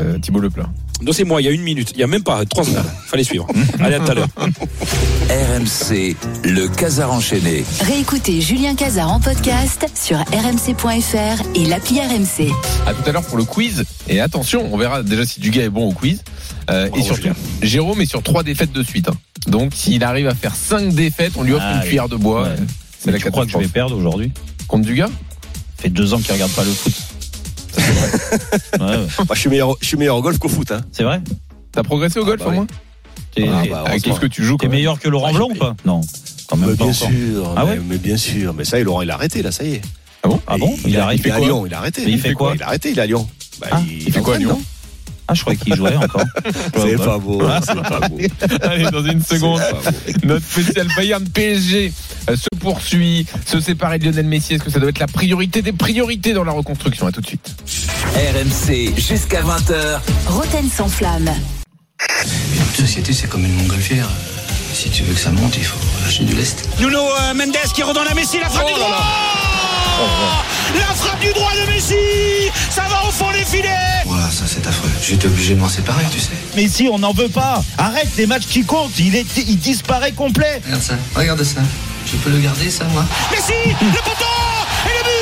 Euh, 0.01 0.19
Thibaut 0.19 0.41
Leplat. 0.41 0.69
Non, 1.03 1.13
c'est 1.13 1.25
moi, 1.25 1.43
il 1.43 1.45
y 1.45 1.49
a 1.49 1.51
une 1.51 1.63
minute. 1.63 1.91
Il 1.95 2.01
y 2.01 2.03
a 2.03 2.07
même 2.07 2.23
pas, 2.23 2.45
trois 2.47 2.65
secondes. 2.65 2.85
Fallait 3.07 3.25
suivre. 3.25 3.47
Allez, 3.81 3.97
à 3.97 4.01
tout 4.01 4.11
à 4.13 4.15
l'heure. 4.15 4.29
RMC, 4.39 6.17
le 6.45 6.67
Casar 6.69 7.13
enchaîné. 7.13 7.65
Réécoutez 7.81 8.41
Julien 8.41 8.75
Cazard 8.75 9.13
en 9.13 9.21
podcast 9.21 9.87
sur 9.95 10.19
rmc.fr 10.19 11.43
et 11.55 11.65
l'appli 11.67 12.01
RMC. 12.01 12.51
À 12.87 12.95
tout 12.95 13.09
à 13.09 13.13
l'heure 13.13 13.25
pour 13.25 13.37
le 13.37 13.45
quiz. 13.45 13.85
Et 14.09 14.21
attention, 14.21 14.67
on 14.73 14.77
verra 14.79 15.03
déjà 15.03 15.27
si 15.27 15.41
Dugas 15.41 15.63
est 15.65 15.69
bon 15.69 15.89
au 15.89 15.93
quiz. 15.93 16.23
Euh, 16.71 16.89
et 16.97 17.03
surtout, 17.03 17.29
Jérôme 17.61 18.01
est 18.01 18.07
sur 18.07 18.23
trois 18.23 18.43
défaites 18.43 18.73
de 18.73 18.83
suite. 18.83 19.09
hein. 19.09 19.17
Donc, 19.47 19.73
s'il 19.75 20.03
arrive 20.05 20.29
à 20.29 20.35
faire 20.35 20.55
cinq 20.55 20.95
défaites, 20.95 21.33
on 21.37 21.43
lui 21.43 21.53
offre 21.53 21.65
Ah, 21.69 21.75
une 21.75 21.81
oui. 21.81 21.87
cuillère 21.89 22.09
de 22.09 22.17
bois. 22.17 22.45
Ouais. 22.45 22.57
C'est 22.99 23.11
la 23.11 23.19
tu 23.19 23.31
crois 23.31 23.45
que 23.45 23.53
je 23.53 23.59
vais 23.59 23.69
perdre 23.69 23.97
aujourd'hui? 23.97 24.33
Contre 24.69 24.87
Dugas 24.87 25.09
Ça 25.09 25.83
fait 25.83 25.89
deux 25.91 26.15
ans 26.15 26.19
qu'il 26.19 26.33
regarde 26.33 26.53
pas 26.53 26.65
le 26.65 26.71
foot. 26.71 26.95
Ouais, 28.81 28.87
ouais. 28.87 28.97
Moi, 28.97 29.07
je 29.35 29.39
suis 29.41 29.51
meilleur, 29.51 29.75
je 29.81 29.87
suis 29.87 29.97
meilleur 29.97 30.17
au 30.17 30.23
golf 30.23 30.39
qu'au 30.39 30.49
foot. 30.49 30.71
Hein. 30.71 30.81
C'est 30.93 31.03
vrai 31.05 31.21
T'as 31.73 31.83
progressé 31.83 32.19
au 32.21 32.25
golf 32.25 32.41
bah 32.43 32.49
au 32.49 32.53
moins 32.53 32.67
T'es 33.35 33.49
Ah, 33.49 33.63
bah, 33.69 33.99
que 34.21 34.27
tu 34.27 34.45
joues 34.45 34.57
t'es 34.59 34.69
meilleur 34.69 34.99
que 35.01 35.09
Laurent 35.09 35.33
Blanc 35.33 35.49
ou 35.51 35.55
pas 35.57 35.75
Non. 35.85 36.01
Quand 36.49 36.57
même 36.57 36.71
Mais 36.71 36.77
pas 36.77 36.85
bien 36.85 36.93
encore. 36.95 37.09
sûr, 37.11 37.55
Ah 37.57 37.65
mais, 37.65 37.71
ouais 37.73 37.81
mais 37.89 37.99
bien 37.99 38.17
sûr. 38.17 38.55
Mais 38.55 38.65
ça, 38.65 38.79
il, 38.79 38.87
aura- 38.89 39.05
il 39.05 39.11
a 39.11 39.15
arrêté, 39.15 39.43
là, 39.43 39.51
ça 39.51 39.65
y 39.65 39.75
est. 39.75 39.81
Ah 40.23 40.29
bon 40.29 40.41
Ah 40.47 40.57
bon 40.59 40.75
Il, 40.85 40.91
Il 40.91 40.97
a, 40.99 41.13
il 41.15 41.21
à 41.31 41.37
quoi 41.37 41.47
Lyon, 41.47 41.67
il 41.67 41.75
a 41.75 41.79
arrêté. 41.79 42.03
Mais 42.05 42.13
il 42.13 42.21
fait 42.21 42.33
quoi 42.35 42.53
Il 42.55 42.63
a 42.63 42.67
arrêté, 42.69 42.91
il 42.91 42.99
est 42.99 43.03
à 43.03 43.07
Lyon. 43.07 43.27
Bah, 43.61 43.67
Ah, 43.73 43.81
il, 43.89 44.03
il 44.03 44.13
fait 44.13 44.21
quoi 44.21 44.37
à 44.37 44.39
Lyon 44.39 44.61
Ah, 45.27 45.33
je 45.35 45.41
croyais 45.41 45.59
qu'il 45.59 45.75
jouait 45.75 45.97
encore. 45.97 46.25
C'est 46.77 46.97
pas 46.97 47.17
beau, 47.19 47.41
c'est 47.67 47.83
pas 47.83 48.09
beau. 48.09 48.19
Allez, 48.63 48.85
dans 48.91 49.05
une 49.05 49.23
seconde, 49.23 49.61
notre 50.23 50.45
spécial 50.45 50.87
Bayern 50.97 51.25
PSG 51.27 51.93
euh, 52.29 52.37
se 52.37 52.49
poursuit. 52.61 53.27
Se 53.47 53.59
séparer 53.61 53.99
de 53.99 54.05
Lionel 54.05 54.27
Messi, 54.27 54.55
est-ce 54.55 54.63
que 54.65 54.71
ça 54.71 54.79
doit 54.81 54.91
être 54.91 54.99
la 54.99 55.07
priorité 55.07 55.63
des 55.63 55.73
priorités 55.73 56.35
dans 56.35 56.45
la 56.45 56.53
reconstruction? 56.53 57.07
À 57.07 57.13
tout 57.13 57.23
de 57.23 57.27
suite. 57.27 57.55
RMC, 58.15 59.01
jusqu'à 59.01 59.43
20h. 59.43 60.01
Roten 60.27 60.69
sans 60.71 60.89
flamme. 60.89 61.31
Une 62.27 62.87
société, 62.87 63.13
c'est 63.15 63.29
comme 63.29 63.45
une 63.47 63.55
montgolfière. 63.55 64.07
Euh, 64.07 64.75
Si 64.75 64.91
tu 64.91 65.05
veux 65.05 65.15
que 65.15 65.21
ça 65.21 65.31
monte, 65.31 65.57
il 65.57 65.65
faut 65.65 65.79
lâcher 66.05 66.25
du 66.25 66.35
lest. 66.35 66.69
Nuno 66.81 66.99
euh, 67.01 67.35
Mendes 67.35 67.57
qui 67.75 67.83
redonne 67.83 68.09
à 68.09 68.15
Messi 68.15 68.39
la 68.41 68.51
frappe 68.51 68.67
du 68.67 68.75
droit 68.75 68.91
La 70.77 70.95
frappe 70.95 71.21
du 71.21 71.33
droit 71.33 71.53
de 71.53 71.73
Messi 71.73 71.95
Ça 72.71 72.83
va 72.91 73.09
au 73.09 73.11
fond 73.13 73.31
des 73.33 73.45
filets 73.45 73.94
Voilà, 74.25 74.39
ça 74.39 74.45
c'est 74.47 74.67
affreux. 74.67 74.89
J'étais 75.03 75.27
obligé 75.27 75.55
de 75.55 75.61
m'en 75.61 75.69
séparer, 75.69 76.03
tu 76.11 76.19
sais. 76.19 76.31
Mais 76.57 76.67
si, 76.67 76.89
on 76.91 76.99
n'en 76.99 77.13
veut 77.13 77.29
pas. 77.29 77.63
Arrête 77.77 78.09
les 78.17 78.27
matchs 78.27 78.47
qui 78.47 78.65
comptent. 78.65 78.99
Il, 78.99 79.15
est, 79.17 79.27
il 79.37 79.59
disparaît 79.59 80.13
complet. 80.13 80.63
Regarde 80.65 80.83
ça, 80.83 80.95
regarde 81.15 81.43
ça. 81.43 81.61
Je 82.11 82.17
peux 82.17 82.31
le 82.31 82.39
garder, 82.39 82.71
ça, 82.71 82.85
moi 82.85 83.05
Messi 83.31 83.53
Le 83.67 83.99
poteau 84.03 84.25
Et 84.87 84.89
le 84.97 85.05
but 85.05 85.21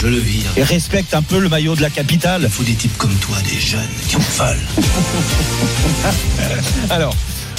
Je 0.00 0.06
le 0.06 0.18
vire. 0.18 0.50
Et 0.56 0.62
respecte 0.62 1.12
un 1.12 1.20
peu 1.20 1.38
le 1.38 1.50
maillot 1.50 1.76
de 1.76 1.82
la 1.82 1.90
capitale. 1.90 2.44
Il 2.44 2.48
faut 2.48 2.62
des 2.62 2.72
types 2.72 2.96
comme 2.96 3.14
toi, 3.16 3.36
des 3.44 3.60
jeunes 3.60 3.82
qui 4.08 4.16
en 4.16 4.20
veulent. 4.20 4.56
Alors, 6.90 7.14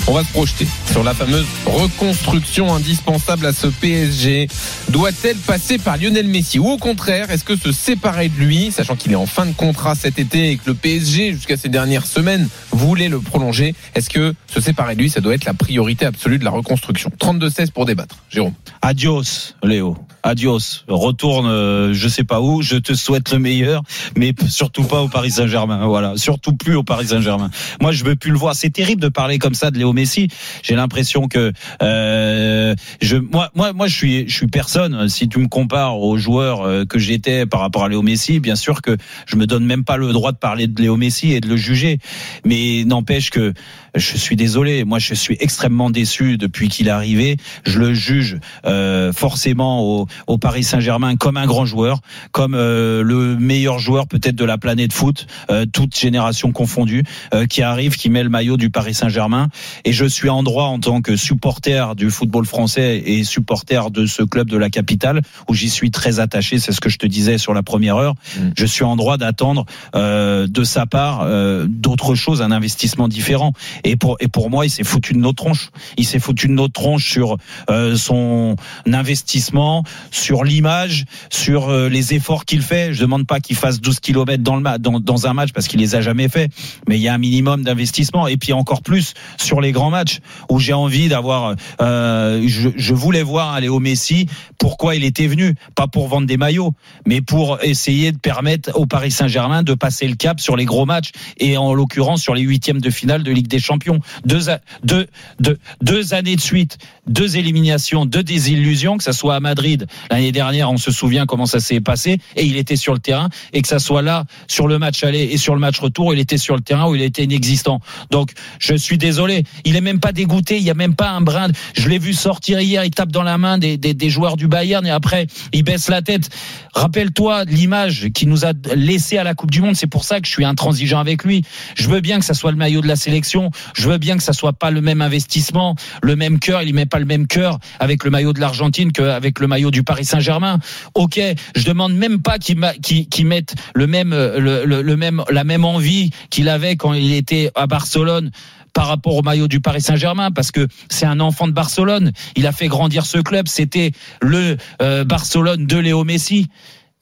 On 0.07 0.13
va 0.13 0.23
se 0.23 0.31
projeter 0.31 0.67
sur 0.91 1.03
la 1.03 1.15
fameuse 1.15 1.45
reconstruction 1.65 2.71
indispensable 2.71 3.47
à 3.47 3.53
ce 3.53 3.65
PSG. 3.65 4.47
Doit-elle 4.89 5.37
passer 5.37 5.79
par 5.79 5.97
Lionel 5.97 6.27
Messi 6.27 6.59
ou 6.59 6.69
au 6.69 6.77
contraire, 6.77 7.31
est-ce 7.31 7.43
que 7.43 7.55
se 7.55 7.71
séparer 7.71 8.29
de 8.29 8.35
lui, 8.35 8.71
sachant 8.71 8.95
qu'il 8.95 9.11
est 9.13 9.15
en 9.15 9.25
fin 9.25 9.47
de 9.47 9.53
contrat 9.53 9.95
cet 9.95 10.19
été 10.19 10.51
et 10.51 10.57
que 10.57 10.67
le 10.67 10.73
PSG 10.75 11.33
jusqu'à 11.33 11.57
ces 11.57 11.69
dernières 11.69 12.05
semaines 12.05 12.47
voulait 12.71 13.09
le 13.09 13.19
prolonger, 13.19 13.73
est-ce 13.95 14.11
que 14.11 14.35
se 14.45 14.61
séparer 14.61 14.95
de 14.95 15.01
lui, 15.01 15.09
ça 15.09 15.21
doit 15.21 15.33
être 15.33 15.45
la 15.45 15.55
priorité 15.55 16.05
absolue 16.05 16.37
de 16.37 16.43
la 16.45 16.51
reconstruction? 16.51 17.11
32-16 17.19 17.71
pour 17.71 17.87
débattre. 17.87 18.17
Jérôme. 18.29 18.53
Adios, 18.83 19.55
Léo. 19.63 19.97
Adios. 20.25 20.83
Retourne, 20.87 21.45
euh, 21.45 21.93
je 21.93 22.07
sais 22.07 22.23
pas 22.23 22.41
où. 22.41 22.63
Je 22.63 22.77
te 22.77 22.93
souhaite 22.93 23.31
le 23.31 23.37
meilleur, 23.37 23.83
mais 24.17 24.33
surtout 24.49 24.83
pas 24.83 25.03
au 25.03 25.07
Paris 25.07 25.29
Saint-Germain. 25.31 25.85
Voilà, 25.85 26.13
surtout 26.17 26.53
plus 26.53 26.75
au 26.75 26.83
Paris 26.83 27.07
Saint-Germain. 27.07 27.51
Moi, 27.79 27.91
je 27.91 28.03
veux 28.03 28.15
plus 28.15 28.31
le 28.31 28.37
voir. 28.37 28.55
C'est 28.55 28.71
terrible 28.71 29.01
de 29.01 29.07
parler 29.07 29.37
comme 29.37 29.53
ça 29.53 29.69
de 29.69 29.77
Léo 29.77 29.93
Messi. 29.93 30.27
J'ai 30.63 30.75
l'impression 30.75 31.27
que 31.27 31.53
euh, 31.83 32.73
je, 33.01 33.17
moi, 33.17 33.51
moi, 33.53 33.71
moi, 33.73 33.85
je 33.85 33.95
suis, 33.95 34.27
je 34.27 34.35
suis 34.35 34.47
personne. 34.47 35.07
Si 35.09 35.29
tu 35.29 35.37
me 35.37 35.47
compares 35.47 35.99
aux 35.99 36.17
joueurs 36.17 36.61
euh, 36.61 36.85
que 36.85 36.97
j'étais 36.97 37.45
par 37.45 37.59
rapport 37.59 37.83
à 37.83 37.89
Léo 37.89 38.01
Messi, 38.01 38.39
bien 38.39 38.55
sûr 38.55 38.81
que 38.81 38.97
je 39.27 39.35
me 39.35 39.45
donne 39.45 39.63
même 39.63 39.83
pas 39.83 39.97
le 39.97 40.11
droit 40.11 40.31
de 40.31 40.37
parler 40.37 40.65
de 40.65 40.81
Léo 40.81 40.97
Messi 40.97 41.33
et 41.33 41.39
de 41.39 41.47
le 41.47 41.55
juger. 41.55 41.99
Mais 42.43 42.83
n'empêche 42.83 43.29
que 43.29 43.53
je 43.93 44.17
suis 44.17 44.35
désolé. 44.35 44.83
Moi, 44.85 44.99
je 44.99 45.13
suis 45.13 45.37
extrêmement 45.39 45.89
déçu 45.89 46.37
depuis 46.37 46.67
qu'il 46.67 46.87
est 46.87 46.91
arrivé. 46.91 47.37
Je 47.65 47.79
le 47.79 47.93
juge 47.93 48.39
euh, 48.65 49.13
forcément 49.13 49.83
au, 49.83 50.07
au 50.27 50.37
Paris 50.37 50.63
Saint-Germain 50.63 51.15
comme 51.15 51.37
un 51.37 51.45
grand 51.45 51.65
joueur, 51.65 51.99
comme 52.31 52.55
euh, 52.55 53.03
le 53.03 53.35
meilleur 53.35 53.79
joueur 53.79 54.07
peut-être 54.07 54.35
de 54.35 54.45
la 54.45 54.57
planète 54.57 54.93
foot, 54.93 55.27
euh, 55.49 55.65
toute 55.65 55.97
génération 55.97 56.51
confondue, 56.51 57.03
euh, 57.33 57.45
qui 57.45 57.61
arrive, 57.61 57.95
qui 57.95 58.09
met 58.09 58.23
le 58.23 58.29
maillot 58.29 58.57
du 58.57 58.69
Paris 58.69 58.93
Saint-Germain. 58.93 59.49
Et 59.83 59.93
je 59.93 60.05
suis 60.05 60.29
en 60.29 60.43
droit 60.43 60.65
en 60.65 60.79
tant 60.79 61.01
que 61.01 61.15
supporter 61.15 61.95
du 61.95 62.09
football 62.09 62.45
français 62.45 63.01
et 63.05 63.23
supporter 63.23 63.91
de 63.91 64.05
ce 64.05 64.23
club 64.23 64.49
de 64.49 64.57
la 64.57 64.69
capitale 64.69 65.21
où 65.47 65.53
j'y 65.53 65.69
suis 65.69 65.91
très 65.91 66.19
attaché. 66.19 66.59
C'est 66.59 66.71
ce 66.71 66.81
que 66.81 66.89
je 66.89 66.97
te 66.97 67.05
disais 67.05 67.37
sur 67.37 67.53
la 67.53 67.63
première 67.63 67.97
heure. 67.97 68.15
Je 68.55 68.65
suis 68.65 68.83
en 68.83 68.95
droit 68.95 69.17
d'attendre 69.17 69.65
euh, 69.95 70.47
de 70.47 70.63
sa 70.63 70.85
part 70.85 71.21
euh, 71.21 71.65
d'autres 71.67 72.15
choses, 72.15 72.41
un 72.41 72.51
investissement 72.51 73.07
différent. 73.07 73.53
Et 73.83 73.95
pour 73.95 74.17
et 74.19 74.27
pour 74.27 74.49
moi, 74.49 74.65
il 74.65 74.69
s'est 74.69 74.83
foutu 74.83 75.13
de 75.13 75.19
notre 75.19 75.43
tronche. 75.43 75.69
Il 75.97 76.05
s'est 76.05 76.19
foutu 76.19 76.47
de 76.47 76.53
notre 76.53 76.73
tronche 76.73 77.09
sur 77.09 77.37
euh, 77.69 77.95
son 77.95 78.55
investissement, 78.85 79.83
sur 80.11 80.43
l'image, 80.43 81.05
sur 81.29 81.69
euh, 81.69 81.89
les 81.89 82.13
efforts 82.13 82.45
qu'il 82.45 82.61
fait. 82.61 82.93
Je 82.93 83.01
demande 83.01 83.27
pas 83.27 83.39
qu'il 83.39 83.55
fasse 83.55 83.81
12 83.81 83.99
kilomètres 83.99 84.43
dans 84.43 84.55
le 84.55 84.65
dans, 84.79 84.99
dans 84.99 85.27
un 85.27 85.33
match 85.33 85.51
parce 85.53 85.67
qu'il 85.67 85.79
les 85.79 85.95
a 85.95 86.01
jamais 86.01 86.27
fait, 86.27 86.49
mais 86.87 86.97
il 86.97 87.01
y 87.01 87.07
a 87.07 87.13
un 87.13 87.17
minimum 87.17 87.63
d'investissement. 87.63 88.27
Et 88.27 88.37
puis 88.37 88.53
encore 88.53 88.81
plus 88.81 89.13
sur 89.37 89.61
les 89.61 89.71
grands 89.71 89.89
matchs 89.91 90.19
où 90.49 90.59
j'ai 90.59 90.73
envie 90.73 91.07
d'avoir. 91.07 91.55
Euh, 91.81 92.43
je, 92.45 92.69
je 92.75 92.93
voulais 92.93 93.23
voir 93.23 93.53
un 93.53 93.59
Léo 93.59 93.79
Messi. 93.79 94.27
Pourquoi 94.57 94.95
il 94.95 95.03
était 95.03 95.27
venu? 95.27 95.55
Pas 95.75 95.87
pour 95.87 96.07
vendre 96.07 96.27
des 96.27 96.37
maillots, 96.37 96.73
mais 97.05 97.21
pour 97.21 97.61
essayer 97.63 98.11
de 98.11 98.17
permettre 98.17 98.71
au 98.75 98.85
Paris 98.85 99.11
Saint-Germain 99.11 99.63
de 99.63 99.73
passer 99.73 100.07
le 100.07 100.15
cap 100.15 100.39
sur 100.39 100.55
les 100.55 100.65
gros 100.65 100.85
matchs 100.85 101.11
et 101.37 101.57
en 101.57 101.73
l'occurrence 101.73 102.21
sur 102.21 102.33
les 102.33 102.41
huitièmes 102.41 102.81
de 102.81 102.89
finale 102.89 103.23
de 103.23 103.31
Ligue 103.31 103.47
des 103.47 103.59
Champions. 103.59 103.99
Deux, 104.25 104.45
deux, 104.83 105.07
deux, 105.39 105.57
deux 105.81 106.13
années 106.13 106.35
de 106.35 106.41
suite, 106.41 106.77
deux 107.07 107.37
éliminations, 107.37 108.05
deux 108.05 108.23
désillusions, 108.23 108.97
que 108.97 109.03
ça 109.03 109.13
soit 109.13 109.35
à 109.35 109.39
Madrid 109.39 109.87
l'année 110.09 110.31
dernière, 110.31 110.71
on 110.71 110.77
se 110.77 110.91
souvient 110.91 111.25
comment 111.25 111.45
ça 111.45 111.59
s'est 111.59 111.81
passé, 111.81 112.19
et 112.35 112.45
il 112.45 112.57
était 112.57 112.75
sur 112.75 112.93
le 112.93 112.99
terrain, 112.99 113.29
et 113.53 113.61
que 113.61 113.67
ça 113.67 113.79
soit 113.79 114.01
là 114.01 114.25
sur 114.47 114.67
le 114.67 114.79
match 114.79 115.03
aller 115.03 115.23
et 115.23 115.37
sur 115.37 115.53
le 115.53 115.59
match 115.59 115.79
retour, 115.79 116.13
il 116.13 116.19
était 116.19 116.37
sur 116.37 116.55
le 116.55 116.61
terrain 116.61 116.89
où 116.89 116.95
il 116.95 117.01
était 117.01 117.23
inexistant. 117.23 117.79
Donc 118.11 118.31
je 118.59 118.75
suis 118.75 118.97
désolé, 118.97 119.43
il 119.63 119.75
est 119.75 119.81
même 119.81 119.99
pas 119.99 120.11
dégoûté, 120.11 120.57
il 120.57 120.63
y 120.63 120.69
a 120.69 120.73
même 120.73 120.95
pas 120.95 121.09
un 121.09 121.21
brin. 121.21 121.49
Je 121.75 121.89
l'ai 121.89 121.99
vu 121.99 122.13
sortir 122.13 122.59
hier, 122.59 122.83
il 122.83 122.91
tape 122.91 123.11
dans 123.11 123.23
la 123.23 123.37
main 123.37 123.57
des, 123.57 123.77
des, 123.77 123.93
des 123.93 124.09
joueurs 124.09 124.37
du 124.37 124.47
Bayern 124.47 124.85
et 124.85 124.91
après 124.91 125.27
il 125.53 125.63
baisse 125.63 125.89
la 125.89 126.01
tête. 126.01 126.29
Rappelle-toi 126.73 127.45
l'image 127.45 128.09
qu'il 128.13 128.29
nous 128.29 128.45
a 128.45 128.53
laissé 128.75 129.17
à 129.17 129.23
la 129.23 129.33
Coupe 129.33 129.51
du 129.51 129.61
Monde. 129.61 129.75
C'est 129.75 129.87
pour 129.87 130.03
ça 130.03 130.19
que 130.19 130.27
je 130.27 130.31
suis 130.31 130.45
intransigeant 130.45 130.99
avec 130.99 131.23
lui. 131.23 131.43
Je 131.75 131.87
veux 131.87 132.01
bien 132.01 132.19
que 132.19 132.25
ça 132.25 132.33
soit 132.33 132.51
le 132.51 132.57
maillot 132.57 132.81
de 132.81 132.87
la 132.87 132.95
sélection. 132.95 133.51
Je 133.73 133.89
veux 133.89 133.97
bien 133.97 134.17
que 134.17 134.23
ça 134.23 134.33
soit 134.33 134.53
pas 134.53 134.71
le 134.71 134.81
même 134.81 135.01
investissement, 135.01 135.75
le 136.01 136.15
même 136.15 136.39
cœur. 136.39 136.63
Il 136.63 136.73
met 136.73 136.85
pas 136.85 136.94
le 136.99 137.05
même 137.05 137.27
cœur 137.27 137.59
avec 137.79 138.03
le 138.03 138.09
maillot 138.11 138.33
de 138.33 138.39
l'Argentine 138.39 138.91
qu'avec 138.91 139.39
le 139.39 139.47
maillot 139.47 139.71
du 139.71 139.83
Paris 139.83 140.05
Saint-Germain. 140.05 140.59
Ok, 140.93 141.19
je 141.55 141.65
demande 141.65 141.93
même 141.95 142.21
pas 142.21 142.37
qu'il 142.39 142.57
ma- 142.57 142.73
qu'il- 142.73 143.07
qu'il 143.07 143.27
mette 143.27 143.55
le 143.73 143.87
même, 143.87 144.11
le, 144.11 144.95
même, 144.95 145.23
la 145.29 145.43
même 145.43 145.65
envie 145.65 146.11
qu'il 146.29 146.49
avait 146.49 146.75
quand 146.75 146.93
il 146.93 147.13
était 147.13 147.51
à 147.55 147.67
Barcelone 147.67 148.31
par 148.73 148.87
rapport 148.87 149.15
au 149.15 149.21
maillot 149.21 149.47
du 149.47 149.61
Paris 149.61 149.81
Saint-Germain 149.81 150.31
parce 150.31 150.51
que 150.51 150.67
c'est 150.89 151.05
un 151.05 151.19
enfant 151.21 151.47
de 151.47 151.53
Barcelone. 151.53 152.11
Il 152.35 152.45
a 152.45 152.51
fait 152.51 152.67
grandir 152.67 153.05
ce 153.05 153.17
club. 153.19 153.47
C'était 153.47 153.91
le 154.21 154.57
euh, 154.81 155.03
Barcelone 155.05 155.65
de 155.65 155.77
Léo 155.77 156.03
Messi. 156.03 156.47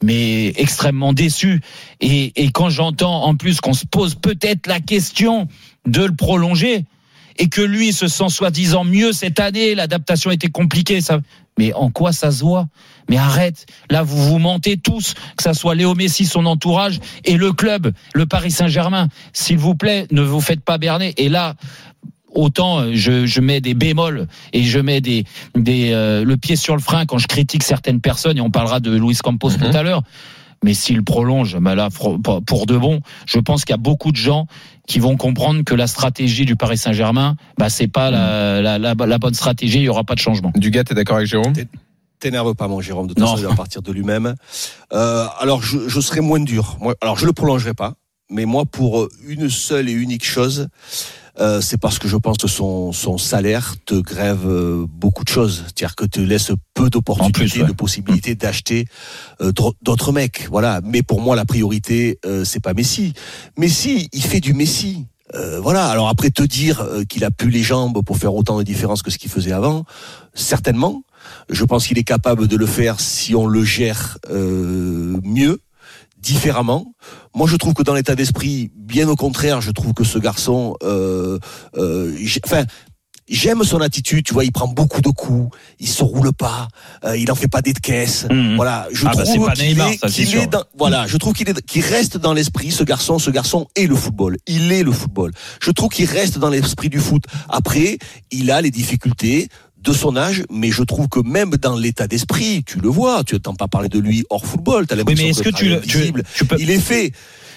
Mais 0.02 0.48
extrêmement 0.56 1.12
déçu. 1.14 1.60
Et 2.00 2.32
quand 2.52 2.68
j'entends 2.68 3.24
en 3.24 3.36
plus 3.36 3.60
qu'on 3.60 3.72
se 3.72 3.86
pose 3.86 4.14
peut-être 4.16 4.66
la 4.66 4.80
question 4.80 5.48
de 5.86 6.04
le 6.04 6.14
prolonger 6.14 6.84
et 7.36 7.48
que 7.48 7.60
lui 7.60 7.92
se 7.92 8.08
sent 8.08 8.28
soi-disant 8.28 8.84
mieux 8.84 9.12
cette 9.12 9.40
année, 9.40 9.74
l'adaptation 9.74 10.30
était 10.30 10.48
compliquée. 10.48 11.00
Ça... 11.00 11.20
Mais 11.58 11.72
en 11.72 11.90
quoi 11.90 12.12
ça 12.12 12.30
se 12.32 12.42
voit? 12.42 12.66
Mais 13.08 13.16
arrête. 13.16 13.66
Là, 13.90 14.02
vous 14.02 14.22
vous 14.24 14.38
mentez 14.38 14.76
tous, 14.76 15.14
que 15.36 15.42
ça 15.42 15.54
soit 15.54 15.74
Léo 15.74 15.94
Messi, 15.94 16.26
son 16.26 16.46
entourage 16.46 16.98
et 17.24 17.36
le 17.36 17.52
club, 17.52 17.92
le 18.12 18.26
Paris 18.26 18.50
Saint-Germain. 18.50 19.08
S'il 19.32 19.58
vous 19.58 19.74
plaît, 19.74 20.06
ne 20.10 20.22
vous 20.22 20.40
faites 20.40 20.62
pas 20.64 20.78
berner. 20.78 21.14
Et 21.16 21.28
là, 21.28 21.54
autant 22.28 22.80
euh, 22.80 22.90
je, 22.94 23.26
je 23.26 23.40
mets 23.40 23.60
des 23.60 23.74
bémols 23.74 24.26
et 24.52 24.64
je 24.64 24.80
mets 24.80 25.00
des, 25.00 25.24
des 25.54 25.92
euh, 25.92 26.24
le 26.24 26.36
pied 26.36 26.56
sur 26.56 26.74
le 26.74 26.82
frein 26.82 27.06
quand 27.06 27.18
je 27.18 27.28
critique 27.28 27.62
certaines 27.62 28.00
personnes 28.00 28.36
et 28.38 28.40
on 28.40 28.50
parlera 28.50 28.80
de 28.80 28.90
Luis 28.90 29.16
Campos 29.22 29.50
Mhm. 29.50 29.70
tout 29.70 29.76
à 29.76 29.82
l'heure. 29.84 30.02
Mais 30.64 30.72
s'il 30.72 31.04
prolonge, 31.04 31.58
bah 31.60 31.74
là, 31.74 31.90
pour 31.90 32.66
de 32.66 32.76
bon, 32.78 33.00
je 33.26 33.38
pense 33.38 33.66
qu'il 33.66 33.74
y 33.74 33.74
a 33.74 33.84
beaucoup 33.90 34.12
de 34.12 34.16
gens 34.16 34.46
qui 34.88 34.98
vont 34.98 35.16
comprendre 35.18 35.62
que 35.62 35.74
la 35.74 35.86
stratégie 35.86 36.46
du 36.46 36.56
Paris 36.56 36.78
Saint-Germain, 36.78 37.36
bah 37.58 37.68
c'est 37.68 37.86
pas 37.86 38.10
la, 38.10 38.62
la, 38.62 38.78
la, 38.78 38.94
la 38.94 39.18
bonne 39.18 39.34
stratégie, 39.34 39.80
il 39.80 39.84
y 39.84 39.88
aura 39.90 40.04
pas 40.04 40.14
de 40.14 40.20
changement. 40.20 40.52
Dugas, 40.56 40.84
t'es 40.84 40.94
d'accord 40.94 41.16
avec 41.16 41.28
Jérôme? 41.28 41.52
T'énerve 42.18 42.54
pas, 42.54 42.66
mon 42.66 42.80
Jérôme. 42.80 43.08
De 43.08 43.12
toute 43.12 43.18
Non. 43.22 43.26
façon, 43.32 43.42
il 43.42 43.46
va 43.48 43.54
partir 43.54 43.82
de 43.82 43.92
lui-même. 43.92 44.34
Euh, 44.94 45.26
alors, 45.38 45.62
je, 45.62 45.86
je 45.86 46.00
serai 46.00 46.20
moins 46.22 46.40
dur. 46.40 46.78
Moi, 46.80 46.94
alors, 47.02 47.18
je 47.18 47.26
le 47.26 47.34
prolongerai 47.34 47.74
pas. 47.74 47.92
Mais 48.30 48.46
moi, 48.46 48.64
pour 48.64 49.08
une 49.28 49.50
seule 49.50 49.90
et 49.90 49.92
unique 49.92 50.24
chose, 50.24 50.68
euh, 51.40 51.60
c'est 51.60 51.78
parce 51.78 51.98
que 51.98 52.08
je 52.08 52.16
pense 52.16 52.36
que 52.38 52.48
son, 52.48 52.92
son 52.92 53.18
salaire 53.18 53.74
te 53.86 53.94
grève 53.94 54.46
euh, 54.46 54.86
beaucoup 54.88 55.24
de 55.24 55.28
choses. 55.28 55.64
C'est-à-dire 55.64 55.96
que 55.96 56.04
te 56.04 56.20
laisse 56.20 56.52
peu 56.74 56.90
d'opportunités, 56.90 57.62
ouais. 57.62 57.68
de 57.68 57.72
possibilités 57.72 58.34
d'acheter 58.34 58.86
euh, 59.40 59.52
d'autres 59.82 60.12
mecs. 60.12 60.46
Voilà. 60.50 60.80
Mais 60.84 61.02
pour 61.02 61.20
moi, 61.20 61.36
la 61.36 61.44
priorité, 61.44 62.18
euh, 62.24 62.44
c'est 62.44 62.60
pas 62.60 62.74
Messi. 62.74 63.14
Messi, 63.56 64.08
il 64.12 64.22
fait 64.22 64.40
du 64.40 64.54
Messi. 64.54 65.06
Euh, 65.34 65.60
voilà. 65.60 65.86
Alors 65.86 66.08
après, 66.08 66.30
te 66.30 66.42
dire 66.42 66.80
euh, 66.80 67.04
qu'il 67.04 67.24
a 67.24 67.30
plus 67.30 67.50
les 67.50 67.62
jambes 67.62 68.02
pour 68.04 68.18
faire 68.18 68.34
autant 68.34 68.58
de 68.58 68.62
différence 68.62 69.02
que 69.02 69.10
ce 69.10 69.18
qu'il 69.18 69.30
faisait 69.30 69.52
avant, 69.52 69.84
certainement. 70.34 71.02
Je 71.48 71.64
pense 71.64 71.86
qu'il 71.86 71.98
est 71.98 72.04
capable 72.04 72.46
de 72.46 72.56
le 72.56 72.66
faire 72.66 73.00
si 73.00 73.34
on 73.34 73.46
le 73.46 73.64
gère 73.64 74.18
euh, 74.30 75.18
mieux, 75.24 75.60
différemment. 76.24 76.94
Moi, 77.34 77.46
je 77.46 77.56
trouve 77.56 77.74
que 77.74 77.82
dans 77.82 77.94
l'état 77.94 78.14
d'esprit, 78.16 78.70
bien 78.74 79.08
au 79.08 79.16
contraire, 79.16 79.60
je 79.60 79.70
trouve 79.70 79.92
que 79.92 80.04
ce 80.04 80.18
garçon, 80.18 80.74
euh, 80.82 81.38
euh, 81.76 82.16
enfin. 82.46 82.64
J'aime 83.26 83.64
son 83.64 83.80
attitude, 83.80 84.22
tu 84.22 84.34
vois, 84.34 84.44
il 84.44 84.52
prend 84.52 84.68
beaucoup 84.68 85.00
de 85.00 85.08
coups, 85.08 85.56
il 85.80 85.88
se 85.88 86.04
roule 86.04 86.34
pas, 86.34 86.68
euh, 87.06 87.16
il 87.16 87.32
en 87.32 87.34
fait 87.34 87.48
pas 87.48 87.62
des 87.62 87.72
caisses. 87.72 88.26
Mhm. 88.30 88.56
Voilà, 88.56 88.86
je 88.92 89.06
Ah 89.06 89.12
bah, 89.16 89.24
trouve 89.24 89.50
qu'il 89.52 89.80
est, 89.80 89.96
ça, 89.96 90.46
dans, 90.46 90.62
voilà, 90.76 91.06
je 91.06 91.16
trouve 91.16 91.32
qu'il 91.32 91.48
est, 91.48 91.64
qu'il 91.64 91.82
reste 91.82 92.18
dans 92.18 92.34
l'esprit, 92.34 92.70
ce 92.70 92.84
garçon, 92.84 93.18
ce 93.18 93.30
garçon 93.30 93.66
est 93.76 93.86
le 93.86 93.96
football. 93.96 94.36
Il 94.46 94.72
est 94.72 94.82
le 94.82 94.92
football. 94.92 95.32
Je 95.62 95.70
trouve 95.70 95.88
qu'il 95.88 96.04
reste 96.04 96.36
dans 96.36 96.50
l'esprit 96.50 96.90
du 96.90 97.00
foot. 97.00 97.24
Après, 97.48 97.96
il 98.30 98.50
a 98.50 98.60
les 98.60 98.70
difficultés 98.70 99.48
de 99.84 99.92
son 99.92 100.16
âge, 100.16 100.44
mais 100.50 100.70
je 100.70 100.82
trouve 100.82 101.08
que 101.08 101.20
même 101.20 101.50
dans 101.50 101.76
l'état 101.76 102.08
d'esprit, 102.08 102.64
tu 102.64 102.78
le 102.80 102.88
vois, 102.88 103.22
tu 103.24 103.34
n'entends 103.34 103.54
pas 103.54 103.68
parler 103.68 103.88
de 103.88 103.98
lui 103.98 104.24
hors 104.30 104.44
football, 104.46 104.86
t'as 104.86 104.96
Oui, 104.96 105.14
mais 105.16 105.28
est-ce 105.28 105.42
que 105.42 105.50
tu, 105.50 105.68
le 105.68 105.80
tu, 105.80 105.98
visible, 105.98 106.22
tu 106.34 106.44
peux, 106.44 106.56
il 106.58 106.70
est 106.70 106.80
fait. 106.80 107.12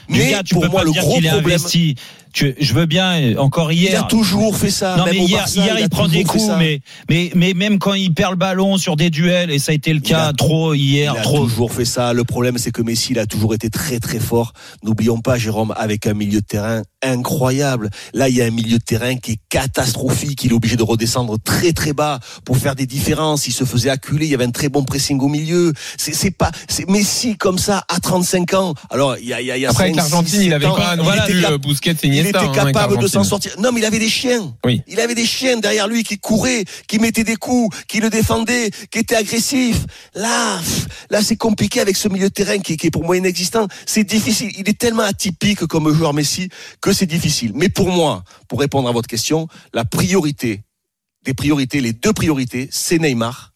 Mais 0.09 0.31
gars, 0.31 0.43
tu 0.43 0.53
pour 0.53 0.63
peux 0.63 0.69
moi, 0.69 0.81
pas 0.81 0.85
le 0.85 0.91
dire 0.91 1.01
gros 1.01 1.11
problème, 1.13 1.33
investi. 1.35 1.95
Tu, 2.37 2.53
je 2.59 2.73
veux 2.75 2.85
bien, 2.85 3.19
euh, 3.19 3.37
encore 3.37 3.71
hier. 3.71 3.89
il 3.93 3.95
a 3.95 4.03
toujours 4.03 4.55
fait 4.55 4.69
ça. 4.69 4.95
Non, 4.95 5.05
mais 5.05 5.17
hier, 5.17 5.39
Barça, 5.39 5.59
hier, 5.59 5.79
il, 5.79 5.89
prend 5.89 6.07
des 6.07 6.23
coups, 6.23 6.51
mais, 6.59 6.81
mais, 7.09 7.31
mais 7.33 7.55
même 7.55 7.79
quand 7.79 7.95
il 7.95 8.13
perd 8.13 8.33
le 8.33 8.37
ballon 8.37 8.77
sur 8.77 8.95
des 8.95 9.09
duels, 9.09 9.49
et 9.49 9.57
ça 9.57 9.71
a 9.71 9.75
été 9.75 9.91
le 9.91 10.01
cas 10.01 10.27
a- 10.27 10.33
trop 10.33 10.75
hier, 10.75 11.13
Il 11.15 11.19
a 11.19 11.23
trop. 11.23 11.47
toujours 11.47 11.73
fait 11.73 11.83
ça. 11.83 12.13
Le 12.13 12.23
problème, 12.25 12.59
c'est 12.59 12.69
que 12.69 12.83
Messi, 12.83 13.13
il 13.13 13.17
a 13.17 13.25
toujours 13.25 13.55
été 13.55 13.71
très 13.71 13.99
très 13.99 14.19
fort. 14.19 14.53
N'oublions 14.83 15.17
pas, 15.19 15.39
Jérôme, 15.39 15.73
avec 15.77 16.05
un 16.05 16.13
milieu 16.13 16.41
de 16.41 16.45
terrain 16.45 16.83
incroyable. 17.01 17.89
Là, 18.13 18.29
il 18.29 18.35
y 18.35 18.41
a 18.43 18.45
un 18.45 18.51
milieu 18.51 18.77
de 18.77 18.83
terrain 18.83 19.15
qui 19.15 19.31
est 19.31 19.39
catastrophique. 19.49 20.43
Il 20.43 20.51
est 20.51 20.55
obligé 20.55 20.75
de 20.75 20.83
redescendre 20.83 21.37
très 21.43 21.73
très 21.73 21.93
bas 21.93 22.19
pour 22.45 22.57
faire 22.57 22.75
des 22.75 22.85
différences. 22.85 23.47
Il 23.47 23.53
se 23.53 23.63
faisait 23.63 23.89
acculer. 23.89 24.27
Il 24.27 24.31
y 24.31 24.35
avait 24.35 24.45
un 24.45 24.51
très 24.51 24.69
bon 24.69 24.83
pressing 24.83 25.19
au 25.21 25.27
milieu. 25.27 25.73
C'est 25.97 26.13
c'est 26.13 26.29
pas, 26.29 26.51
c'est 26.67 26.87
Messi 26.87 27.35
comme 27.35 27.57
ça 27.57 27.83
à 27.87 27.99
35 27.99 28.53
ans. 28.53 28.75
Alors, 28.91 29.17
il 29.17 29.27
y 29.27 29.33
a, 29.33 29.41
il 29.41 29.47
y 29.47 29.51
a, 29.51 29.57
il 29.57 29.61
y 29.61 29.65
a 29.65 29.69
Après, 29.71 29.85
avec 29.85 29.95
l'Argentine, 29.95 30.41
il 30.41 30.53
avait 30.53 30.67
pas 30.67 30.95
non 30.95 31.05
il 31.11 31.37
était 31.37 31.45
euh, 31.45 31.57
et 32.26 32.26
il 32.27 32.35
était 32.35 32.39
hein, 32.39 32.53
capable 32.53 32.97
de 32.97 33.07
s'en 33.07 33.23
sortir. 33.23 33.53
Non, 33.59 33.71
mais 33.71 33.81
il 33.81 33.85
avait 33.85 33.99
des 33.99 34.09
chiens. 34.09 34.55
Oui. 34.65 34.81
Il 34.87 34.99
avait 34.99 35.15
des 35.15 35.25
chiens 35.25 35.57
derrière 35.57 35.87
lui 35.87 36.03
qui 36.03 36.17
couraient, 36.17 36.65
qui 36.87 36.99
mettaient 36.99 37.23
des 37.23 37.35
coups, 37.35 37.75
qui 37.87 37.99
le 37.99 38.09
défendaient, 38.09 38.69
qui 38.91 38.99
étaient 38.99 39.15
agressifs. 39.15 39.85
Là, 40.15 40.59
là, 41.09 41.21
c'est 41.21 41.37
compliqué 41.37 41.79
avec 41.79 41.97
ce 41.97 42.07
milieu 42.07 42.29
de 42.29 42.33
terrain 42.33 42.59
qui, 42.59 42.77
qui 42.77 42.87
est 42.87 42.91
pour 42.91 43.03
moi 43.03 43.17
inexistant. 43.17 43.67
C'est 43.85 44.03
difficile. 44.03 44.51
Il 44.57 44.69
est 44.69 44.77
tellement 44.77 45.03
atypique 45.03 45.65
comme 45.65 45.93
joueur 45.93 46.13
Messi 46.13 46.49
que 46.81 46.93
c'est 46.93 47.05
difficile. 47.05 47.51
Mais 47.55 47.69
pour 47.69 47.89
moi, 47.89 48.23
pour 48.47 48.59
répondre 48.59 48.87
à 48.89 48.91
votre 48.91 49.07
question, 49.07 49.47
la 49.73 49.85
priorité 49.85 50.63
des 51.27 51.33
priorités, 51.33 51.81
les 51.81 51.93
deux 51.93 52.13
priorités, 52.13 52.69
c'est 52.71 52.99
Neymar 52.99 53.53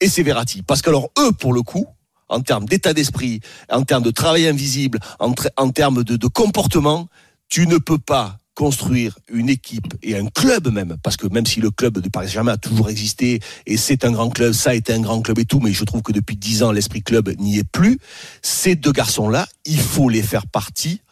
et 0.00 0.08
c'est 0.08 0.22
Verratti. 0.22 0.62
Parce 0.62 0.82
que 0.82 0.90
alors 0.90 1.10
eux, 1.18 1.32
pour 1.32 1.52
le 1.52 1.62
coup, 1.62 1.86
en 2.28 2.40
termes 2.40 2.64
d'état 2.64 2.92
d'esprit, 2.92 3.40
en 3.70 3.82
termes 3.84 4.02
de 4.02 4.10
travail 4.10 4.48
invisible, 4.48 4.98
en, 5.20 5.70
termes 5.70 6.02
de, 6.02 6.16
de 6.16 6.26
comportement, 6.26 7.08
tu 7.52 7.66
ne 7.66 7.76
peux 7.76 7.98
pas 7.98 8.38
construire 8.54 9.18
une 9.30 9.50
équipe 9.50 9.92
et 10.02 10.16
un 10.16 10.24
club 10.24 10.72
même, 10.72 10.96
parce 11.02 11.18
que 11.18 11.26
même 11.26 11.44
si 11.44 11.60
le 11.60 11.70
club 11.70 11.98
de 11.98 12.08
Paris 12.08 12.28
Saint-Germain 12.28 12.52
a 12.52 12.56
toujours 12.56 12.88
existé 12.88 13.40
et 13.66 13.76
c'est 13.76 14.06
un 14.06 14.10
grand 14.10 14.30
club, 14.30 14.52
ça 14.52 14.70
a 14.70 14.74
été 14.74 14.94
un 14.94 15.00
grand 15.00 15.20
club 15.20 15.38
et 15.38 15.44
tout, 15.44 15.60
mais 15.60 15.70
je 15.70 15.84
trouve 15.84 16.00
que 16.00 16.12
depuis 16.12 16.34
dix 16.34 16.62
ans 16.62 16.72
l'esprit 16.72 17.02
club 17.02 17.28
n'y 17.38 17.58
est 17.58 17.70
plus. 17.70 17.98
Ces 18.40 18.74
deux 18.74 18.92
garçons-là, 18.92 19.46
il 19.66 19.78
faut 19.78 20.08
les 20.08 20.22
faire 20.22 20.46
partie, 20.46 21.02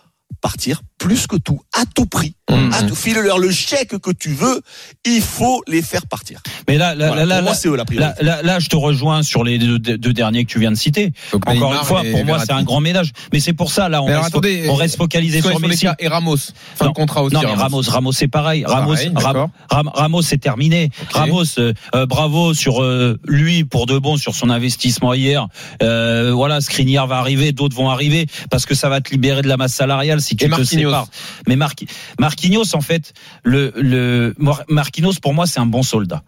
partir 0.41 0.83
plus 0.99 1.27
que 1.27 1.37
tout, 1.37 1.61
à 1.73 1.85
tout 1.95 2.07
prix. 2.07 2.35
Mhm. 2.51 2.73
À 2.75 2.83
tout, 2.83 2.95
file-leur 2.95 3.39
le 3.39 3.51
chèque 3.51 3.99
que 3.99 4.11
tu 4.11 4.31
veux, 4.31 4.61
il 5.07 5.23
faut 5.23 5.63
les 5.67 5.83
faire 5.83 6.07
partir. 6.07 6.43
Mais 6.69 6.77
là, 6.77 6.95
là, 6.95 7.09
Voilà, 7.09 7.25
là, 7.25 7.35
pour 7.37 7.45
moi, 7.45 7.53
là, 7.53 7.57
c'est 7.57 7.69
eux 7.69 7.77
la 7.77 7.85
priorité. 7.85 8.23
là, 8.23 8.37
là, 8.37 8.43
là, 8.43 8.59
je 8.59 8.69
te 8.69 8.77
rejoins 8.77 9.23
sur 9.23 9.45
les 9.45 9.59
deux, 9.59 9.79
deux 9.79 10.13
derniers 10.13 10.45
que 10.45 10.51
tu 10.51 10.59
viens 10.59 10.71
de 10.71 10.77
citer. 10.77 11.13
Donc, 11.33 11.49
Encore 11.49 11.55
Neymar 11.55 11.81
une 11.81 11.87
fois, 11.87 12.03
pour 12.11 12.25
moi, 12.27 12.39
c'est 12.41 12.53
un 12.53 12.63
grand 12.63 12.81
ménage. 12.81 13.13
Mais 13.33 13.41
c'est 13.41 13.53
pour 13.55 13.71
ça, 13.71 13.89
là, 13.89 14.03
on, 14.03 14.07
reste, 14.07 14.27
attendez, 14.27 14.67
on 14.69 14.75
reste 14.75 14.97
focalisé 14.97 15.41
sur 15.41 15.59
Messi. 15.61 15.87
Et 16.01 16.09
Ramos, 16.09 16.37
fin 16.37 16.85
Non, 16.85 16.91
de 16.91 16.97
contrat 16.97 17.23
aussi. 17.23 17.35
Non, 17.35 17.43
mais 17.43 17.55
Ramos, 17.55 17.83
Ramos, 17.89 18.13
c'est 18.13 18.29
pareil. 18.29 18.65
Ramos, 18.67 18.95
Pareil, 19.15 19.47
Ramos, 19.71 20.23
c'est 20.23 20.39
terminé. 20.39 20.91
Ramos, 21.13 21.59
euh, 21.59 21.73
euh, 21.95 22.07
bravo 22.07 22.53
sur 22.53 22.83
euh, 22.83 23.19
lui 23.27 23.65
pour 23.65 23.87
de 23.87 23.99
bon 23.99 24.17
sur 24.17 24.35
son 24.35 24.51
investissement 24.51 25.15
hier. 25.15 25.49
Euh, 25.83 26.33
voilà, 26.35 26.61
Skriniar 26.61 27.07
va 27.07 27.17
arriver, 27.17 27.53
d'autres 27.53 27.77
vont 27.77 27.89
arriver 27.89 28.27
parce 28.51 28.67
que 28.67 28.75
ça 28.75 28.89
va 28.89 29.01
te 29.01 29.11
libérer 29.11 29.43
de 29.43 29.49
la 29.49 29.57
masse 29.57 29.75
salariale 29.75 30.20
si 30.21 30.37
tu 30.37 30.45
Et 30.45 30.47
te 30.47 30.51
Marquinhos. 30.51 30.91
sépares. 30.91 31.07
Mais 31.49 31.57
Marqui- 31.57 31.87
Marquinhos, 32.19 32.75
en 32.75 32.81
fait, 32.81 33.13
le, 33.43 33.73
le 33.77 34.35
Mar- 34.39 34.65
Marquinhos 34.69 35.15
pour 35.21 35.35
moi, 35.35 35.47
c'est 35.47 35.61
un 35.61 35.67
bon 35.67 35.83
soldat. 35.83 36.23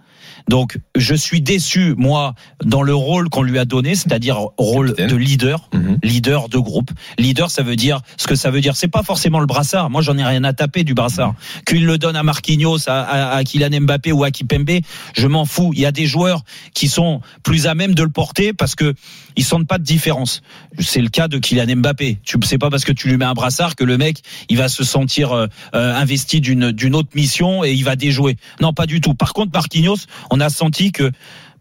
Donc, 0.48 0.78
je 0.96 1.14
suis 1.14 1.40
déçu, 1.40 1.94
moi, 1.96 2.34
dans 2.64 2.82
le 2.82 2.94
rôle 2.94 3.28
qu'on 3.28 3.42
lui 3.42 3.58
a 3.58 3.64
donné, 3.64 3.94
c'est-à-dire 3.94 4.38
rôle 4.58 4.88
Capitaine. 4.94 5.10
de 5.10 5.16
leader, 5.16 5.68
Mhm. 5.72 5.98
leader 6.02 6.48
de 6.48 6.58
groupe. 6.58 6.90
Leader, 7.18 7.50
ça 7.50 7.62
veut 7.62 7.76
dire 7.76 8.00
ce 8.16 8.26
que 8.26 8.34
ça 8.34 8.50
veut 8.50 8.60
dire. 8.60 8.76
C'est 8.76 8.88
pas 8.88 9.02
forcément 9.02 9.40
le 9.40 9.46
brassard. 9.46 9.90
Moi, 9.90 10.02
j'en 10.02 10.16
ai 10.18 10.24
rien 10.24 10.44
à 10.44 10.52
taper 10.52 10.84
du 10.84 10.94
brassard. 10.94 11.34
Qu'il 11.66 11.86
le 11.86 11.98
donne 11.98 12.16
à 12.16 12.22
Marquinhos, 12.22 12.88
à, 12.88 13.00
à, 13.02 13.36
à 13.36 13.44
Kylian 13.44 13.80
Mbappé 13.82 14.12
ou 14.12 14.24
à 14.24 14.30
Kipembe, 14.30 14.80
je 15.14 15.26
m'en 15.26 15.44
fous. 15.44 15.72
Il 15.74 15.80
y 15.80 15.86
a 15.86 15.92
des 15.92 16.06
joueurs 16.06 16.42
qui 16.74 16.88
sont 16.88 17.20
plus 17.42 17.66
à 17.66 17.74
même 17.74 17.94
de 17.94 18.02
le 18.02 18.10
porter 18.10 18.52
parce 18.52 18.74
que 18.74 18.94
ils 19.36 19.44
sentent 19.44 19.66
pas 19.66 19.78
de 19.78 19.84
différence. 19.84 20.42
C'est 20.78 21.00
le 21.00 21.08
cas 21.08 21.28
de 21.28 21.38
Kylian 21.38 21.76
Mbappé. 21.76 22.18
Tu 22.24 22.36
sais 22.42 22.58
pas 22.58 22.70
parce 22.70 22.84
que 22.84 22.92
tu 22.92 23.08
lui 23.08 23.16
mets 23.16 23.24
un 23.24 23.34
brassard 23.34 23.76
que 23.76 23.84
le 23.84 23.96
mec, 23.96 24.18
il 24.48 24.58
va 24.58 24.68
se 24.68 24.84
sentir 24.84 25.32
euh, 25.32 25.46
euh, 25.74 25.94
investi 25.94 26.40
d'une 26.40 26.70
d'une 26.72 26.94
autre 26.94 27.10
mission 27.14 27.64
et 27.64 27.72
il 27.72 27.84
va 27.84 27.96
déjouer. 27.96 28.36
Non, 28.60 28.72
pas 28.72 28.86
du 28.86 29.00
tout. 29.00 29.14
Par 29.14 29.32
contre, 29.32 29.52
Marquinhos, 29.52 29.96
on 30.30 30.40
a 30.40 30.48
senti 30.50 30.92
que 30.92 31.10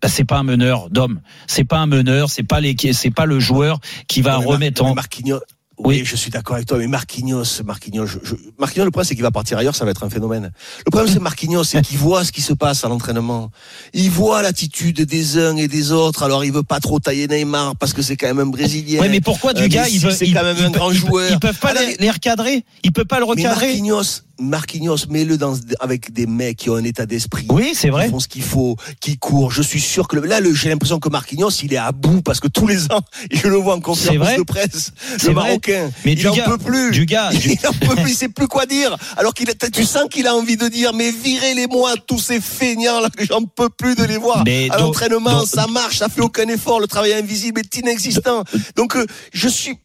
bah, 0.01 0.07
c'est 0.09 0.25
pas 0.25 0.37
un 0.37 0.43
meneur 0.43 0.89
d'homme. 0.89 1.21
C'est 1.47 1.63
pas 1.63 1.77
un 1.77 1.85
meneur. 1.87 2.29
C'est 2.29 2.43
pas 2.43 2.59
les, 2.59 2.75
c'est 2.93 3.11
pas 3.11 3.25
le 3.25 3.39
joueur 3.39 3.79
qui 4.07 4.21
va 4.21 4.37
remettre 4.37 4.83
en. 4.83 4.95
Marquinhos. 4.95 5.39
Oui, 5.83 5.97
Oui. 5.99 6.05
je 6.05 6.15
suis 6.15 6.29
d'accord 6.29 6.57
avec 6.57 6.67
toi, 6.67 6.77
mais 6.77 6.85
Marquinhos, 6.85 7.63
Marquinhos, 7.65 8.05
je, 8.05 8.19
je- 8.21 8.35
Marquinhos, 8.59 8.85
le 8.85 8.91
problème 8.91 9.07
c'est 9.07 9.15
qu'il 9.15 9.23
va 9.23 9.31
partir 9.31 9.57
ailleurs, 9.57 9.73
ça 9.75 9.83
va 9.83 9.89
être 9.89 10.03
un 10.03 10.11
phénomène. 10.11 10.51
Le 10.85 10.91
problème 10.91 11.11
c'est 11.11 11.19
Marquinhos, 11.19 11.63
c'est 11.63 11.81
qu'il 11.81 11.97
voit 11.97 12.23
ce 12.23 12.31
qui 12.31 12.41
se 12.41 12.53
passe 12.53 12.85
à 12.85 12.87
l'entraînement. 12.87 13.49
Il 13.93 14.11
voit 14.11 14.43
l'attitude 14.43 15.01
des 15.01 15.39
uns 15.39 15.55
et 15.57 15.67
des 15.67 15.91
autres. 15.91 16.21
Alors 16.21 16.45
il 16.45 16.51
veut 16.51 16.61
pas 16.61 16.79
trop 16.79 16.99
tailler 16.99 17.27
Neymar 17.27 17.75
parce 17.77 17.93
que 17.93 18.03
c'est 18.03 18.15
quand 18.15 18.27
même 18.27 18.37
un 18.39 18.45
Brésilien. 18.45 19.01
Ouais, 19.01 19.09
mais 19.09 19.21
pourquoi 19.21 19.51
Euh, 19.51 19.53
du 19.63 19.69
gars, 19.69 19.85
Messi, 19.85 19.95
il 19.95 20.01
veut, 20.01 20.11
c'est 20.11 20.31
quand 20.31 20.43
même 20.43 20.57
il 20.59 20.65
un 20.65 20.69
grand 20.69 20.91
il 20.91 21.01
peut- 21.01 21.07
joueur. 21.07 21.31
Ils 21.31 21.39
peuvent 21.39 21.57
pas 21.57 21.69
Alors, 21.69 21.81
les, 21.81 21.95
les 21.99 22.11
recadrer? 22.11 22.63
Il 22.83 22.91
peut 22.91 23.05
pas 23.05 23.19
le 23.19 23.25
mais 23.25 23.31
recadrer? 23.31 23.67
Marquinhos, 23.67 24.21
Marquinhos, 24.41 24.97
mets-le 25.09 25.37
dans 25.37 25.55
avec 25.79 26.11
des 26.11 26.25
mecs 26.25 26.57
qui 26.57 26.69
ont 26.69 26.75
un 26.75 26.83
état 26.83 27.05
d'esprit. 27.05 27.45
Oui, 27.49 27.71
c'est 27.73 27.89
vrai. 27.89 28.05
Qui 28.05 28.11
font 28.11 28.19
ce 28.19 28.27
qu'il 28.27 28.43
faut, 28.43 28.75
qui 28.99 29.17
courent. 29.17 29.51
Je 29.51 29.61
suis 29.61 29.79
sûr 29.81 30.07
que 30.07 30.15
le- 30.17 30.27
là, 30.27 30.39
le- 30.39 30.53
j'ai 30.53 30.69
l'impression 30.69 30.99
que 30.99 31.09
Marquinhos, 31.09 31.49
il 31.63 31.73
est 31.73 31.77
à 31.77 31.91
bout 31.91 32.21
parce 32.21 32.39
que 32.39 32.47
tous 32.47 32.67
les 32.67 32.85
ans, 32.91 33.01
je 33.31 33.47
le 33.47 33.55
vois 33.55 33.75
en 33.75 33.79
conférence 33.81 34.27
vrai. 34.27 34.37
de 34.37 34.43
presse. 34.43 34.91
C'est 35.17 35.27
Le 35.27 35.33
vrai. 35.33 35.47
Marocain, 35.49 35.91
Mais 36.05 36.13
il 36.13 36.19
du 36.19 36.27
en 36.27 36.33
gars- 36.35 36.45
peut 36.45 36.57
plus. 36.57 36.91
du 36.91 37.05
gars, 37.05 37.29
du- 37.31 37.51
il 37.51 37.67
en 37.67 37.73
peut 37.73 37.95
plus. 37.95 38.11
Il 38.11 38.15
sait 38.15 38.29
plus 38.29 38.47
quoi 38.47 38.65
dire. 38.65 38.97
Alors 39.17 39.33
qu'il, 39.33 39.49
a- 39.49 39.53
tu 39.69 39.83
sens 39.85 40.03
qu'il 40.09 40.27
a 40.27 40.35
envie 40.35 40.57
de 40.57 40.67
dire, 40.67 40.93
mais 40.93 41.11
virez-les-moi 41.11 41.93
tous 42.07 42.19
ces 42.19 42.41
feignants 42.41 42.99
là 42.99 43.09
que 43.09 43.25
j'en 43.29 43.43
peux 43.43 43.69
plus 43.69 43.95
de 43.95 44.03
les 44.03 44.17
voir. 44.17 44.43
Mais 44.45 44.69
à 44.71 44.77
l'entraînement, 44.79 45.45
ça 45.45 45.67
marche, 45.67 45.99
ça 45.99 46.09
fait 46.09 46.21
aucun 46.21 46.47
effort. 46.47 46.79
Le 46.79 46.87
travail 46.87 47.13
invisible 47.13 47.61
est 47.61 47.77
inexistant. 47.77 48.43
Donc, 48.75 48.95
euh, 48.95 49.05
je 49.33 49.47
suis, 49.47 49.77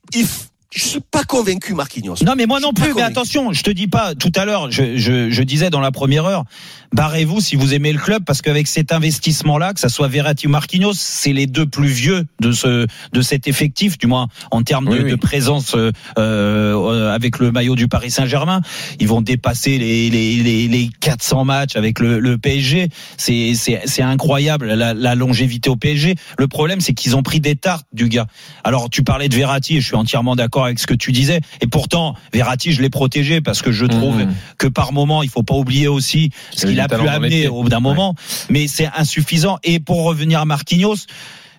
je 0.76 0.84
suis 0.84 1.00
pas 1.00 1.24
convaincu, 1.24 1.74
Marquinhos. 1.74 2.16
Non, 2.24 2.34
mais 2.36 2.46
moi 2.46 2.60
non 2.60 2.72
plus. 2.72 2.92
Mais 2.94 3.02
attention, 3.02 3.52
je 3.52 3.62
te 3.62 3.70
dis 3.70 3.88
pas 3.88 4.14
tout 4.14 4.32
à 4.36 4.44
l'heure. 4.44 4.70
Je, 4.70 4.96
je, 4.96 5.30
je 5.30 5.42
disais 5.42 5.70
dans 5.70 5.80
la 5.80 5.90
première 5.90 6.26
heure, 6.26 6.44
barrez-vous 6.92 7.40
si 7.40 7.56
vous 7.56 7.74
aimez 7.74 7.92
le 7.92 7.98
club, 7.98 8.24
parce 8.24 8.42
qu'avec 8.42 8.66
cet 8.66 8.92
investissement-là, 8.92 9.72
que 9.74 9.80
ça 9.80 9.88
soit 9.88 10.08
Verratti 10.08 10.46
ou 10.46 10.50
Marquinhos, 10.50 10.92
c'est 10.94 11.32
les 11.32 11.46
deux 11.46 11.66
plus 11.66 11.88
vieux 11.88 12.24
de 12.40 12.52
ce 12.52 12.86
de 13.12 13.20
cet 13.22 13.48
effectif, 13.48 13.98
du 13.98 14.06
moins 14.06 14.28
en 14.50 14.62
termes 14.62 14.86
de, 14.86 14.90
Oui, 14.90 15.00
oui. 15.04 15.10
de 15.10 15.16
présence 15.16 15.74
euh, 15.74 15.90
euh, 16.18 17.14
avec 17.14 17.38
le 17.38 17.50
maillot 17.52 17.76
du 17.76 17.88
Paris 17.88 18.10
Saint-Germain. 18.10 18.60
Ils 19.00 19.08
vont 19.08 19.20
dépasser 19.20 19.78
les 19.78 20.10
les, 20.10 20.36
les, 20.42 20.68
les 20.68 20.90
400 21.00 21.44
matchs 21.44 21.76
avec 21.76 21.98
le, 22.00 22.18
le 22.18 22.38
PSG. 22.38 22.88
C'est 23.16 23.52
c'est 23.54 23.80
c'est 23.84 24.02
incroyable 24.02 24.66
la, 24.72 24.94
la 24.94 25.14
longévité 25.14 25.70
au 25.70 25.76
PSG. 25.76 26.14
Le 26.38 26.48
problème, 26.48 26.80
c'est 26.80 26.94
qu'ils 26.94 27.16
ont 27.16 27.22
pris 27.22 27.40
des 27.40 27.56
tartes 27.56 27.86
du 27.92 28.08
gars. 28.08 28.26
Alors 28.64 28.90
tu 28.90 29.02
parlais 29.02 29.28
de 29.28 29.34
Verratti, 29.34 29.76
et 29.76 29.80
je 29.80 29.86
suis 29.86 29.96
entièrement 29.96 30.36
d'accord 30.36 30.64
avec 30.64 30.78
ce 30.78 30.86
que 30.86 30.94
tu 30.94 31.12
disais. 31.12 31.40
Et 31.60 31.66
pourtant, 31.66 32.14
Verratti, 32.32 32.72
je 32.72 32.82
l'ai 32.82 32.90
protégé 32.90 33.40
parce 33.40 33.62
que 33.62 33.72
je 33.72 33.86
trouve 33.86 34.16
Mhm. 34.16 34.32
que 34.58 34.66
par 34.68 34.92
moment, 34.92 35.22
il 35.22 35.28
faut 35.28 35.42
pas 35.42 35.54
oublier 35.56 35.88
aussi 35.88 36.30
ce 36.52 36.64
avait 36.64 36.72
qu'il 36.74 36.75
du 36.76 36.94
a 36.94 36.98
pu 36.98 37.08
amener 37.08 37.48
au 37.48 37.62
bout 37.62 37.68
d'un 37.68 37.80
moment. 37.80 38.14
Mais 38.50 38.68
c'est 38.68 38.88
insuffisant. 38.96 39.58
Et 39.64 39.80
pour 39.80 40.04
revenir 40.04 40.40
à 40.40 40.44
Marquinhos. 40.44 40.96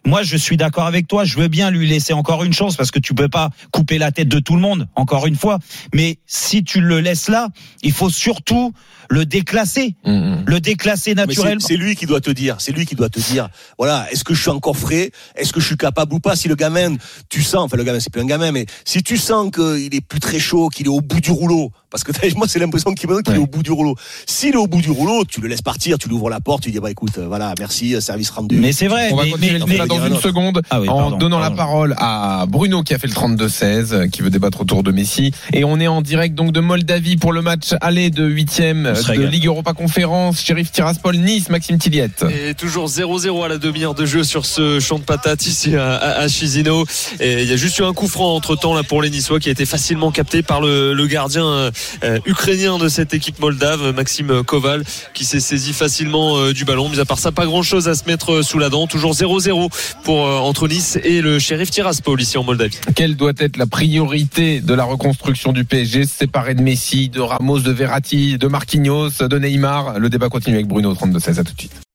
Moi, 0.05 0.23
je 0.23 0.37
suis 0.37 0.55
d'accord 0.55 0.85
avec 0.85 1.05
toi. 1.05 1.25
Je 1.25 1.37
veux 1.37 1.49
bien 1.49 1.69
lui 1.69 1.85
laisser 1.85 2.13
encore 2.13 2.45
une 2.45 2.53
chance 2.53 2.77
parce 2.77 2.91
que 2.91 2.99
tu 2.99 3.13
peux 3.13 3.27
pas 3.27 3.49
couper 3.71 3.97
la 3.97 4.13
tête 4.13 4.29
de 4.29 4.39
tout 4.39 4.55
le 4.55 4.61
monde, 4.61 4.87
encore 4.95 5.27
une 5.27 5.35
fois. 5.35 5.59
Mais 5.93 6.17
si 6.25 6.63
tu 6.63 6.79
le 6.79 7.01
laisses 7.01 7.27
là, 7.27 7.49
il 7.83 7.91
faut 7.91 8.09
surtout 8.09 8.71
le 9.09 9.25
déclasser, 9.25 9.95
Mhm. 10.05 10.43
le 10.45 10.59
déclasser 10.61 11.13
naturellement. 11.13 11.59
C'est 11.59 11.75
lui 11.75 11.97
qui 11.97 12.05
doit 12.05 12.21
te 12.21 12.31
dire, 12.31 12.55
c'est 12.59 12.71
lui 12.71 12.85
qui 12.85 12.95
doit 12.95 13.09
te 13.09 13.19
dire, 13.19 13.49
voilà, 13.77 14.07
est-ce 14.11 14.23
que 14.23 14.33
je 14.33 14.41
suis 14.41 14.49
encore 14.49 14.77
frais, 14.77 15.11
est-ce 15.35 15.51
que 15.51 15.59
je 15.59 15.65
suis 15.65 15.77
capable 15.77 16.13
ou 16.13 16.19
pas? 16.19 16.37
Si 16.37 16.47
le 16.47 16.55
gamin, 16.55 16.95
tu 17.29 17.41
sens, 17.43 17.65
enfin 17.65 17.75
le 17.75 17.83
gamin 17.83 17.99
c'est 17.99 18.11
plus 18.11 18.21
un 18.21 18.25
gamin, 18.25 18.51
mais 18.53 18.65
si 18.85 19.03
tu 19.03 19.17
sens 19.17 19.49
qu'il 19.51 19.93
est 19.93 20.05
plus 20.05 20.19
très 20.21 20.39
chaud, 20.39 20.69
qu'il 20.69 20.85
est 20.85 20.89
au 20.89 21.01
bout 21.01 21.19
du 21.19 21.31
rouleau, 21.31 21.71
parce 22.03 22.17
que 22.17 22.35
moi 22.37 22.47
c'est 22.47 22.59
l'impression 22.59 22.93
qu'il 22.93 23.09
est 23.09 23.37
au 23.37 23.47
bout 23.47 23.63
du 23.63 23.71
rouleau. 23.71 23.95
S'il 24.25 24.53
est 24.53 24.57
au 24.57 24.67
bout 24.67 24.81
du 24.81 24.91
rouleau, 24.91 25.23
tu 25.25 25.41
le 25.41 25.47
laisses 25.47 25.61
partir, 25.61 25.97
tu 25.97 26.07
lui 26.07 26.15
ouvres 26.15 26.29
la 26.29 26.39
porte, 26.39 26.61
tu 26.63 26.69
lui 26.69 26.73
dis 26.73 26.79
bah 26.79 26.91
écoute, 26.91 27.17
euh, 27.17 27.27
voilà, 27.27 27.53
merci, 27.59 27.95
euh, 27.95 28.01
service 28.01 28.29
rendu. 28.29 28.57
Mais 28.57 28.71
c'est 28.71 28.87
vrai. 28.87 29.09
On 29.11 29.15
va 29.17 29.23
mais- 29.23 29.31
continuer 29.31 29.53
mais- 29.53 29.59
le 29.59 29.65
mais- 29.65 29.71
débat 29.73 29.85
dans 29.87 30.05
une 30.05 30.17
seconde 30.19 30.61
Ah 30.69 30.79
oui, 30.81 30.89
en 30.89 30.97
pardon, 30.97 31.17
donnant 31.17 31.39
pardon. 31.39 31.55
la 31.55 31.57
parole 31.57 31.95
à 31.97 32.45
Bruno 32.47 32.83
qui 32.83 32.93
a 32.93 32.99
fait 32.99 33.07
le 33.07 33.13
32-16, 33.13 33.93
euh, 33.93 34.07
qui 34.07 34.21
veut 34.21 34.29
débattre 34.29 34.61
autour 34.61 34.83
de 34.83 34.91
Messi. 34.91 35.31
Et 35.53 35.63
on 35.63 35.79
est 35.79 35.87
en 35.87 36.01
direct 36.01 36.35
donc 36.35 36.51
de 36.51 36.59
Moldavie 36.59 37.17
pour 37.17 37.33
le 37.33 37.41
match 37.41 37.73
aller 37.81 38.09
de 38.09 38.25
8 38.25 38.47
On 38.61 38.95
se 38.95 39.11
de. 39.11 39.25
Ligue 39.27 39.45
Europa 39.47 39.73
Conférence. 39.73 40.41
Sheriff 40.41 40.71
Tiraspol, 40.71 41.17
Nice, 41.17 41.49
Maxime 41.49 41.77
Tilliette. 41.77 42.25
Et 42.29 42.53
toujours 42.53 42.87
0-0 42.87 43.43
à 43.43 43.47
la 43.49 43.57
demi-heure 43.57 43.93
de 43.95 44.05
jeu 44.05 44.23
sur 44.23 44.45
ce 44.45 44.79
champ 44.79 44.99
de 44.99 45.03
patates 45.03 45.45
ici 45.47 45.75
à, 45.75 45.95
à, 45.95 46.09
à 46.21 46.27
Chisinau. 46.27 46.85
Et 47.19 47.43
il 47.43 47.49
y 47.49 47.53
a 47.53 47.57
juste 47.57 47.77
eu 47.79 47.83
un 47.83 47.93
coup 47.93 48.07
franc 48.07 48.35
entre 48.35 48.55
temps 48.55 48.73
là 48.75 48.83
pour 48.83 49.01
les 49.01 49.09
Niçois 49.09 49.39
qui 49.39 49.49
a 49.49 49.51
été 49.51 49.65
facilement 49.65 50.11
capté 50.11 50.41
par 50.43 50.61
le, 50.61 50.93
le 50.93 51.07
gardien 51.07 51.71
euh, 52.03 52.19
ukrainien 52.25 52.77
de 52.77 52.87
cette 52.87 53.13
équipe 53.13 53.39
moldave, 53.39 53.93
Maxime 53.93 54.43
Koval, 54.43 54.83
qui 55.13 55.25
s'est 55.25 55.39
saisi 55.39 55.73
facilement 55.73 56.37
euh, 56.37 56.53
du 56.53 56.65
ballon. 56.65 56.89
Mais 56.89 56.99
à 56.99 57.05
part 57.05 57.19
ça, 57.19 57.31
pas 57.31 57.45
grand 57.45 57.63
chose 57.63 57.87
à 57.87 57.95
se 57.95 58.05
mettre 58.05 58.33
euh, 58.33 58.43
sous 58.43 58.59
la 58.59 58.69
dent. 58.69 58.87
Toujours 58.87 59.13
0-0 59.13 59.69
pour 60.03 60.25
entre 60.25 60.67
Nice 60.67 60.97
et 61.03 61.21
le 61.21 61.39
shérif 61.39 61.69
Tiraspol 61.71 62.21
ici 62.21 62.37
en 62.37 62.43
Moldavie. 62.43 62.77
Quelle 62.95 63.15
doit 63.15 63.33
être 63.37 63.57
la 63.57 63.67
priorité 63.67 64.61
de 64.61 64.73
la 64.73 64.83
reconstruction 64.83 65.53
du 65.53 65.65
PSG 65.65 66.05
séparé 66.05 66.55
de 66.55 66.61
Messi, 66.61 67.09
de 67.09 67.21
Ramos, 67.21 67.59
de 67.59 67.71
Verratti, 67.71 68.37
de 68.37 68.47
Marquinhos, 68.47 69.09
de 69.19 69.39
Neymar? 69.39 69.99
Le 69.99 70.09
débat 70.09 70.29
continue 70.29 70.55
avec 70.55 70.67
Bruno 70.67 70.93
32-16. 70.93 71.39
À 71.39 71.43
tout 71.43 71.53
de 71.53 71.59
suite. 71.59 71.86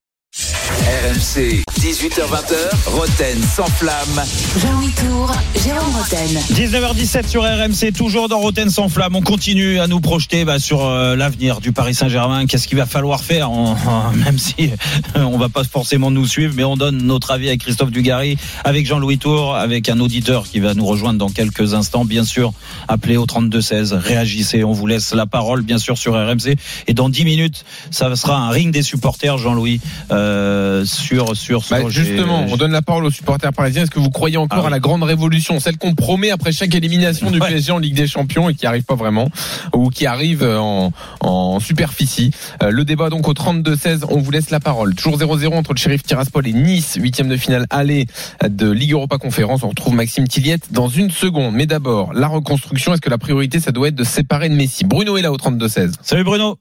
RMC, 1.12 1.62
18h20h, 1.78 2.86
Roten 2.86 3.42
sans 3.42 3.66
flamme. 3.66 4.22
Jean-Louis 4.58 4.92
Tour, 4.92 5.30
Jérôme 5.62 5.94
Roten. 5.94 6.38
19h17 6.54 7.28
sur 7.28 7.42
RMC, 7.42 7.92
toujours 7.92 8.30
dans 8.30 8.38
Roten 8.38 8.70
sans 8.70 8.88
flamme. 8.88 9.14
On 9.16 9.20
continue 9.20 9.78
à 9.78 9.88
nous 9.88 10.00
projeter 10.00 10.46
bah, 10.46 10.58
sur 10.58 10.86
euh, 10.86 11.14
l'avenir 11.14 11.60
du 11.60 11.72
Paris 11.72 11.92
Saint-Germain. 11.94 12.46
Qu'est-ce 12.46 12.66
qu'il 12.66 12.78
va 12.78 12.86
falloir 12.86 13.20
faire, 13.20 13.50
même 14.24 14.38
si 14.38 14.70
euh, 15.16 15.22
on 15.24 15.36
va 15.36 15.50
pas 15.50 15.64
forcément 15.64 16.10
nous 16.10 16.26
suivre, 16.26 16.54
mais 16.56 16.64
on 16.64 16.76
donne 16.76 17.02
notre 17.02 17.32
avis 17.32 17.48
avec 17.48 17.60
Christophe 17.60 17.90
Dugarry, 17.90 18.38
avec 18.64 18.86
Jean-Louis 18.86 19.18
Tour, 19.18 19.54
avec 19.54 19.90
un 19.90 20.00
auditeur 20.00 20.44
qui 20.44 20.60
va 20.60 20.72
nous 20.72 20.86
rejoindre 20.86 21.18
dans 21.18 21.30
quelques 21.30 21.74
instants. 21.74 22.06
Bien 22.06 22.24
sûr, 22.24 22.54
appelez 22.88 23.18
au 23.18 23.26
32-16, 23.26 23.92
réagissez. 23.92 24.64
On 24.64 24.72
vous 24.72 24.86
laisse 24.86 25.12
la 25.12 25.26
parole, 25.26 25.60
bien 25.60 25.78
sûr, 25.78 25.98
sur 25.98 26.14
RMC. 26.14 26.56
Et 26.86 26.94
dans 26.94 27.10
10 27.10 27.26
minutes, 27.26 27.66
ça 27.90 28.16
sera 28.16 28.38
un 28.38 28.48
ring 28.48 28.72
des 28.72 28.82
supporters, 28.82 29.36
Jean-Louis, 29.36 29.80
euh, 30.10 30.86
sur 31.02 31.36
sur. 31.36 31.62
Bah, 31.70 31.78
justement, 31.88 32.46
on 32.48 32.56
donne 32.56 32.72
la 32.72 32.82
parole 32.82 33.04
aux 33.04 33.10
supporters 33.10 33.52
parisiens. 33.52 33.82
Est-ce 33.82 33.90
que 33.90 33.98
vous 34.00 34.10
croyez 34.10 34.36
encore 34.36 34.58
Ah 34.58 34.62
oui. 34.62 34.66
à 34.68 34.70
la 34.70 34.80
grande 34.80 35.02
révolution, 35.02 35.58
celle 35.60 35.76
qu'on 35.76 35.94
promet 35.94 36.30
après 36.30 36.52
chaque 36.52 36.74
élimination 36.74 37.30
du 37.30 37.40
Ouais. 37.40 37.48
PSG 37.48 37.72
en 37.72 37.78
Ligue 37.78 37.94
des 37.94 38.06
Champions 38.06 38.48
et 38.48 38.54
qui 38.54 38.66
arrive 38.66 38.84
pas 38.84 38.94
vraiment, 38.94 39.28
ou 39.74 39.90
qui 39.90 40.06
arrive 40.06 40.42
en, 40.44 40.92
en 41.20 41.60
superficie? 41.60 42.30
Euh, 42.62 42.70
Le 42.70 42.84
débat 42.84 43.10
donc 43.10 43.28
au 43.28 43.32
32-16, 43.34 44.04
on 44.08 44.18
vous 44.18 44.30
laisse 44.30 44.50
la 44.50 44.60
parole. 44.60 44.94
Toujours 44.94 45.18
0-0 45.18 45.54
entre 45.54 45.72
le 45.72 45.78
Sheriff 45.78 46.02
Tiraspol 46.02 46.46
et 46.46 46.52
Nice, 46.52 46.96
huitième 47.00 47.28
de 47.28 47.36
finale 47.36 47.66
aller 47.70 48.06
de 48.48 48.70
Ligue 48.70 48.92
Europa 48.92 49.18
Conférence. 49.18 49.62
On 49.64 49.68
retrouve 49.68 49.94
Maxime 49.94 50.28
Tilliette 50.28 50.72
dans 50.72 50.88
une 50.88 51.10
seconde. 51.10 51.54
Mais 51.54 51.66
d'abord, 51.66 52.12
la 52.14 52.28
reconstruction. 52.28 52.92
Est-ce 52.94 53.00
que 53.00 53.10
la 53.10 53.18
priorité, 53.18 53.60
ça 53.60 53.72
doit 53.72 53.88
être 53.88 53.94
de 53.94 54.04
se 54.04 54.10
séparer 54.12 54.48
de 54.48 54.54
Messi? 54.54 54.84
Bruno 54.84 55.16
est 55.16 55.22
là 55.22 55.32
au 55.32 55.36
32-16. 55.36 55.92
Salut 56.02 56.24
Bruno. 56.24 56.58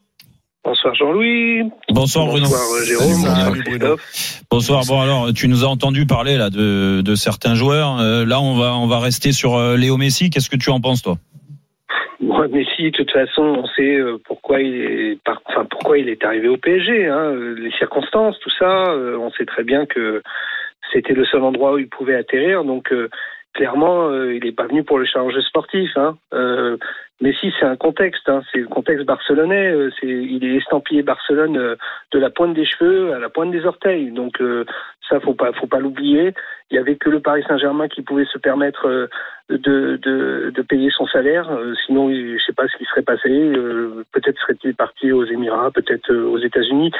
Bonsoir 0.64 0.94
Jean-Louis. 0.94 1.64
Bonsoir 1.90 2.28
Bruno. 2.28 2.46
Bonsoir 2.46 2.84
Jérôme. 2.86 3.08
Bonsoir 3.24 3.54
Christophe. 3.66 4.42
Bonsoir. 4.52 4.82
Bon 4.88 5.02
alors, 5.02 5.34
tu 5.34 5.48
nous 5.48 5.64
as 5.66 5.68
entendu 5.68 6.06
parler 6.06 6.38
là 6.38 6.50
de, 6.50 7.02
de 7.02 7.16
certains 7.16 7.56
joueurs. 7.56 8.00
Euh, 8.00 8.26
là, 8.26 8.40
on 8.40 8.56
va 8.56 8.76
on 8.76 8.86
va 8.88 9.00
rester 9.00 9.32
sur 9.32 9.56
euh, 9.56 9.76
Léo 9.76 9.98
Messi. 9.98 10.30
Qu'est-ce 10.30 10.50
que 10.50 10.58
tu 10.58 10.70
en 10.70 10.80
penses 10.80 11.02
toi? 11.02 11.16
Messi, 12.52 12.84
de 12.92 12.98
toute 12.98 13.12
façon, 13.12 13.42
on 13.44 13.68
sait 13.76 13.96
euh, 13.96 14.18
pourquoi 14.26 14.62
il 14.62 14.76
est, 14.76 15.20
par- 15.24 15.42
enfin 15.46 15.66
pourquoi 15.70 15.98
il 16.00 16.10
est 16.10 16.24
arrivé 16.26 16.48
au 16.48 16.58
PSG. 16.58 17.08
Hein, 17.08 17.34
les 17.58 17.72
circonstances, 17.78 18.36
tout 18.40 18.50
ça. 18.60 18.94
on 18.96 19.30
sait 19.32 19.46
très 19.46 19.64
bien 19.64 19.86
que 19.86 20.22
c'était 20.92 21.14
le 21.14 21.24
seul 21.26 21.44
endroit 21.44 21.74
où 21.74 21.78
il 21.78 21.88
pouvait 21.88 22.16
atterrir. 22.16 22.64
Donc 22.64 22.92
euh, 22.92 23.10
clairement, 23.54 24.10
euh, 24.10 24.36
il 24.36 24.44
n'est 24.44 24.52
pas 24.52 24.68
venu 24.68 24.84
pour 24.84 24.98
le 25.00 25.06
challenge 25.06 25.40
sportif. 25.48 25.90
Hein. 25.96 26.18
Euh, 26.34 26.78
Messi, 27.22 27.54
c'est 27.60 27.66
un 27.66 27.76
contexte. 27.78 28.28
Hein, 28.28 28.42
c'est 28.52 28.60
le 28.60 28.68
contexte 28.68 29.06
barcelonais. 29.06 29.72
euh, 29.72 29.92
c'est, 30.00 30.08
il 30.08 30.44
est 30.44 30.58
estampillé 30.58 31.04
Barcelone 31.04 31.58
euh, 31.58 31.76
de 32.12 32.20
la 32.20 32.30
pointe 32.30 32.54
des 32.54 32.66
cheveux 32.66 33.14
à 33.14 33.20
la 33.20 33.30
pointe 33.30 33.52
des 33.52 33.66
orteils. 33.66 34.12
Donc 34.12 34.42
euh, 34.42 34.66
ça, 35.08 35.20
faut 35.20 35.36
pas, 35.36 35.54
faut 35.54 35.68
pas 35.68 35.80
l'oublier. 35.80 36.34
Il 36.70 36.76
y 36.76 36.80
avait 36.80 36.96
que 36.96 37.10
le 37.10 37.20
Paris 37.20 37.44
Saint-Germain 37.48 37.88
qui 37.88 38.02
pouvait 38.02 38.26
se 38.26 38.38
permettre 38.40 38.88
euh, 38.88 39.08
de, 39.50 39.98
de, 39.98 40.52
de 40.54 40.62
payer 40.62 40.90
son 40.90 41.06
salaire. 41.08 41.50
Euh, 41.52 41.74
sinon, 41.86 42.10
je 42.10 42.42
sais 42.46 42.54
pas 42.54 42.68
ce 42.68 42.78
qui 42.78 42.86
serait 42.86 43.04
passé. 43.04 43.30
Euh, 43.30 44.04
peut-être 44.14 44.40
serait-il 44.40 44.76
parti 44.76 45.12
aux 45.12 45.26
Émirats, 45.26 45.72
peut-être 45.72 46.12
aux 46.14 46.40
États-Unis. 46.40 46.92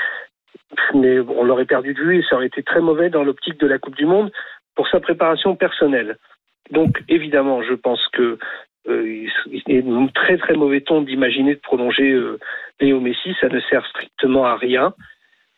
Mais 0.94 1.20
on 1.20 1.44
l'aurait 1.44 1.66
perdu 1.66 1.94
de 1.94 2.00
vue 2.00 2.20
et 2.20 2.24
ça 2.30 2.36
aurait 2.36 2.48
été 2.48 2.64
très 2.64 2.82
mauvais 2.82 3.10
dans 3.10 3.24
l'optique 3.24 3.60
de 3.60 3.68
la 3.68 3.80
Coupe 3.80 3.96
du 3.96 4.06
Monde 4.06 4.32
pour 4.76 4.88
sa 4.88 5.00
préparation 5.00 5.56
personnelle. 5.56 6.18
Donc, 6.70 7.02
évidemment, 7.10 7.62
je 7.64 7.74
pense 7.74 8.06
que 8.10 8.38
il 8.88 9.64
est 9.68 10.14
très 10.14 10.38
très 10.38 10.54
mauvais 10.54 10.82
ton 10.82 11.02
d'imaginer 11.02 11.56
de 11.56 11.60
prolonger 11.60 12.12
euh, 12.12 12.40
Léo 12.80 13.00
Messi. 13.00 13.36
Ça 13.40 13.48
ne 13.48 13.60
sert 13.62 13.86
strictement 13.88 14.46
à 14.46 14.56
rien. 14.56 14.94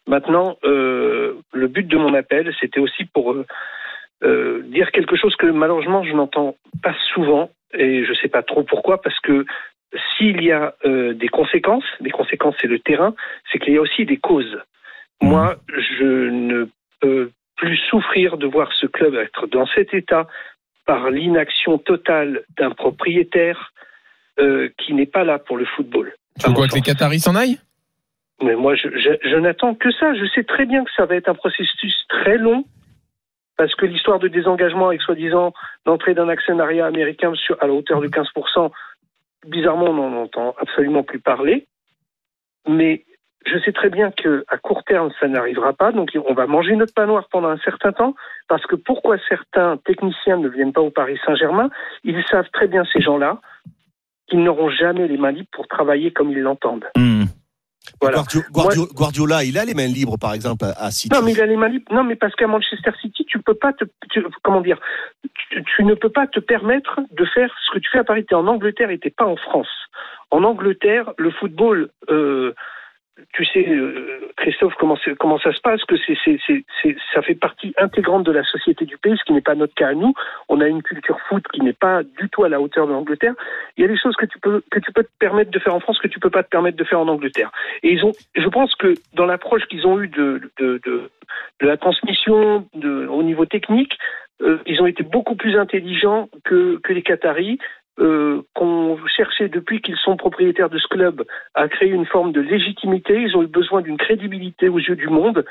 Maintenant, 0.07 0.57
euh, 0.65 1.35
le 1.53 1.67
but 1.67 1.87
de 1.87 1.97
mon 1.97 2.13
appel, 2.13 2.53
c'était 2.59 2.79
aussi 2.79 3.05
pour 3.05 3.31
euh, 3.31 3.45
euh, 4.23 4.61
dire 4.63 4.91
quelque 4.91 5.15
chose 5.15 5.35
que 5.35 5.47
malheureusement 5.47 6.03
je 6.03 6.13
n'entends 6.13 6.55
pas 6.81 6.95
souvent 7.13 7.49
et 7.73 8.03
je 8.03 8.09
ne 8.09 8.15
sais 8.15 8.27
pas 8.27 8.43
trop 8.43 8.63
pourquoi 8.63 9.01
parce 9.01 9.19
que 9.19 9.45
s'il 10.17 10.41
y 10.43 10.51
a 10.51 10.75
euh, 10.85 11.13
des 11.13 11.27
conséquences, 11.27 11.85
des 11.99 12.09
conséquences 12.09 12.55
c'est 12.61 12.67
le 12.67 12.79
terrain, 12.79 13.15
c'est 13.51 13.59
qu'il 13.59 13.73
y 13.73 13.77
a 13.77 13.81
aussi 13.81 14.05
des 14.05 14.17
causes. 14.17 14.59
Moi, 15.21 15.55
je 15.69 16.29
ne 16.29 16.67
peux 16.99 17.31
plus 17.55 17.77
souffrir 17.77 18.37
de 18.37 18.47
voir 18.47 18.73
ce 18.73 18.87
club 18.87 19.15
être 19.15 19.47
dans 19.47 19.67
cet 19.67 19.93
état 19.93 20.27
par 20.85 21.09
l'inaction 21.09 21.77
totale 21.77 22.43
d'un 22.57 22.71
propriétaire 22.71 23.71
euh, 24.39 24.69
qui 24.77 24.93
n'est 24.93 25.05
pas 25.05 25.23
là 25.23 25.39
pour 25.39 25.57
le 25.57 25.65
football. 25.65 26.13
Tu 26.39 26.47
veux 26.47 26.53
quoi 26.53 26.67
que 26.67 26.75
les 26.75 26.81
Qataris 26.81 27.19
s'en 27.19 27.35
aillent? 27.35 27.59
Mais 28.41 28.55
moi, 28.55 28.75
je, 28.75 28.89
je- 28.97 29.29
je 29.29 29.35
n'attends 29.37 29.75
que 29.75 29.91
ça. 29.91 30.13
Je 30.15 30.25
sais 30.33 30.43
très 30.43 30.65
bien 30.65 30.83
que 30.83 30.89
ça 30.95 31.05
va 31.05 31.15
être 31.15 31.29
un 31.29 31.35
processus 31.35 31.95
très 32.09 32.37
long, 32.37 32.65
parce 33.57 33.73
que 33.75 33.85
l'histoire 33.85 34.19
de 34.19 34.27
désengagement 34.27 34.87
avec 34.87 35.01
soi-disant 35.01 35.53
l'entrée 35.85 36.13
d'un 36.15 36.27
actionnariat 36.29 36.85
américain 36.85 37.33
sur, 37.35 37.61
à 37.61 37.67
la 37.67 37.73
hauteur 37.73 38.01
de 38.01 38.07
15%, 38.07 38.71
bizarrement, 39.47 39.85
on 39.85 39.93
n'en 39.93 40.21
entend 40.23 40.55
absolument 40.59 41.03
plus 41.03 41.19
parler. 41.19 41.67
Mais 42.67 43.05
je 43.45 43.57
sais 43.59 43.71
très 43.71 43.89
bien 43.89 44.11
que 44.11 44.43
à 44.47 44.57
court 44.57 44.83
terme, 44.83 45.09
ça 45.19 45.27
n'arrivera 45.27 45.73
pas. 45.73 45.91
Donc, 45.91 46.09
on 46.27 46.33
va 46.33 46.47
manger 46.47 46.75
notre 46.75 46.93
pain 46.93 47.05
noir 47.05 47.27
pendant 47.31 47.49
un 47.49 47.57
certain 47.59 47.91
temps. 47.91 48.15
Parce 48.47 48.65
que 48.65 48.75
pourquoi 48.75 49.17
certains 49.29 49.77
techniciens 49.85 50.37
ne 50.37 50.47
viennent 50.49 50.73
pas 50.73 50.81
au 50.81 50.91
Paris 50.91 51.19
Saint-Germain? 51.25 51.69
Ils 52.03 52.23
savent 52.29 52.49
très 52.53 52.67
bien, 52.67 52.83
ces 52.93 53.01
gens-là, 53.01 53.39
qu'ils 54.27 54.43
n'auront 54.43 54.69
jamais 54.69 55.07
les 55.07 55.17
mains 55.17 55.31
libres 55.31 55.49
pour 55.51 55.67
travailler 55.67 56.11
comme 56.11 56.31
ils 56.31 56.39
l'entendent. 56.41 56.85
Voilà. 57.99 58.17
Guardio- 58.17 58.43
Guardio- 58.49 58.93
Guardiola, 58.93 59.43
il 59.43 59.57
a 59.57 59.65
les 59.65 59.73
mains 59.73 59.87
libres, 59.87 60.17
par 60.17 60.33
exemple, 60.33 60.63
à 60.65 60.85
à 60.85 60.91
City. 60.91 61.13
Non, 61.13 61.21
mais 61.21 61.33
il 61.33 61.41
a 61.41 61.45
les 61.45 61.57
mains 61.57 61.67
libres. 61.67 61.91
Non, 61.93 62.03
mais 62.03 62.15
parce 62.15 62.33
qu'à 62.35 62.47
Manchester 62.47 62.91
City, 63.01 63.25
tu 63.25 63.39
peux 63.39 63.53
pas 63.55 63.73
te, 63.73 63.83
tu- 64.09 64.25
comment 64.41 64.61
dire, 64.61 64.79
tu, 65.49 65.63
tu 65.75 65.83
ne 65.83 65.93
peux 65.93 66.09
pas 66.09 66.25
te 66.27 66.39
permettre 66.39 67.01
de 67.11 67.25
faire 67.25 67.53
ce 67.65 67.73
que 67.73 67.79
tu 67.79 67.89
fais 67.91 67.99
à 67.99 68.03
Paris. 68.05 68.25
T'es 68.25 68.35
en 68.35 68.47
Angleterre 68.47 68.89
et 68.89 68.99
t'es 68.99 69.09
pas 69.09 69.25
en 69.25 69.35
France. 69.35 69.67
En 70.31 70.43
Angleterre, 70.45 71.11
le 71.17 71.29
football, 71.31 71.89
euh, 72.09 72.53
tu 73.33 73.45
sais, 73.45 73.67
euh, 73.67 74.31
Christophe, 74.37 74.73
comment, 74.79 74.97
comment 75.19 75.37
ça 75.39 75.53
se 75.53 75.61
passe 75.61 75.83
Que 75.85 75.95
c'est, 75.97 76.17
c'est, 76.25 76.39
c'est, 76.45 76.65
c'est- 76.81 76.95
ça 77.13 77.21
fait 77.21 77.35
partie 77.35 77.73
intégrante 77.77 78.23
de 78.25 78.31
la 78.31 78.43
société 78.43 78.85
du 78.85 78.97
pays, 78.97 79.15
ce 79.17 79.23
qui 79.23 79.33
n'est 79.33 79.41
pas 79.41 79.55
notre 79.55 79.75
cas 79.75 79.89
à 79.89 79.93
nous. 79.93 80.13
On 80.49 80.61
a 80.61 80.67
une 80.67 80.81
culture 80.81 81.19
foot 81.29 81.43
qui 81.53 81.61
n'est 81.61 81.73
pas 81.73 82.01
du 82.03 82.29
tout 82.29 82.43
à 82.43 82.49
la 82.49 82.59
hauteur 82.59 82.87
de 82.87 82.91
l'Angleterre. 82.91 83.33
Il 83.77 83.81
y 83.81 83.85
a 83.85 83.87
des 83.87 83.97
choses 83.97 84.15
que 84.15 84.25
tu 84.25 84.39
peux 84.39 84.63
que 84.71 84.79
tu 84.79 84.91
peux 84.91 85.03
te 85.03 85.11
permettre 85.19 85.51
de 85.51 85.59
faire 85.59 85.75
en 85.75 85.79
France 85.79 85.99
que 85.99 86.07
tu 86.07 86.19
peux 86.19 86.31
pas 86.31 86.43
te 86.43 86.49
permettre 86.49 86.77
de 86.77 86.83
faire 86.83 86.99
en 86.99 87.07
Angleterre. 87.07 87.51
Et 87.83 87.91
ils 87.93 88.03
ont, 88.03 88.13
je 88.35 88.47
pense 88.47 88.73
que 88.75 88.95
dans 89.13 89.25
l'approche 89.25 89.65
qu'ils 89.67 89.85
ont 89.85 90.01
eue 90.01 90.07
de, 90.07 90.41
la 91.61 91.77
transmission 91.77 92.67
au 92.73 93.23
niveau 93.23 93.45
technique, 93.45 93.97
euh, 94.41 94.57
ils 94.65 94.81
ont 94.81 94.85
été 94.87 95.03
beaucoup 95.03 95.35
plus 95.35 95.57
intelligents 95.57 96.29
que, 96.43 96.79
que 96.83 96.93
les 96.93 97.03
Qataris. 97.03 97.59
Euh, 97.99 98.41
qu'on 98.55 98.97
cherchait 99.15 99.49
depuis 99.49 99.79
qu'ils 99.79 99.97
sont 100.03 100.17
propriétaires 100.17 100.69
de 100.71 100.79
ce 100.79 100.87
club 100.87 101.23
à 101.53 101.67
créer 101.67 101.89
une 101.89 102.07
forme 102.07 102.31
de 102.31 102.41
légitimité. 102.41 103.21
Ils 103.21 103.37
ont 103.37 103.43
eu 103.43 103.47
besoin 103.47 103.81
d'une 103.83 103.97
crédibilité 103.97 104.67
aux 104.67 104.79
yeux 104.79 104.95
du 104.95 105.09
monde. 105.09 105.45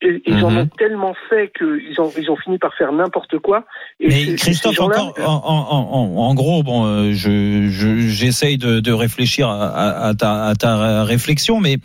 Et, 0.00 0.22
ils 0.24 0.42
en 0.44 0.56
ont 0.56 0.66
tellement 0.78 1.14
fait 1.28 1.52
qu'ils 1.58 2.00
ont, 2.00 2.10
ils 2.16 2.30
ont 2.30 2.36
fini 2.36 2.56
par 2.58 2.72
faire 2.74 2.92
n'importe 2.92 3.38
quoi. 3.40 3.64
Et 4.00 4.08
Mais 4.08 4.34
Christophe, 4.36 4.80
encore, 4.80 5.12
en, 5.18 5.24
en- 5.24 6.16
en- 6.16 6.16
en 6.28 6.34
gros, 6.34 6.62
bon, 6.62 6.86
euh, 6.86 7.10
je 7.12 7.66
je- 7.68 7.98
j'essaye 8.08 8.56
de, 8.58 8.78
de 8.80 8.92
réfléchir 8.92 9.48
à, 9.50 10.12
ta, 10.16 10.44
à 10.46 10.54
ta 10.54 11.02
réflexion, 11.04 11.58
mais 11.60 11.76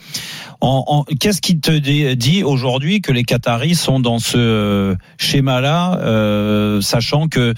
qu'est-ce 1.19 1.41
qui 1.41 1.59
te 1.59 1.71
dit, 1.71 2.43
aujourd'hui 2.43 3.01
que 3.01 3.11
les 3.11 3.23
Qataris 3.23 3.75
sont 3.75 3.99
dans 3.99 4.19
ce 4.19 4.37
euh, 4.37 4.95
schéma-là, 5.17 5.99
euh, 6.01 6.81
sachant 6.81 7.27
que 7.27 7.53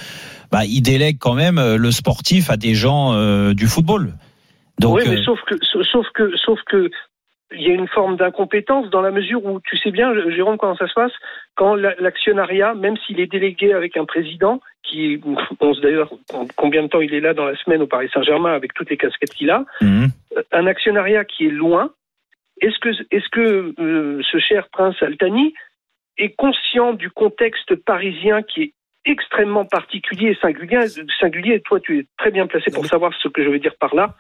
bah, 0.52 0.66
ils 0.66 0.82
délèguent 0.82 1.20
quand 1.20 1.34
même 1.36 1.58
euh, 1.58 1.78
le 1.78 1.92
sportif 1.92 2.50
à 2.50 2.58
des 2.58 2.74
gens 2.74 3.14
euh, 3.14 3.54
du 3.54 3.68
football. 3.68 4.14
Donc, 4.80 4.96
oui, 4.98 5.04
mais 5.08 5.18
euh, 5.18 5.24
sauf 5.24 5.40
que, 5.46 5.56
sauf 5.84 6.08
que, 6.14 6.36
sauf 6.38 6.60
que, 6.68 6.90
il 7.52 7.62
y 7.64 7.72
a 7.72 7.74
une 7.74 7.88
forme 7.88 8.16
d'incompétence 8.16 8.90
dans 8.92 9.02
la 9.02 9.10
mesure 9.12 9.44
où 9.44 9.60
tu 9.62 9.76
sais 9.78 9.90
bien, 9.92 10.14
Jérôme, 10.30 10.58
comment 10.58 10.76
ça 10.78 10.88
se 10.88 10.94
passe? 10.94 11.12
Quand 11.56 11.74
la- 11.76 11.96
l'actionnariat, 12.00 12.76
même 12.76 12.96
s'il 13.06 13.20
est 13.20 13.26
délégué 13.32 13.74
avec 13.74 13.98
un 13.98 14.06
président 14.06 14.62
qui, 14.84 15.20
on 15.60 15.74
sait 15.74 15.82
d'ailleurs 15.82 16.12
combien 16.56 16.84
de 16.84 16.88
temps 16.88 17.02
il 17.02 17.14
est 17.14 17.20
là 17.22 17.34
dans 17.34 17.46
la 17.46 17.56
semaine 17.58 17.82
au 17.82 17.88
Paris 17.88 18.10
Saint-Germain 18.14 18.54
avec 18.54 18.74
toutes 18.76 18.90
les 18.92 18.98
casquettes 18.98 19.34
qu'il 19.34 19.50
a, 19.50 19.66
Mhm. 19.82 20.10
un 20.52 20.68
actionnariat 20.68 21.26
qui 21.26 21.48
est 21.48 21.52
loin. 21.52 21.90
Est-ce 22.62 22.78
que, 22.80 22.90
est-ce 23.12 23.30
que 23.32 23.74
euh, 23.82 24.22
ce 24.32 24.38
cher 24.38 24.68
prince 24.72 24.96
Altani 25.02 25.54
est 26.18 26.36
conscient 26.36 26.94
du 26.94 27.10
contexte 27.10 27.74
parisien 27.76 28.44
qui 28.44 28.62
est 28.62 28.74
extrêmement 29.10 29.66
particulier 29.66 30.30
et 30.30 30.38
singulier, 30.42 30.78
singulier 31.20 31.56
et 31.56 31.62
toi 31.62 31.80
tu 31.80 32.00
es 32.00 32.08
très 32.18 32.32
bien 32.32 32.48
placé 32.48 32.72
pour 32.72 32.86
savoir 32.86 33.12
ce 33.22 33.28
que 33.28 33.44
je 33.44 33.50
veux 33.50 33.60
dire 33.60 33.76
par 33.80 33.96
là. 33.96 34.16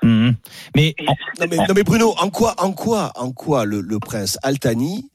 mais 0.75 0.95
Non 1.39 1.45
mais, 1.49 1.57
non, 1.57 1.73
mais 1.75 1.83
Bruno, 1.83 2.13
en 2.19 2.29
quoi, 2.29 2.55
en 2.57 2.71
quoi, 2.71 3.11
en 3.15 3.31
quoi 3.31 3.65
le, 3.65 3.81
le 3.81 3.99
prince 3.99 4.37
Altani 4.43 5.09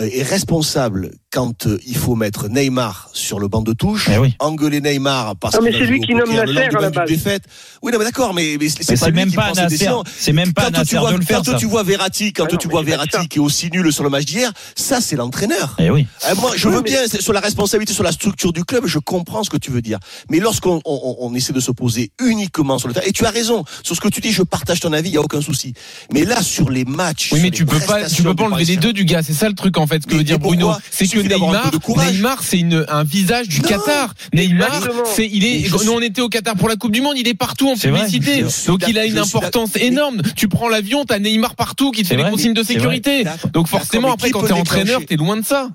euh, 0.00 0.08
est 0.12 0.22
responsable 0.22 1.10
quand 1.32 1.66
euh, 1.66 1.78
il 1.86 1.96
faut 1.96 2.16
mettre 2.16 2.48
Neymar 2.48 3.08
sur 3.12 3.38
le 3.38 3.46
banc 3.46 3.62
de 3.62 3.72
touche, 3.72 4.08
engueuler 4.40 4.80
Neymar 4.80 5.36
parce 5.36 5.54
Non, 5.54 5.60
mais 5.62 5.70
c'est 5.70 5.84
lui 5.86 6.00
qui 6.00 6.12
nomme 6.14 6.28
Nasser 6.32 6.58
à 6.76 6.80
la 6.80 6.90
base. 6.90 7.08
défaite. 7.08 7.44
Oui, 7.82 7.92
non, 7.92 7.98
mais 8.00 8.04
d'accord, 8.04 8.34
mais, 8.34 8.56
mais 8.58 8.68
c'est 8.68 8.80
Mais 8.88 8.96
pas 8.96 9.06
c'est 9.06 9.12
même 9.12 9.30
qui 9.30 9.36
pas 9.36 9.52
Nasser. 9.52 9.88
C'est 10.18 10.32
même 10.32 10.52
pas 10.52 10.70
Nasser 10.70 10.86
tu 10.90 10.96
vois, 10.98 11.12
de 11.12 11.18
le 11.18 11.22
faire, 11.24 11.38
Quand 11.38 11.52
ça. 11.52 11.54
tu 11.56 11.66
vois 11.66 11.84
Verratti, 11.84 12.32
quand 12.32 12.46
Ah 12.48 12.52
non, 12.52 12.58
tu 12.58 12.68
vois 12.68 12.82
Verratti 12.82 13.28
qui 13.28 13.38
est 13.38 13.40
aussi 13.40 13.70
nul 13.70 13.92
sur 13.92 14.02
le 14.02 14.10
match 14.10 14.24
d'hier, 14.24 14.52
ça 14.74 15.00
c'est 15.00 15.14
l'entraîneur. 15.14 15.76
Eh 15.78 15.90
oui. 15.90 16.06
Euh, 16.28 16.34
moi, 16.34 16.50
je 16.56 16.66
Oui, 16.68 16.74
veux 16.74 16.82
mais- 16.82 16.90
bien 16.90 17.00
c'est 17.06 17.22
sur 17.22 17.32
la 17.32 17.40
responsabilité, 17.40 17.92
sur 17.94 18.02
la 18.02 18.12
structure 18.12 18.52
du 18.52 18.64
club, 18.64 18.86
je 18.86 18.98
comprends 18.98 19.44
ce 19.44 19.50
que 19.50 19.56
tu 19.56 19.70
veux 19.70 19.82
dire. 19.82 19.98
Mais 20.30 20.40
lorsqu'on 20.40 20.80
on, 20.84 21.16
on 21.20 21.34
essaie 21.36 21.52
de 21.52 21.60
s'opposer 21.60 22.10
uniquement 22.20 22.78
sur 22.78 22.88
le 22.88 22.94
terrain, 22.94 23.06
et 23.06 23.12
tu 23.12 23.24
as 23.24 23.30
raison 23.30 23.64
sur 23.84 23.94
ce 23.94 24.00
que 24.00 24.08
tu 24.08 24.20
dis, 24.20 24.32
je 24.32 24.42
partage 24.42 24.80
ton 24.80 24.92
avis, 24.92 25.10
il 25.10 25.14
y 25.14 25.18
a 25.18 25.22
aucun 25.22 25.40
souci. 25.40 25.74
Mais 26.12 26.24
là, 26.24 26.42
sur 26.42 26.70
les 26.70 26.84
matchs, 26.84 27.30
Oui, 27.32 27.38
mais 27.40 27.50
tu 27.52 27.66
peux 27.66 27.78
pas, 27.78 28.08
tu 28.10 28.24
peux 28.24 28.34
pas 28.34 28.44
enlever 28.44 28.64
les 28.64 28.76
deux 28.76 28.92
du 28.92 29.04
gars. 29.04 29.22
C'est 29.22 29.32
ça 29.32 29.48
le 29.48 29.54
truc 29.54 29.78
en 29.78 29.86
fait. 29.86 30.02
Ce 30.02 30.08
que 30.08 30.16
veut 30.16 30.24
dire 30.24 30.40
Bruno, 30.40 30.72
c'est 30.90 31.06
Il 31.19 31.19
que 31.22 31.34
Neymar. 31.34 31.70
Neymar, 32.12 32.42
c'est 32.42 32.58
une 32.58 32.84
un 32.88 33.04
visage 33.04 33.48
du 33.48 33.60
Qatar. 33.62 34.14
Neymar, 34.34 34.88
c'est 35.14 35.26
il 35.26 35.44
est. 35.44 35.64
Je 35.64 35.74
Nous 35.84 35.92
on 35.92 36.00
était 36.00 36.20
au 36.20 36.28
Qatar 36.28 36.56
pour 36.56 36.68
la 36.68 36.76
Coupe 36.76 36.92
du 36.92 37.00
Monde, 37.00 37.14
il 37.16 37.28
est 37.28 37.34
partout 37.34 37.68
en 37.68 37.74
vrai. 37.74 37.90
publicité. 37.92 38.44
Donc 38.66 38.84
il 38.88 38.98
a 38.98 39.04
une 39.06 39.18
importance 39.18 39.76
énorme. 39.76 40.22
Tu 40.36 40.48
prends 40.48 40.68
l'avion, 40.68 41.04
t'as 41.04 41.18
Neymar 41.18 41.54
partout 41.56 41.90
qui 41.90 42.02
te 42.02 42.08
fait 42.08 42.16
les 42.16 42.22
vrai. 42.22 42.30
consignes 42.32 42.54
de 42.54 42.62
sécurité. 42.62 43.24
Donc 43.52 43.68
forcément 43.68 44.12
après 44.12 44.30
quand 44.30 44.42
t'es 44.42 44.52
entraîneur, 44.52 45.00
t'es 45.06 45.16
loin 45.16 45.36
de 45.36 45.44
ça. 45.44 45.70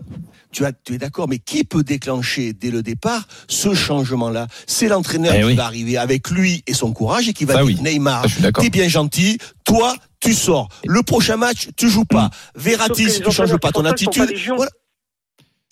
Tu, 0.52 0.64
as, 0.64 0.72
tu 0.72 0.94
es 0.94 0.98
d'accord, 0.98 1.28
mais 1.28 1.38
qui 1.38 1.66
peut 1.66 1.84
déclencher 1.84 2.54
dès 2.54 2.72
le 2.72 2.82
départ 2.82 3.28
ce 3.50 3.74
changement-là? 3.74 4.48
C'est 4.68 4.88
l'entraîneur 4.88 5.34
Eh 5.36 5.40
qui 5.40 5.46
oui. 5.48 5.56
va 5.56 5.66
arriver 5.66 5.98
avec 5.98 6.30
lui 6.30 6.64
et 6.66 6.74
son 6.74 6.94
courage 6.94 7.28
et 7.28 7.34
qui 7.34 7.44
va 7.44 7.56
Ça, 7.56 7.64
dire 7.66 7.76
oui. 7.78 7.78
Neymar, 7.82 8.26
t'es 8.62 8.70
bien 8.70 8.88
gentil, 8.88 9.38
toi 9.66 9.94
tu 10.22 10.34
sors. 10.34 10.70
Le 10.88 11.04
prochain 11.04 11.36
match, 11.36 11.68
tu 11.76 11.90
joues 11.90 12.06
pas. 12.06 12.30
Verratti, 12.56 13.04
Sauf 13.04 13.12
que 13.12 13.12
si 13.18 13.22
tu 13.22 13.32
changes 13.36 13.58
pas 13.58 13.74
ton 13.74 13.84
attitude, 13.84 14.34
voilà. 14.56 14.72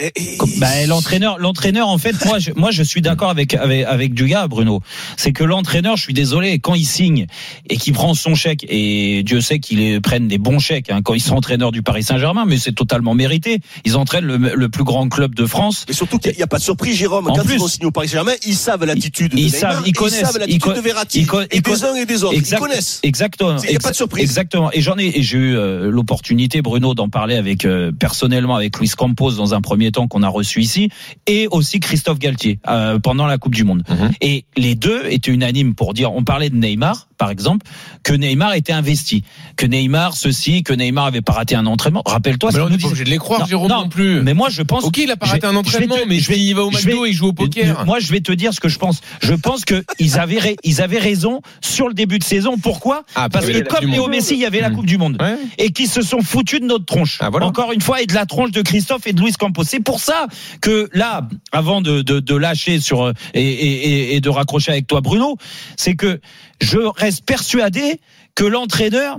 Et- 0.04 0.12
et- 0.34 0.38
Bah, 0.60 0.68
l'entraîneur, 0.88 1.38
l'entraîneur, 1.39 1.88
en 1.88 1.97
fait, 1.97 2.14
moi, 2.26 2.38
je, 2.39 2.51
moi, 2.56 2.72
je 2.72 2.84
suis 2.84 3.01
d'accord 3.01 3.30
avec, 3.30 3.54
avec, 3.54 3.86
avec 3.86 4.14
du 4.14 4.26
gars, 4.26 4.47
Bruno. 4.47 4.82
C'est 5.18 5.32
que 5.32 5.43
l'entraîneur, 5.43 5.95
je 5.97 6.04
suis 6.04 6.14
désolé, 6.14 6.60
quand 6.60 6.74
il 6.76 6.86
signe 6.86 7.28
et 7.70 7.78
qu'il 7.78 7.93
prend 7.93 8.14
son 8.14 8.36
chèque, 8.36 8.66
et 8.70 9.24
Dieu 9.24 9.39
sait 9.41 9.60
qu'ils 9.60 10.01
prennent 10.01 10.28
des 10.28 10.38
bons 10.38 10.60
chèques, 10.60 10.89
hein, 10.89 11.01
quand 11.04 11.14
ils 11.14 11.22
sont 11.22 11.36
entraîneurs 11.36 11.72
du 11.72 11.82
Paris 11.84 12.04
Saint-Germain, 12.04 12.43
mais 12.45 12.58
c'est 12.58 12.74
totalement 12.74 13.14
mérité. 13.14 13.60
Ils 13.86 13.95
entraînent 13.95 14.26
le, 14.26 14.38
le 14.38 14.70
plus 14.70 14.84
grand 14.84 15.08
club 15.10 15.36
de 15.36 15.45
France. 15.45 15.86
Mais 15.88 15.93
surtout 15.93 16.18
qu'il 16.20 16.36
n'y 16.36 16.41
a, 16.43 16.47
pas 16.47 16.58
de 16.58 16.64
surprise, 16.64 16.97
Jérôme. 16.97 17.30
En 17.30 17.34
Quand 17.36 17.43
plus- 17.45 17.56
ils 17.56 17.60
vont 17.60 17.68
signer 17.68 17.86
au 17.86 17.91
Paris 17.91 18.08
Saint-Germain, 18.10 18.34
ils 18.45 18.56
savent 18.56 18.84
l'attitude 18.84 19.32
de 19.32 19.38
Ils 19.38 19.45
Neymar, 19.45 19.60
savent, 19.60 19.84
ils 19.86 19.93
connaissent, 19.93 20.20
ils 20.20 20.26
savent 20.26 20.38
l'attitude 20.38 20.74
de 20.76 20.82
Verratti. 20.82 21.20
ils 21.22 21.58
et 21.58 21.62
des 21.62 21.84
uns 21.86 21.95
et 21.95 22.06
des 22.06 22.24
autres. 22.24 22.34
Exact- 22.36 22.58
Ils 22.58 22.62
connaissent. 22.68 22.99
Exactement. 23.04 23.56
Il 23.64 23.72
y 23.72 23.76
a 23.76 23.80
pas 23.80 23.91
de 23.91 23.95
surprise. 23.95 24.24
Exactement. 24.24 24.70
Et 24.74 24.82
j'en 24.82 24.97
ai, 24.97 25.18
et 25.18 25.24
j'ai 25.24 25.38
eu 25.38 25.56
euh, 25.56 25.89
l'opportunité, 25.89 26.62
Bruno, 26.62 26.93
d'en 26.93 27.08
parler 27.10 27.36
avec 27.36 27.66
euh, 27.66 27.91
personnellement 27.97 28.56
avec 28.56 28.78
Luis 28.80 28.89
Campos 28.89 29.32
dans 29.32 29.54
un 29.54 29.62
premier 29.62 29.91
qu'on 29.94 30.24
a 30.24 30.28
reçu 30.30 30.62
ici, 30.62 30.89
et 31.28 31.48
aussi 31.52 31.80
Christophe 31.80 32.20
Galtier 32.20 32.60
euh, 32.68 33.00
pendant 33.00 33.26
la 33.26 33.38
Coupe 33.38 33.56
du 33.56 33.64
Monde. 33.64 33.84
Mhm. 33.89 34.12
Et 34.22 34.46
les 34.58 34.76
deux 34.76 35.04
étaient 35.10 35.32
unanimes 35.32 35.76
pour 35.76 35.94
dire, 35.94 36.14
on 36.14 36.24
parlait 36.24 36.50
de 36.50 36.56
Neymar, 36.56 37.08
par 37.18 37.30
exemple, 37.32 37.66
que 38.04 38.14
Neymar 38.14 38.54
était 38.56 38.74
investi, 38.74 39.24
que 39.56 39.66
Neymar 39.66 40.16
ceci, 40.16 40.64
que 40.64 40.74
Neymar 40.74 41.06
avait 41.06 41.22
pas 41.22 41.34
raté 41.34 41.56
un 41.56 41.66
entraînement. 41.66 42.02
Rappelle-toi, 42.06 42.50
Mais 42.52 42.58
ça 42.60 42.66
on 42.66 42.70
n'est 42.70 42.78
pas 42.78 42.88
obligé 42.88 43.04
de 43.06 43.10
les 43.10 43.18
croire, 43.18 43.41
Non, 43.41 43.46
Jérôme 43.46 43.70
non, 43.70 43.82
non 43.84 43.89
plus. 43.89 44.22
Mais 44.22 44.34
moi, 44.34 44.50
je 44.50 44.62
pense. 44.62 44.84
Ok, 44.84 44.98
il 44.98 45.10
a 45.12 45.16
pas 45.16 45.28
raté 45.28 45.46
un 45.48 45.56
entraînement, 45.56 45.96
te- 45.96 46.08
mais 46.08 46.20
je 46.20 46.28
vais- 46.30 46.36
s'il 46.36 46.56
va 46.56 46.64
au 46.64 46.72
McDo 46.72 47.06
il 47.06 47.14
joue 47.14 47.28
au 47.28 47.34
poker. 47.34 47.86
Moi, 47.86 48.00
je 48.00 48.12
vais 48.12 48.20
te 48.22 48.32
dire 48.32 48.54
ce 48.54 48.60
que 48.60 48.68
je 48.70 48.78
pense. 48.80 49.02
Je 49.22 49.34
pense 49.34 49.64
que 49.66 49.84
ils 50.00 50.20
avaient, 50.20 50.56
ils 50.64 50.82
avaient 50.82 51.00
raison 51.00 51.41
sur 51.62 51.88
le 51.88 51.94
début 51.94 52.20
de 52.20 52.24
saison. 52.24 52.58
Pourquoi? 52.58 53.04
Ah, 53.16 53.30
Parce 53.30 53.46
parce 53.46 53.58
que 53.60 53.68
comme 53.68 53.89
Léo. 53.89 54.08
Messi, 54.08 54.34
il 54.36 54.39
y 54.39 54.46
avait 54.46 54.60
la 54.62 54.70
Hmm. 54.70 54.76
Coupe 54.76 54.86
du 54.86 54.98
Monde 54.98 55.18
Ouais. 55.22 55.36
et 55.58 55.72
qui 55.72 55.88
se 55.88 56.02
sont 56.02 56.22
foutus 56.22 56.60
de 56.62 56.66
notre 56.66 56.86
tronche. 56.86 57.18
Ah, 57.22 57.30
voilà. 57.30 57.46
Encore 57.46 57.72
une 57.72 57.82
fois, 57.82 58.02
et 58.02 58.06
de 58.06 58.14
la 58.14 58.26
tronche 58.26 58.52
de 58.52 58.62
Christophe 58.62 59.08
et 59.08 59.14
de 59.14 59.22
Luis 59.22 59.34
Campos. 59.34 59.64
C'est 59.74 59.80
pour 59.80 60.00
ça 60.00 60.28
que 60.62 60.88
là, 60.94 61.28
avant 61.52 61.82
de, 61.82 62.36
lâcher 62.36 62.78
euh, 62.92 63.14
et 63.34 64.20
de 64.22 64.30
raccrocher 64.30 64.72
avec 64.72 64.86
toi, 64.86 65.02
Bruno, 65.02 65.36
c'est 65.78 65.96
que 65.96 66.22
je 66.62 66.78
reste 66.78 67.26
persuadé 67.26 68.00
que 68.36 68.44
l'entraîneur, 68.44 69.18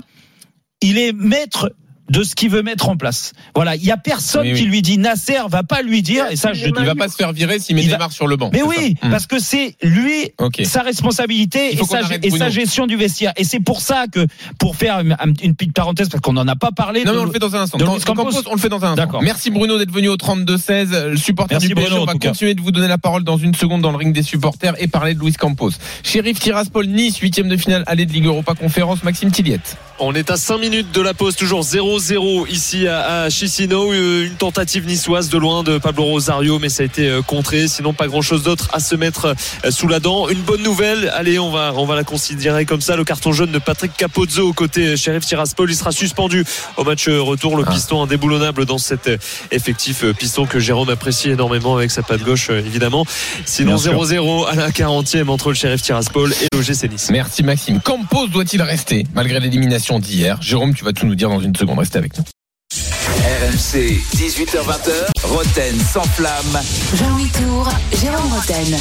il 0.80 0.96
est 0.96 1.12
maître 1.12 1.74
de 2.10 2.22
ce 2.22 2.34
qu'il 2.34 2.50
veut 2.50 2.62
mettre 2.62 2.88
en 2.88 2.96
place. 2.96 3.32
Voilà, 3.54 3.76
il 3.76 3.84
y 3.84 3.90
a 3.90 3.96
personne 3.96 4.42
Oui, 4.42 4.52
oui. 4.52 4.58
qui 4.58 4.64
lui 4.66 4.82
dit 4.82 4.98
Nasser 4.98 5.38
va 5.48 5.62
pas 5.62 5.82
lui 5.82 6.02
dire 6.02 6.26
et 6.30 6.36
ça 6.36 6.52
je 6.52 6.66
Il 6.66 6.74
va 6.84 6.94
pas 6.94 7.08
se 7.08 7.16
faire 7.16 7.32
virer 7.32 7.58
s'il 7.58 7.76
met 7.76 7.82
Il 7.82 7.90
va- 7.90 8.08
sur 8.10 8.26
le 8.26 8.36
banc. 8.36 8.50
mais 8.52 8.62
oui, 8.62 8.96
ça 9.00 9.06
Hmm. 9.08 9.10
parce 9.10 9.26
que 9.26 9.38
c'est 9.38 9.76
lui, 9.82 10.30
sa 10.64 10.82
responsabilité 10.82 11.70
Il 11.72 11.80
et 11.80 11.84
sa, 11.84 12.00
et 12.48 12.50
gestion 12.50 12.86
du 12.86 12.96
vestiaire. 12.96 13.32
Et 13.36 13.44
c'est 13.44 13.60
pour 13.60 13.80
ça 13.80 14.06
que, 14.12 14.26
pour 14.58 14.76
faire 14.76 15.00
une, 15.00 15.16
une 15.42 15.54
petite 15.54 15.72
parenthèse, 15.72 16.08
parce 16.08 16.20
qu'on 16.20 16.32
n'en 16.34 16.46
a 16.48 16.56
pas 16.56 16.70
parlé. 16.72 17.04
Non, 17.04 17.12
de- 17.12 17.16
mais 17.16 17.22
on 17.22 17.26
le 17.26 17.32
fait 17.32 17.38
dans 17.38 17.54
un 17.56 17.60
instant. 17.62 17.78
Campos. 17.78 18.00
Campos, 18.04 18.42
on 18.50 18.54
le 18.54 18.60
fait 18.60 18.68
dans 18.68 18.84
un 18.84 18.90
instant. 18.90 18.96
D'accord. 18.96 19.22
Merci 19.22 19.50
Bruno 19.50 19.78
d'être 19.78 19.90
venu 19.92 20.08
au 20.08 20.16
32-16. 20.16 20.90
Le 21.10 21.16
supporter 21.16 21.54
Merci 21.54 21.68
du 21.68 21.74
PSG, 21.74 21.90
Bruno, 21.90 22.02
on 22.02 22.06
va 22.06 22.12
en 22.14 22.18
continuer 22.18 22.54
de 22.54 22.60
vous 22.60 22.70
donner 22.70 22.88
la 22.88 22.98
parole 22.98 23.24
dans 23.24 23.36
une 23.38 23.54
seconde 23.54 23.82
dans 23.82 23.90
le 23.90 23.96
ring 23.96 24.12
des 24.14 24.22
supporters 24.22 24.74
et 24.78 24.88
parler 24.88 25.14
de 25.14 25.20
Luis 25.20 25.32
Campos. 25.32 25.70
Sheriff 26.02 26.38
Tiraspol, 26.40 26.86
Nice, 26.86 27.18
huitième 27.18 27.48
de 27.48 27.56
finale, 27.56 27.82
allée 27.86 28.06
de 28.06 28.12
Ligue 28.12 28.26
Europa 28.26 28.54
Conférence, 28.54 29.02
Maxime 29.04 29.30
Tilliette. 29.30 29.76
On 30.00 30.12
est 30.14 30.30
à 30.30 30.36
5 30.36 30.58
minutes 30.58 30.92
de 30.92 31.00
la 31.00 31.14
pause, 31.14 31.36
toujours 31.36 31.62
0-0 31.98 32.48
ici 32.50 32.88
à, 32.88 33.28
Chisinau. 33.30 33.92
Euh, 33.92 34.26
Une 34.26 34.34
tentative 34.34 34.86
niçoise 34.86 35.28
de 35.28 35.38
loin 35.38 35.62
de 35.62 35.78
Pablo 35.78 36.04
Rosario, 36.04 36.58
mais 36.58 36.68
ça 36.68 36.82
a 36.82 36.86
été 36.86 37.08
euh, 37.08 37.22
contré. 37.22 37.68
Sinon, 37.68 37.92
pas 37.92 38.08
grand 38.08 38.22
chose 38.22 38.42
d'autre 38.42 38.68
à 38.72 38.80
se 38.80 38.94
mettre 38.94 39.34
euh, 39.64 39.70
sous 39.70 39.86
la 39.88 40.00
dent. 40.00 40.28
Une 40.28 40.40
bonne 40.40 40.62
nouvelle, 40.62 41.10
allez, 41.14 41.38
on 41.38 41.50
va, 41.50 41.72
on 41.76 41.84
va 41.86 41.94
la 41.94 42.04
considérer 42.04 42.64
comme 42.64 42.80
ça. 42.80 42.96
Le 42.96 43.04
carton 43.04 43.32
jaune 43.32 43.52
de 43.52 43.58
Patrick 43.58 43.96
Capozzo 43.96 44.48
au 44.48 44.52
côté 44.52 44.96
Sheriff 44.96 45.26
Tiraspol, 45.26 45.70
il 45.70 45.76
sera 45.76 45.92
suspendu 45.92 46.44
au 46.76 46.84
match 46.84 47.08
retour. 47.08 47.56
Le 47.56 47.64
piston 47.64 48.02
indéboulonnable 48.02 48.64
dans 48.66 48.78
cet 48.78 49.10
effectif 49.50 50.04
piston 50.12 50.46
que 50.46 50.58
Jérôme 50.58 50.88
apprécie 50.88 51.30
énormément 51.30 51.76
avec 51.76 51.90
sa 51.90 52.02
patte 52.02 52.22
gauche, 52.22 52.50
évidemment. 52.50 53.04
Sinon, 53.44 53.76
Bien 53.76 53.92
sûr. 53.92 54.04
0-0 54.04 54.48
à 54.48 54.54
la 54.54 54.70
40e 54.70 55.28
entre 55.28 55.50
le 55.50 55.54
Sheriff 55.54 55.82
Tiraspol 55.82 56.32
et 56.32 56.56
l'OGC 56.56 56.90
Nice. 56.90 57.08
Merci 57.10 57.42
Maxime. 57.42 57.80
Campos 57.80 58.28
doit-il 58.28 58.62
rester 58.62 59.06
malgré 59.14 59.38
l'élimination 59.40 59.98
d'hier? 59.98 60.38
Jérôme, 60.40 60.74
tu 60.74 60.84
vas 60.84 60.92
tout 60.92 61.06
nous 61.06 61.14
dire 61.14 61.28
dans 61.28 61.40
une 61.40 61.54
seconde. 61.54 61.74
Restez 61.84 61.98
avec 61.98 62.16
nous. 62.16 62.24
RMC, 62.72 64.00
18h20h, 64.16 64.90
Roten 65.24 65.78
sans 65.92 66.04
flamme. 66.04 66.58
Jean-Louis 66.96 67.28
Tour, 67.28 67.68
Jérôme 68.00 68.32
Roten. 68.32 68.80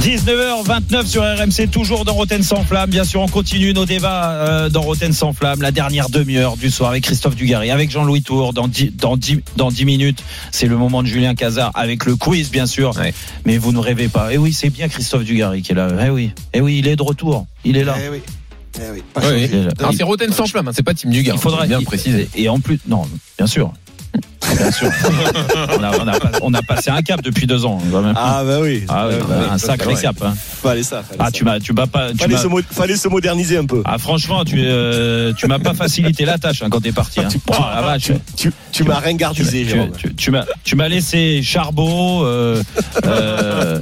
19h29 0.00 1.06
sur 1.06 1.22
RMC, 1.22 1.70
toujours 1.70 2.04
dans 2.04 2.14
Roten 2.14 2.42
sans 2.42 2.64
flamme. 2.64 2.90
Bien 2.90 3.04
sûr, 3.04 3.20
on 3.20 3.28
continue 3.28 3.72
nos 3.72 3.86
débats 3.86 4.32
euh, 4.32 4.68
dans 4.68 4.80
Roten 4.80 5.12
sans 5.12 5.32
flamme, 5.32 5.62
la 5.62 5.70
dernière 5.70 6.08
demi-heure 6.08 6.56
du 6.56 6.72
soir 6.72 6.90
avec 6.90 7.04
Christophe 7.04 7.36
Dugarry, 7.36 7.70
avec 7.70 7.88
Jean-Louis 7.88 8.22
Tour. 8.22 8.52
Dans 8.52 8.66
10, 8.66 8.96
dans 8.96 9.16
10, 9.16 9.38
dans 9.54 9.70
10 9.70 9.84
minutes, 9.84 10.24
c'est 10.50 10.66
le 10.66 10.76
moment 10.76 11.04
de 11.04 11.06
Julien 11.06 11.36
Cazard 11.36 11.70
avec 11.74 12.04
le 12.04 12.16
quiz, 12.16 12.50
bien 12.50 12.66
sûr. 12.66 12.96
Ouais. 12.96 13.14
Mais 13.44 13.58
vous 13.58 13.70
ne 13.70 13.78
rêvez 13.78 14.08
pas. 14.08 14.32
Et 14.32 14.38
oui, 14.38 14.52
c'est 14.52 14.70
bien 14.70 14.88
Christophe 14.88 15.22
Dugarry 15.22 15.62
qui 15.62 15.70
est 15.70 15.76
là. 15.76 15.86
Eh 16.04 16.10
oui, 16.10 16.32
eh 16.52 16.60
oui, 16.60 16.78
il 16.80 16.88
est 16.88 16.96
de 16.96 17.02
retour. 17.02 17.46
Il 17.64 17.76
est 17.76 17.84
là. 17.84 17.94
Eh 18.04 18.08
oui. 18.08 18.22
Eh 18.80 18.90
oui. 18.92 19.02
Pas 19.12 19.20
Oui, 19.20 19.26
changé. 19.42 19.50
oui. 19.52 19.68
Alors, 19.78 19.92
c'est 19.94 20.02
Roten 20.02 20.32
sans 20.32 20.46
flamme, 20.46 20.68
hein, 20.68 20.72
c'est 20.74 20.82
pas 20.82 20.94
Team 20.94 21.10
Dugas. 21.10 21.32
Il 21.34 21.38
faudra 21.40 21.66
bien 21.66 21.78
il- 21.80 21.84
préciser. 21.86 22.28
Et 22.34 22.48
en 22.48 22.58
plus, 22.60 22.78
non, 22.88 23.02
bien 23.38 23.46
sûr. 23.46 23.72
Bien 24.56 24.70
sûr. 24.70 24.90
on, 25.78 25.82
a, 25.82 25.90
on, 26.00 26.08
a, 26.08 26.18
pas- 26.20 26.38
on 26.42 26.54
a 26.54 26.62
passé 26.62 26.90
un 26.90 27.02
cap 27.02 27.22
depuis 27.22 27.46
deux 27.46 27.64
ans. 27.64 27.80
quand 27.90 28.02
même. 28.02 28.14
Ah 28.16 28.42
bah 28.44 28.58
oui. 28.60 28.84
Ah 28.88 29.08
bah, 29.28 29.34
un 29.52 29.58
ça, 29.58 29.68
sacré 29.68 29.94
cap. 29.94 30.16
Hein. 30.22 30.34
Fallait 30.62 30.82
ça. 30.82 31.02
fallait 31.02 31.18
Ah, 31.20 31.26
ça. 31.26 31.30
tu 31.32 31.44
m'as, 31.44 31.60
tu 31.60 31.72
m'as 31.72 31.86
pas. 31.86 32.10
Tu 32.12 32.18
Fallait 32.18 32.34
m'as- 32.34 32.40
se, 32.42 32.46
mo- 32.48 32.60
fallait 32.70 32.96
se 32.96 33.08
moderniser 33.08 33.56
un 33.58 33.66
peu. 33.66 33.82
Ah 33.84 33.98
franchement, 33.98 34.44
tu 34.44 34.56
euh, 34.58 35.32
tu 35.36 35.46
m'as 35.46 35.58
pas 35.58 35.74
facilité 35.74 36.24
la 36.24 36.38
tâche 36.38 36.62
hein, 36.62 36.68
quand 36.70 36.80
t'es 36.80 36.92
parti. 36.92 37.20
Hein. 37.20 37.28
Oh, 37.50 37.54
la 37.74 37.82
vache. 37.82 38.12
Tu, 38.36 38.52
tu 38.72 38.84
m'as 38.84 38.98
ringardisé, 38.98 39.66
Tu, 39.66 39.78
tu- 40.08 40.14
tu 40.14 40.30
m'as 40.30 40.44
tu 40.64 40.76
m'as 40.76 40.88
laissé 40.88 41.42
Charbot, 41.42 42.24
euh, 42.24 42.62
euh, 43.06 43.80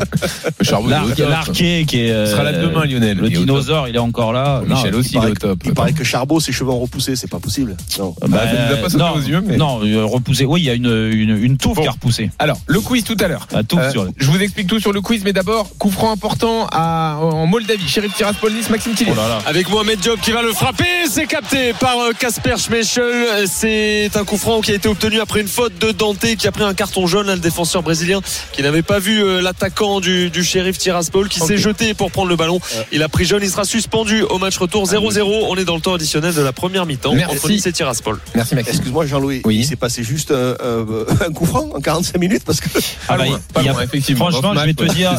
Charbot, 0.63 0.89
Lar- 0.89 1.05
il 1.05 1.11
est 1.11 1.13
au 1.13 1.17
top. 1.17 1.31
Larquet 1.31 1.85
qui 1.87 2.01
est 2.05 2.11
euh, 2.13 2.25
Il 2.27 2.31
sera 2.31 2.43
là 2.45 2.53
demain, 2.53 2.85
Lionel. 2.85 3.19
Le 3.19 3.29
Il 3.29 3.39
dinosaure, 3.39 3.89
il 3.89 3.97
est 3.97 4.01
encore 4.01 4.33
là. 4.33 4.63
Michel 4.67 4.95
aussi, 4.95 5.11
il 5.11 5.13
il 5.15 5.17
est 5.17 5.21
paraît 5.21 5.31
au 5.31 5.35
top. 5.35 5.63
Il 5.65 5.75
paraît 5.75 5.93
que 5.93 6.05
Charbot, 6.05 6.41
ses 6.41 6.53
cheveux 6.53 6.71
ont 6.71 6.81
repoussé, 6.81 7.17
c'est 7.17 7.31
pas 7.31 7.41
possible. 7.41 7.77
Non. 7.99 8.15
bah, 8.29 8.41
a 8.73 8.77
pas 8.77 8.89
sauté 8.89 9.05
non, 9.05 9.13
aux 9.15 9.21
yeux, 9.21 9.43
mais- 9.45 9.57
non, 9.57 9.81
euh, 9.85 10.05
repoussé. 10.05 10.45
Oui, 10.45 10.58
il 10.59 10.65
y 10.65 10.71
a 10.71 10.75
une 10.75 10.87
une, 11.13 11.43
une 11.43 11.57
touffe 11.57 11.77
Bon. 11.77 11.83
qui 11.83 11.89
a 11.89 11.93
repoussé. 11.93 12.31
Alors, 12.39 12.59
le 12.67 12.81
quiz 12.81 13.05
tout 13.05 13.17
à 13.21 13.29
l'heure. 13.29 13.47
Euh, 13.55 13.91
sur. 13.91 14.09
je 14.17 14.31
vous 14.31 14.41
explique 14.43 14.67
tout 14.67 14.81
sur 14.81 14.93
le 14.93 15.01
quiz, 15.01 15.23
mais 15.25 15.33
d'abord, 15.33 15.69
coup 15.79 15.91
franc 15.91 16.13
important 16.13 16.67
à, 16.73 17.17
en 17.21 17.47
Moldavie. 17.47 17.89
Sheriff 17.89 18.15
Tiraspol, 18.15 18.53
Nice, 18.53 18.71
Maxime 18.71 18.95
Tillier. 18.95 19.13
Oh 19.13 19.17
là 19.17 19.29
là. 19.29 19.39
Avec 19.47 19.69
Mohamed 19.71 19.99
Diop 20.01 20.21
qui 20.21 20.31
va 20.33 20.43
le 20.43 20.53
frapper, 20.53 20.85
c'est 21.11 21.27
capté 21.27 21.73
par 21.75 21.99
euh, 21.99 22.13
Kasper 22.19 22.57
Schmeichel. 22.59 23.47
C'est 23.47 24.11
un 24.17 24.25
coup 24.25 24.37
franc 24.39 24.61
qui 24.61 24.73
a 24.73 24.75
été 24.75 24.89
obtenu 24.89 25.21
après 25.21 25.41
une 25.41 25.49
faute 25.49 25.79
de 25.79 25.93
Dante 25.93 26.19
qui 26.37 26.47
a 26.47 26.53
pris 26.53 26.65
un 26.65 26.75
carton 26.75 27.07
jaune, 27.07 27.29
hein, 27.29 27.35
le 27.35 27.41
défenseur 27.41 27.83
brésilien 27.83 28.21
qui 28.53 28.63
n'avait 28.63 28.83
pas 28.83 28.99
vu 28.99 29.23
euh, 29.23 29.41
l'attaquant 29.41 30.01
du, 30.01 30.31
du 30.31 30.43
shérif 30.45 30.79
Tiraspol 30.79 31.29
qui 31.29 31.41
s'est 31.41 31.59
jeté 31.59 31.95
pour 31.95 32.11
prendre 32.11 32.29
le 32.29 32.37
ballon. 32.37 32.61
Il 32.93 33.03
a 33.03 33.09
pris 33.09 33.25
jaune, 33.25 33.43
il 33.43 33.51
sera 33.51 33.65
suspendu 33.65 34.23
au 34.23 34.39
match 34.39 34.57
retour 34.59 34.85
0-0. 34.87 35.23
On 35.49 35.57
est 35.57 35.65
dans 35.65 35.75
le 35.77 35.81
temps 35.81 35.95
additionnel 35.95 36.35
de 36.35 36.41
la 36.43 36.53
première 36.53 36.87
mi-temps 36.87 37.15
Merci. 37.15 37.37
entre 37.37 37.49
Nice 37.51 37.67
et 37.67 37.73
Tiraspol. 37.73 38.19
Merci 38.35 38.55
Maxime. 38.55 38.75
Excuse-moi, 38.75 39.07
Jean-Louis. 39.07 39.43
Oui. 39.45 39.57
Il 39.57 39.65
s'est 39.67 39.77
passé 39.77 40.03
juste 40.03 40.31
un, 40.33 40.48
un- 40.63 41.27
un 41.27 41.33
coup 41.33 41.47
franc 41.47 41.69
en 41.75 41.81
45 41.81 42.19
minutes 42.19 42.43
parce 42.45 42.61
que. 42.61 42.69
Ah 43.09 43.17
Pas 43.17 43.17
bah, 43.19 43.25
loin, 43.27 43.39
il 43.49 43.53
pas 43.53 43.61
a- 43.61 43.73
loin, 43.73 43.83
effectivement. 43.83 44.31
Franchement, 44.31 44.55
je 44.55 44.61
vais 44.67 44.75
te 44.75 44.85
dire. 44.95 45.13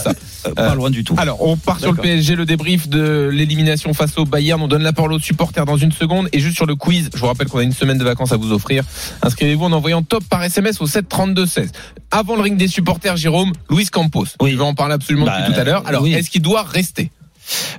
Euh, 0.47 0.53
pas 0.53 0.75
loin 0.75 0.89
du 0.89 1.03
tout. 1.03 1.15
Alors, 1.17 1.45
on 1.45 1.57
part 1.57 1.79
sur 1.79 1.91
le. 1.91 2.01
PSG, 2.01 2.35
le 2.35 2.45
débrief 2.45 2.87
de 2.87 3.29
l'élimination 3.31 3.93
face 3.93 4.17
au 4.17 4.25
Bayern. 4.25 4.61
On 4.61 4.67
donne 4.67 4.83
la 4.83 4.93
parole 4.93 5.13
aux 5.13 5.19
supporters 5.19 5.65
dans 5.65 5.77
une 5.77 5.91
seconde. 5.91 6.29
Et 6.31 6.39
juste 6.39 6.55
sur 6.55 6.65
le 6.65 6.75
quiz, 6.75 7.09
je 7.13 7.19
vous 7.19 7.27
rappelle 7.27 7.47
qu'on 7.47 7.59
a 7.59 7.63
une 7.63 7.73
semaine 7.73 7.97
de 7.97 8.03
vacances 8.03 8.31
à 8.31 8.37
vous 8.37 8.51
offrir. 8.53 8.83
Inscrivez-vous 9.21 9.65
en 9.65 9.71
envoyant 9.73 10.01
top 10.01 10.23
par 10.29 10.43
SMS 10.43 10.79
au 10.81 10.87
7 10.87 11.09
32 11.09 11.45
16. 11.45 11.71
Avant 12.11 12.35
le 12.35 12.41
ring 12.41 12.57
des 12.57 12.67
supporters, 12.67 13.17
Jérôme, 13.17 13.51
Luis 13.69 13.87
Campos. 13.87 14.25
Oui. 14.41 14.51
Je 14.51 14.57
vais 14.57 14.63
en 14.63 14.73
parler 14.73 14.93
absolument 14.95 15.25
Bah, 15.25 15.39
depuis 15.41 15.53
tout 15.53 15.59
à 15.59 15.63
l'heure. 15.63 15.83
Alors, 15.85 16.03
oui. 16.03 16.13
est-ce 16.13 16.29
qu'il 16.29 16.41
doit 16.41 16.63
rester? 16.63 17.11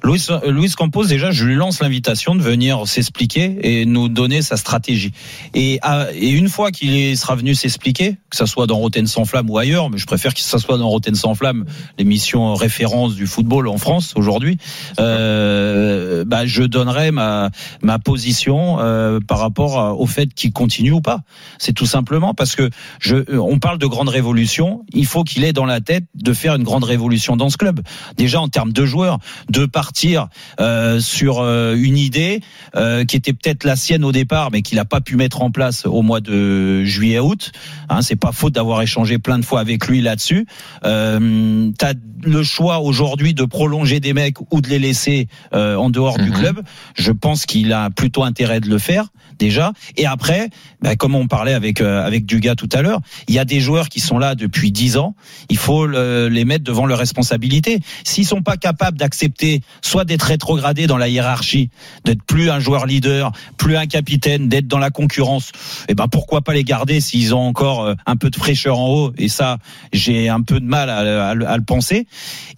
Luis, 0.02 0.26
euh, 0.30 0.50
Luis 0.50 0.70
Campos, 0.72 1.04
déjà, 1.06 1.30
je 1.30 1.44
lui 1.44 1.54
lance 1.54 1.80
l'invitation 1.80 2.34
de 2.34 2.42
venir 2.42 2.86
s'expliquer 2.86 3.58
et 3.62 3.84
nous 3.86 4.08
donner 4.08 4.42
sa 4.42 4.56
stratégie. 4.56 5.12
Et, 5.54 5.78
à- 5.82 6.08
et 6.14 6.30
une 6.30 6.48
fois 6.48 6.70
qu'il 6.70 7.16
sera 7.16 7.34
venu 7.36 7.54
s'expliquer, 7.54 8.16
que 8.30 8.36
ça 8.36 8.46
soit 8.46 8.66
dans 8.66 8.78
Rotten 8.78 9.06
sans 9.06 9.24
flamme 9.24 9.48
ou 9.50 9.58
ailleurs, 9.58 9.90
mais 9.90 9.98
je 9.98 10.06
préfère 10.06 10.34
que 10.34 10.40
ça 10.40 10.58
soit 10.58 10.78
dans 10.78 10.88
Rotten 10.88 11.14
sans 11.14 11.34
flamme, 11.34 11.64
l'émission 11.98 12.54
référence 12.54 13.14
du 13.14 13.26
football 13.26 13.68
en 13.68 13.78
France 13.78 14.12
aujourd'hui, 14.16 14.58
euh, 14.98 16.24
bah, 16.26 16.46
je 16.46 16.62
donnerai 16.62 17.10
ma, 17.10 17.50
ma 17.82 17.98
position 17.98 18.78
euh, 18.80 19.20
par 19.20 19.38
rapport 19.38 20.00
au 20.00 20.06
fait 20.06 20.32
qu'il 20.34 20.52
continue 20.52 20.92
ou 20.92 21.00
pas. 21.00 21.20
C'est 21.58 21.72
tout 21.72 21.86
simplement 21.86 22.34
parce 22.34 22.56
que 22.56 22.70
je, 23.00 23.16
on 23.36 23.58
parle 23.58 23.78
de 23.78 23.86
grande 23.86 24.08
révolution, 24.08 24.84
il 24.92 25.06
faut 25.06 25.24
qu'il 25.24 25.44
ait 25.44 25.52
dans 25.52 25.66
la 25.66 25.80
tête 25.80 26.04
de 26.14 26.32
faire 26.32 26.54
une 26.54 26.62
grande 26.62 26.84
révolution 26.84 27.36
dans 27.36 27.50
ce 27.50 27.56
club. 27.56 27.80
Déjà 28.16 28.40
en 28.40 28.48
termes 28.48 28.72
de 28.72 28.84
joueurs, 28.84 29.18
partir 29.66 30.28
euh, 30.60 31.00
sur 31.00 31.40
euh, 31.40 31.74
une 31.76 31.96
idée 31.96 32.40
euh, 32.76 33.04
qui 33.04 33.16
était 33.16 33.32
peut-être 33.32 33.64
la 33.64 33.76
sienne 33.76 34.04
au 34.04 34.12
départ, 34.12 34.50
mais 34.50 34.62
qu'il 34.62 34.76
n'a 34.76 34.84
pas 34.84 35.00
pu 35.00 35.16
mettre 35.16 35.42
en 35.42 35.50
place 35.50 35.86
au 35.86 36.02
mois 36.02 36.20
de 36.20 36.84
juillet-août. 36.84 37.52
Hein, 37.88 38.02
c'est 38.02 38.16
pas 38.16 38.32
faute 38.32 38.54
d'avoir 38.54 38.82
échangé 38.82 39.18
plein 39.18 39.38
de 39.38 39.44
fois 39.44 39.60
avec 39.60 39.86
lui 39.86 40.00
là-dessus. 40.00 40.46
Euh, 40.84 41.70
T'as 41.78 41.94
le 42.22 42.42
choix 42.42 42.80
aujourd'hui 42.80 43.34
de 43.34 43.44
prolonger 43.44 44.00
des 44.00 44.12
mecs 44.12 44.36
ou 44.50 44.60
de 44.60 44.68
les 44.68 44.78
laisser 44.78 45.28
euh, 45.54 45.76
en 45.76 45.90
dehors 45.90 46.18
du 46.18 46.30
club. 46.30 46.60
Je 46.94 47.12
pense 47.12 47.46
qu'il 47.46 47.72
a 47.72 47.90
plutôt 47.90 48.24
intérêt 48.24 48.60
de 48.60 48.68
le 48.68 48.78
faire 48.78 49.08
déjà. 49.40 49.72
Et 49.96 50.06
après, 50.06 50.50
bah, 50.82 50.94
comme 50.94 51.16
on 51.16 51.26
parlait 51.26 51.54
avec 51.54 51.80
euh, 51.80 52.06
avec 52.06 52.26
Dugas 52.26 52.54
tout 52.54 52.68
à 52.72 52.82
l'heure, 52.82 53.00
il 53.26 53.34
y 53.34 53.40
a 53.40 53.44
des 53.44 53.58
joueurs 53.58 53.88
qui 53.88 53.98
sont 53.98 54.18
là 54.18 54.36
depuis 54.36 54.70
10 54.70 54.98
ans. 54.98 55.16
Il 55.48 55.56
faut 55.56 55.86
le- 55.86 56.28
les 56.28 56.44
mettre 56.44 56.62
devant 56.62 56.86
leurs 56.86 56.98
responsabilités. 56.98 57.80
S'ils 58.04 58.26
sont 58.26 58.42
pas 58.42 58.56
capables 58.56 58.98
d'accepter 58.98 59.62
soit 59.82 60.04
d'être 60.04 60.22
rétrogradés 60.22 60.86
dans 60.86 60.98
la 60.98 61.08
hiérarchie, 61.08 61.70
d'être 62.04 62.22
plus 62.22 62.50
un 62.50 62.60
joueur 62.60 62.86
leader, 62.86 63.32
plus 63.56 63.76
un 63.76 63.86
capitaine, 63.86 64.48
d'être 64.48 64.68
dans 64.68 64.78
la 64.78 64.90
concurrence, 64.90 65.50
eh 65.88 65.94
ben 65.94 66.06
pourquoi 66.06 66.42
pas 66.42 66.52
les 66.52 66.62
garder 66.64 67.00
s'ils 67.00 67.34
ont 67.34 67.40
encore 67.48 67.80
euh, 67.84 67.94
un 68.06 68.16
peu 68.16 68.30
de 68.30 68.36
fraîcheur 68.36 68.78
en 68.78 68.88
haut? 68.88 69.12
Et 69.16 69.28
ça, 69.28 69.56
j'ai 69.92 70.28
un 70.28 70.42
peu 70.42 70.60
de 70.60 70.66
mal 70.66 70.90
à, 70.90 71.30
à 71.30 71.34
le- 71.34 71.48
à 71.48 71.56
le 71.56 71.64
penser. 71.64 72.06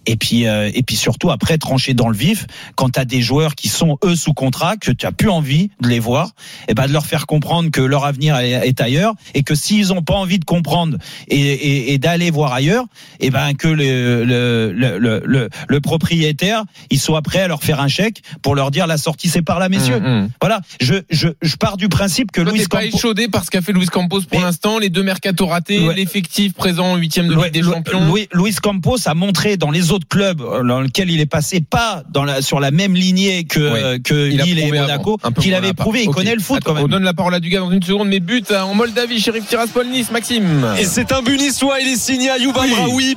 Et 0.05 0.17
puis 0.17 0.45
euh, 0.47 0.69
et 0.73 0.83
puis 0.83 0.97
surtout 0.97 1.31
après 1.31 1.57
trancher 1.57 1.93
dans 1.93 2.09
le 2.09 2.17
vif 2.17 2.45
quand 2.75 2.89
tu 2.89 2.99
as 2.99 3.05
des 3.05 3.21
joueurs 3.21 3.55
qui 3.55 3.69
sont 3.69 3.97
eux 4.03 4.15
sous 4.17 4.33
contrat 4.33 4.75
que 4.75 4.91
tu 4.91 5.05
as 5.05 5.13
plus 5.13 5.29
envie 5.29 5.69
de 5.81 5.87
les 5.87 5.99
voir 5.99 6.31
et 6.67 6.72
ben 6.73 6.87
de 6.87 6.93
leur 6.93 7.05
faire 7.05 7.25
comprendre 7.27 7.69
que 7.71 7.81
leur 7.81 8.05
avenir 8.05 8.37
est, 8.37 8.67
est 8.67 8.81
ailleurs 8.81 9.13
et 9.33 9.43
que 9.43 9.55
s'ils 9.55 9.91
ont 9.93 10.01
pas 10.01 10.13
envie 10.15 10.39
de 10.39 10.45
comprendre 10.45 10.97
et, 11.27 11.37
et, 11.39 11.93
et 11.93 11.97
d'aller 11.97 12.31
voir 12.31 12.53
ailleurs 12.53 12.85
et 13.19 13.29
ben 13.29 13.53
que 13.53 13.67
le 13.67 14.23
le, 14.23 14.71
le, 14.73 14.97
le, 14.97 15.21
le, 15.25 15.49
le 15.67 15.81
propriétaire 15.81 16.63
il 16.89 16.99
soit 16.99 17.21
prêt 17.21 17.39
à 17.41 17.47
leur 17.47 17.63
faire 17.63 17.79
un 17.79 17.87
chèque 17.87 18.21
pour 18.41 18.55
leur 18.55 18.71
dire 18.71 18.87
la 18.87 18.97
sortie 18.97 19.29
c'est 19.29 19.41
par 19.41 19.59
là 19.59 19.69
messieurs 19.69 19.99
Mhm. 19.99 20.29
voilà 20.41 20.59
je, 20.81 20.95
je 21.09 21.29
je 21.41 21.55
pars 21.55 21.77
du 21.77 21.87
principe 21.87 22.31
que 22.31 22.41
Luis 22.41 22.59
t'es 22.61 22.65
pas 22.67 22.83
Campos 22.83 22.97
échaudé 22.97 23.27
par 23.27 23.43
ce 23.45 23.51
qu'a 23.51 23.61
fait 23.61 23.73
Luis 23.73 23.85
Campos 23.87 24.21
pour 24.29 24.41
l'instant, 24.41 24.79
les 24.79 24.89
deux 24.89 25.03
mercatos 25.03 25.47
ratés, 25.47 25.79
Ouais. 25.79 25.95
l'effectif 25.95 26.53
présent 26.53 26.93
en 26.93 26.95
huitième 26.97 27.27
de 27.27 27.33
Louis- 27.33 27.45
Ligue 27.45 27.53
des 27.53 27.61
Louis- 27.61 27.73
Champions. 27.73 28.05
Louis, 28.05 28.27
Luis 28.33 28.55
Campos 28.61 28.97
a 29.07 29.13
montré 29.13 29.57
dans 29.57 29.71
les 29.71 29.91
autres 29.91 30.07
clubs 30.07 30.41
euh, 30.41 30.63
dans 30.63 30.81
lesquels 30.81 31.09
il 31.11 31.19
est 31.19 31.25
passé, 31.25 31.61
pas 31.61 32.03
dans 32.11 32.23
la, 32.23 32.41
sur 32.41 32.59
la 32.59 32.71
même 32.71 32.95
lignée 32.95 33.43
que, 33.45 33.59
Ouais. 33.59 33.83
euh, 33.83 33.99
que 34.03 34.29
Il 34.29 34.41
Lille 34.41 34.59
et 34.59 34.71
Monaco, 34.71 35.17
qu'il 35.39 35.53
avait 35.53 35.73
prouvé. 35.73 36.03
Il 36.03 36.09
Ok. 36.09 36.15
connaît 36.15 36.35
le 36.35 36.41
foot 36.41 36.62
quand 36.63 36.73
même. 36.73 36.83
On 36.83 36.87
donne 36.87 37.03
la 37.03 37.13
parole 37.13 37.33
à 37.35 37.39
Dugas 37.39 37.59
dans 37.59 37.71
une 37.71 37.83
seconde, 37.83 38.07
mais 38.07 38.19
but 38.19 38.49
euh, 38.51 38.61
en 38.61 38.73
Moldavie, 38.73 39.19
Sheriff 39.19 39.47
Tiraspol 39.47 39.87
Nice, 39.87 40.11
Maxime. 40.11 40.65
Et 40.79 40.85
c'est 40.85 41.11
un 41.11 41.21
but 41.21 41.37
niçois, 41.39 41.79
il 41.81 41.87
est 41.89 41.97
signé 41.97 42.29
à 42.29 42.37
Yuba 42.37 42.61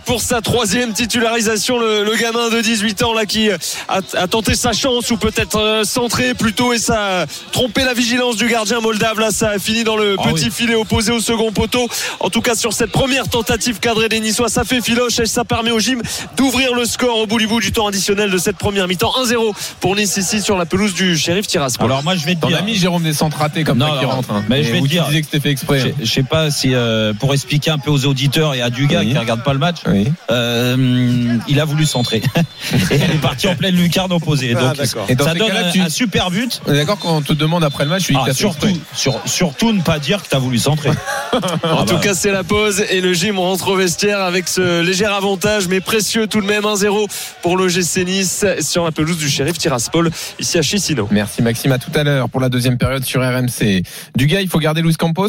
pour 0.04 0.20
sa 0.20 0.40
troisième 0.40 0.92
titularisation. 0.92 1.78
Le, 1.78 2.04
le 2.04 2.14
gamin 2.16 2.48
de 2.50 2.60
18 2.60 3.02
ans 3.02 3.12
là 3.14 3.26
qui 3.26 3.50
a, 3.50 3.56
a 3.88 4.26
tenté 4.26 4.54
sa 4.54 4.72
chance 4.72 5.10
ou 5.10 5.16
peut-être 5.16 5.58
euh, 5.58 5.84
centré 5.84 6.34
plutôt 6.34 6.72
et 6.72 6.78
ça 6.78 7.22
a 7.22 7.26
trompé 7.52 7.84
la 7.84 7.94
vigilance 7.94 8.36
du 8.36 8.46
gardien 8.48 8.80
moldave. 8.80 9.20
Là, 9.20 9.30
ça 9.30 9.50
a 9.50 9.58
fini 9.58 9.84
dans 9.84 9.96
le 9.96 10.16
Ah 10.18 10.22
petit 10.32 10.46
oui. 10.46 10.50
filet 10.50 10.74
opposé 10.74 11.12
au 11.12 11.20
second 11.20 11.52
poteau. 11.52 11.88
En 12.20 12.30
tout 12.30 12.40
cas, 12.40 12.54
sur 12.54 12.72
cette 12.72 12.90
première 12.92 13.28
tentative 13.28 13.78
cadrée 13.80 14.08
des 14.08 14.20
Niçois, 14.20 14.48
ça 14.48 14.64
fait 14.64 14.80
filoche 14.80 15.18
et 15.18 15.26
ça 15.26 15.44
permet 15.44 15.70
au 15.70 15.78
gym 15.80 16.02
d'ouvrir 16.36 16.74
le 16.74 16.84
score 16.84 17.18
au 17.18 17.26
bout 17.26 17.38
du 17.38 17.46
bout 17.46 17.60
du 17.60 17.72
temps 17.72 17.86
additionnel 17.86 18.30
de 18.30 18.38
cette 18.38 18.56
première 18.56 18.88
mi-temps. 18.88 19.12
1-0 19.22 19.54
pour 19.80 19.96
Nice 19.96 20.16
ici 20.16 20.40
sur 20.42 20.56
la 20.58 20.66
pelouse 20.66 20.94
du 20.94 21.16
shérif 21.16 21.46
Tiraspol. 21.46 21.86
Alors 21.86 22.02
moi 22.02 22.16
je 22.16 22.24
vais 22.26 22.34
te 22.34 22.46
dire. 22.46 22.58
as 22.58 22.62
mis 22.62 22.74
Jérôme 22.74 23.06
des 23.28 23.32
centres 23.32 23.38
ratés 23.42 23.64
comme 23.64 23.78
Non, 23.78 23.86
ça 23.94 23.98
qui 24.00 24.04
non, 24.04 24.10
rentre. 24.10 24.30
hein. 24.32 24.44
mais 24.48 24.62
je 24.62 24.72
vais 24.72 24.78
te 24.78 24.82
tu 24.84 24.88
dire. 24.90 25.06
disais 25.06 25.20
que 25.20 25.26
c'était 25.26 25.40
fait 25.40 25.50
exprès. 25.50 25.80
hein. 25.82 25.92
Je 26.00 26.04
je 26.04 26.10
sais 26.12 26.22
pas 26.22 26.50
si 26.50 26.74
euh, 26.74 27.12
pour 27.12 27.32
expliquer 27.34 27.70
un 27.70 27.78
peu 27.78 27.90
aux 27.90 28.06
auditeurs 28.06 28.54
et 28.54 28.62
à 28.62 28.70
Dugas 28.70 29.00
Oui. 29.00 29.10
qui 29.12 29.18
regarde 29.18 29.42
pas 29.42 29.52
le 29.52 29.58
match, 29.58 29.78
Oui. 29.86 30.06
euh, 30.30 31.36
il 31.48 31.60
a 31.60 31.64
voulu 31.64 31.84
centrer 31.86 32.22
et 32.72 32.94
elle 32.94 33.10
est 33.12 33.20
partie 33.20 33.48
en 33.48 33.54
pleine 33.54 33.74
lucarne 33.74 34.12
opposée. 34.12 34.54
Ah, 34.56 34.60
Donc 34.60 34.76
d'accord. 34.76 35.06
Et 35.08 35.14
dans 35.14 35.24
ça 35.24 35.34
donne 35.34 35.50
un, 35.50 35.70
tu- 35.70 35.80
un 35.80 35.88
super 35.88 36.30
but. 36.30 36.60
On 36.66 36.72
est 36.72 36.76
d'accord 36.76 36.98
quand 36.98 37.16
on 37.16 37.22
te 37.22 37.32
demande 37.32 37.64
après 37.64 37.84
le 37.84 37.90
match, 37.90 38.04
tu 38.04 38.12
dis 38.12 38.18
que 38.24 38.30
Ah, 38.30 38.34
surtout, 38.34 38.68
sur- 38.94 39.20
surtout 39.26 39.72
ne 39.72 39.82
pas 39.82 39.98
dire 39.98 40.22
que 40.22 40.28
t'as 40.28 40.38
voulu 40.38 40.58
centrer. 40.58 40.90
En 41.36 41.80
Ah 41.80 41.84
tout 41.86 41.94
bah. 41.96 42.00
cas, 42.02 42.14
c'est 42.14 42.30
la 42.30 42.44
pause 42.44 42.82
et 42.88 43.00
le 43.02 43.12
gym 43.12 43.38
rentre 43.38 43.68
au 43.68 43.76
vestiaire 43.76 44.20
avec 44.20 44.48
ce 44.48 44.80
léger 44.80 45.04
avantage, 45.04 45.68
mais 45.68 45.80
précieux 45.80 46.26
tout 46.26 46.40
de 46.40 46.46
même 46.46 46.62
1-0 46.64 47.06
pour 47.42 47.56
le 47.58 47.68
GC 47.68 48.04
Nice 48.04 48.44
sur 48.60 48.84
la 48.84 48.90
pelouse 48.92 49.18
du 49.18 49.28
shérif 49.28 49.58
Tiraspol, 49.58 50.10
ici 50.38 50.56
à 50.58 50.62
Chisinau. 50.62 51.08
Merci 51.10 51.42
Maxime, 51.42 51.72
à 51.72 51.78
tout 51.78 51.90
à 51.94 52.04
l'heure 52.04 52.28
pour 52.30 52.40
la 52.40 52.48
deuxième 52.48 52.78
période 52.78 53.04
sur 53.04 53.15
RMC. 53.22 53.82
Dugas, 54.16 54.40
il 54.40 54.48
faut 54.48 54.58
garder 54.58 54.82
Luis 54.82 54.94
Campos? 54.96 55.28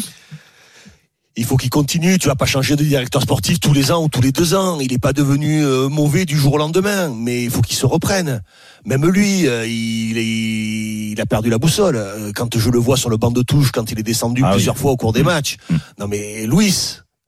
Il 1.36 1.44
faut 1.44 1.56
qu'il 1.56 1.70
continue. 1.70 2.18
Tu 2.18 2.26
vas 2.26 2.34
pas 2.34 2.46
changer 2.46 2.74
de 2.74 2.82
directeur 2.82 3.22
sportif 3.22 3.60
tous 3.60 3.72
les 3.72 3.92
ans 3.92 4.02
ou 4.02 4.08
tous 4.08 4.20
les 4.20 4.32
deux 4.32 4.54
ans. 4.54 4.80
Il 4.80 4.90
n'est 4.90 4.98
pas 4.98 5.12
devenu 5.12 5.64
euh, 5.64 5.88
mauvais 5.88 6.24
du 6.24 6.36
jour 6.36 6.54
au 6.54 6.58
lendemain, 6.58 7.14
mais 7.16 7.44
il 7.44 7.50
faut 7.50 7.60
qu'il 7.62 7.76
se 7.76 7.86
reprenne. 7.86 8.42
Même 8.84 9.06
lui, 9.06 9.46
euh, 9.46 9.64
il, 9.64 10.18
est- 10.18 11.12
il 11.12 11.20
a 11.20 11.26
perdu 11.26 11.48
la 11.48 11.58
boussole. 11.58 11.94
Euh, 11.96 12.32
Quand 12.34 12.58
je 12.58 12.70
le 12.70 12.78
vois 12.80 12.96
sur 12.96 13.08
le 13.08 13.18
banc 13.18 13.30
de 13.30 13.42
touche, 13.42 13.70
quand 13.70 13.92
il 13.92 14.00
est 14.00 14.02
descendu 14.02 14.42
Ah 14.44 14.48
oui. 14.48 14.54
plusieurs 14.54 14.76
fois 14.78 14.90
au 14.90 14.96
cours 14.96 15.12
des 15.12 15.22
matchs. 15.22 15.58
Non 16.00 16.08
mais 16.08 16.44
Louis, 16.46 16.74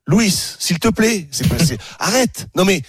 Louis, 0.09 0.35
s'il 0.59 0.81
te 0.81 0.89
plaît, 0.89 1.29
c'est- 1.31 1.47
arrête. 2.01 2.49
Non 2.57 2.65
mais 2.65 2.83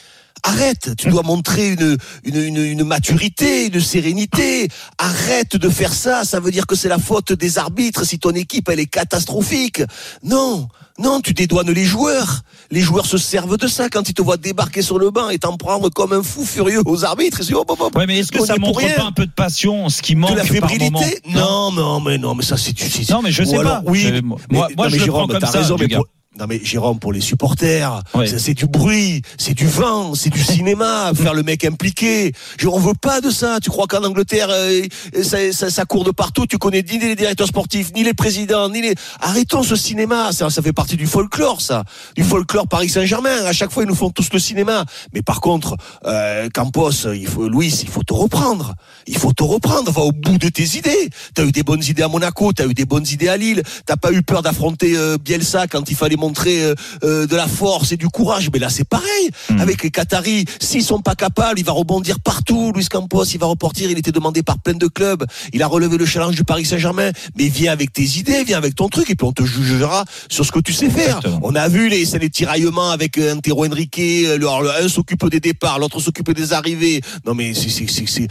Arrête, 0.44 0.92
tu 0.98 1.10
dois 1.10 1.22
montrer 1.24 1.70
une, 1.74 1.98
une, 2.24 2.36
une, 2.36 2.58
une 2.58 2.84
maturité, 2.84 3.68
une 3.68 3.80
sérénité. 3.80 4.68
Arrête 4.98 5.56
de 5.56 5.70
faire 5.70 5.94
ça, 5.94 6.24
ça 6.24 6.40
veut 6.40 6.52
dire 6.52 6.66
que 6.68 6.76
c'est 6.76 6.90
la 6.90 6.98
faute 6.98 7.32
des 7.34 7.58
arbitres 7.58 8.04
si 8.06 8.18
ton 8.20 8.32
équipe 8.32 8.70
elle 8.70 8.80
est 8.80 8.86
catastrophique. 8.88 9.82
Non, 10.24 10.68
non, 11.00 11.22
tu 11.22 11.34
dédouanes 11.34 11.72
les 11.72 11.86
joueurs. 11.86 12.42
Les 12.72 12.82
joueurs 12.82 13.06
se 13.06 13.18
servent 13.18 13.58
de 13.58 13.68
ça 13.68 13.90
quand 13.90 14.08
ils 14.10 14.14
te 14.14 14.22
voient 14.22 14.38
débarquer 14.38 14.82
sur 14.82 14.98
le 14.98 15.12
banc 15.12 15.30
et 15.30 15.38
t'en 15.40 15.58
prendre 15.58 15.90
comme 15.90 16.14
un 16.14 16.24
fou 16.24 16.46
furieux 16.46 16.82
aux 16.86 17.04
arbitres. 17.06 17.40
Ils 17.42 17.44
se 17.44 17.48
disent, 17.50 17.58
oh, 17.60 17.66
oh, 17.68 17.76
oh, 17.80 17.90
Ouais, 17.96 18.06
mais 18.08 18.20
est-ce 18.20 18.32
que 18.32 18.44
ça 18.46 18.56
montre 18.58 18.80
pas 18.96 19.04
un 19.04 19.12
peu 19.12 19.26
de 19.26 19.32
passion, 19.32 19.90
ce 19.90 20.02
qui 20.02 20.16
manque 20.16 20.32
de 20.32 20.36
la 20.38 20.44
par 20.44 20.54
moment 20.54 20.70
fébrilité 20.70 21.22
Non, 21.30 21.72
non, 21.72 22.00
mais 22.00 22.18
non, 22.18 22.34
mais 22.36 22.44
ça 22.44 22.58
c'est 22.58 22.74
du. 22.74 22.84
Non, 23.12 23.22
mais 23.22 23.32
je 23.32 23.44
sais 23.44 23.58
pas. 23.58 23.82
Oui, 23.86 24.10
mais- 24.12 24.22
moi- 24.22 24.38
mais- 24.50 24.58
moi, 24.58 24.68
non, 24.70 24.84
je 24.86 24.90
mais 24.92 24.98
le 24.98 25.04
Jérôme, 25.04 25.28
prends 25.30 25.40
comme 25.40 25.50
ça, 25.50 25.60
raison, 25.60 25.76
mais 25.80 25.86
Dugas. 25.86 25.98
pour- 25.98 26.08
Non 26.40 26.46
mais 26.48 26.62
Jérôme, 26.64 26.98
pour 26.98 27.12
les 27.12 27.20
supporters, 27.20 28.02
Ouais. 28.16 28.26
c'est- 28.26 28.54
du 28.54 28.66
bruit, 28.66 29.22
c'est 29.38 29.54
du 29.54 29.68
vent, 29.68 30.16
c'est 30.16 30.30
du 30.30 30.42
cinéma, 30.42 31.12
faire 31.16 31.34
le 31.34 31.44
mec 31.44 31.66
impliqué. 31.66 32.32
Je, 32.58 32.70
on 32.70 32.80
veut 32.80 32.94
pas 32.94 33.20
de 33.20 33.30
ça. 33.30 33.60
Tu 33.62 33.70
crois 33.70 33.86
qu'en 33.86 34.02
Angleterre, 34.06 34.48
euh, 34.50 34.82
ça, 35.24 35.52
ça, 35.52 35.70
ça 35.70 35.84
court 35.84 36.06
de 36.06 36.12
partout. 36.12 36.46
Tu 36.48 36.58
connais 36.58 36.84
ni 36.90 37.00
les 37.00 37.18
directeurs 37.18 37.48
sportifs, 37.48 37.92
ni 37.94 38.04
les 38.06 38.14
présidents, 38.14 38.70
ni 38.70 38.82
les. 38.82 38.96
Arrêtons 39.20 39.62
ce 39.62 39.76
cinéma. 39.76 40.32
Ça, 40.32 40.50
ça 40.50 40.62
fait 40.62 40.72
partie 40.72 40.96
du 40.96 41.06
folklore, 41.06 41.60
ça, 41.60 41.84
du 42.16 42.24
folklore 42.24 42.66
Paris 42.68 42.88
Saint-Germain. 42.88 43.44
À 43.46 43.52
chaque 43.52 43.72
fois, 43.72 43.84
ils 43.84 43.90
nous 43.90 43.96
font 43.96 44.10
tous 44.10 44.30
le 44.32 44.40
cinéma. 44.40 44.86
Mais 45.14 45.22
par 45.22 45.42
contre, 45.42 45.76
euh, 46.06 46.48
Campos, 46.54 46.92
il 47.14 47.28
faut, 47.28 47.50
Louis, 47.50 47.78
il 47.84 47.90
faut 47.90 48.04
te 48.04 48.14
reprendre. 48.14 48.76
Il 49.06 49.18
faut 49.18 49.34
te 49.34 49.44
reprendre. 49.44 49.92
Va 49.92 50.02
au 50.02 50.14
bout 50.14 50.38
de 50.38 50.48
tes 50.48 50.78
idées. 50.78 51.10
T'as 51.34 51.44
eu 51.44 51.52
des 51.52 51.64
bonnes 51.64 51.84
idées 51.84 52.04
à 52.04 52.08
Monaco, 52.08 52.54
t'as 52.54 52.68
eu 52.68 52.74
des 52.74 52.86
bonnes 52.86 53.08
idées 53.12 53.28
à 53.28 53.36
Lille. 53.36 53.64
T'as 53.86 53.98
pas 53.98 54.14
eu 54.14 54.22
peur 54.24 54.42
d'affronter 54.42 54.96
euh, 54.96 55.18
Bielsa 55.18 55.68
quand 55.68 55.90
il 55.90 55.96
fallait 55.98 56.16
montrer 56.22 56.64
euh, 56.64 56.76
euh, 57.04 57.28
de 57.28 57.36
la 57.36 57.48
force 57.48 57.92
et 57.92 57.98
du 57.98 58.08
courage. 58.08 58.50
Mais 58.54 58.60
là, 58.60 58.70
c'est 58.70 58.88
pareil. 58.88 59.26
Avec 59.60 59.84
les 59.84 59.92
Qataris, 59.92 60.46
s'ils 60.60 60.84
sont 60.84 61.02
pas 61.02 61.16
capables, 61.16 61.60
il 61.60 61.66
va 61.66 61.74
rebondir 61.74 62.20
partout. 62.20 62.72
Luis 62.76 62.86
Campos, 62.86 63.26
il 63.26 63.40
va 63.40 63.48
repartir. 63.48 63.90
Il 63.92 63.98
était 63.98 64.12
demandé 64.12 64.44
par 64.44 64.60
plein 64.60 64.74
de 64.86 64.88
clubs. 64.88 65.26
Il 65.54 65.62
a 65.64 65.68
relevé 65.68 65.98
le 65.98 66.06
challenge 66.06 66.36
du 66.36 66.44
Paris 66.44 66.66
Saint-Germain. 66.66 67.12
Mais 67.38 67.48
viens 67.50 67.72
avec 67.74 67.92
tes 67.92 68.04
idées, 68.22 68.44
viens 68.44 68.58
avec 68.58 68.76
ton 68.76 68.88
truc, 68.88 69.10
et 69.10 69.16
puis 69.16 69.28
on 69.28 69.34
te 69.34 69.44
jugera 69.44 70.06
sur 70.30 70.46
ce 70.46 70.52
que 70.52 70.60
tu 70.60 70.74
sais 70.74 70.90
faire. 70.90 71.20
On 71.42 71.56
a 71.56 71.68
vu 71.68 71.90
les, 71.90 72.06
les 72.06 72.30
tiraillements 72.30 72.92
avec 72.92 73.18
euh, 73.18 73.36
Antero 73.36 73.66
Henrique. 73.66 73.98
le- 73.98 74.48
un 74.84 74.88
s'occupe 74.88 75.28
des 75.30 75.40
départs, 75.40 75.80
l'autre 75.80 76.00
s'occupe 76.00 76.32
des 76.32 76.54
arrivées. 76.54 77.02
Non, 77.26 77.34
mais 77.34 77.54
c'est, 77.54 77.70
c'est, 77.70 77.88
c'est, 77.90 78.08
c'est, 78.08 78.28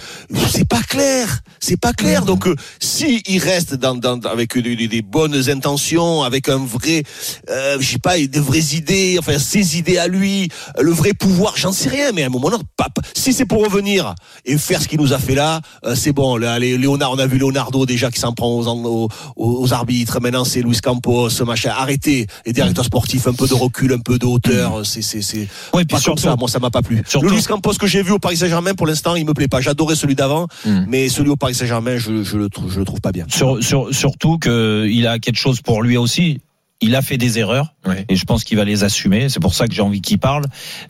c'est 0.49 0.69
pas 0.69 0.83
clair. 0.83 1.41
C'est 1.59 1.77
pas 1.79 1.93
clair. 1.93 2.25
Donc, 2.25 2.47
euh, 2.47 2.55
si 2.81 3.23
il 3.27 3.39
reste 3.39 3.75
dans, 3.75 3.95
dans, 3.95 4.21
avec 4.23 4.57
des, 4.57 4.77
des- 4.77 4.89
des 4.89 5.03
bonnes 5.03 5.49
intentions, 5.51 6.23
avec 6.23 6.49
un 6.49 6.59
vrai, 6.59 7.03
euh, 7.51 7.80
je 7.81 7.91
sais 7.93 7.99
pas, 7.99 8.17
des 8.19 8.41
vraies 8.41 8.75
idées, 8.77 9.17
enfin 9.19 9.39
ses 9.39 9.79
idées 9.79 9.99
à 9.99 10.07
lui, 10.09 10.49
le 10.81 10.91
vrai 10.91 11.13
pouvoir, 11.13 11.55
j'en 11.57 11.73
sais 11.73 11.89
rien, 11.89 12.13
mais 12.13 12.23
à 12.23 12.27
un 12.27 12.31
moment 12.31 12.51
donné, 12.51 12.63
pas- 12.77 12.89
si 13.15 13.33
c'est 13.33 13.47
pour 13.47 13.63
revenir 13.65 14.15
et 14.45 14.57
faire 14.59 14.81
ce 14.83 14.89
qu'il 14.89 15.01
nous 15.01 15.13
a 15.13 15.19
fait 15.19 15.35
là, 15.35 15.61
euh, 15.85 15.95
c'est 15.95 16.13
bon. 16.13 16.37
Là, 16.37 16.59
les- 16.59 16.79
Léonard, 16.79 17.13
on 17.13 17.19
a 17.19 17.27
vu 17.27 17.39
Leonardo 17.39 17.87
déjà 17.87 18.11
qui 18.11 18.21
s'en 18.21 18.33
prend 18.33 18.49
aux, 18.49 18.67
aux, 18.69 19.09
aux 19.37 19.73
arbitres. 19.73 20.21
Maintenant, 20.21 20.45
c'est 20.45 20.63
Luis 20.63 20.79
Campos, 20.81 21.29
machin. 21.45 21.73
Arrêtez 21.77 22.27
les 22.47 22.53
directeurs 22.53 22.85
sportifs, 22.85 23.27
un 23.27 23.33
peu 23.35 23.47
de 23.49 23.55
recul, 23.55 23.93
un 23.93 23.99
peu 23.99 24.19
de 24.19 24.27
hauteur. 24.27 24.85
C'est, 24.85 25.03
c'est, 25.03 25.23
c'est 25.23 25.49
Ouais, 25.75 25.85
pas 25.85 25.99
surtout- 25.99 26.23
comme 26.23 26.31
ça. 26.33 26.37
Moi, 26.37 26.49
ça 26.49 26.59
m'a 26.59 26.71
pas 26.71 26.83
plu. 26.83 27.03
surtout- 27.07 27.27
Le 27.29 27.33
Luis 27.35 27.43
Campos 27.43 27.73
que 27.75 27.87
j'ai 27.87 28.03
vu 28.03 28.13
au 28.13 28.19
Paris 28.19 28.37
Saint-Germain, 28.37 28.75
pour 28.75 28.87
l'instant, 28.87 29.15
il 29.17 29.25
me 29.27 29.35
plaît 29.35 29.49
pas. 29.49 29.61
J'adorais 29.61 29.95
celui 29.97 30.15
d'avant, 30.15 30.47
Hmm. 30.65 30.85
mais 30.89 31.09
celui 31.09 31.31
au 31.31 31.37
Paris 31.37 31.55
Saint-Germain, 31.55 31.97
je, 31.97 32.23
je 32.23 32.37
le 32.37 32.49
trouve, 32.49 32.73
je 32.73 32.79
le 32.79 32.85
trouve 32.85 33.01
pas 33.01 33.13
bien. 33.13 33.27
Sur, 33.29 33.63
sur- 33.63 33.89
surtout 33.95 34.39
qu'il 34.39 35.07
a 35.07 35.19
quelque 35.19 35.39
chose 35.39 35.61
pour 35.61 35.83
lui 35.83 35.97
aussi. 35.97 36.41
Il 36.83 36.95
a 36.97 37.03
fait 37.03 37.19
des 37.19 37.39
erreurs 37.39 37.75
et 38.09 38.17
je 38.17 38.25
pense 38.25 38.43
qu'il 38.45 38.57
va 38.57 38.65
les 38.65 38.85
assumer. 38.85 39.29
C'est 39.29 39.41
pour 39.41 39.55
ça 39.55 39.67
que 39.67 39.75
j'ai 39.75 39.83
envie 39.83 40.01
qu'il 40.01 40.19
parle. 40.19 40.45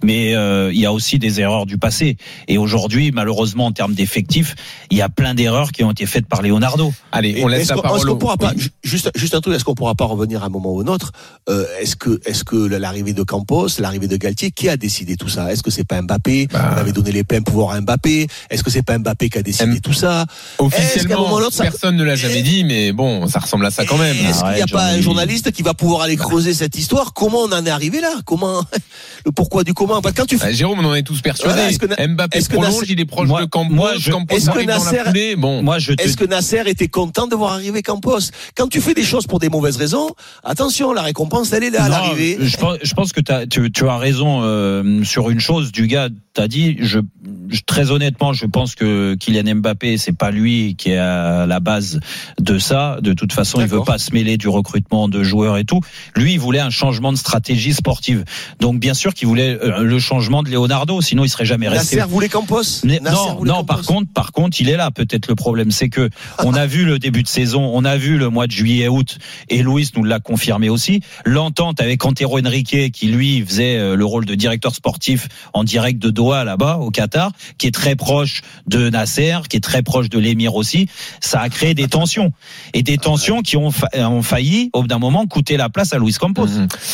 Mais 0.05 0.35
euh, 0.35 0.71
il 0.73 0.79
y 0.81 0.87
a 0.87 0.93
aussi 0.93 1.19
des 1.19 1.41
erreurs 1.41 1.67
du 1.67 1.79
passé. 1.79 2.17
Et 2.49 2.59
aujourd'hui, 2.59 3.11
malheureusement, 3.13 3.67
en 3.67 3.73
termes 3.73 3.95
d'effectifs, 3.95 4.55
il 4.91 4.99
y 4.99 5.03
a 5.03 5.09
plein 5.09 5.35
d'erreurs 5.35 5.73
qui 5.73 5.83
ont 5.83 5.91
été 5.91 6.07
faites 6.07 6.27
par 6.27 6.43
Leonardo. 6.43 6.93
Allez, 7.13 7.31
Et 7.31 7.41
Est-ce 7.43 7.73
qu'on 7.73 7.97
est-ce 7.97 8.07
qu'on 8.07 8.17
pourra 8.17 8.37
pas, 8.37 8.53
ju- 8.57 8.71
juste, 8.85 9.11
juste 9.17 9.35
un 9.35 9.41
truc, 9.41 9.55
est-ce 9.55 9.65
qu'on 9.65 9.75
pourra 9.75 9.95
pas 9.95 10.05
revenir 10.05 10.43
à 10.43 10.47
un 10.47 10.49
moment 10.49 10.73
ou 10.73 10.81
un 10.81 10.87
autre 10.87 11.11
euh, 11.49 11.65
Est-ce 11.81 11.97
que, 11.97 12.21
est-ce 12.25 12.45
que 12.45 12.57
l'arrivée 12.57 13.13
de 13.13 13.23
Campos, 13.23 13.67
l'arrivée 13.81 14.07
de 14.09 14.17
Galtier, 14.17 14.51
qui 14.53 14.69
a 14.69 14.77
décidé 14.77 15.17
tout 15.17 15.29
ça? 15.29 15.53
Est-ce 15.53 15.63
que 15.63 15.71
c'est 15.71 15.85
pas 15.85 16.01
Mbappé? 16.03 16.49
Bah. 16.53 16.73
On 16.75 16.79
avait 16.81 16.93
donné 16.93 17.11
les 17.13 17.25
pleins 17.25 17.43
pouvoirs 17.43 17.73
à 17.75 17.81
Mbappé. 17.81 18.29
Est-ce 18.51 18.63
que 18.63 18.71
c'est 18.71 18.83
pas 18.83 18.97
Mbappé 18.99 19.29
qui 19.29 19.39
a 19.39 19.43
décidé 19.43 19.81
tout 19.81 19.93
ça? 19.93 20.23
Un 20.61 20.65
Officiellement, 20.65 21.23
moment 21.23 21.37
ou 21.37 21.41
l'autre, 21.41 21.55
ça- 21.57 21.65
personne 21.65 21.97
ne 21.97 22.05
l'a 22.05 22.15
jamais 22.17 22.43
dit, 22.43 22.63
mais 22.65 22.93
bon, 22.93 23.27
ça 23.27 23.41
ressemble 23.41 23.67
à 23.67 23.71
ça 23.71 23.85
quand 23.85 23.99
même. 23.99 24.17
Est-ce 24.17 24.41
qu'il 24.45 24.55
n'y 24.55 24.63
a 24.63 24.67
pas 24.67 24.87
un 24.87 25.01
journaliste 25.01 25.51
qui 25.53 25.63
va 25.63 25.75
pouvoir 25.81 26.03
aller 26.03 26.17
creuser 26.17 26.55
cette 26.55 26.77
histoire 26.79 27.13
Comment 27.15 27.39
on 27.41 27.53
en 27.53 27.65
est 27.67 27.71
arrivé 27.71 28.01
là? 28.01 28.13
Comment 28.25 28.63
le 29.27 29.33
pourquoi 29.33 29.65
du 29.65 29.75
comment? 29.75 30.01
Parce 30.01 30.15
que 30.15 30.21
quand 30.21 30.27
tu 30.27 30.37
Bah, 30.37 30.53
Jérôme, 30.53 30.79
on 30.81 30.85
en 30.89 30.95
est 30.95 31.03
tous 31.03 31.21
persuadés. 31.21 31.55
Voilà, 31.55 31.71
est-ce 31.71 31.79
que 31.79 31.87
Na- 31.87 32.07
Mbappé 32.07 32.39
est-ce 32.39 32.49
que 32.49 32.55
prolonge, 32.55 32.75
Nasser- 32.75 32.87
il 32.93 33.01
est 33.01 33.05
proche 33.05 33.29
Moi- 33.29 33.41
de 33.41 33.47
Campos. 33.47 33.75
moi, 33.75 33.93
je- 33.99 34.11
Campos 34.13 34.37
est-ce 34.37 34.47
que 34.47 34.51
arrive 34.53 34.67
dans 34.69 34.85
la 34.85 35.03
Nasser-. 35.03 35.37
Bon, 35.37 35.63
moi, 35.63 35.79
je 35.79 35.93
te- 35.95 36.03
Est-ce 36.03 36.17
que 36.17 36.25
Nasser 36.25 36.63
était 36.67 36.89
content 36.89 37.27
de 37.27 37.35
voir 37.35 37.55
arriver 37.55 37.83
Campos 37.83 38.19
Quand 38.57 38.69
tu 38.69 38.81
fais 38.81 38.95
des 38.95 39.03
choses 39.05 39.27
pour 39.27 39.39
des 39.41 39.49
mauvaises 39.49 39.77
raisons, 39.77 40.11
attention, 40.45 40.93
la 40.93 41.03
récompense, 41.03 41.53
elle 41.53 41.65
est 41.65 41.71
là 41.71 41.85
à 41.85 41.89
Non, 41.89 41.95
l'arrivée. 41.97 42.39
Je 42.41 42.57
pense, 42.57 42.77
je 42.83 42.95
pense 42.95 43.13
que 43.13 43.21
tu, 43.47 43.73
tu 43.73 43.89
as 43.89 43.97
raison 43.99 44.43
euh, 44.43 45.03
sur 45.05 45.31
une 45.31 45.41
chose. 45.41 45.73
Du 45.73 45.87
gars, 45.87 46.09
t'as 46.35 46.47
dit. 46.49 46.77
Je, 46.81 47.01
je- 47.49 47.61
très 47.67 47.91
honnêtement, 47.91 48.33
je 48.33 48.47
pense 48.47 48.75
que 48.75 49.15
Kylian 49.15 49.57
Mbappé, 49.57 49.97
c'est 49.99 50.17
pas 50.17 50.31
lui 50.31 50.75
qui 50.77 50.91
est 50.91 50.97
à 50.99 51.47
la 51.47 51.61
base 51.61 52.01
de 52.39 52.59
ça. 52.59 52.99
De 53.01 53.13
toute 53.13 53.33
façon, 53.33 53.61
il 53.61 53.67
veut 53.67 53.83
pas 53.85 53.99
se 53.99 54.13
mêler 54.13 54.37
du 54.37 54.49
recrutement 54.49 55.09
de 55.09 55.23
joueurs 55.23 55.57
et 55.57 55.65
tout. 55.65 55.70
Lui, 56.17 56.35
il 56.35 56.41
voulait 56.41 56.61
un 56.61 56.71
changement 56.71 57.13
de 57.13 57.19
stratégie 57.19 57.73
sportive. 57.73 58.25
Donc, 58.61 58.81
bien 58.81 58.95
sûr 58.95 59.15
qu'il 59.15 59.29
voulait 59.29 59.59
euh, 59.63 59.83
le 59.83 59.99
changement 59.99 60.43
de 60.43 60.51
Leonardo. 60.51 61.01
Sinon, 61.01 61.25
il 61.25 61.29
serait 61.29 61.45
jamais 61.45 61.69
resté. 61.69 61.97
Nasser 61.97 62.09
voulait 62.09 62.29
Campos? 62.29 62.63
Mais 62.85 62.99
Nasser 63.01 63.17
non, 63.17 63.35
voulait 63.37 63.53
non. 63.53 63.65
Par 63.65 63.79
Campos? 63.79 63.93
contre, 63.93 64.13
par 64.13 64.33
contre, 64.33 64.61
il 64.61 64.69
est 64.69 64.77
là. 64.77 64.91
Peut-être 64.91 65.29
le 65.29 65.35
problème, 65.35 65.71
c'est 65.71 65.89
que 65.89 66.11
on 66.39 66.55
a 66.55 66.67
vu 66.67 66.85
le 66.85 66.99
début 66.99 67.23
de 67.23 67.29
saison, 67.29 67.71
on 67.73 67.85
a 67.85 67.97
vu 67.97 68.19
le 68.19 68.29
mois 68.29 68.47
de 68.47 68.53
juillet, 68.53 68.89
août, 68.89 69.19
et 69.49 69.63
Louis 69.63 69.89
nous 69.97 70.05
l'a 70.05 70.21
confirmé 70.21 70.69
aussi. 70.69 71.01
L'entente 71.25 71.81
avec 71.81 72.05
Antero 72.05 72.39
Henrique, 72.39 72.93
qui 72.93 73.07
lui 73.07 73.45
faisait 73.45 73.77
euh, 73.77 73.97
le 73.97 74.05
rôle 74.05 74.25
de 74.25 74.35
directeur 74.35 74.75
sportif 74.75 75.29
en 75.53 75.65
direct 75.65 75.99
de 75.99 76.11
Doha 76.11 76.45
là-bas 76.45 76.79
au 76.79 76.91
Qatar, 76.91 77.33
qui 77.59 77.67
est 77.67 77.75
très 77.75 77.97
proche 77.97 78.43
de 78.67 78.91
Nasser, 78.91 79.39
qui 79.49 79.57
est 79.57 79.61
très 79.61 79.83
proche 79.83 80.09
de 80.09 80.19
l'émir 80.19 80.55
aussi. 80.55 80.89
Ça 81.21 81.41
a 81.41 81.49
créé 81.49 81.75
des 81.75 81.89
tensions 81.89 82.33
et 82.75 82.83
des 82.83 82.99
tensions 82.99 83.43
qui 83.43 83.57
ont 83.57 83.71
failli 84.23 84.71
au 84.73 84.83
bout 84.83 84.89
d'un 84.89 84.99
moment 84.99 85.27
coûter 85.27 85.57
la 85.61 85.69
place 85.69 85.93
à 85.93 85.99
Luis 85.99 86.13
Campos. 86.15 86.47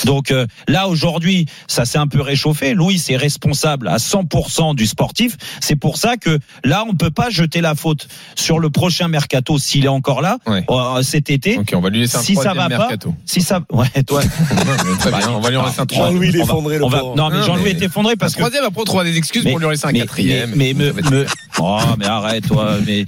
Donc 0.04 0.30
euh, 0.30 0.46
là 0.68 0.88
aujourd'hui, 0.88 1.46
ça 1.66 1.84
s'est 1.84 1.98
un 1.98 2.06
peu 2.06 2.20
réchauffé. 2.20 2.74
Louis 2.74 3.02
est 3.08 3.16
responsable 3.16 3.88
à 3.88 3.96
100% 3.96 4.74
du 4.74 4.86
sportif. 4.86 5.36
C'est 5.60 5.76
pour 5.76 5.96
ça 5.96 6.16
que 6.16 6.38
là, 6.64 6.84
on 6.88 6.94
peut 6.94 7.10
pas 7.10 7.30
jeter 7.30 7.60
la 7.60 7.74
faute 7.74 8.08
sur 8.34 8.58
le 8.58 8.70
prochain 8.70 9.08
mercato 9.08 9.58
s'il 9.58 9.84
est 9.84 9.88
encore 9.88 10.20
là 10.20 10.38
euh, 10.48 11.02
cet 11.02 11.30
été. 11.30 11.58
Ok, 11.58 11.70
on 11.74 11.80
va 11.80 11.90
lui 11.90 12.00
laisser 12.00 12.16
un 12.18 12.20
si 12.22 12.34
ça 12.34 12.52
va 12.54 12.68
mercato. 12.68 13.10
pas, 13.10 13.16
si 13.26 13.40
ça, 13.42 13.60
ouais, 13.72 14.02
toi. 14.06 14.20
Très 15.00 15.10
bien, 15.10 15.30
on 15.30 15.40
va 15.40 15.50
lui 15.50 15.56
en 15.56 15.64
laisser 15.66 15.80
un 15.80 15.86
troisième. 15.86 16.12
Jean-Louis, 16.14 16.28
est 16.28 16.38
va- 16.38 16.44
effondré, 16.44 16.74
le. 16.74 16.80
Non, 16.80 16.90
mais 16.90 16.98
Non, 17.16 17.42
Jean-Louis 17.42 17.62
mais- 17.64 17.70
est 17.70 17.82
effondré 17.82 18.16
parce 18.16 18.32
Un 18.32 18.36
que. 18.36 18.40
troisième, 18.40 18.64
après 18.64 18.80
on 18.80 18.84
trouvera 18.84 19.04
des 19.04 19.16
excuses 19.16 19.44
pour 19.44 19.58
lui 19.58 19.66
en 19.66 19.70
laisser 19.70 19.86
un 19.86 19.92
mais- 19.92 20.00
quatrième. 20.00 20.52
Mais, 20.54 20.74
mais, 20.74 20.92
me, 20.92 21.10
me- 21.10 21.26
oh, 21.60 21.78
mais 21.98 22.06
arrête, 22.06 22.46
toi. 22.48 22.76
Mais, 22.86 23.04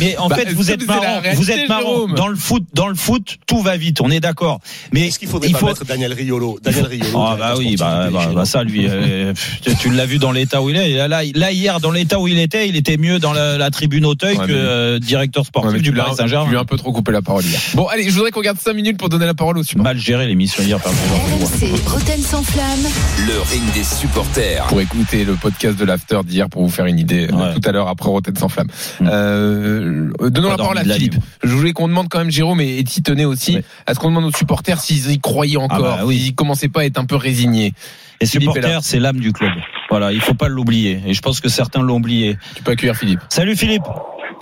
mais, 0.00 0.16
en 0.18 0.28
Bah, 0.28 0.36
fait, 0.36 0.52
vous 0.52 0.70
êtes 0.70 0.80
la 0.86 0.94
marrant. 0.96 1.22
Vous 1.34 1.50
êtes 1.50 1.68
marrant. 1.68 2.06
Dans 2.08 2.28
le 2.28 2.36
foot, 2.36 2.64
dans 2.74 2.88
le 2.88 2.94
foot, 2.94 3.36
tout 3.46 3.62
va 3.62 3.76
vite. 3.76 4.00
On 4.00 4.10
est 4.10 4.20
d'accord. 4.20 4.60
Mais 4.96 5.08
Est-ce 5.08 5.18
qu'il 5.18 5.28
faudrait 5.28 5.48
il 5.48 5.52
pas 5.52 5.58
faut. 5.58 5.66
mettre 5.66 5.84
Daniel 5.84 6.14
Riolo 6.14 6.58
Daniel 6.62 6.86
Riolo. 6.86 7.18
Ah 7.20 7.36
bah 7.38 7.54
oui, 7.58 7.76
bah, 7.78 8.08
bah, 8.10 8.30
bah, 8.34 8.44
ça 8.46 8.64
lui, 8.64 8.86
euh, 8.88 9.34
tu, 9.80 9.90
l'as 9.90 10.06
vu 10.06 10.16
dans 10.18 10.32
l'état 10.32 10.62
où 10.62 10.70
il 10.70 10.76
est. 10.76 11.06
Là, 11.06 11.22
là 11.34 11.52
hier, 11.52 11.80
dans 11.80 11.90
l'état 11.90 12.18
où 12.18 12.28
il 12.28 12.38
était, 12.38 12.66
il 12.66 12.76
était 12.76 12.96
mieux 12.96 13.18
dans 13.18 13.34
la, 13.34 13.58
la 13.58 13.70
tribune 13.70 14.06
Auteuil 14.06 14.38
Ouais, 14.38 14.46
que 14.46 14.52
euh, 14.52 14.98
directeur 14.98 15.44
sportif 15.44 15.70
du 15.70 15.76
Paris 15.76 15.82
tu 15.82 15.92
lui 15.92 16.00
as 16.00 16.14
Saint-Germain. 16.16 16.58
un 16.58 16.64
peu 16.64 16.78
trop 16.78 16.92
coupé 16.92 17.12
la 17.12 17.20
parole 17.20 17.44
hier. 17.44 17.60
Bon, 17.74 17.86
allez, 17.88 18.08
je 18.08 18.14
voudrais 18.14 18.30
qu'on 18.30 18.40
garde 18.40 18.58
5 18.58 18.72
minutes 18.72 18.96
pour 18.96 19.10
donner 19.10 19.26
la 19.26 19.34
parole 19.34 19.58
au. 19.58 19.62
Mal 19.76 19.98
géré 19.98 20.26
l'émission 20.26 20.62
hier 20.62 20.80
par 20.80 20.92
RMC, 20.92 21.68
Roten 21.86 22.20
sans 22.22 22.42
flamme. 22.42 22.86
Le 23.26 23.40
ring 23.50 23.62
des 23.74 23.84
supporters. 23.84 24.64
Pour 24.68 24.80
écouter 24.80 25.24
le 25.24 25.34
podcast 25.34 25.78
de 25.78 25.84
l'after 25.84 26.20
d'hier 26.24 26.48
pour 26.48 26.62
vous 26.62 26.70
faire 26.70 26.86
une 26.86 26.98
idée 26.98 27.28
euh, 27.30 27.36
Ouais. 27.36 27.54
tout 27.54 27.68
à 27.68 27.72
l'heure 27.72 27.88
après 27.88 28.08
Rotten 28.08 28.34
sans 28.36 28.48
flamme. 28.48 28.68
Mm. 29.00 29.08
Euh, 29.12 30.10
donnons 30.30 30.48
la 30.48 30.56
parole 30.56 30.78
à 30.78 30.84
Philippe. 30.84 31.16
Je 31.42 31.48
voulais 31.52 31.72
qu'on 31.72 31.88
demande 31.88 32.08
quand 32.08 32.18
même 32.18 32.30
Jérôme 32.30 32.60
et, 32.60 32.78
et 32.78 32.84
Titonet 32.84 33.24
aussi. 33.26 33.56
Ouais. 33.56 33.64
Est-ce 33.86 33.98
qu'on 33.98 34.08
demande 34.08 34.24
aux 34.24 34.36
supporters 34.36 34.80
s'ils 34.86 35.10
y 35.12 35.18
croyaient 35.20 35.56
encore, 35.56 35.78
Ah 35.94 35.96
bah 35.98 36.02
oui. 36.04 36.18
s'ils 36.18 36.34
commençaient 36.34 36.68
pas 36.68 36.80
à 36.80 36.84
être 36.84 36.98
un 36.98 37.04
peu 37.06 37.16
résignés 37.16 37.72
là. 38.20 38.26
supporters, 38.26 38.82
c'est 38.82 38.98
l'âme 38.98 39.18
du 39.20 39.32
club. 39.32 39.52
Voilà, 39.90 40.12
il 40.12 40.20
faut 40.20 40.34
pas 40.34 40.48
l'oublier. 40.48 41.00
Et 41.06 41.14
je 41.14 41.20
pense 41.20 41.40
que 41.40 41.48
certains 41.48 41.82
l'ont 41.82 41.96
oublié. 41.96 42.36
Tu 42.56 42.62
peux 42.62 42.72
accueillir 42.72 42.96
Philippe. 42.96 43.20
Salut 43.28 43.56
Philippe. 43.56 43.84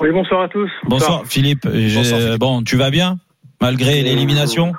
Oui, 0.00 0.08
bonsoir 0.12 0.42
à 0.42 0.48
tous. 0.48 0.70
Bonsoir 0.88 1.22
Philippe. 1.26 1.68
J'ai- 1.72 1.94
Bonsoir, 1.96 2.20
Philippe. 2.20 2.38
Bon, 2.40 2.62
tu 2.62 2.76
vas 2.76 2.90
bien 2.90 3.18
malgré 3.60 4.02
l'élimination? 4.02 4.72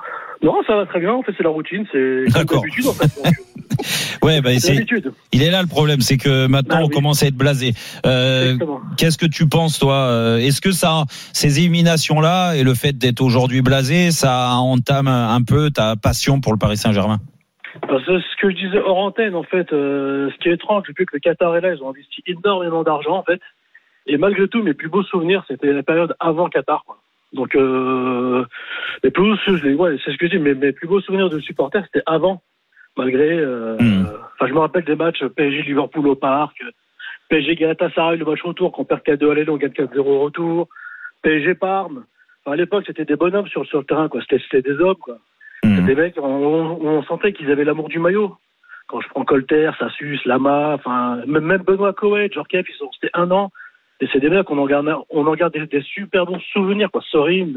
Non, 0.46 0.62
ça 0.68 0.76
va 0.76 0.86
très 0.86 1.00
bien. 1.00 1.12
En 1.12 1.24
fait, 1.24 1.34
c'est 1.36 1.44
la 1.44 1.50
routine. 1.50 1.86
C'est 1.92 2.26
D'accord. 2.32 2.62
d'habitude, 2.62 2.88
en 2.88 2.94
fait. 2.94 3.10
Ouais, 4.22 4.42
bah 4.42 4.52
C'est 4.58 4.74
l'habitude. 4.74 5.12
Il 5.34 5.44
est 5.44 5.52
là 5.52 5.62
le 5.62 5.68
problème, 5.68 6.00
c'est 6.00 6.18
que 6.18 6.48
maintenant 6.48 6.78
Bah 6.78 6.82
on 6.84 6.88
oui. 6.88 6.94
commence 6.94 7.24
à 7.24 7.28
être 7.28 7.36
blasé. 7.36 7.74
Euh. 8.06 8.58
Qu'est-ce 8.98 9.18
que 9.18 9.26
tu 9.26 9.48
penses 9.50 9.80
toi 9.80 9.96
euh, 9.96 10.38
Est-ce 10.38 10.62
que 10.62 10.72
ça, 10.72 11.04
ces 11.34 11.60
éliminations 11.60 12.22
là 12.22 12.54
et 12.56 12.64
le 12.64 12.74
fait 12.74 12.98
d'être 12.98 13.22
aujourd'hui 13.22 13.62
blasé, 13.62 14.12
ça 14.12 14.52
entame 14.54 15.08
un 15.08 15.42
peu 15.44 15.72
ta 15.72 15.96
passion 15.96 16.42
pour 16.42 16.54
le 16.54 16.58
Paris 16.60 16.78
Saint-Germain? 16.78 17.18
Parce 17.88 18.06
que 18.06 18.20
ce 18.20 18.42
que 18.42 18.50
je 18.52 18.56
disais 18.56 18.80
hors 18.80 18.98
antenne, 19.00 19.36
en 19.36 19.44
fait, 19.44 19.74
euh, 19.74 20.30
ce 20.32 20.38
qui 20.42 20.50
est 20.50 20.54
étrange, 20.54 20.84
c'est 20.88 20.94
que 20.94 21.04
le 21.12 21.20
Qatar 21.20 21.56
est 21.58 21.62
là, 21.62 21.74
ils 21.76 21.84
ont 21.84 21.90
investi 21.90 22.24
énormément 22.26 22.84
d'argent, 22.84 23.18
en 23.18 23.24
fait. 23.24 23.42
Et 24.08 24.18
malgré 24.18 24.48
tout, 24.48 24.64
mes 24.64 24.74
plus 24.74 24.90
beaux 24.90 25.04
souvenirs, 25.04 25.44
c'était 25.48 25.74
la 25.74 25.84
période 25.84 26.16
avant 26.20 26.48
Qatar. 26.50 26.84
Quoi. 26.86 26.98
Donc, 27.36 27.54
euh, 27.56 28.44
les 29.04 29.12
plus 29.12 29.24
beaux, 29.24 29.74
ouais, 29.76 29.98
c'est 30.04 30.12
ce 30.12 30.18
que 30.18 30.26
je 30.28 30.32
dis, 30.32 30.40
mes, 30.40 30.54
mes 30.56 30.72
plus 30.72 30.88
beaux 30.88 31.02
souvenirs 31.02 31.30
de 31.30 31.40
supporters, 31.40 31.84
c'était 31.86 32.04
avant, 32.06 32.42
malgré. 32.98 33.30
euh, 33.38 33.78
Mm. 33.80 34.08
Enfin, 34.34 34.48
je 34.48 34.54
me 34.54 34.60
rappelle 34.60 34.84
des 34.86 34.96
matchs 34.96 35.24
PSG 35.24 35.62
Liverpool 35.64 36.08
au 36.08 36.16
parc, 36.16 36.58
PSG 37.30 37.56
Galatasaray 37.56 38.18
le 38.18 38.26
match 38.26 38.42
retour, 38.42 38.72
qu'on 38.72 38.86
perd 38.86 39.02
4-2 39.02 39.32
à 39.32 39.34
l'aller, 39.36 39.50
on 39.50 39.58
gagne 39.58 39.72
4-0 39.72 40.00
au 40.00 40.20
retour, 40.22 40.68
PSG 41.24 41.56
Parme. 41.56 42.04
Enfin, 42.46 42.54
à 42.54 42.56
l'époque, 42.56 42.84
c'était 42.88 43.06
des 43.06 43.16
bonhommes 43.16 43.48
sur, 43.48 43.66
sur 43.66 43.80
le 43.80 43.86
terrain, 43.86 44.08
quoi. 44.10 44.22
C'était 44.30 44.62
des 44.62 44.78
hommes, 44.80 44.96
quoi. 45.02 45.18
Hmm. 45.64 45.76
C'était 45.78 45.96
des 45.96 46.02
mecs, 46.02 46.16
on, 46.18 46.24
on- 46.26 46.86
on 46.88 47.04
sentait 47.04 47.34
qu'ils 47.34 47.52
avaient 47.52 47.64
l'amour 47.64 47.90
du 47.90 48.00
maillot. 48.00 48.36
Quand 48.88 49.02
je 49.02 49.10
prends 49.10 49.26
Colter, 49.26 49.72
Sassus, 49.80 50.20
Lama, 50.26 50.74
enfin, 50.76 51.22
même, 51.26 51.44
même 51.46 51.64
Benoît 51.64 51.94
Coët, 51.94 52.34
Jorkef, 52.34 52.66
ils 52.70 52.76
sont 52.76 52.88
restés 52.88 53.10
un 53.14 53.32
an. 53.32 53.52
Et 54.02 54.08
c'est 54.12 54.20
des 54.20 54.30
mecs, 54.30 54.50
on 54.50 54.58
en 54.58 54.66
garde, 54.66 54.94
on 55.10 55.26
en 55.26 55.34
garde 55.36 55.54
des, 55.54 55.66
des 55.68 55.82
super 55.82 56.26
bons 56.26 56.40
souvenirs, 56.52 56.92
quoi. 56.92 57.02
Sorin, 57.10 57.54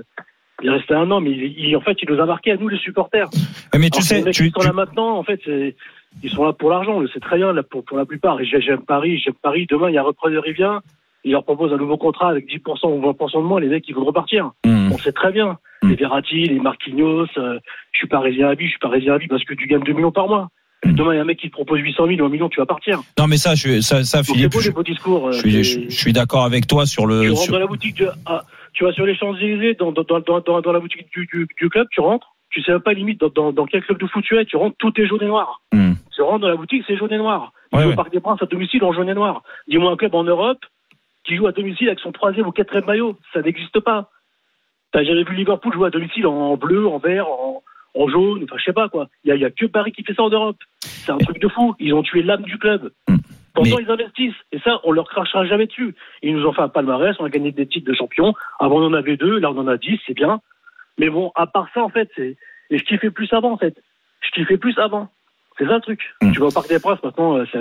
il 0.62 0.68
est 0.68 0.70
resté 0.70 0.94
un 0.94 1.10
an, 1.10 1.20
mais 1.20 1.30
il, 1.30 1.58
il- 1.58 1.76
en 1.76 1.80
fait, 1.80 1.96
il 2.02 2.10
nous 2.10 2.20
a 2.20 2.26
marqué 2.26 2.52
à 2.52 2.56
nous, 2.56 2.68
les 2.68 2.78
supporters. 2.78 3.28
Ouais, 3.72 3.78
Mais 3.80 3.90
tu 3.90 3.98
Alors 3.98 4.02
sais, 4.04 4.18
les 4.18 4.22
mecs 4.24 4.34
tu, 4.34 4.44
qui 4.44 4.50
sont 4.50 4.60
tu- 4.60 4.66
là 4.66 4.72
maintenant, 4.72 5.16
en 5.18 5.22
fait, 5.24 5.40
c'est- 5.44 5.74
ils 6.22 6.30
sont 6.30 6.44
là 6.44 6.52
pour 6.52 6.70
l'argent, 6.70 6.92
on 6.96 7.00
le 7.00 7.08
sait 7.08 7.20
très 7.20 7.36
bien, 7.36 7.52
là, 7.52 7.62
pour, 7.62 7.84
pour 7.84 7.96
la 7.98 8.06
plupart. 8.06 8.38
J'aime 8.42 8.82
Paris, 8.82 9.18
j'aime 9.18 9.34
Paris. 9.42 9.66
Demain, 9.68 9.90
il 9.90 9.94
y 9.94 9.98
a 9.98 10.00
un 10.00 10.04
repreneur, 10.04 10.44
il 10.46 10.52
vient, 10.54 10.80
il 11.24 11.32
leur 11.32 11.44
propose 11.44 11.72
un 11.72 11.76
nouveau 11.76 11.96
contrat 11.96 12.30
avec 12.30 12.46
10% 12.46 12.88
ou 12.92 13.00
20% 13.00 13.40
de 13.40 13.44
moins, 13.46 13.60
les 13.60 13.68
mecs, 13.68 13.88
ils 13.88 13.94
vont 13.94 14.04
repartir. 14.04 14.52
Hmm. 14.64 14.90
On 14.92 14.98
sait 14.98 15.12
très 15.12 15.32
bien. 15.32 15.58
Les 15.82 15.94
Verratti, 15.94 16.44
les 16.46 16.58
Marquinhos, 16.58 17.26
euh, 17.36 17.58
je 17.92 17.98
suis 17.98 18.08
parisien 18.08 18.48
à 18.48 18.54
vie, 18.54 18.64
je 18.66 18.70
suis 18.70 18.78
parisien 18.80 19.14
à 19.14 19.18
vie 19.18 19.28
parce 19.28 19.44
que 19.44 19.54
tu 19.54 19.66
gagnes 19.68 19.84
2 19.84 19.92
millions 19.92 20.10
par 20.12 20.26
mois. 20.28 20.48
Hmm. 20.84 20.92
Demain, 20.92 21.12
il 21.14 21.16
y 21.16 21.18
a 21.18 21.22
un 21.22 21.24
mec 21.24 21.38
qui 21.40 21.48
te 21.48 21.52
propose 21.52 21.80
800 21.80 22.06
000 22.06 22.20
ou 22.20 22.26
1 22.26 22.28
million, 22.28 22.48
tu 22.48 22.60
vas 22.60 22.66
partir. 22.66 23.00
Non, 23.18 23.26
mais 23.26 23.36
ça, 23.36 23.54
je, 23.56 23.80
ça, 23.80 24.04
ça 24.04 24.18
Donc, 24.18 24.26
c'est 24.26 24.32
Philippe, 24.34 24.52
beau 24.52 24.60
je, 24.60 24.70
discours. 24.82 25.28
euh, 25.28 25.32
je 25.32 25.38
suis, 25.38 25.50
c'est- 25.52 25.62
je, 25.64 25.90
je 25.90 25.96
suis 25.96 26.12
d'accord 26.12 26.44
avec 26.44 26.66
toi 26.68 26.86
sur 26.86 27.04
le. 27.06 27.22
tu 27.22 27.28
rentres 27.30 27.42
sur- 27.42 27.52
dans 27.54 27.58
la 27.58 27.66
boutique 27.66 27.96
de, 27.98 28.08
ah, 28.26 28.44
tu 28.74 28.84
vas 28.84 28.92
sur 28.92 29.04
les 29.04 29.16
Champs-Élysées, 29.16 29.74
dans, 29.74 29.90
dans, 29.90 30.04
dans, 30.04 30.60
dans, 30.60 30.72
la 30.72 30.78
boutique 30.78 31.06
du, 31.12 31.26
du, 31.26 31.48
du 31.58 31.68
club, 31.68 31.88
tu 31.90 32.00
rentres, 32.00 32.28
tu 32.50 32.62
sais 32.62 32.70
même 32.70 32.80
pas 32.80 32.92
limite 32.92 33.20
dans, 33.20 33.66
quel 33.66 33.82
club 33.82 33.98
de 33.98 34.06
foot 34.06 34.22
tu 34.24 34.36
es, 34.38 34.44
tu 34.44 34.56
rentres, 34.56 34.76
tout 34.78 34.92
est 35.00 35.06
jaune 35.06 35.22
et 35.22 35.26
noir. 35.26 35.62
Hmm. 35.72 35.94
Tu 36.14 36.22
rentres 36.22 36.40
dans 36.42 36.48
la 36.48 36.56
boutique, 36.56 36.84
c'est 36.86 36.96
jaune 36.96 37.12
et 37.12 37.18
noir. 37.18 37.52
Ouais, 37.72 37.80
ouais. 37.84 37.92
au 37.92 37.96
Parc 37.96 38.12
des 38.12 38.20
Princes 38.20 38.42
à 38.42 38.46
domicile 38.46 38.84
en 38.84 38.92
jaune 38.92 39.08
et 39.08 39.14
noir. 39.14 39.42
Dis-moi 39.66 39.90
un 39.90 39.96
club 39.96 40.14
en 40.14 40.22
Europe 40.24 40.60
qui 41.24 41.36
joue 41.36 41.46
à 41.48 41.52
domicile 41.52 41.88
avec 41.88 41.98
son 42.00 42.12
troisième 42.12 42.46
ou 42.46 42.52
quatrième 42.52 42.86
maillot. 42.86 43.18
Ça 43.34 43.42
n'existe 43.42 43.80
pas. 43.80 44.10
T'as 44.92 45.04
jamais 45.04 45.24
vu 45.24 45.34
Liverpool 45.34 45.72
jouer 45.74 45.88
à 45.88 45.90
domicile 45.90 46.26
en 46.26 46.56
bleu, 46.56 46.86
en 46.88 46.98
vert, 46.98 47.28
en, 47.28 47.62
en 47.94 48.08
jaune, 48.08 48.44
enfin 48.44 48.56
je 48.58 48.64
sais 48.64 48.72
pas 48.72 48.88
quoi. 48.88 49.08
Il 49.24 49.34
y 49.34 49.44
a, 49.44 49.46
a 49.46 49.50
que 49.50 49.66
Paris 49.66 49.92
qui 49.92 50.02
fait 50.04 50.14
ça 50.14 50.22
en 50.22 50.30
Europe. 50.30 50.58
C'est 50.80 51.12
un 51.12 51.18
truc 51.18 51.40
de 51.40 51.48
fou. 51.48 51.74
Ils 51.78 51.94
ont 51.94 52.02
tué 52.02 52.22
l'âme 52.22 52.42
du 52.42 52.58
club. 52.58 52.90
Pourtant 53.54 53.76
Mais- 53.76 53.82
ils 53.84 53.90
investissent 53.90 54.40
et 54.52 54.58
ça 54.60 54.80
on 54.84 54.92
leur 54.92 55.08
crachera 55.08 55.44
jamais 55.46 55.66
dessus. 55.66 55.94
Ils 56.22 56.34
nous 56.36 56.46
ont 56.46 56.52
fait 56.52 56.62
un 56.62 56.68
palmarès, 56.68 57.16
on 57.18 57.24
a 57.24 57.30
gagné 57.30 57.50
des 57.52 57.66
titres 57.66 57.90
de 57.90 57.94
champion. 57.96 58.34
Avant 58.60 58.76
on 58.76 58.86
en 58.86 58.94
avait 58.94 59.16
deux, 59.16 59.38
là 59.38 59.50
on 59.50 59.58
en 59.58 59.66
a 59.68 59.76
dix, 59.76 59.98
c'est 60.06 60.14
bien. 60.14 60.40
Mais 60.98 61.08
bon, 61.10 61.32
à 61.34 61.46
part 61.46 61.68
ça 61.74 61.82
en 61.82 61.88
fait, 61.88 62.10
c'est 62.16 62.36
et 62.70 62.78
je 62.78 62.84
kiffais 62.84 63.10
plus 63.10 63.32
avant 63.32 63.52
en 63.52 63.56
fait. 63.56 63.74
Je 64.20 64.30
kiffais 64.32 64.58
plus 64.58 64.78
avant. 64.78 65.08
C'est 65.58 65.66
ça 65.66 65.74
le 65.76 65.80
truc. 65.80 66.00
Tu 66.20 66.38
vas 66.38 66.46
au 66.46 66.50
Parc 66.52 66.68
des 66.68 66.78
Princes 66.78 67.02
maintenant, 67.02 67.36
euh, 67.36 67.44
c'est 67.50 67.58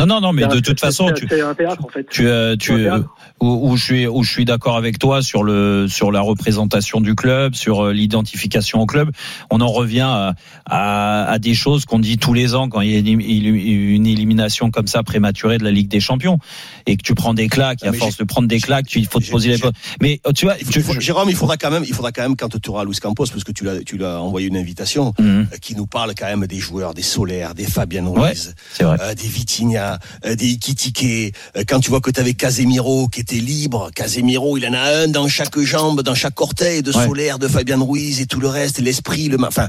Non, 0.00 0.06
non, 0.06 0.20
non, 0.20 0.32
mais 0.32 0.46
de 0.46 0.58
toute 0.60 0.80
façon, 0.80 1.12
tu, 1.12 1.26
c'est 1.28 1.42
un 1.42 1.54
théâtre 1.54 1.84
en 1.84 1.88
fait. 1.88 2.06
tu, 2.08 2.26
euh, 2.26 2.56
tu, 2.56 2.72
euh, 2.72 2.98
où, 3.40 3.70
où 3.70 3.76
je 3.76 3.84
suis, 3.84 4.06
où 4.06 4.22
je 4.24 4.30
suis 4.32 4.44
d'accord 4.46 4.76
avec 4.76 4.98
toi 4.98 5.22
sur 5.22 5.44
le, 5.44 5.86
sur 5.88 6.10
la 6.10 6.20
représentation 6.22 7.00
du 7.00 7.14
club, 7.14 7.54
sur 7.54 7.84
euh, 7.86 7.92
l'identification 7.92 8.80
au 8.80 8.86
club. 8.86 9.10
On 9.50 9.60
en 9.60 9.68
revient 9.68 10.00
à, 10.00 10.34
à, 10.64 11.24
à 11.30 11.38
des 11.38 11.54
choses 11.54 11.84
qu'on 11.84 11.98
dit 11.98 12.16
tous 12.18 12.32
les 12.34 12.54
ans 12.54 12.68
quand 12.70 12.80
il 12.80 12.90
y 12.90 12.96
a 12.96 12.98
une, 12.98 13.20
une 13.20 14.06
élimination 14.06 14.70
comme 14.70 14.86
ça 14.86 15.02
prématurée 15.02 15.58
de 15.58 15.64
la 15.64 15.70
Ligue 15.70 15.88
des 15.88 16.00
Champions 16.00 16.38
et 16.86 16.96
que 16.96 17.02
tu 17.02 17.14
prends 17.14 17.34
des 17.34 17.48
claques. 17.48 17.84
Et 17.84 17.88
à 17.88 17.92
force 17.92 18.16
de 18.16 18.24
prendre 18.24 18.48
des 18.48 18.60
claques, 18.60 18.86
tu, 18.86 18.98
il 18.98 19.06
faut 19.06 19.20
te 19.20 19.30
poser 19.30 19.50
les 19.50 19.58
bonnes. 19.58 19.72
Mais 20.00 20.20
tu 20.34 20.46
vois, 20.46 20.56
Il 20.58 20.82
faut- 20.82 20.98
Jérôme, 20.98 21.28
il 21.28 21.36
faudra 21.36 21.56
quand 21.58 21.70
même, 21.70 21.84
il 21.86 21.94
faudra 21.94 22.12
quand 22.12 22.22
même 22.22 22.36
quand 22.36 22.58
tu 22.60 22.70
auras 22.70 22.84
Luis 22.84 22.96
Campos, 23.00 23.26
parce 23.30 23.44
que 23.44 23.52
tu 23.52 23.62
l'as, 23.64 23.78
tu 23.84 23.98
l'as 23.98 24.20
envoyé 24.20 24.48
une 24.48 24.56
invitation, 24.56 25.12
euh, 25.20 25.44
qui 25.60 25.76
nous 25.76 25.86
parle 25.86 26.14
quand 26.18 26.26
même 26.26 26.46
des 26.46 26.58
joueurs, 26.58 26.94
des 26.94 27.02
Solaires, 27.02 27.54
des 27.54 27.64
Fabien 27.66 28.06
Ruiz, 28.08 28.54
euh, 29.00 29.14
des 29.14 29.28
Vitinha, 29.28 29.81
euh, 30.24 30.34
des 30.34 30.50
Ikitike. 30.52 31.34
Euh, 31.56 31.64
quand 31.68 31.80
tu 31.80 31.90
vois 31.90 32.00
que 32.00 32.10
tu 32.10 32.20
avais 32.20 32.34
Casemiro 32.34 33.08
qui 33.08 33.20
était 33.20 33.36
libre, 33.36 33.90
Casemiro, 33.94 34.56
il 34.58 34.66
en 34.66 34.72
a 34.74 34.80
un 35.02 35.08
dans 35.08 35.28
chaque 35.28 35.58
jambe, 35.60 36.02
dans 36.02 36.14
chaque 36.14 36.40
orteil, 36.40 36.82
de 36.82 36.92
Ouais. 36.92 37.06
Solaire, 37.06 37.38
de 37.38 37.48
Fabien 37.48 37.80
Ruiz 37.80 38.20
et 38.20 38.26
tout 38.26 38.40
le 38.40 38.48
reste, 38.48 38.78
l'esprit, 38.78 39.28
le, 39.28 39.38
ma- 39.38 39.48
enfin. 39.48 39.68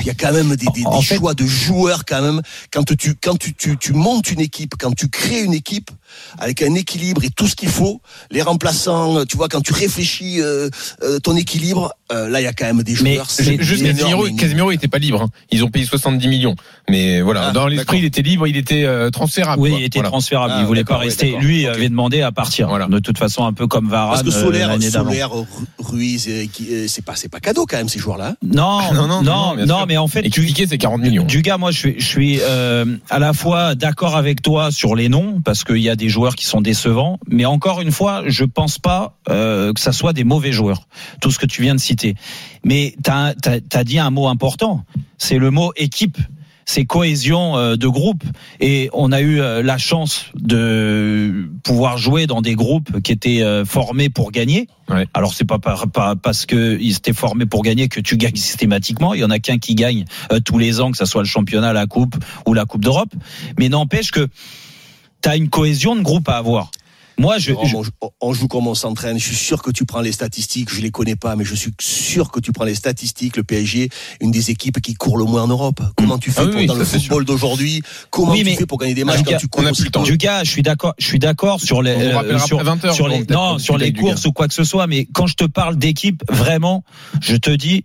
Il 0.00 0.06
y 0.06 0.10
a 0.10 0.14
quand 0.14 0.32
même 0.32 0.56
des, 0.56 0.66
des, 0.74 0.82
des 0.82 1.02
choix 1.02 1.32
de 1.32 1.46
joueurs 1.46 2.04
quand 2.04 2.20
même. 2.22 2.42
Quand 2.72 2.82
tu 2.82 3.14
quand 3.22 3.36
tu, 3.38 3.54
tu 3.54 3.78
tu 3.78 3.92
montes 3.92 4.32
une 4.32 4.40
équipe, 4.40 4.74
quand 4.76 4.92
tu 4.96 5.08
crées 5.08 5.42
une 5.42 5.54
équipe 5.54 5.90
avec 6.38 6.60
un 6.62 6.74
équilibre 6.74 7.22
et 7.24 7.30
tout 7.30 7.46
ce 7.46 7.54
qu'il 7.54 7.68
faut, 7.68 8.00
les 8.32 8.42
remplaçants, 8.42 9.18
euh, 9.18 9.24
tu 9.24 9.36
vois, 9.36 9.48
quand 9.48 9.60
tu 9.60 9.72
réfléchis 9.72 10.40
euh, 10.40 10.68
euh, 11.02 11.20
ton 11.20 11.36
équilibre, 11.36 11.92
euh, 12.12 12.28
là 12.28 12.40
il 12.40 12.44
y 12.44 12.46
a 12.46 12.52
quand 12.52 12.66
même 12.66 12.82
des 12.82 12.94
joueurs. 12.94 13.30
c'est 13.30 13.60
Juste 13.62 13.82
énorme, 13.82 13.96
Casemiro, 13.98 14.24
mais- 14.26 14.34
Casemiro 14.36 14.70
était 14.72 14.88
pas 14.88 14.98
libre. 14.98 15.22
hein. 15.22 15.28
Ils 15.50 15.64
ont 15.64 15.68
payé 15.70 15.84
70 15.84 16.28
millions. 16.28 16.54
Mais 16.90 17.20
voilà, 17.20 17.46
Ah, 17.48 17.52
dans 17.52 17.66
l'esprit, 17.68 17.84
d'accord. 17.86 17.94
il 18.00 18.04
était 18.04 18.22
libre, 18.22 18.46
il 18.46 18.56
était 18.56 18.84
euh, 18.84 19.10
transférable. 19.10 19.60
Oui, 19.62 19.70
quoi. 19.70 19.78
il 19.80 19.84
était 19.84 19.98
Voilà. 19.98 20.08
transférable. 20.10 20.52
Ah, 20.56 20.60
il 20.60 20.66
voulait 20.66 20.84
pas 20.84 20.98
rester. 20.98 21.36
Lui 21.40 21.62
il 21.62 21.66
avait 21.68 21.88
demandé 21.88 22.22
à 22.22 22.32
partir. 22.32 22.68
De 22.88 22.98
toute 22.98 23.18
façon, 23.18 23.44
un 23.44 23.52
peu 23.52 23.66
comme 23.66 23.88
Varane 23.88 24.10
Parce 24.10 24.22
que 24.22 24.28
euh, 24.28 24.42
Solaire, 24.42 24.68
d'avant. 24.78 25.08
Solaire, 25.10 25.30
Ru- 25.30 25.46
Ruiz, 25.78 26.26
euh, 26.28 26.44
euh, 26.70 26.84
c'est 26.88 27.04
pas 27.04 27.14
c'est 27.16 27.28
pas 27.30 27.40
cadeau 27.40 27.66
quand 27.66 27.76
même 27.76 27.88
ces 27.88 27.98
joueurs-là. 27.98 28.34
Non, 28.42 28.80
non, 28.94 29.06
non, 29.06 29.22
non, 29.22 29.54
bien 29.56 29.66
sûr. 29.66 29.86
mais 29.86 29.96
en 29.96 30.08
fait, 30.08 30.26
Et 30.26 30.30
Piqué, 30.30 30.66
c'est 30.66 30.78
40 30.78 31.00
millions. 31.00 31.24
du 31.24 31.42
gars, 31.42 31.56
moi, 31.58 31.70
je 31.70 31.78
suis, 31.78 31.94
je 31.98 32.04
suis 32.06 32.38
euh, 32.42 32.84
à 33.10 33.18
la 33.18 33.32
fois 33.32 33.74
d'accord 33.74 34.16
avec 34.16 34.42
toi 34.42 34.70
sur 34.70 34.94
les 34.96 35.08
noms 35.08 35.40
parce 35.44 35.64
qu'il 35.64 35.78
y 35.78 35.88
a 35.88 35.96
des 35.96 36.08
joueurs 36.08 36.34
qui 36.34 36.46
sont 36.46 36.60
décevants, 36.60 37.18
mais 37.28 37.44
encore 37.44 37.80
une 37.80 37.92
fois, 37.92 38.22
je 38.26 38.44
pense 38.44 38.78
pas 38.78 39.16
euh, 39.30 39.72
que 39.72 39.80
ça 39.80 39.92
soit 39.92 40.12
des 40.12 40.24
mauvais 40.24 40.52
joueurs. 40.52 40.82
Tout 41.20 41.30
ce 41.30 41.38
que 41.38 41.46
tu 41.46 41.62
viens 41.62 41.74
de 41.74 41.80
citer, 41.80 42.01
mais 42.64 42.94
t'as 43.02 43.34
as, 43.46 43.58
as 43.74 43.84
dit 43.84 43.98
un 43.98 44.10
mot 44.10 44.28
important, 44.28 44.84
c'est 45.18 45.38
le 45.38 45.50
mot 45.50 45.72
équipe. 45.76 46.18
C'est 46.64 46.84
cohésion 46.84 47.56
euh, 47.56 47.74
de 47.74 47.88
groupe 47.88 48.22
et 48.60 48.88
on 48.92 49.10
a 49.10 49.20
eu 49.20 49.40
euh, 49.40 49.64
la 49.64 49.78
chance 49.78 50.26
de 50.36 51.50
pouvoir 51.64 51.98
jouer 51.98 52.28
dans 52.28 52.40
des 52.40 52.54
groupes 52.54 53.00
qui 53.02 53.10
étaient 53.10 53.42
euh, 53.42 53.64
formés 53.64 54.08
pour 54.08 54.30
gagner. 54.30 54.68
Alors 55.12 55.34
c'est 55.34 55.44
pas, 55.44 55.58
par- 55.58 55.90
pas 55.90 56.14
parce 56.14 56.46
que 56.46 56.78
ils 56.80 56.94
étaient 56.96 57.12
formés 57.12 57.46
pour 57.46 57.64
gagner 57.64 57.88
que 57.88 57.98
tu 57.98 58.16
gagnes 58.16 58.36
systématiquement. 58.36 59.12
Il 59.12 59.20
y 59.20 59.24
en 59.24 59.30
a 59.30 59.40
qu'un 59.40 59.58
qui 59.58 59.74
gagne 59.74 60.04
tous 60.44 60.58
les 60.58 60.80
ans, 60.80 60.92
que 60.92 60.96
ça 60.96 61.04
soit 61.04 61.22
le 61.22 61.28
championnat, 61.28 61.72
la 61.72 61.86
coupe 61.86 62.14
ou 62.46 62.54
la 62.54 62.64
coupe 62.64 62.84
d'Europe. 62.84 63.12
Mais 63.58 63.68
n'empêche 63.68 64.12
que 64.12 64.28
tu 65.20 65.28
as 65.28 65.36
une 65.36 65.48
cohésion 65.48 65.96
de 65.96 66.02
groupe 66.02 66.28
à 66.28 66.36
avoir. 66.36 66.70
Moi, 67.18 67.38
je, 67.38 67.52
on, 67.52 67.64
joue- 67.66 67.82
on 68.20 68.32
joue 68.32 68.48
comme 68.48 68.66
on 68.66 68.74
s'entraîne. 68.74 69.18
Je 69.18 69.24
suis 69.26 69.36
sûr 69.36 69.62
que 69.62 69.70
tu 69.70 69.84
prends 69.84 70.00
les 70.00 70.12
statistiques. 70.12 70.68
Je 70.72 70.80
les 70.80 70.90
connais 70.90 71.16
pas, 71.16 71.36
mais 71.36 71.44
je 71.44 71.54
suis 71.54 71.70
sûr 71.80 72.30
que 72.30 72.40
tu 72.40 72.52
prends 72.52 72.64
les 72.64 72.74
statistiques. 72.74 73.36
Le 73.36 73.44
PSG, 73.44 73.90
une 74.20 74.30
des 74.30 74.50
équipes 74.50 74.80
qui 74.80 74.94
court 74.94 75.16
le 75.18 75.24
moins 75.24 75.42
en 75.42 75.48
Europe. 75.48 75.80
Comment 75.96 76.18
tu 76.18 76.30
fais 76.30 76.40
Ah 76.40 76.44
oui, 76.44 76.50
pour, 76.50 76.60
oui, 76.60 76.66
dans 76.66 76.74
le 76.74 76.84
football 76.84 77.24
d'aujourd'hui? 77.24 77.82
Comment 78.10 78.32
Oui, 78.32 78.38
tu 78.40 78.44
mais- 78.46 78.56
fais 78.56 78.66
pour 78.66 78.78
gagner 78.78 78.94
des 78.94 79.04
matchs 79.04 79.18
Dugas, 79.18 79.32
quand 79.32 79.38
tu 79.38 79.48
cours 79.48 79.70
aussi 79.70 79.90
peu 79.90 80.00
Dugas, 80.02 80.44
je 80.44 80.50
suis 80.50 80.62
d'accord, 80.62 80.94
je 80.98 81.06
suis 81.06 81.18
d'accord 81.18 81.60
sur 81.60 81.82
les, 81.82 81.94
On 81.94 82.00
euh, 82.00 82.38
sur, 82.38 82.58
après 82.60 82.70
20 82.76 82.84
heures, 82.86 82.94
sur 82.94 83.08
les, 83.08 83.24
non, 83.28 83.58
sur 83.58 83.78
les 83.78 83.92
courses 83.92 84.24
ou 84.26 84.32
quoi 84.32 84.48
que 84.48 84.54
ce 84.54 84.64
soit, 84.64 84.86
mais 84.86 85.06
quand 85.12 85.26
je 85.26 85.34
te 85.34 85.44
parle 85.44 85.76
d'équipe, 85.76 86.22
vraiment, 86.30 86.82
je 87.20 87.36
te 87.36 87.50
dis, 87.50 87.84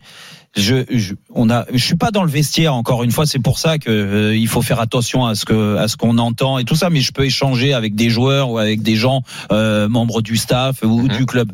je, 0.58 0.84
je, 0.90 1.14
on 1.34 1.50
a, 1.50 1.66
je 1.72 1.84
suis 1.84 1.96
pas 1.96 2.12
dans 2.12 2.24
le 2.24 2.30
vestiaire 2.30 2.74
encore 2.74 3.04
une 3.04 3.12
fois. 3.12 3.26
C'est 3.26 3.40
pour 3.40 3.60
ça 3.60 3.78
que 3.78 3.90
euh, 3.90 4.36
il 4.36 4.48
faut 4.48 4.62
faire 4.62 4.80
attention 4.80 5.26
à 5.26 5.36
ce 5.36 5.46
que, 5.46 5.78
à 5.78 5.88
ce 5.88 5.96
qu'on 5.98 6.18
entend 6.18 6.58
et 6.58 6.66
tout 6.66 6.76
ça. 6.76 6.90
Mais 6.90 7.00
je 7.02 7.12
peux 7.12 7.26
échanger 7.26 7.74
avec 7.74 7.96
des 7.96 8.10
joueurs 8.10 8.50
ou 8.52 8.58
avec 8.58 8.82
des 8.82 8.96
gens 8.96 9.22
euh, 9.52 9.88
membres 9.88 10.22
du 10.22 10.36
staff 10.38 10.84
ou 10.84 11.04
Mhm. 11.04 11.08
du 11.18 11.26
club. 11.26 11.52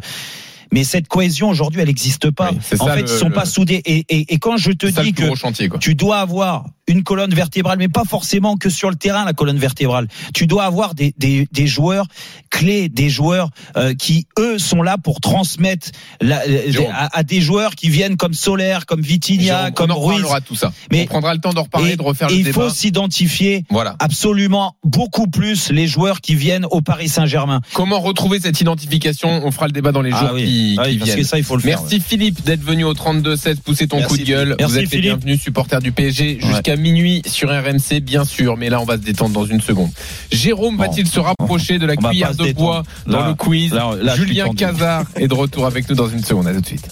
Mais 0.74 0.84
cette 0.84 1.08
cohésion 1.08 1.50
aujourd'hui, 1.50 1.80
elle 1.82 1.88
n'existe 1.88 2.30
pas. 2.32 2.52
c'est 2.62 2.82
en 2.82 2.86
ça, 2.88 2.94
fait, 2.96 3.04
le- 3.04 3.10
ils 3.10 3.18
sont 3.20 3.30
le- 3.30 3.34
pas 3.34 3.46
soudés. 3.46 3.82
Et, 3.86 4.06
et, 4.10 4.34
et 4.34 4.38
quand 4.40 4.58
je 4.58 4.72
te 4.72 4.88
dis 4.88 5.14
que 5.14 5.34
chantier, 5.36 5.70
tu 5.80 5.96
dois 5.96 6.18
avoir 6.18 6.66
une 6.88 7.04
colonne 7.04 7.34
vertébrale, 7.34 7.78
mais 7.78 7.88
pas 7.88 8.04
forcément 8.04 8.58
que 8.58 8.70
sur 8.70 8.90
le 8.90 8.98
terrain 8.98 9.24
la 9.24 9.32
colonne 9.32 9.58
vertébrale. 9.58 10.10
Tu 10.34 10.48
dois 10.48 10.66
avoir 10.66 10.96
des, 10.96 11.14
des, 11.18 11.48
des 11.54 11.66
joueurs 11.66 12.08
clés, 12.50 12.90
des 12.90 13.10
joueurs 13.10 13.52
euh, 13.78 13.94
qui 13.94 14.28
eux 14.38 14.60
sont 14.60 14.82
là 14.82 14.98
pour 14.98 15.22
transmettre 15.22 15.88
la- 16.20 16.46
Jérôme. 16.70 16.92
à, 16.94 17.18
à 17.18 17.24
des 17.24 17.40
joueurs 17.40 17.76
qui 17.76 17.88
viennent 17.90 18.18
comme 18.18 18.34
Solaire, 18.34 18.86
comme 18.86 19.00
Vitinha, 19.02 19.72
comme 19.72 19.92
on 19.92 20.00
Ruiz. 20.00 20.24
de 20.24 20.40
tout 20.46 20.56
ça. 20.56 20.74
Mais 20.92 21.04
on 21.04 21.06
prendra 21.06 21.34
le 21.34 21.40
temps 21.40 21.54
d'en 21.54 21.64
reparler, 21.64 21.94
et- 21.94 21.96
de 21.96 22.02
refaire 22.02 22.28
le 22.28 22.36
il 22.36 22.44
débat. 22.44 22.54
faut 22.64 22.70
s'identifier 22.70 23.64
Voilà. 23.70 23.96
absolument 24.00 24.76
beaucoup 24.84 25.28
plus 25.28 25.70
les 25.72 25.88
joueurs 25.88 26.20
qui 26.20 26.36
viennent 26.36 26.66
au 26.70 26.82
Paris 26.82 27.08
Saint-Germain. 27.08 27.62
Comment 27.74 28.00
retrouver 28.02 28.40
cette 28.42 28.60
identification? 28.60 29.30
On 29.46 29.52
fera 29.52 29.68
le 29.68 29.72
débat 29.72 29.92
dans 29.94 30.02
les 30.02 30.12
Ah 30.14 30.20
jours 30.20 30.32
oui. 30.34 30.44
qui, 30.46 30.63
Ah 30.78 30.84
oui, 30.86 30.92
qui 30.94 30.98
parce 31.00 31.10
viennent. 31.12 31.20
que 31.22 31.24
ça, 31.28 31.38
il 31.38 31.44
faut 31.44 31.56
le 31.56 31.62
faire, 31.62 31.80
Merci 31.82 32.00
Philippe 32.00 32.44
d'être 32.46 32.64
venu 32.64 32.84
au 32.84 32.94
32-16, 32.94 33.58
pousser 33.62 33.88
ton 33.88 33.98
Merci, 33.98 34.10
coup 34.10 34.18
de 34.22 34.24
gueule. 34.28 34.44
Philippe. 34.48 34.60
Merci, 34.60 34.74
Vous 34.74 34.80
êtes 34.80 34.92
les 34.92 35.02
bienvenus, 35.02 35.42
supporters 35.42 35.80
du 35.82 35.92
PSG, 35.92 36.40
jusqu'à 36.42 36.76
minuit 36.76 37.22
sur 37.26 37.50
RMC, 37.50 38.00
bien 38.02 38.26
sûr. 38.26 38.58
Mais 38.58 38.70
là, 38.70 38.82
on 38.82 38.86
va 38.86 38.96
se 38.96 39.02
détendre 39.02 39.32
dans 39.34 39.46
une 39.46 39.62
seconde. 39.62 39.92
Jérôme 40.32 40.78
va-t-il 40.78 41.08
se 41.08 41.20
rapprocher 41.20 41.80
de 41.80 41.86
la 41.86 41.94
On 41.98 42.10
cuillère 42.10 42.36
de 42.36 42.52
bois 42.54 42.84
dans 43.08 43.28
le 43.28 43.34
quiz 43.36 43.72
là- 43.74 43.92
là, 44.02 44.16
Julien. 44.16 44.50
Cazard 44.56 45.06
est 45.16 45.28
de 45.28 45.34
retour 45.34 45.66
avec 45.66 45.90
nous 45.90 45.96
dans 45.96 46.08
une 46.10 46.24
seconde. 46.24 46.48
À 46.48 46.54
tout 46.54 46.62
de 46.62 46.66
suite. 46.66 46.88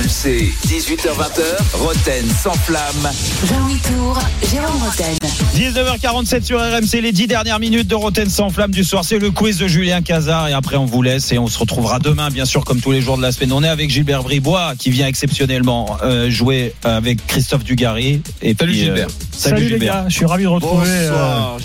RMC, 0.00 0.54
18h20, 0.66 1.74
Roten 1.74 2.24
sans 2.42 2.54
flamme. 2.54 3.10
Jean-Louis 3.46 3.78
Tour, 3.80 4.18
Jérôme 4.50 4.82
Roten. 4.82 5.14
19h47 5.54 6.42
sur 6.42 6.58
RMC, 6.58 7.02
les 7.02 7.12
10 7.12 7.26
dernières 7.26 7.58
minutes 7.58 7.86
de 7.86 7.94
Roten 7.94 8.30
sans 8.30 8.48
flamme 8.48 8.70
du 8.70 8.82
soir. 8.82 9.04
C'est 9.04 9.18
le 9.18 9.30
quiz 9.30 9.58
de 9.58 9.68
Julien 9.68 10.00
Cazard 10.00 10.48
et 10.48 10.54
après 10.54 10.76
on 10.76 10.86
vous 10.86 11.02
laisse 11.02 11.32
et 11.32 11.38
on 11.38 11.48
se 11.48 11.58
retrouvera 11.58 11.98
demain, 11.98 12.30
bien 12.30 12.46
sûr, 12.46 12.64
comme 12.64 12.80
tous 12.80 12.92
les 12.92 13.02
jours 13.02 13.18
de 13.18 13.22
la 13.22 13.30
semaine. 13.30 13.52
On 13.52 13.62
est 13.62 13.68
avec 13.68 13.90
Gilbert 13.90 14.22
Bribois 14.22 14.72
qui 14.78 14.90
vient 14.90 15.06
exceptionnellement 15.06 15.98
euh, 16.02 16.30
jouer 16.30 16.72
avec 16.82 17.26
Christophe 17.26 17.64
Dugarry. 17.64 18.22
Et 18.40 18.56
salut 18.58 18.72
euh, 18.72 18.74
Gilbert. 18.74 19.08
Salut, 19.32 19.68
Gilbert. 19.68 20.04
je 20.08 20.14
suis 20.14 20.26
ravi 20.26 20.44
de 20.44 20.48
retrouver, 20.48 20.88
euh, 20.88 21.58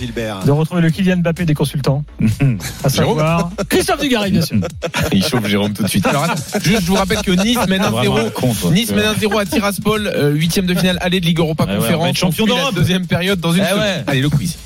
de 0.45 0.52
retrouver 0.52 0.82
le 0.82 0.90
Kylian 0.90 1.18
Mbappé 1.18 1.45
des 1.45 1.53
consultants. 1.53 2.03
à 2.84 3.49
Christophe 3.70 4.02
Dugarry, 4.02 4.32
bien 4.32 4.41
sûr. 4.41 4.57
Il 5.14 5.24
chauffe 5.24 5.48
Jérôme 5.48 5.74
tout 5.74 5.84
de 5.84 5.90
suite. 5.90 6.06
Alors, 6.06 6.26
juste, 6.62 6.82
je 6.82 6.88
vous 6.88 6.95
rappelle 6.95 7.22
que 7.22 7.32
Nice 7.32 7.60
mène 7.70 7.82
ah, 7.82 7.91
euh, 8.26 8.72
nice 8.72 8.91
mène 8.91 9.06
1-0 9.06 9.39
à 9.39 9.45
Tiraspol, 9.45 10.07
euh, 10.07 10.31
huitième 10.31 10.65
de 10.65 10.76
finale 10.76 10.97
aller 11.02 11.19
de 11.19 11.26
Ligue 11.26 11.39
Europa 11.39 11.65
Conférence. 11.65 12.07
Ouais, 12.07 12.14
champion 12.14 12.45
d'Europe. 12.45 12.76
Deuxième 12.76 13.07
période 13.07 13.39
dans 13.39 13.53
une 13.53 13.64
ah. 13.64 14.03
Allez, 14.07 14.22
le 14.22 14.30
quiz. 14.30 14.57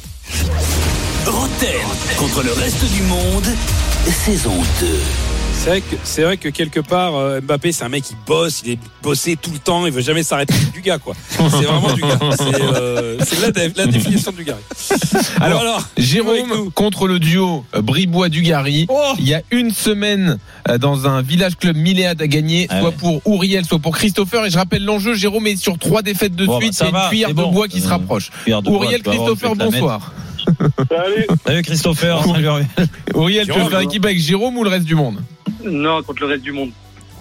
Rotten 1.26 1.69
contre 2.18 2.44
le 2.44 2.53
reste 2.53 2.86
du 2.91 3.02
monde, 3.03 3.45
saison 4.07 4.56
2. 4.80 5.28
C'est 5.61 5.69
vrai 5.72 5.81
que 5.81 5.95
c'est 6.03 6.23
vrai 6.23 6.38
que 6.38 6.48
quelque 6.49 6.80
part 6.80 7.15
euh, 7.15 7.41
Mbappé 7.41 7.73
c'est 7.73 7.84
un 7.84 7.90
mec 7.90 8.03
qui 8.03 8.15
bosse, 8.26 8.61
il 8.65 8.72
est 8.72 8.80
bossé 9.03 9.36
tout 9.36 9.52
le 9.52 9.60
temps, 9.60 9.86
il 9.86 9.91
veut 9.91 10.02
jamais 10.02 10.23
s'arrêter 10.23 10.53
C'est 10.53 10.72
du 10.73 10.81
gars 10.81 10.98
quoi. 10.98 11.14
C'est 11.30 11.38
vraiment 11.48 11.94
du 11.94 12.02
gars. 12.02 12.18
C'est 12.38 12.61
euh, 12.61 13.18
c'est 13.26 13.41
la, 13.41 13.68
la 13.76 13.86
définition 13.91 14.31
du 14.31 14.45
gars. 14.45 14.57
Alors, 15.41 15.60
alors 15.61 15.86
Jérôme 15.98 16.72
contre 16.72 17.07
le 17.07 17.19
duo 17.19 17.65
euh, 17.76 17.81
Bribois-Dugarry. 17.81 18.86
Oh 18.90 19.14
Il 19.19 19.27
y 19.27 19.34
a 19.34 19.41
une 19.52 19.72
semaine, 19.72 20.38
dans 20.80 21.07
un 21.07 21.22
village 21.22 21.57
club 21.57 21.76
Milléade 21.76 22.22
à 22.22 22.27
gagner, 22.27 22.65
Ah 22.69 22.80
soit 22.80 22.90
ouais. 22.90 22.95
pour 22.98 23.22
Ouriel, 23.26 23.65
soit 23.65 23.80
pour 23.80 23.95
Christopher. 23.98 24.45
Et 24.45 24.49
je 24.49 24.57
rappelle 24.57 24.84
l'enjeu, 24.86 25.14
Jérôme 25.14 25.45
est 25.48 25.57
sur 25.57 25.77
trois 25.77 26.02
défaites 26.02 26.36
de 26.36 26.45
Bon, 26.45 26.60
bah, 26.60 26.65
suite. 26.65 26.81
va, 26.91 27.03
une 27.03 27.10
cuillère 27.10 27.27
c'est 27.30 27.34
de 27.36 27.41
bon. 27.41 27.52
bois 27.52 27.68
qui 27.68 27.81
se 27.81 27.88
rapproche. 27.88 28.31
cuillère 28.44 28.65
Ouriel, 28.65 29.03
Christopher, 29.03 29.56
bonsoir. 29.56 30.14
Salut. 30.90 31.28
Salut 31.45 31.61
Christopher. 31.64 32.24
Salut. 32.24 32.48
Auriel, 33.14 33.48
tu 33.48 33.60
veux 33.60 33.70
faire 33.70 33.82
équipe 33.82 34.06
avec 34.06 34.20
Jérôme 34.20 34.57
ou 34.57 34.64
le 34.64 34.70
reste 34.70 34.86
du 34.86 34.95
monde? 34.95 35.22
Non, 35.64 36.02
contre 36.03 36.22
le 36.22 36.28
reste 36.28 36.44
du 36.44 36.52
monde. 36.52 36.72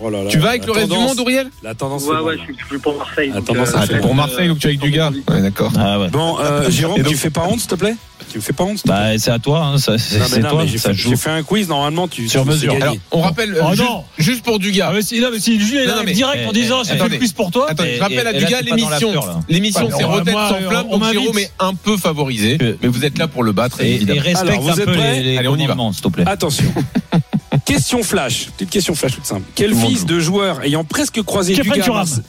Oh 0.00 0.10
là 0.10 0.22
là, 0.22 0.30
Tu 0.30 0.38
vas 0.38 0.50
avec 0.50 0.62
la 0.62 0.66
le 0.68 0.72
reste 0.72 0.88
du 0.90 0.96
monde, 0.96 1.18
Auriel 1.20 1.50
La 1.62 1.74
tendance 1.74 2.04
Ouais, 2.04 2.20
ouais, 2.20 2.36
je 2.38 2.42
suis, 2.44 2.56
suis 2.68 2.78
pour 2.78 2.96
Marseille. 2.96 3.30
Donc, 3.32 3.44
tendance, 3.46 3.68
euh, 3.70 3.78
Ah, 3.78 3.86
t'es 3.86 3.98
pour. 3.98 4.14
Marseille, 4.14 4.48
donc 4.48 4.58
tu 4.58 4.66
es 4.66 4.70
avec 4.70 4.80
du 4.80 4.90
gars 4.90 5.10
Ouais, 5.28 5.42
d'accord. 5.42 5.72
Ah 5.76 5.98
ouais. 5.98 6.08
Bon, 6.08 6.38
euh, 6.38 6.70
Jérôme, 6.70 6.98
donc- 7.02 7.08
tu 7.08 7.16
fais 7.16 7.30
pas 7.30 7.42
honte, 7.48 7.58
s'il 7.60 7.68
te 7.68 7.74
plaît 7.74 7.96
Tu 8.30 8.38
me 8.38 8.42
fais 8.42 8.52
pas 8.52 8.64
honte, 8.64 8.78
s'il 8.78 8.82
te 8.82 8.88
plaît 8.88 8.94
Bah, 9.14 9.18
c'est 9.18 9.30
à 9.30 9.38
toi, 9.38 9.60
hein, 9.64 9.78
ça- 9.78 9.98
c'est 9.98 10.18
Non, 10.18 10.24
mais 10.24 10.28
c'est 10.30 10.40
non, 10.40 10.50
toi, 10.50 10.66
j'ai 10.66 10.78
ça 10.78 10.90
fait, 10.90 10.94
joue. 10.94 11.10
j'ai 11.10 11.16
fait 11.16 11.30
un 11.30 11.42
quiz, 11.42 11.68
normalement, 11.68 12.06
tu 12.08 12.28
Sur 12.28 12.42
tu 12.44 12.48
mesure. 12.48 12.74
Alors, 12.80 12.94
on 13.10 13.20
rappelle, 13.22 13.58
Oh 13.60 13.70
juste, 13.70 13.82
non. 13.82 14.04
juste 14.18 14.44
pour 14.44 14.58
Dugas. 14.60 14.88
Ah, 14.90 14.92
mais 14.94 15.02
si, 15.02 15.20
non, 15.20 15.28
mais 15.32 15.40
si 15.40 15.52
arrive 15.58 15.92
mais- 16.04 16.12
direct 16.12 16.46
en 16.46 16.50
eh, 16.50 16.54
disant 16.54 16.82
eh, 16.84 16.88
j'ai 16.88 16.96
fait 16.98 17.08
le 17.08 17.18
plus 17.18 17.32
pour 17.32 17.50
toi. 17.50 17.66
Attendez, 17.70 17.90
Et- 17.90 17.96
je 17.96 18.00
rappelle 18.00 18.18
à 18.26 18.32
là, 18.32 18.38
Dugas 18.38 18.60
l'émission. 18.62 19.12
là. 19.14 19.40
L'émission, 19.48 19.88
c'est 19.96 20.04
Rotten 20.04 20.32
sans 20.34 20.60
flamme, 20.68 20.86
on 20.90 20.98
donc. 20.98 21.12
Jérôme 21.12 21.38
est 21.38 21.50
un 21.58 21.74
peu 21.74 21.96
favorisé. 21.96 22.56
Mais 22.82 22.88
vous 22.88 23.04
êtes 23.04 23.18
là 23.18 23.26
pour 23.26 23.42
le 23.42 23.52
battre, 23.52 23.80
Et, 23.80 23.90
et 23.90 23.94
évidemment. 23.96 24.20
respecte 24.22 24.68
un 24.68 24.74
peu 24.84 24.92
les, 24.94 25.38
Allez, 25.38 25.48
on 25.48 25.56
y 25.56 25.66
va. 25.66 25.74
s'il 25.92 26.02
te 26.02 26.08
plaît. 26.08 26.24
Attention. 26.26 26.72
question 27.68 28.02
flash. 28.02 28.48
Petite 28.56 28.70
question 28.70 28.94
flash 28.94 29.14
toute 29.14 29.26
simple. 29.26 29.44
Quel 29.54 29.74
monde 29.74 29.90
fils 29.90 30.06
de 30.06 30.18
joueur 30.18 30.62
ayant 30.62 30.84
presque 30.84 31.22
croisé 31.22 31.54
Kefren 31.54 31.72
Dugas 31.72 31.82
à 31.82 31.84
Thuram. 31.84 31.98
Marseille 31.98 32.22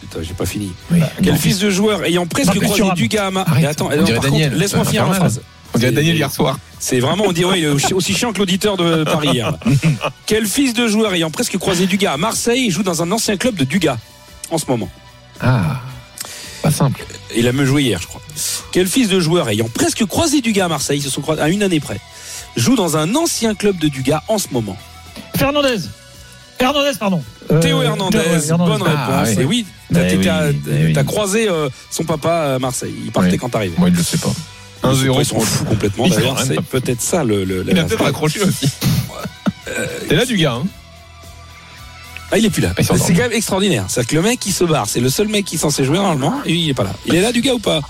Putain, 0.00 0.22
j'ai 0.22 0.34
pas 0.34 0.46
fini. 0.46 0.72
Oui. 0.90 1.00
Quel 1.22 1.32
Non. 1.32 1.38
fils 1.38 1.58
de 1.58 1.70
joueur 1.70 2.04
ayant 2.04 2.26
presque 2.26 2.54
croisé 2.58 2.82
Thuram. 2.82 2.94
Dugas 2.94 3.30
à 3.34 3.68
attends, 3.68 3.88
on 3.92 3.96
non, 3.96 4.02
dirait 4.04 4.20
par 4.20 4.30
Daniel, 4.30 4.48
contre, 4.50 4.60
laisse-moi 4.60 4.84
c'est 4.84 4.90
finir 4.90 5.06
ma 5.06 5.14
phrase. 5.14 5.42
On 5.74 5.78
dirait 5.78 5.92
Daniel 5.92 6.16
hier 6.16 6.30
soir. 6.30 6.58
C'est 6.78 7.00
vraiment, 7.00 7.24
on 7.26 7.32
dirait, 7.32 7.66
aussi 7.66 8.14
chiant 8.14 8.32
que 8.32 8.38
l'auditeur 8.38 8.76
de 8.76 9.04
Paris 9.04 9.30
hier. 9.32 9.56
Quel 10.26 10.46
fils 10.46 10.74
de 10.74 10.86
joueur 10.86 11.14
ayant 11.14 11.30
presque 11.30 11.56
croisé 11.58 11.86
Dugas 11.86 12.12
à 12.12 12.16
Marseille 12.16 12.70
joue 12.70 12.82
dans 12.82 13.02
un 13.02 13.10
ancien 13.10 13.36
club 13.36 13.54
de 13.54 13.64
Dugas 13.64 13.98
en 14.50 14.58
ce 14.58 14.66
moment? 14.66 14.90
Ah, 15.40 15.80
pas 16.62 16.70
simple. 16.70 17.04
Il 17.34 17.48
a 17.48 17.52
même 17.52 17.64
joué 17.66 17.82
hier, 17.82 18.00
je 18.00 18.06
crois. 18.06 18.20
Quel 18.70 18.86
fils 18.86 19.08
de 19.08 19.18
joueur 19.20 19.48
ayant 19.48 19.68
presque 19.72 20.04
croisé 20.06 20.40
Dugas 20.40 20.66
à 20.66 20.68
Marseille, 20.68 20.98
ils 20.98 21.02
se 21.02 21.10
sont 21.10 21.22
croisés 21.22 21.40
à 21.40 21.48
une 21.48 21.62
année 21.62 21.80
près, 21.80 22.00
joue 22.56 22.76
dans 22.76 22.96
un 22.96 23.14
ancien 23.14 23.54
club 23.54 23.78
de 23.78 23.88
Dugas 23.88 24.22
en 24.28 24.38
ce 24.38 24.48
moment 24.52 24.76
Fernandez. 25.36 25.78
Hernandez, 26.58 26.92
pardon. 26.98 27.22
Euh, 27.50 27.60
Théo 27.60 27.82
Hernandez, 27.82 28.18
Théo 28.18 28.32
Hernandez. 28.32 28.72
bonne 28.72 28.82
réponse. 28.82 29.28
Ah, 29.36 29.40
Et 29.40 29.44
oui, 29.44 29.66
t'as 29.92 30.02
oui, 30.50 30.92
t'as 30.94 31.02
croisé 31.04 31.48
euh, 31.48 31.68
son 31.90 32.04
papa 32.04 32.54
à 32.54 32.58
Marseille. 32.60 32.94
Il 33.04 33.10
partait 33.10 33.32
Oui. 33.32 33.36
quand 33.38 33.48
t'arrivais. 33.48 33.74
Moi, 33.78 33.88
il 33.88 33.96
le 33.96 34.02
sait 34.02 34.18
pas. 34.18 34.30
1-0 34.84 35.16
Ils 35.20 35.24
s'en 35.24 35.34
pour 35.36 35.44
foutent 35.44 35.68
complètement. 35.68 36.04
Il 36.06 36.12
D'ailleurs, 36.14 36.40
c'est 36.40 36.60
peut-être 36.60 37.00
ça 37.00 37.24
le. 37.24 37.44
le- 37.44 37.64
Il 37.68 37.78
a 37.78 37.84
peut-être 37.84 38.04
raccroché 38.04 38.42
aussi. 38.42 38.68
T'es 40.08 40.14
là, 40.14 40.24
Dugas, 40.24 40.52
hein 40.54 40.62
Ah, 42.30 42.38
il 42.38 42.44
est 42.44 42.50
plus 42.50 42.62
là. 42.62 42.72
Il 42.78 42.84
C'est 42.84 43.12
quand 43.12 43.22
même 43.22 43.32
extraordinaire. 43.32 43.84
C'est-à-dire 43.88 44.10
que 44.10 44.16
le 44.16 44.22
mec 44.22 44.38
qui 44.38 44.52
se 44.52 44.62
barre, 44.64 44.86
c'est 44.88 45.00
le 45.00 45.08
seul 45.10 45.26
mec 45.28 45.44
qui 45.44 45.56
est 45.56 45.58
censé 45.58 45.84
jouer 45.84 45.98
normalement, 45.98 46.34
et 46.44 46.52
il 46.52 46.68
est 46.70 46.74
pas 46.74 46.84
là. 46.84 46.92
Il 47.06 47.14
est 47.14 47.20
là 47.22 47.32
du 47.32 47.40
gars 47.40 47.54
ou 47.54 47.58
pas? 47.58 47.80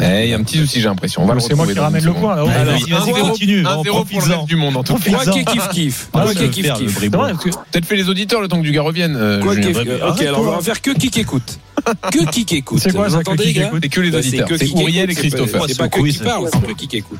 Il 0.00 0.28
y 0.28 0.32
a 0.32 0.36
un 0.36 0.42
petit 0.42 0.58
souci, 0.58 0.80
j'ai 0.80 0.88
l'impression. 0.88 1.22
On 1.22 1.26
va 1.26 1.34
le 1.34 1.40
C'est 1.40 1.54
moi 1.54 1.66
qui 1.66 1.78
ramène 1.78 2.04
le 2.04 2.12
point 2.12 2.32
Alors, 2.34 2.48
vas-y, 2.48 2.90
vas-y, 2.90 3.12
1-0 3.12 3.20
continue. 3.20 3.62
1-0 3.62 3.82
pour 4.06 4.20
le 4.20 4.46
du 4.46 4.56
monde, 4.56 4.76
en 4.76 4.82
tout 4.82 4.94
cas. 4.96 5.10
Quoi 5.10 5.18
Profites-en. 5.24 5.32
qu'il 5.32 5.44
kiff 5.44 5.68
kiff. 5.68 6.08
Ah, 6.14 6.24
kiff 6.34 7.40
kiff. 7.40 7.56
Peut-être 7.70 7.84
fait 7.86 7.96
les 7.96 8.08
auditeurs 8.08 8.40
le 8.40 8.48
temps 8.48 8.58
que 8.58 8.62
Dugas 8.62 8.82
revienne. 8.82 9.16
euh, 9.16 9.40
kiff. 9.60 9.76
Ok, 9.76 10.20
alors 10.22 10.40
on 10.40 10.50
va 10.56 10.60
faire 10.60 10.80
que 10.80 10.90
qui 10.92 11.20
écoute. 11.20 11.58
Que 12.12 12.30
qui 12.30 12.46
écoute. 12.56 12.80
C'est 12.80 12.92
quoi 12.92 13.08
Vous 13.08 13.16
entendez, 13.16 13.44
les 13.46 13.52
qui 13.52 13.58
gars 13.58 13.66
écoute 13.68 13.80
C'est 13.82 13.88
que 13.88 14.00
les 14.00 14.10
Bah, 14.10 14.18
auditeurs. 14.18 14.48
que 14.48 14.56
C'est 14.56 14.70
Auriel 14.74 15.10
et 15.10 15.12
écoute, 15.12 15.24
c'est 15.24 15.30
pas- 15.30 15.36
Christopher. 15.38 15.64
C'est 15.68 15.78
pas 15.78 15.88
que 15.88 16.00
qui 16.00 16.18
parle, 16.18 16.48
c'est 16.52 16.60
que 16.66 16.72
qui 16.72 16.96
écoute. 16.96 17.18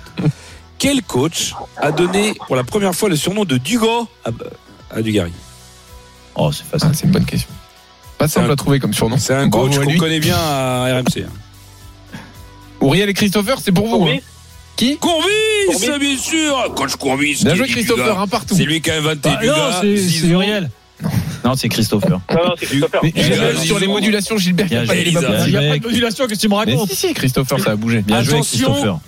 Quel 0.79 1.03
coach 1.03 1.55
a 1.77 1.91
donné 1.93 2.35
pour 2.47 2.57
la 2.57 2.65
première 2.65 2.95
fois 2.95 3.09
le 3.09 3.17
surnom 3.17 3.45
de 3.45 3.57
Dugo 3.57 4.09
à, 4.95 5.01
Dugarry 5.03 5.33
Oh, 6.35 6.51
c'est 6.53 6.63
Ah, 6.73 6.79
facile. 6.79 6.91
c'est 6.97 7.05
une 7.07 7.13
bonne 7.13 7.25
question. 7.25 7.49
Pas 8.19 8.29
simple 8.29 8.51
à 8.51 8.57
trouver 8.57 8.79
comme 8.81 8.95
surnom. 8.95 9.17
C'est 9.19 9.35
un 9.35 9.49
coach 9.51 9.79
qu'on 9.79 9.97
connaît 9.97 10.21
bien 10.21 10.37
à 10.37 10.85
RMC. 10.87 11.25
Auriel 12.83 13.09
et 13.09 13.15
Christopher, 13.15 13.59
c'est 13.63 13.73
pour 13.73 13.87
vous. 13.87 14.07
Hein. 14.07 14.19
Qui 14.77 14.97
Courbis, 14.97 15.27
Courbis. 15.69 15.99
bien 16.01 16.17
sûr 16.19 16.73
Coach 16.75 16.97
Courbis. 16.97 17.41
Bien 17.45 17.55
joué, 17.55 17.67
Christopher, 17.69 18.19
un 18.19 18.27
partout. 18.27 18.55
C'est 18.57 18.65
lui 18.65 18.81
qui 18.81 18.91
a 18.91 18.97
inventé 18.97 19.29
Ah, 19.33 19.37
du 19.41 19.47
non, 19.47 19.53
gars. 19.55 19.79
c'est 19.83 19.97
Zizou. 19.97 20.27
c'est 20.27 20.33
Uriel. 20.33 20.71
Non, 21.45 21.55
c'est 21.57 21.69
Christopher. 21.69 22.21
Non, 22.31 22.37
non, 22.45 22.55
c'est 22.59 22.67
Christopher. 22.67 23.01
Mais 23.03 23.57
sur 23.65 23.79
les 23.79 23.87
modulations, 23.89 24.37
Gilbert, 24.39 24.67
il 24.71 24.77
n'y 24.79 24.85
a 24.85 24.87
pas 24.87 24.95
joué, 24.95 25.79
de 25.79 25.83
modulation, 25.85 26.27
qu'est-ce 26.27 26.39
que 26.41 26.47
tu 26.47 26.49
me 26.49 26.65
Mais 26.65 26.73
racontes 26.73 26.91
si, 26.91 26.97
si, 27.09 27.15
Christopher, 27.15 27.59
ça 27.61 27.73
a 27.73 27.77
bougé. 27.77 28.03
Bien 28.03 28.23
joué, 28.23 28.35
Attention. 28.35 28.73
Christopher. 28.73 28.99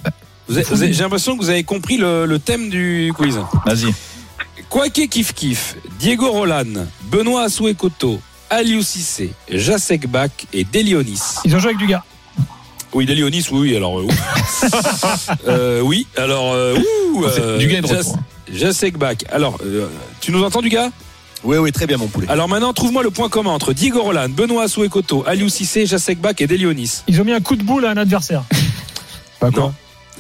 Vous 0.49 0.59
avez- 0.59 0.93
J'ai 0.93 1.03
l'impression 1.03 1.37
que 1.37 1.43
vous 1.43 1.51
avez 1.51 1.63
compris 1.65 1.97
le, 1.97 2.27
le 2.27 2.39
thème 2.39 2.69
du 2.69 3.13
quiz. 3.17 3.39
Vas-y. 3.65 3.95
Quoique 4.69 5.03
kiff 5.07 5.33
kiff, 5.33 5.77
Diego 5.99 6.31
Roland, 6.31 6.65
Benoît 7.11 7.45
Assoué-Koto, 7.45 8.21
Aliou 8.51 8.83
Cissé, 8.83 9.31
Jacek 9.51 10.07
Bach 10.09 10.31
et 10.53 10.65
Delionis. 10.65 11.21
Ils 11.45 11.55
ont 11.55 11.59
joué 11.61 11.69
avec 11.71 11.79
du 11.79 11.87
gars. 11.87 12.05
Oui, 12.95 13.07
Delionis, 13.07 13.45
oui, 13.51 13.71
oui, 13.71 13.77
alors 13.77 13.99
euh, 13.99 14.05
oui. 14.09 14.15
Euh, 15.49 15.81
oui, 15.81 16.07
alors 16.17 16.53
euh, 16.55 16.77
ouh, 17.13 17.25
euh, 17.25 17.59
Du 17.59 17.67
gars 17.67 17.81
Bach. 18.99 19.17
Alors, 19.31 19.59
euh, 19.65 19.89
tu 20.21 20.31
nous 20.33 20.43
entends 20.45 20.63
du 20.63 20.69
gars? 20.69 20.91
Oui, 21.43 21.57
oui, 21.59 21.73
très 21.73 21.87
bien, 21.87 21.97
mon 21.99 22.07
poulet. 22.07 22.27
Alors 22.31 22.49
maintenant, 22.49 22.73
trouve-moi 22.73 23.03
le 23.03 23.11
point 23.11 23.29
commun 23.29 23.51
entre 23.51 23.73
Diego 23.73 24.03
Roland, 24.03 24.29
Benoît 24.31 24.63
Assoué-Koto, 24.65 25.25
Aliou 25.27 25.49
Cissé, 25.49 25.87
Jacek 25.87 26.19
Bach 26.21 26.37
et 26.39 26.47
Delionis. 26.47 27.03
Ils 27.09 27.21
ont 27.21 27.25
mis 27.25 27.33
un 27.33 27.41
coup 27.41 27.57
de 27.57 27.63
boule 27.63 27.85
à 27.85 27.91
un 27.91 27.97
adversaire. 27.97 28.45
Pas. 29.41 29.49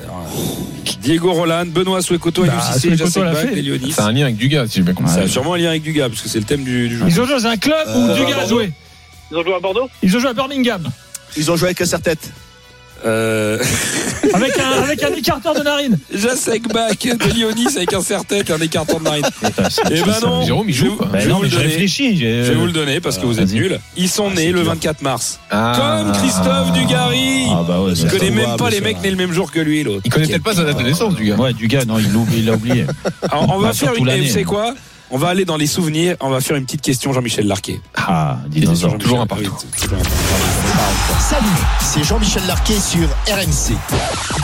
Alors, 0.02 0.26
Diego 1.00 1.32
Roland, 1.32 1.66
Benoît 1.66 1.98
Assoué-Koto, 1.98 2.42
Aliou 2.42 2.54
Bah, 2.56 2.72
Cissé, 2.72 2.96
Jacek 2.96 3.22
Bach. 3.22 3.46
Delionis. 3.54 3.92
C'est 3.92 4.02
un 4.02 4.12
lien 4.12 4.24
avec 4.24 4.36
Dugas, 4.36 4.66
si 4.66 4.76
j'ai 4.76 4.82
bien 4.82 4.94
compris. 4.94 5.12
Ça 5.14 5.20
a 5.20 5.28
sûrement 5.28 5.54
un 5.54 5.58
lien 5.58 5.70
avec 5.70 5.82
du 5.82 5.92
gars, 5.92 6.08
parce 6.08 6.20
que 6.20 6.28
c'est 6.28 6.40
le 6.40 6.44
thème 6.44 6.64
du, 6.64 6.88
du 6.88 6.98
jeu. 6.98 7.04
Ils 7.06 7.20
ont 7.20 7.24
joué 7.24 7.34
dans 7.36 7.46
un 7.46 7.56
club 7.56 7.86
où 7.88 8.00
Euh, 8.10 8.16
du 8.16 8.24
gars 8.30 8.40
a 8.40 8.46
joué. 8.46 8.72
Ils 9.30 9.36
ont 9.38 9.42
joué 9.44 9.54
à 9.54 9.60
Bordeaux? 9.60 9.88
Ils 10.02 10.14
ont 10.16 10.20
joué 10.20 10.30
à 10.30 10.34
Birmingham. 10.34 10.90
Ils 11.36 11.50
ont 11.50 11.56
joué 11.56 11.68
avec 11.68 11.80
un 11.80 11.86
serre-tête. 11.86 12.30
Euh, 13.06 13.58
Avec 14.34 14.58
un, 14.58 14.82
avec 14.82 15.02
un 15.02 15.12
écarteur 15.14 15.54
de 15.54 15.60
narine. 15.60 15.98
Jacek 16.12 16.66
Bach, 16.72 16.96
Delionis 16.98 17.76
avec 17.76 17.92
un 17.92 18.00
serre-tête 18.00 18.48
et 18.48 18.52
un 18.54 18.58
écartant 18.58 18.98
de 18.98 19.04
narine. 19.04 19.24
C'est- 19.68 19.82
Eh 19.90 20.00
ben 20.02 20.14
non, 20.22 20.42
Jérôme, 20.44 20.68
il 20.68 20.74
je 20.74 20.84
vais 20.84 20.88
joue, 20.90 20.98
je 21.20 21.28
non, 21.28 21.36
vous 21.36 21.42
mais 21.42 21.48
le 21.48 21.50
je 21.50 21.56
donner. 21.56 21.68
réfléchis. 21.68 22.16
Je 22.16 22.24
vais 22.50 22.54
vous 22.54 22.66
le 22.66 22.72
donner 22.72 23.00
parce 23.00 23.18
que 23.18 23.26
vous 23.26 23.38
êtes 23.38 23.48
Vas-y. 23.48 23.54
nuls. 23.60 23.78
Ils 23.96 24.08
sont 24.08 24.28
Ah, 24.32 24.34
nés 24.34 24.50
le 24.50 24.60
dur. 24.62 24.70
24 24.70 25.02
mars. 25.02 25.38
Ah. 25.50 25.72
Comme 26.04 26.12
Christophe 26.22 26.72
Dugarry. 26.72 27.44
Ah 27.50 27.62
bah 27.68 27.80
ouais, 27.82 27.92
Il 27.92 28.06
connaît 28.08 28.30
même 28.30 28.56
pas 28.56 28.70
les 28.70 28.80
mecs 28.80 29.00
nés 29.02 29.10
le 29.10 29.16
même 29.16 29.32
jour 29.32 29.52
que 29.52 29.60
lui, 29.60 29.84
l'autre. 29.84 30.00
Il 30.04 30.10
connaît 30.10 30.26
peut-être 30.26 30.42
pas 30.42 30.54
sa 30.54 30.64
date 30.64 30.78
de 30.78 30.82
naissance, 30.84 31.14
Dugas. 31.14 31.36
Ouais, 31.36 31.52
du 31.52 31.68
gars, 31.68 31.84
non, 31.84 31.98
il 31.98 32.44
l'a 32.46 32.52
oublié. 32.54 32.86
Alors, 33.30 33.46
on 33.54 33.58
va 33.58 33.68
Bah, 33.68 33.74
faire 33.74 33.94
une. 33.94 34.08
Vous 34.08 34.28
savez 34.28 34.44
quoi? 34.44 34.74
On 35.14 35.16
va 35.16 35.28
aller 35.28 35.44
dans 35.44 35.56
les 35.56 35.68
souvenirs. 35.68 36.16
On 36.18 36.28
va 36.28 36.40
faire 36.40 36.56
une 36.56 36.64
petite 36.64 36.80
question 36.80 37.12
Jean-Michel 37.12 37.46
Larquet. 37.46 37.80
Ah, 37.94 38.38
dinosaure. 38.48 38.98
Toujours 38.98 39.20
un 39.20 39.28
partout. 39.28 39.44
Oui, 39.44 39.50
c'est 39.58 39.80
toujours 39.80 39.98
un 39.98 40.02
partout. 40.02 41.20
Salut, 41.20 41.46
c'est 41.80 42.02
Jean-Michel 42.02 42.42
Larquet 42.48 42.80
sur 42.80 43.08
RMC. 43.28 43.76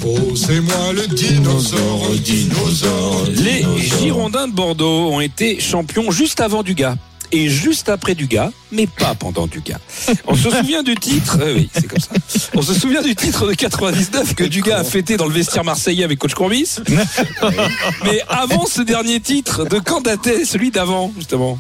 Oh, 0.06 0.36
c'est 0.36 0.60
moi 0.60 0.92
le 0.94 1.08
dinosaure, 1.08 2.10
dinosaure. 2.22 3.24
Les 3.30 3.64
Girondins 4.00 4.46
de 4.46 4.52
Bordeaux 4.52 5.10
ont 5.10 5.20
été 5.20 5.58
champions 5.58 6.12
juste 6.12 6.40
avant 6.40 6.62
Dugas. 6.62 6.94
Et 7.32 7.48
juste 7.48 7.88
après 7.88 8.14
Dugas, 8.16 8.50
mais 8.72 8.86
pas 8.88 9.14
pendant 9.14 9.46
Dugas. 9.46 9.78
On 10.26 10.34
se 10.34 10.50
souvient 10.50 10.82
du 10.82 10.96
titre, 10.96 11.38
euh, 11.40 11.54
oui, 11.54 11.70
c'est 11.72 11.86
comme 11.86 12.00
ça. 12.00 12.10
On 12.54 12.62
se 12.62 12.74
souvient 12.74 13.02
du 13.02 13.14
titre 13.14 13.46
de 13.46 13.52
99 13.54 14.34
que 14.34 14.42
Dugas 14.44 14.78
a 14.78 14.84
fêté 14.84 15.16
dans 15.16 15.26
le 15.26 15.32
vestiaire 15.32 15.62
marseillais 15.62 16.02
avec 16.02 16.18
coach 16.18 16.34
Courbis. 16.34 16.78
Mais 18.04 18.20
avant 18.28 18.66
ce 18.66 18.82
dernier 18.82 19.20
titre, 19.20 19.64
de 19.64 19.78
quand 19.78 20.00
datait 20.00 20.44
celui 20.44 20.72
d'avant, 20.72 21.12
justement? 21.16 21.58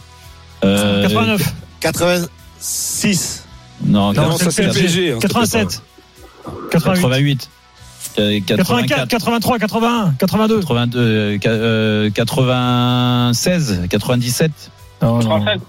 Euh, 0.64 1.02
89. 1.02 1.54
86. 1.80 3.44
Non, 3.84 4.12
Non, 4.12 4.36
ça 4.38 4.50
c'est 4.50 4.62
le 4.64 4.72
PSG. 4.72 4.82
PSG. 4.82 5.12
hein, 5.12 5.18
c'était 5.22 5.28
87. 5.34 5.82
88. 6.72 7.00
88. 7.02 7.50
Euh, 8.18 8.40
84, 8.44 9.08
84. 9.08 9.08
83, 9.08 9.58
81, 9.60 10.14
82. 10.18 10.60
82, 10.60 10.98
euh, 11.00 11.38
qua- 11.38 11.50
euh, 11.50 12.10
96, 12.10 13.82
97. 13.88 14.50
Non, 15.02 15.18
non. 15.18 15.44
85. 15.44 15.60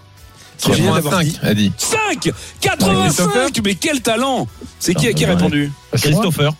C'est 0.57 0.73
génial 0.73 0.93
d'avoir 0.93 1.19
85, 1.19 1.23
dit. 1.23 1.39
a 1.49 1.53
dit. 1.53 1.71
5 1.77 2.31
85 2.61 3.61
Mais 3.65 3.75
quel 3.75 4.01
talent 4.01 4.47
C'est 4.79 4.93
qui 4.93 5.11
qui 5.13 5.25
a 5.25 5.29
répondu 5.29 5.71
moi 5.91 5.99
Christopher. 5.99 6.53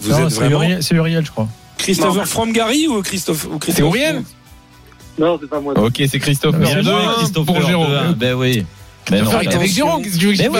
Vous 0.00 0.10
Non, 0.12 0.18
êtes 0.26 0.30
c'est 0.30 0.36
vraiment 0.40 0.62
Uriel, 0.62 0.82
c'est 0.82 0.94
Uriel, 0.94 1.26
je 1.26 1.30
crois. 1.30 1.48
Christopher 1.76 2.26
from 2.26 2.52
Gary 2.52 2.86
ou 2.86 3.02
Christophe 3.02 3.46
ou 3.50 3.58
C'est 3.68 3.82
Auriel 3.82 4.22
Non, 5.18 5.38
c'est 5.40 5.48
pas 5.48 5.60
moi. 5.60 5.74
Ok, 5.78 6.02
c'est 6.08 6.18
Christopher. 6.18 6.60
Bien 6.60 6.74
joué, 6.74 6.82
joué, 6.82 6.92
2-1 6.92 7.14
Christopher. 7.18 7.54
pour 7.54 7.66
Jérôme. 7.66 7.88
2-1. 7.92 8.14
Ben 8.14 8.34
oui. 8.34 8.64
Ben 9.10 9.24
non, 9.24 9.30
Arrête 9.32 9.54
avec 9.54 9.72
Jérôme, 9.72 10.02
qu'est-ce 10.02 10.14
que 10.16 10.20
tu 10.20 10.26
veux 10.26 10.32
que 10.34 10.38
Mais 10.38 10.44
je 10.44 10.50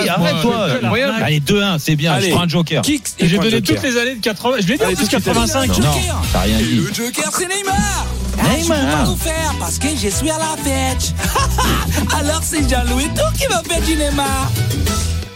oui, 0.91 1.03
arnaque. 1.03 1.23
Allez, 1.23 1.41
2-1, 1.41 1.79
c'est 1.79 1.97
bien. 1.97 2.13
Allez. 2.15 2.29
Je 2.29 2.35
prends 2.35 2.45
un 2.45 2.49
joker. 2.49 2.83
Et 3.19 3.29
j'ai 3.29 3.39
donné 3.39 3.61
toutes 3.63 3.83
les 3.83 3.97
années 3.97 4.15
de 4.15 4.21
80. 4.23 4.57
Je 4.61 4.67
l'ai 4.69 4.77
dit 4.79 4.83
en 4.83 4.87
Allez, 4.87 4.97
plus 4.97 5.07
tout 5.09 5.17
de 5.17 5.23
suite, 5.23 5.35
85. 5.35 5.79
Non, 5.79 5.85
t'as 6.33 6.41
rien 6.41 6.59
dit. 6.59 6.77
Le 6.77 6.95
Joker, 6.95 7.31
c'est 7.33 7.47
Neymar 7.47 8.07
Ah, 8.41 8.45
je 8.61 8.67
peux 8.67 8.75
pas 8.75 9.05
tout 9.05 9.17
faire 9.17 9.55
parce 9.59 9.79
que 9.79 9.89
je 9.89 10.09
suis 10.09 10.31
à 10.31 10.39
la 10.39 10.57
fête. 10.63 11.15
Alors 12.19 12.41
c'est 12.43 12.69
Jean-Louis 12.69 13.09
tout 13.15 13.39
qui 13.39 13.47
va 13.47 13.63
faire 13.63 13.81
du 13.83 13.97
Neymar. 13.97 14.51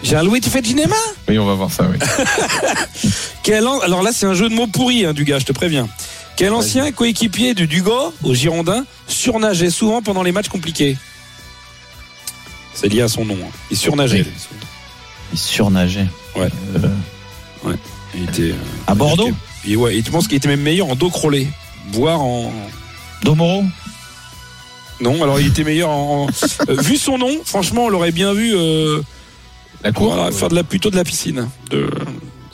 Jean-Louis, 0.03 0.41
tu 0.41 0.51
fais 0.51 0.62
du 0.62 0.74
Neymar? 0.74 0.99
Oui, 1.29 1.39
on 1.39 1.47
va 1.47 1.55
voir 1.55 1.70
ça, 1.70 1.85
oui. 1.85 1.97
Quel 3.43 3.66
an- 3.66 3.81
Alors 3.81 4.03
là, 4.03 4.11
c'est 4.12 4.27
un 4.27 4.35
jeu 4.35 4.49
de 4.49 4.55
mots 4.55 4.66
pourri, 4.66 5.05
hein, 5.07 5.12
du 5.12 5.24
gars, 5.24 5.39
je 5.39 5.45
te 5.45 5.53
préviens. 5.53 5.89
Quel 6.37 6.53
ancien 6.53 6.91
coéquipier 6.93 7.55
de 7.55 7.66
Dugo, 7.66 8.12
au 8.24 8.35
Girondin, 8.35 8.85
surnageait 9.07 9.70
souvent 9.70 10.03
pendant 10.03 10.23
les 10.24 10.33
matchs 10.33 10.49
compliqués? 10.49 10.97
C'est 12.74 12.89
lié 12.89 13.03
à 13.03 13.09
son 13.09 13.24
nom. 13.24 13.37
hein. 13.43 13.51
Il 13.70 13.77
surnageait. 13.77 14.24
Il 15.33 15.39
surnageait. 15.39 16.07
Ouais. 16.35 16.49
Euh, 17.65 17.74
Il 18.15 18.24
était, 18.24 18.53
euh, 18.53 18.57
à 18.87 18.95
Bordeaux? 18.95 19.31
et 19.69 19.77
ouais, 19.77 19.97
et 19.97 20.03
tu 20.03 20.11
penses 20.11 20.27
qu'il 20.27 20.37
était 20.37 20.49
même 20.49 20.62
meilleur 20.62 20.89
en 20.89 20.97
dos 20.97 21.11
crawlé, 21.11 21.47
voire 21.93 22.20
en. 22.23 22.53
Domoro 23.23 23.65
Non, 25.01 25.23
alors 25.23 25.40
il 25.40 25.49
était 25.49 25.65
meilleur 25.65 25.90
en. 25.90 26.27
euh, 26.69 26.77
vu 26.81 26.97
son 26.97 27.19
nom, 27.19 27.31
franchement, 27.44 27.86
on 27.86 27.89
l'aurait 27.89 28.12
bien 28.12 28.32
vu. 28.32 28.53
euh, 28.55 29.01
La 29.85 29.93
cour 29.93 30.15
voilà, 30.15 30.31
faire 30.32 30.49
de 30.49 30.55
la, 30.55 30.65
plutôt 30.65 30.90
de 30.90 30.97
la 30.97 31.05
piscine. 31.05 31.49
De, 31.70 31.90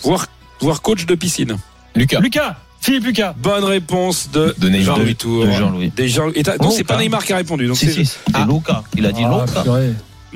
voire, 0.02 0.26
voire 0.60 0.80
coach 0.82 1.06
de 1.06 1.14
piscine. 1.14 1.56
Lucas. 1.94 2.20
Lucas, 2.20 2.56
Philippe 2.80 3.04
Lucas. 3.06 3.34
Bonne 3.36 3.64
réponse 3.64 4.30
de, 4.30 4.54
De 4.58 4.68
Neymar. 4.68 4.96
Jean-Louis 4.96 5.16
Tour. 5.16 5.44
De 5.46 5.50
Jean-Louis. 5.52 5.92
Jean- 6.06 6.32
non, 6.60 6.70
c'est 6.70 6.84
pas. 6.84 6.96
Neymar 6.96 7.24
qui 7.24 7.32
a 7.32 7.36
répondu. 7.36 7.66
Donc 7.66 7.76
Si, 7.76 7.86
c'est 7.86 7.92
si, 8.04 8.06
c'était 8.06 8.44
Luca. 8.46 8.82
Il 8.96 9.04
a 9.06 9.12
dit 9.12 9.22
Ah, 9.24 9.44
Luca. 9.46 9.64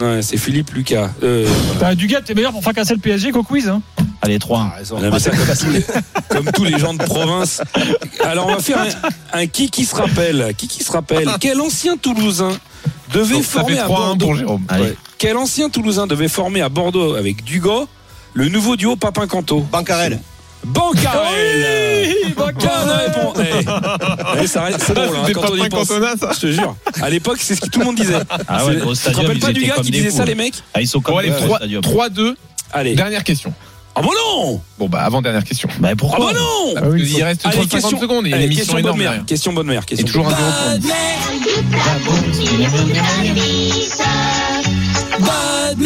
Ouais, 0.01 0.23
c'est 0.23 0.36
Philippe 0.36 0.70
Lucas. 0.73 1.10
Euh, 1.23 1.47
voilà. 1.66 1.81
Bah, 1.81 1.94
Dugat, 1.94 2.23
t'es 2.23 2.35
meilleur 2.35 2.52
pour 2.52 2.62
fracasser 2.62 2.94
le 2.94 3.01
PSG 3.01 3.32
qu'au 3.32 3.43
quiz. 3.43 3.69
Hein. 3.69 3.82
Allez, 4.20 4.39
3 4.39 4.74
Non, 4.93 5.10
mais 5.10 5.19
ça, 5.19 5.31
comme, 5.31 5.56
tous 5.56 5.70
les, 5.70 5.85
comme 6.28 6.52
tous 6.52 6.64
les 6.64 6.78
gens 6.78 6.94
de 6.94 7.02
province. 7.02 7.60
Alors 8.24 8.47
on 8.47 8.55
va 8.55 8.60
faire 8.60 8.81
un, 8.81 9.40
un 9.40 9.47
qui 9.47 9.69
qui 9.70 9.85
se 9.85 9.94
rappelle. 9.97 10.55
Qui 10.56 10.69
qui 10.69 10.85
se 10.85 10.93
rappelle 10.93 11.28
Quel 11.40 11.60
ancien 11.60 11.97
Toulousain 11.97 12.52
devait 13.12 13.35
Donc, 13.35 13.43
former 13.43 13.78
à 13.78 13.86
3-1 13.86 13.89
Bordeaux 13.89 14.35
Jérôme. 14.35 14.66
Ouais. 14.70 14.97
Quel 15.19 15.36
ancien 15.36 15.70
Toulousain 15.70 16.06
devait 16.06 16.28
former 16.28 16.60
à 16.62 16.69
Bordeaux 16.69 17.14
avec 17.14 17.44
Dugo 17.44 17.89
le 18.35 18.48
nouveau 18.48 18.77
duo 18.77 18.97
Papin-Canto 18.97 19.60
Bancarel. 19.70 20.20
Bancarel 20.64 22.14
Bonne 22.36 22.90
réponse. 22.90 23.36
Eh. 23.40 24.43
Eh, 24.43 24.47
ça 24.47 24.62
reste- 24.62 24.84
C'est 24.86 24.94
drôle 24.94 25.16
hein, 25.16 25.26
quand 25.34 25.40
pas 25.43 25.48
on 25.52 25.56
y 25.56 25.68
pense. 25.68 25.89
Ça 25.89 26.30
Je 26.34 26.40
te 26.40 26.47
jure. 26.52 26.76
À 27.01 27.10
l'époque, 27.10 27.39
c'est 27.40 27.55
ce 27.55 27.60
que 27.60 27.68
tout 27.68 27.80
le 27.80 27.84
monde 27.86 27.97
disait. 27.97 28.14
Ah 28.48 28.64
ouais, 28.66 28.76
Tu 28.76 29.10
te 29.10 29.16
rappelles 29.16 29.39
pas 29.40 29.52
du 29.52 29.64
gars 29.64 29.76
qui 29.82 29.90
disait 29.90 30.10
ça, 30.10 30.22
fous. 30.22 30.28
les 30.28 30.34
mecs 30.34 30.55
Ah, 30.74 30.80
ils 30.80 30.89
sont 30.89 31.01
comme 31.01 31.14
Bon, 31.14 31.18
allez, 31.18 31.30
des 31.30 31.34
fous, 31.36 31.44
3, 31.47 31.56
au 31.56 31.59
stadium. 31.59 31.82
3-2. 31.82 32.34
Allez. 32.72 32.94
Dernière 32.94 33.24
question. 33.24 33.52
Ah 33.94 34.01
bon 34.01 34.10
non 34.10 34.60
Bon, 34.78 34.89
bah, 34.89 35.02
avant 35.02 35.20
dernière 35.20 35.44
question. 35.44 35.68
Bah 35.78 35.90
Ah 35.93 35.97
pourquoi 35.97 36.32
bon 36.32 36.39
non 36.39 36.74
Parce 36.80 36.94
qu'il 36.97 37.12
il 37.12 37.22
reste 37.22 37.44
Allez, 37.44 37.56
30 37.56 37.68
question, 37.68 37.90
50 37.90 38.01
secondes. 38.01 38.26
Il 38.26 38.30
y 38.30 38.32
a 38.32 38.36
allez, 38.36 38.47
une 38.47 38.55
question 38.56 38.72
bonne 38.74 38.80
énorme 38.84 38.98
mère. 38.98 39.09
derrière. 39.10 39.26
Question 39.26 39.52
bonne 39.52 39.66
mère. 39.66 39.82
Et 39.82 39.97
Question 39.97 40.06
toujours 40.06 40.28
un 40.28 40.78
bonne 45.18 45.82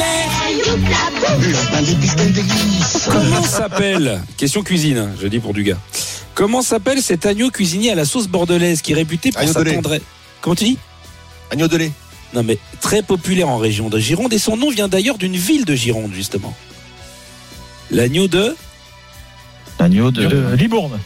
Comment 3.10 3.42
s'appelle 3.42 4.20
Question 4.36 4.62
cuisine, 4.62 5.10
je 5.20 5.26
dis 5.26 5.38
pour 5.38 5.54
du 5.54 5.62
gars. 5.64 5.78
Comment 6.34 6.62
s'appelle 6.62 7.00
cet 7.02 7.24
agneau 7.26 7.50
cuisinier 7.50 7.92
à 7.92 7.94
la 7.94 8.04
sauce 8.04 8.28
bordelaise 8.28 8.82
qui 8.82 8.92
est 8.92 8.96
réputé 8.96 9.30
pour 9.32 9.40
Agneau 9.40 9.52
sa 9.52 9.64
tendresse? 9.64 10.02
Comment 10.40 10.56
tu 10.56 10.64
dis? 10.64 10.78
Agneau 11.50 11.68
de 11.68 11.76
lait. 11.76 11.92
Non 12.34 12.42
mais 12.42 12.58
très 12.80 13.02
populaire 13.02 13.48
en 13.48 13.56
région 13.56 13.88
de 13.88 13.98
Gironde 13.98 14.32
et 14.32 14.38
son 14.38 14.56
nom 14.56 14.70
vient 14.70 14.88
d'ailleurs 14.88 15.16
d'une 15.16 15.36
ville 15.36 15.64
de 15.64 15.74
Gironde 15.74 16.12
justement. 16.14 16.54
L'agneau 17.90 18.28
de? 18.28 18.54
Agneau 19.78 20.10
de. 20.10 20.26
De 20.26 20.54
Libourne. 20.56 20.98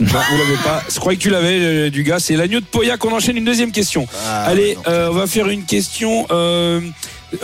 Non, 0.00 0.06
vous 0.06 0.38
l'avez 0.38 0.56
pas. 0.64 0.82
Je 0.92 0.98
croyais 0.98 1.16
que 1.16 1.22
tu 1.22 1.30
l'avais 1.30 1.58
euh, 1.60 1.90
du 1.90 2.02
gars. 2.02 2.18
C'est 2.18 2.36
l'agneau 2.36 2.60
de 2.60 2.64
Pauillac. 2.64 3.02
On 3.04 3.12
enchaîne 3.12 3.36
une 3.36 3.44
deuxième 3.44 3.72
question. 3.72 4.06
Ah, 4.26 4.44
Allez, 4.44 4.76
euh, 4.86 5.08
on 5.10 5.14
va 5.14 5.26
faire 5.26 5.48
une 5.48 5.64
question. 5.64 6.26
euh, 6.30 6.80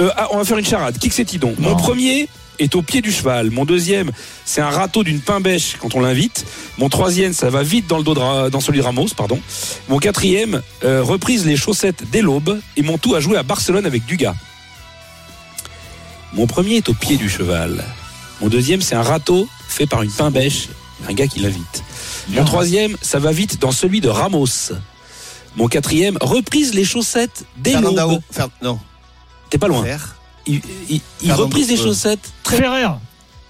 euh, 0.01 0.11
ah, 0.17 0.29
on 0.33 0.39
va 0.39 0.45
faire 0.45 0.59
une 0.59 0.65
charade. 0.67 0.99
Qui 0.99 1.09
que 1.09 1.15
c'est 1.15 1.25
Tidon? 1.25 1.55
Mon 1.59 1.77
premier 1.77 2.29
est 2.59 2.75
au 2.75 2.83
pied 2.83 3.01
du 3.01 3.13
cheval. 3.13 3.51
Mon 3.51 3.65
deuxième, 3.65 4.11
c'est 4.45 4.61
un 4.61 4.69
râteau 4.71 5.05
d'une 5.05 5.21
pain 5.21 5.41
bêche 5.41 5.77
quand 5.81 5.95
on 5.95 6.01
l'invite. 6.01 6.45
Mon 6.79 6.89
troisième, 6.89 7.33
ça 7.33 7.51
va 7.51 7.63
vite 7.63 7.87
dans 7.87 7.99
le 7.99 8.03
dos 8.05 8.15
de 8.15 8.19
Ra- 8.21 8.51
dans 8.51 8.61
celui 8.61 8.79
de 8.81 8.85
Ramos, 8.85 9.09
pardon. 9.17 9.39
Mon 9.89 9.99
quatrième, 9.99 10.61
euh, 10.85 11.03
reprise 11.03 11.47
les 11.47 11.57
chaussettes 11.57 12.03
dès 12.11 12.21
l'aube. 12.21 12.61
Et 12.77 12.83
mon 12.83 12.99
tout 12.99 13.15
a 13.15 13.21
joué 13.21 13.37
à 13.37 13.43
Barcelone 13.45 13.87
avec 13.87 14.05
Dugas. 14.07 14.35
Mon 16.33 16.47
premier 16.47 16.77
est 16.77 16.89
au 16.89 16.95
pied 16.95 17.17
du 17.17 17.29
cheval. 17.29 17.85
Mon 18.41 18.49
deuxième, 18.49 18.83
c'est 18.83 18.95
un 18.95 19.03
râteau 19.03 19.49
fait 19.69 19.87
par 19.87 20.03
une 20.03 20.11
pain 20.11 20.31
bêche, 20.31 20.69
un 21.09 21.13
gars 21.13 21.27
qui 21.27 21.41
l'invite. 21.41 21.83
Mon 22.29 22.45
troisième, 22.45 22.97
ça 23.03 23.19
va 23.19 23.33
vite 23.33 23.61
dans 23.61 23.73
celui 23.73 24.01
de 24.01 24.09
Ramos. 24.09 24.47
Mon 25.57 25.69
quatrième, 25.69 26.19
reprise 26.21 26.75
les 26.75 26.85
chaussettes 26.85 27.45
dès 27.57 27.73
l'aube. 27.81 27.95
Fer- 28.33 28.49
Non. 28.63 28.79
T'es 29.51 29.59
pas 29.59 29.69
loin. 29.69 29.83
Fer. 29.85 30.17
Il, 30.47 30.61
il- 30.89 31.01
il 31.23 31.33
reprise 31.33 31.69
les 31.69 31.79
euh. 31.81 31.85
chaussettes. 31.85 32.33
Très... 32.43 32.57
Ferrer. 32.59 32.87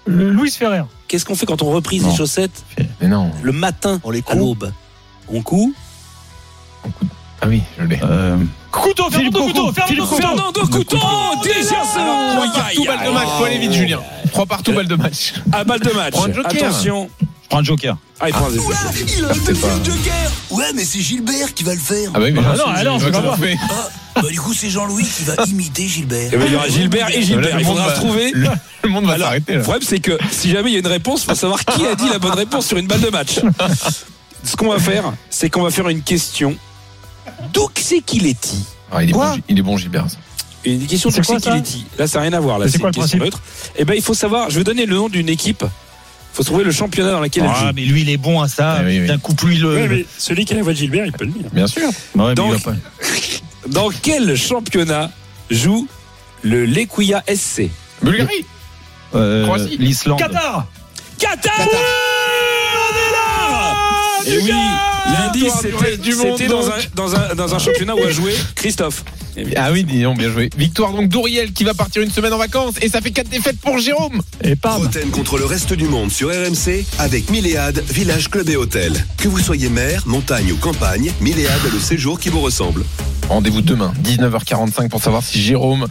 Le- 0.05 0.29
Louis 0.31 0.51
Ferrer. 0.51 0.83
Qu'est-ce 1.07 1.25
qu'on 1.25 1.35
fait 1.35 1.45
quand 1.45 1.61
on 1.61 1.71
reprise 1.71 2.03
Non. 2.03 2.11
les 2.11 2.17
chaussettes 2.17 2.63
Mais 3.01 3.07
non. 3.07 3.31
le 3.41 3.51
matin 3.51 3.99
On 4.03 4.11
les 4.11 4.19
à 4.19 4.21
coud. 4.21 4.37
l'aube? 4.39 4.71
On 5.31 5.41
coud 5.41 5.71
Ah 7.41 7.47
oui, 7.47 7.61
je 7.79 7.83
l'ai. 7.85 7.99
Euh, 8.03 8.37
Couteau, 8.71 9.09
Philippe 9.09 9.33
Fernando 9.35 9.53
Couteau, 9.53 9.65
Couteau, 9.67 9.81
Fernando 9.81 10.05
Couteau. 10.05 10.15
Fernando 10.17 10.61
Couteau 10.61 10.97
Déjà 11.43 11.75
Trois 11.81 12.51
partout, 12.53 12.85
balle 12.85 13.05
de 13.05 13.11
match. 13.11 13.27
Faut 13.37 13.43
aller 13.45 13.57
vite, 13.57 13.73
Julien. 13.73 13.99
Trois 14.31 14.45
partout, 14.45 14.73
balle 14.73 14.87
de 14.87 14.95
match. 14.95 15.33
À 15.51 15.63
balle 15.63 15.79
de 15.79 15.91
match. 15.91 16.13
Attention. 16.45 17.09
Prends 17.49 17.59
un 17.59 17.63
joker. 17.63 17.97
Ah, 18.19 18.29
il 18.29 18.33
prend 18.33 18.45
un 18.45 18.49
Il 18.51 18.59
a 18.59 19.29
un 19.29 19.33
C'est 19.33 19.45
deuxième 19.45 19.57
pas- 19.79 19.83
joker 19.83 20.31
Ouais, 20.51 20.71
mais 20.75 20.83
c'est 20.85 20.99
Gilbert 20.99 21.53
qui 21.53 21.63
va 21.63 21.73
le 21.73 21.79
faire. 21.79 22.09
Ah 22.13 22.19
bah 22.19 22.25
oui, 22.25 22.31
mais 22.31 22.39
Ah 22.43 22.53
là, 22.53 22.57
non, 22.57 22.63
c'est- 22.73 22.79
alors, 22.79 22.99
je 22.99 23.05
c'est 23.05 23.11
pas 23.11 23.21
moi. 23.21 23.37
Ah, 24.15 24.21
bah 24.21 24.29
du 24.29 24.39
coup, 24.39 24.53
c'est 24.53 24.69
Jean-Louis 24.69 25.05
qui 25.05 25.23
va 25.23 25.35
imiter 25.47 25.87
Gilbert. 25.87 26.29
Eh 26.33 26.37
ben, 26.37 26.45
il 26.47 26.53
y 26.53 26.55
aura 26.55 26.67
Gilbert 26.69 27.09
et 27.09 27.21
Gilbert. 27.21 27.55
le 27.55 27.61
Il 27.61 27.65
faudra 27.65 27.87
va- 27.87 27.95
se 27.95 27.99
trouver. 27.99 28.31
Le 28.33 28.47
le 28.83 28.89
monde 28.89 29.05
va 29.05 29.17
s'arrêter 29.17 29.53
Le 29.53 29.57
là. 29.59 29.63
problème, 29.63 29.83
c'est 29.87 29.99
que 29.99 30.17
si 30.31 30.49
jamais 30.51 30.69
il 30.69 30.73
y 30.73 30.75
a 30.77 30.79
une 30.79 30.87
réponse, 30.87 31.23
il 31.23 31.29
faut 31.29 31.35
savoir 31.35 31.63
qui 31.63 31.85
a 31.85 31.95
dit 31.95 32.09
la 32.09 32.19
bonne 32.19 32.33
réponse 32.33 32.65
sur 32.67 32.77
une 32.77 32.87
balle 32.87 33.01
de 33.01 33.09
match. 33.09 33.39
Ce 34.43 34.55
qu'on 34.55 34.69
va 34.69 34.79
faire, 34.79 35.13
c'est 35.29 35.49
qu'on 35.49 35.61
va 35.63 35.69
faire 35.71 35.89
une 35.89 36.01
question. 36.01 36.55
D'où 37.53 37.67
c'est 37.79 38.01
qu'il 38.01 38.25
est 38.25 38.41
dit 38.41 38.63
Ah, 38.91 39.03
il, 39.03 39.09
est 39.09 39.13
Quoi 39.13 39.35
bon, 39.35 39.41
il 39.49 39.59
est 39.59 39.61
bon, 39.61 39.77
Gilbert. 39.77 40.05
ça. 40.09 40.17
Une 40.65 40.85
question 40.87 41.09
d'où 41.09 41.21
quoi, 41.21 41.35
c'est 41.39 41.41
qu'il 41.41 41.57
est 41.57 41.61
dit. 41.61 41.85
Là, 41.97 42.07
ça 42.07 42.17
n'a 42.19 42.23
rien 42.23 42.33
à 42.33 42.39
voir. 42.39 42.57
Là, 42.59 42.65
C'est 42.65 42.73
c'est 42.73 42.79
quoi 42.79 42.89
une 42.89 42.95
le 42.95 43.01
question 43.01 43.19
principe 43.19 43.33
neutre. 43.35 43.41
Eh 43.77 43.85
ben, 43.85 43.93
il 43.93 44.01
faut 44.01 44.13
savoir. 44.13 44.49
Je 44.49 44.57
vais 44.57 44.63
donner 44.63 44.85
le 44.85 44.95
nom 44.95 45.07
d'une 45.09 45.29
équipe. 45.29 45.63
Il 46.31 46.35
faut 46.35 46.43
trouver 46.43 46.63
le 46.63 46.71
championnat 46.71 47.11
dans 47.11 47.19
lequel 47.19 47.43
elle 47.43 47.51
Ah, 47.53 47.59
joue. 47.67 47.73
mais 47.75 47.81
lui, 47.81 48.01
il 48.01 48.09
est 48.09 48.17
bon 48.17 48.39
à 48.41 48.47
ça. 48.47 48.77
Eh 48.81 48.85
oui, 48.85 48.99
oui. 49.01 49.07
D'un 49.07 49.17
coup, 49.17 49.33
plus 49.33 49.59
le. 49.59 50.05
celui 50.17 50.45
qui 50.45 50.53
a 50.53 50.57
la 50.57 50.63
voix 50.63 50.71
de 50.73 50.77
Gilbert, 50.77 51.05
il 51.05 51.11
peut 51.11 51.25
le 51.25 51.31
dire. 51.31 51.49
Bien 51.51 51.67
sûr. 51.67 51.89
Ouais, 52.15 52.33
Donc- 52.35 52.61
pas- 52.63 52.73
Dans 53.67 53.89
quel 53.89 54.35
championnat 54.37 55.11
joue 55.51 55.87
le 56.43 56.65
Lekuya 56.65 57.23
SC 57.27 57.69
Bulgarie. 58.01 58.45
Euh, 59.15 59.43
Croatie. 59.45 59.77
L'Islande. 59.77 60.19
Qatar. 60.19 60.65
Qatar 61.17 61.53
Oui, 61.59 61.65
on 62.75 62.95
est 62.95 64.31
là 64.31 64.33
Et 64.33 64.37
oui, 64.43 64.51
du 65.33 65.49
c'était 65.49 65.75
reste 65.75 66.01
du 66.01 66.15
monde, 66.15 66.37
c'était 66.37 66.49
dans 66.49 66.67
un, 66.67 66.73
dans, 66.95 67.15
un, 67.15 67.35
dans 67.35 67.55
un 67.55 67.59
championnat 67.59 67.95
où 67.95 68.03
a 68.03 68.11
joué 68.11 68.33
Christophe. 68.55 69.03
Ah 69.55 69.71
oui, 69.71 69.83
dis 69.83 70.01
donc, 70.01 70.17
bien 70.17 70.31
joué. 70.31 70.49
Victoire 70.57 70.91
donc 70.91 71.07
d'Auriel 71.07 71.53
qui 71.53 71.63
va 71.63 71.73
partir 71.73 72.01
une 72.01 72.11
semaine 72.11 72.33
en 72.33 72.37
vacances 72.37 72.75
et 72.81 72.89
ça 72.89 73.01
fait 73.01 73.11
4 73.11 73.29
défaites 73.29 73.59
pour 73.59 73.77
Jérôme. 73.77 74.21
Et. 74.43 74.55
Roten 74.63 75.09
contre 75.11 75.37
le 75.37 75.45
reste 75.45 75.73
du 75.73 75.85
monde 75.85 76.11
sur 76.11 76.29
RMC 76.29 76.85
avec 76.97 77.29
Milléade, 77.29 77.83
village, 77.89 78.29
club 78.29 78.49
et 78.49 78.55
hôtel. 78.55 78.93
Que 79.17 79.27
vous 79.27 79.39
soyez 79.39 79.69
mer, 79.69 80.03
montagne 80.05 80.51
ou 80.51 80.57
campagne, 80.57 81.11
Milléade 81.21 81.65
est 81.65 81.73
le 81.73 81.79
séjour 81.79 82.19
qui 82.19 82.29
vous 82.29 82.41
ressemble. 82.41 82.83
Rendez-vous 83.29 83.61
demain, 83.61 83.93
19h45 84.03 84.89
pour 84.89 85.01
savoir 85.01 85.23
si 85.23 85.39
Jérôme 85.41 85.87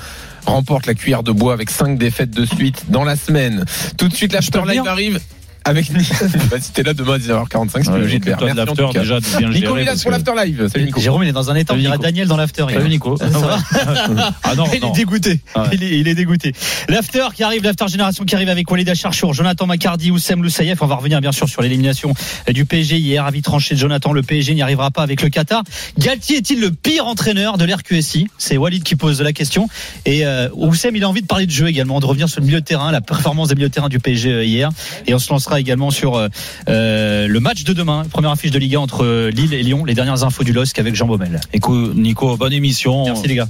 remporte 0.47 0.87
la 0.87 0.95
cuillère 0.95 1.23
de 1.23 1.33
bois 1.33 1.53
avec 1.53 1.71
5 1.71 1.99
défaites 1.99 2.31
de 2.31 2.45
suite 2.45 2.85
dans 2.89 3.05
la 3.05 3.17
semaine. 3.17 3.65
Tout 3.97 4.09
de 4.09 4.15
suite, 4.15 4.33
l'after 4.33 4.63
live 4.67 4.87
arrive 4.87 5.21
avec 5.69 5.93
bah, 5.93 6.01
si 6.61 6.73
t'es 6.73 6.83
là 6.83 6.95
demain 6.95 7.15
à 7.15 7.19
19h45, 7.19 7.71
c'est 7.85 7.89
Ouais, 7.91 8.01
de 8.01 8.05
Merci 8.05 8.55
l'after, 8.55 8.99
déjà, 8.99 9.21
de 9.21 9.39
bien 9.39 9.49
le 9.49 9.55
Nico 9.55 9.67
gérer, 9.69 9.81
Villas 9.81 9.93
parce 9.93 10.03
pour 10.03 10.13
que- 10.13 10.17
l'after 10.17 10.47
live. 10.47 10.69
Salut 10.73 10.85
Nico. 10.87 11.01
Jérôme, 11.01 11.23
il 11.25 11.29
est 11.29 11.33
dans 11.33 11.51
un 11.51 11.55
état, 11.55 11.73
on 11.73 11.77
Salut, 11.77 11.83
dirait. 11.87 11.99
Daniel 11.99 12.29
dans 12.29 12.37
l'after. 12.37 12.65
Salut 12.71 12.89
Nico. 12.89 13.17
Ça 13.17 13.27
va 13.29 13.59
Ah 14.43 14.55
non, 14.55 14.65
il 14.75 14.85
est 14.85 14.93
dégoûté. 14.95 15.41
Il, 15.73 15.83
est, 15.83 15.99
il 15.99 16.09
est 16.09 16.15
dégoûté. 16.15 16.53
L'after 16.89 17.27
qui 17.35 17.43
arrive, 17.43 17.63
l'after 17.63 17.87
génération 17.89 18.25
qui 18.25 18.35
arrive 18.35 18.49
avec 18.49 18.71
Walid 18.71 18.89
Acharchour, 18.89 19.35
Jonathan 19.35 19.67
Macardy, 19.67 20.11
Oussem 20.11 20.43
Loussaïef. 20.43 20.81
On 20.83 20.87
va 20.87 20.97
revenir 20.97 21.21
bien 21.21 21.33
sûr 21.33 21.49
sur 21.49 21.63
l'élimination 21.63 22.15
du 22.53 22.65
PSG 22.65 22.97
hier. 22.99 23.25
Avis 23.25 23.43
tranché 23.43 23.75
de 23.75 23.81
Jonathan, 23.81 24.13
le 24.13 24.23
PSG 24.23 24.55
n'y 24.55 24.63
arrivera 24.63 24.91
pas 24.91 25.03
avec 25.03 25.23
le 25.23 25.29
Qatar. 25.29 25.63
Galtier 25.99 26.39
est-il 26.39 26.61
le 26.61 26.71
pire 26.71 27.07
entraîneur 27.07 27.59
de 27.59 27.65
l'RQSI 27.65 28.29
C'est 28.39 28.57
Walid 28.57 28.83
qui 28.83 28.97
pose 28.97 29.21
la 29.23 29.33
question. 29.33 29.69
Et 30.07 30.25
euh, 30.27 30.49
Oussem, 30.55 30.95
il 30.97 31.05
a 31.05 31.09
envie 31.09 31.23
de 31.23 31.27
parler 31.27 31.47
de 31.47 31.51
jeu 31.51 31.69
également, 31.69 32.01
de 32.01 32.07
revenir 32.07 32.29
sur 32.29 32.41
le 32.41 32.47
milieu 32.47 32.61
de 32.61 32.65
terrain, 32.65 32.91
la 32.93 33.01
performance 33.01 33.49
des 33.49 33.55
milieux 33.55 33.69
de 33.69 33.75
terrain 33.75 33.89
du 33.89 33.99
PSG 33.99 34.31
euh, 34.31 34.45
hier. 34.45 34.71
Et 35.07 35.15
on 35.15 35.19
se 35.19 35.31
lancera 35.31 35.58
également 35.59 35.91
sur 35.91 36.17
euh, 36.17 36.29
euh, 36.69 37.27
le 37.27 37.41
match 37.41 37.65
de 37.65 37.73
demain, 37.73 38.05
première 38.11 38.31
affiche 38.31 38.51
de 38.51 38.59
Ligue 38.59 38.77
1 38.77 38.81
entre 38.81 39.05
euh, 39.05 39.31
Lille 39.31 39.55
et 39.55 39.63
Lyon. 39.63 39.85
Les 39.85 39.95
dernières 39.95 40.25
infos 40.25 40.45
du 40.45 40.53
LOSC 40.53 40.79
avec 40.79 40.95
Jean 40.95 41.07
Baumel. 41.07 41.41
Écoute, 41.53 41.95
Nico, 41.95 42.37
bonne 42.37 42.53
émission. 42.53 43.05
Merci, 43.05 43.29
les 43.29 43.35
gars. 43.35 43.49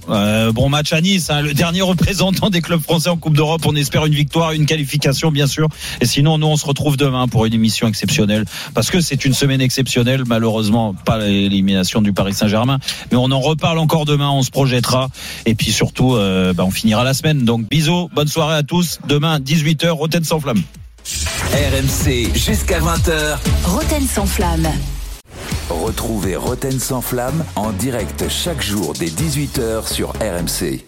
Bon 0.53 0.69
match 0.69 0.93
à 0.93 1.01
Nice, 1.01 1.31
hein, 1.31 1.43
le 1.43 1.55
dernier 1.55 1.81
représentant 1.89 2.51
des 2.51 2.61
clubs 2.61 2.81
français 2.81 3.09
en 3.09 3.17
Coupe 3.17 3.37
d'Europe. 3.37 3.63
On 3.67 3.77
espère 3.77 4.07
une 4.07 4.15
victoire, 4.15 4.53
une 4.53 4.67
qualification, 4.67 5.31
bien 5.31 5.47
sûr. 5.47 5.69
Et 6.01 6.07
sinon, 6.07 6.39
nous, 6.39 6.47
on 6.47 6.57
se 6.57 6.67
retrouve 6.67 6.97
demain 6.97 7.29
pour 7.29 7.47
une 7.47 7.55
émission 7.55 7.89
exceptionnelle. 7.89 8.45
Parce 8.75 8.91
que 8.91 9.01
c'est 9.01 9.25
une 9.25 9.35
semaine 9.35 9.61
exceptionnelle. 9.61 10.25
Malheureusement, 10.27 10.95
pas 10.95 11.19
l'élimination 11.19 12.03
du 12.03 12.13
Paris 12.13 12.35
Saint-Germain. 12.35 12.79
Mais 13.11 13.17
on 13.17 13.31
en 13.31 13.41
reparle 13.41 13.79
encore 13.79 14.05
demain, 14.05 14.31
on 14.31 14.43
se 14.43 14.51
projettera. 14.51 15.09
Et 15.47 15.55
puis 15.55 15.73
surtout, 15.73 16.15
euh, 16.15 16.53
bah, 16.53 16.65
on 16.65 16.71
finira 16.71 17.05
la 17.05 17.15
semaine. 17.15 17.45
Donc 17.45 17.69
bisous, 17.69 18.09
bonne 18.15 18.29
soirée 18.29 18.57
à 18.57 18.63
tous. 18.63 18.99
Demain, 19.07 19.39
18h, 19.41 19.89
Rotten 19.91 20.25
sans 20.25 20.41
flamme. 20.41 20.63
RMC 21.09 22.37
jusqu'à 22.37 22.81
20h. 22.81 23.39
Roten 23.65 24.07
sans 24.07 24.27
flamme. 24.27 24.69
Retrouvez 25.71 26.37
Roten 26.37 26.79
sans 26.79 27.01
flamme 27.01 27.45
en 27.57 27.73
direct 27.73 28.29
chaque 28.29 28.63
jour 28.63 28.93
dès 28.99 29.07
18h 29.07 29.91
sur 29.91 30.11
RMC. 30.21 30.85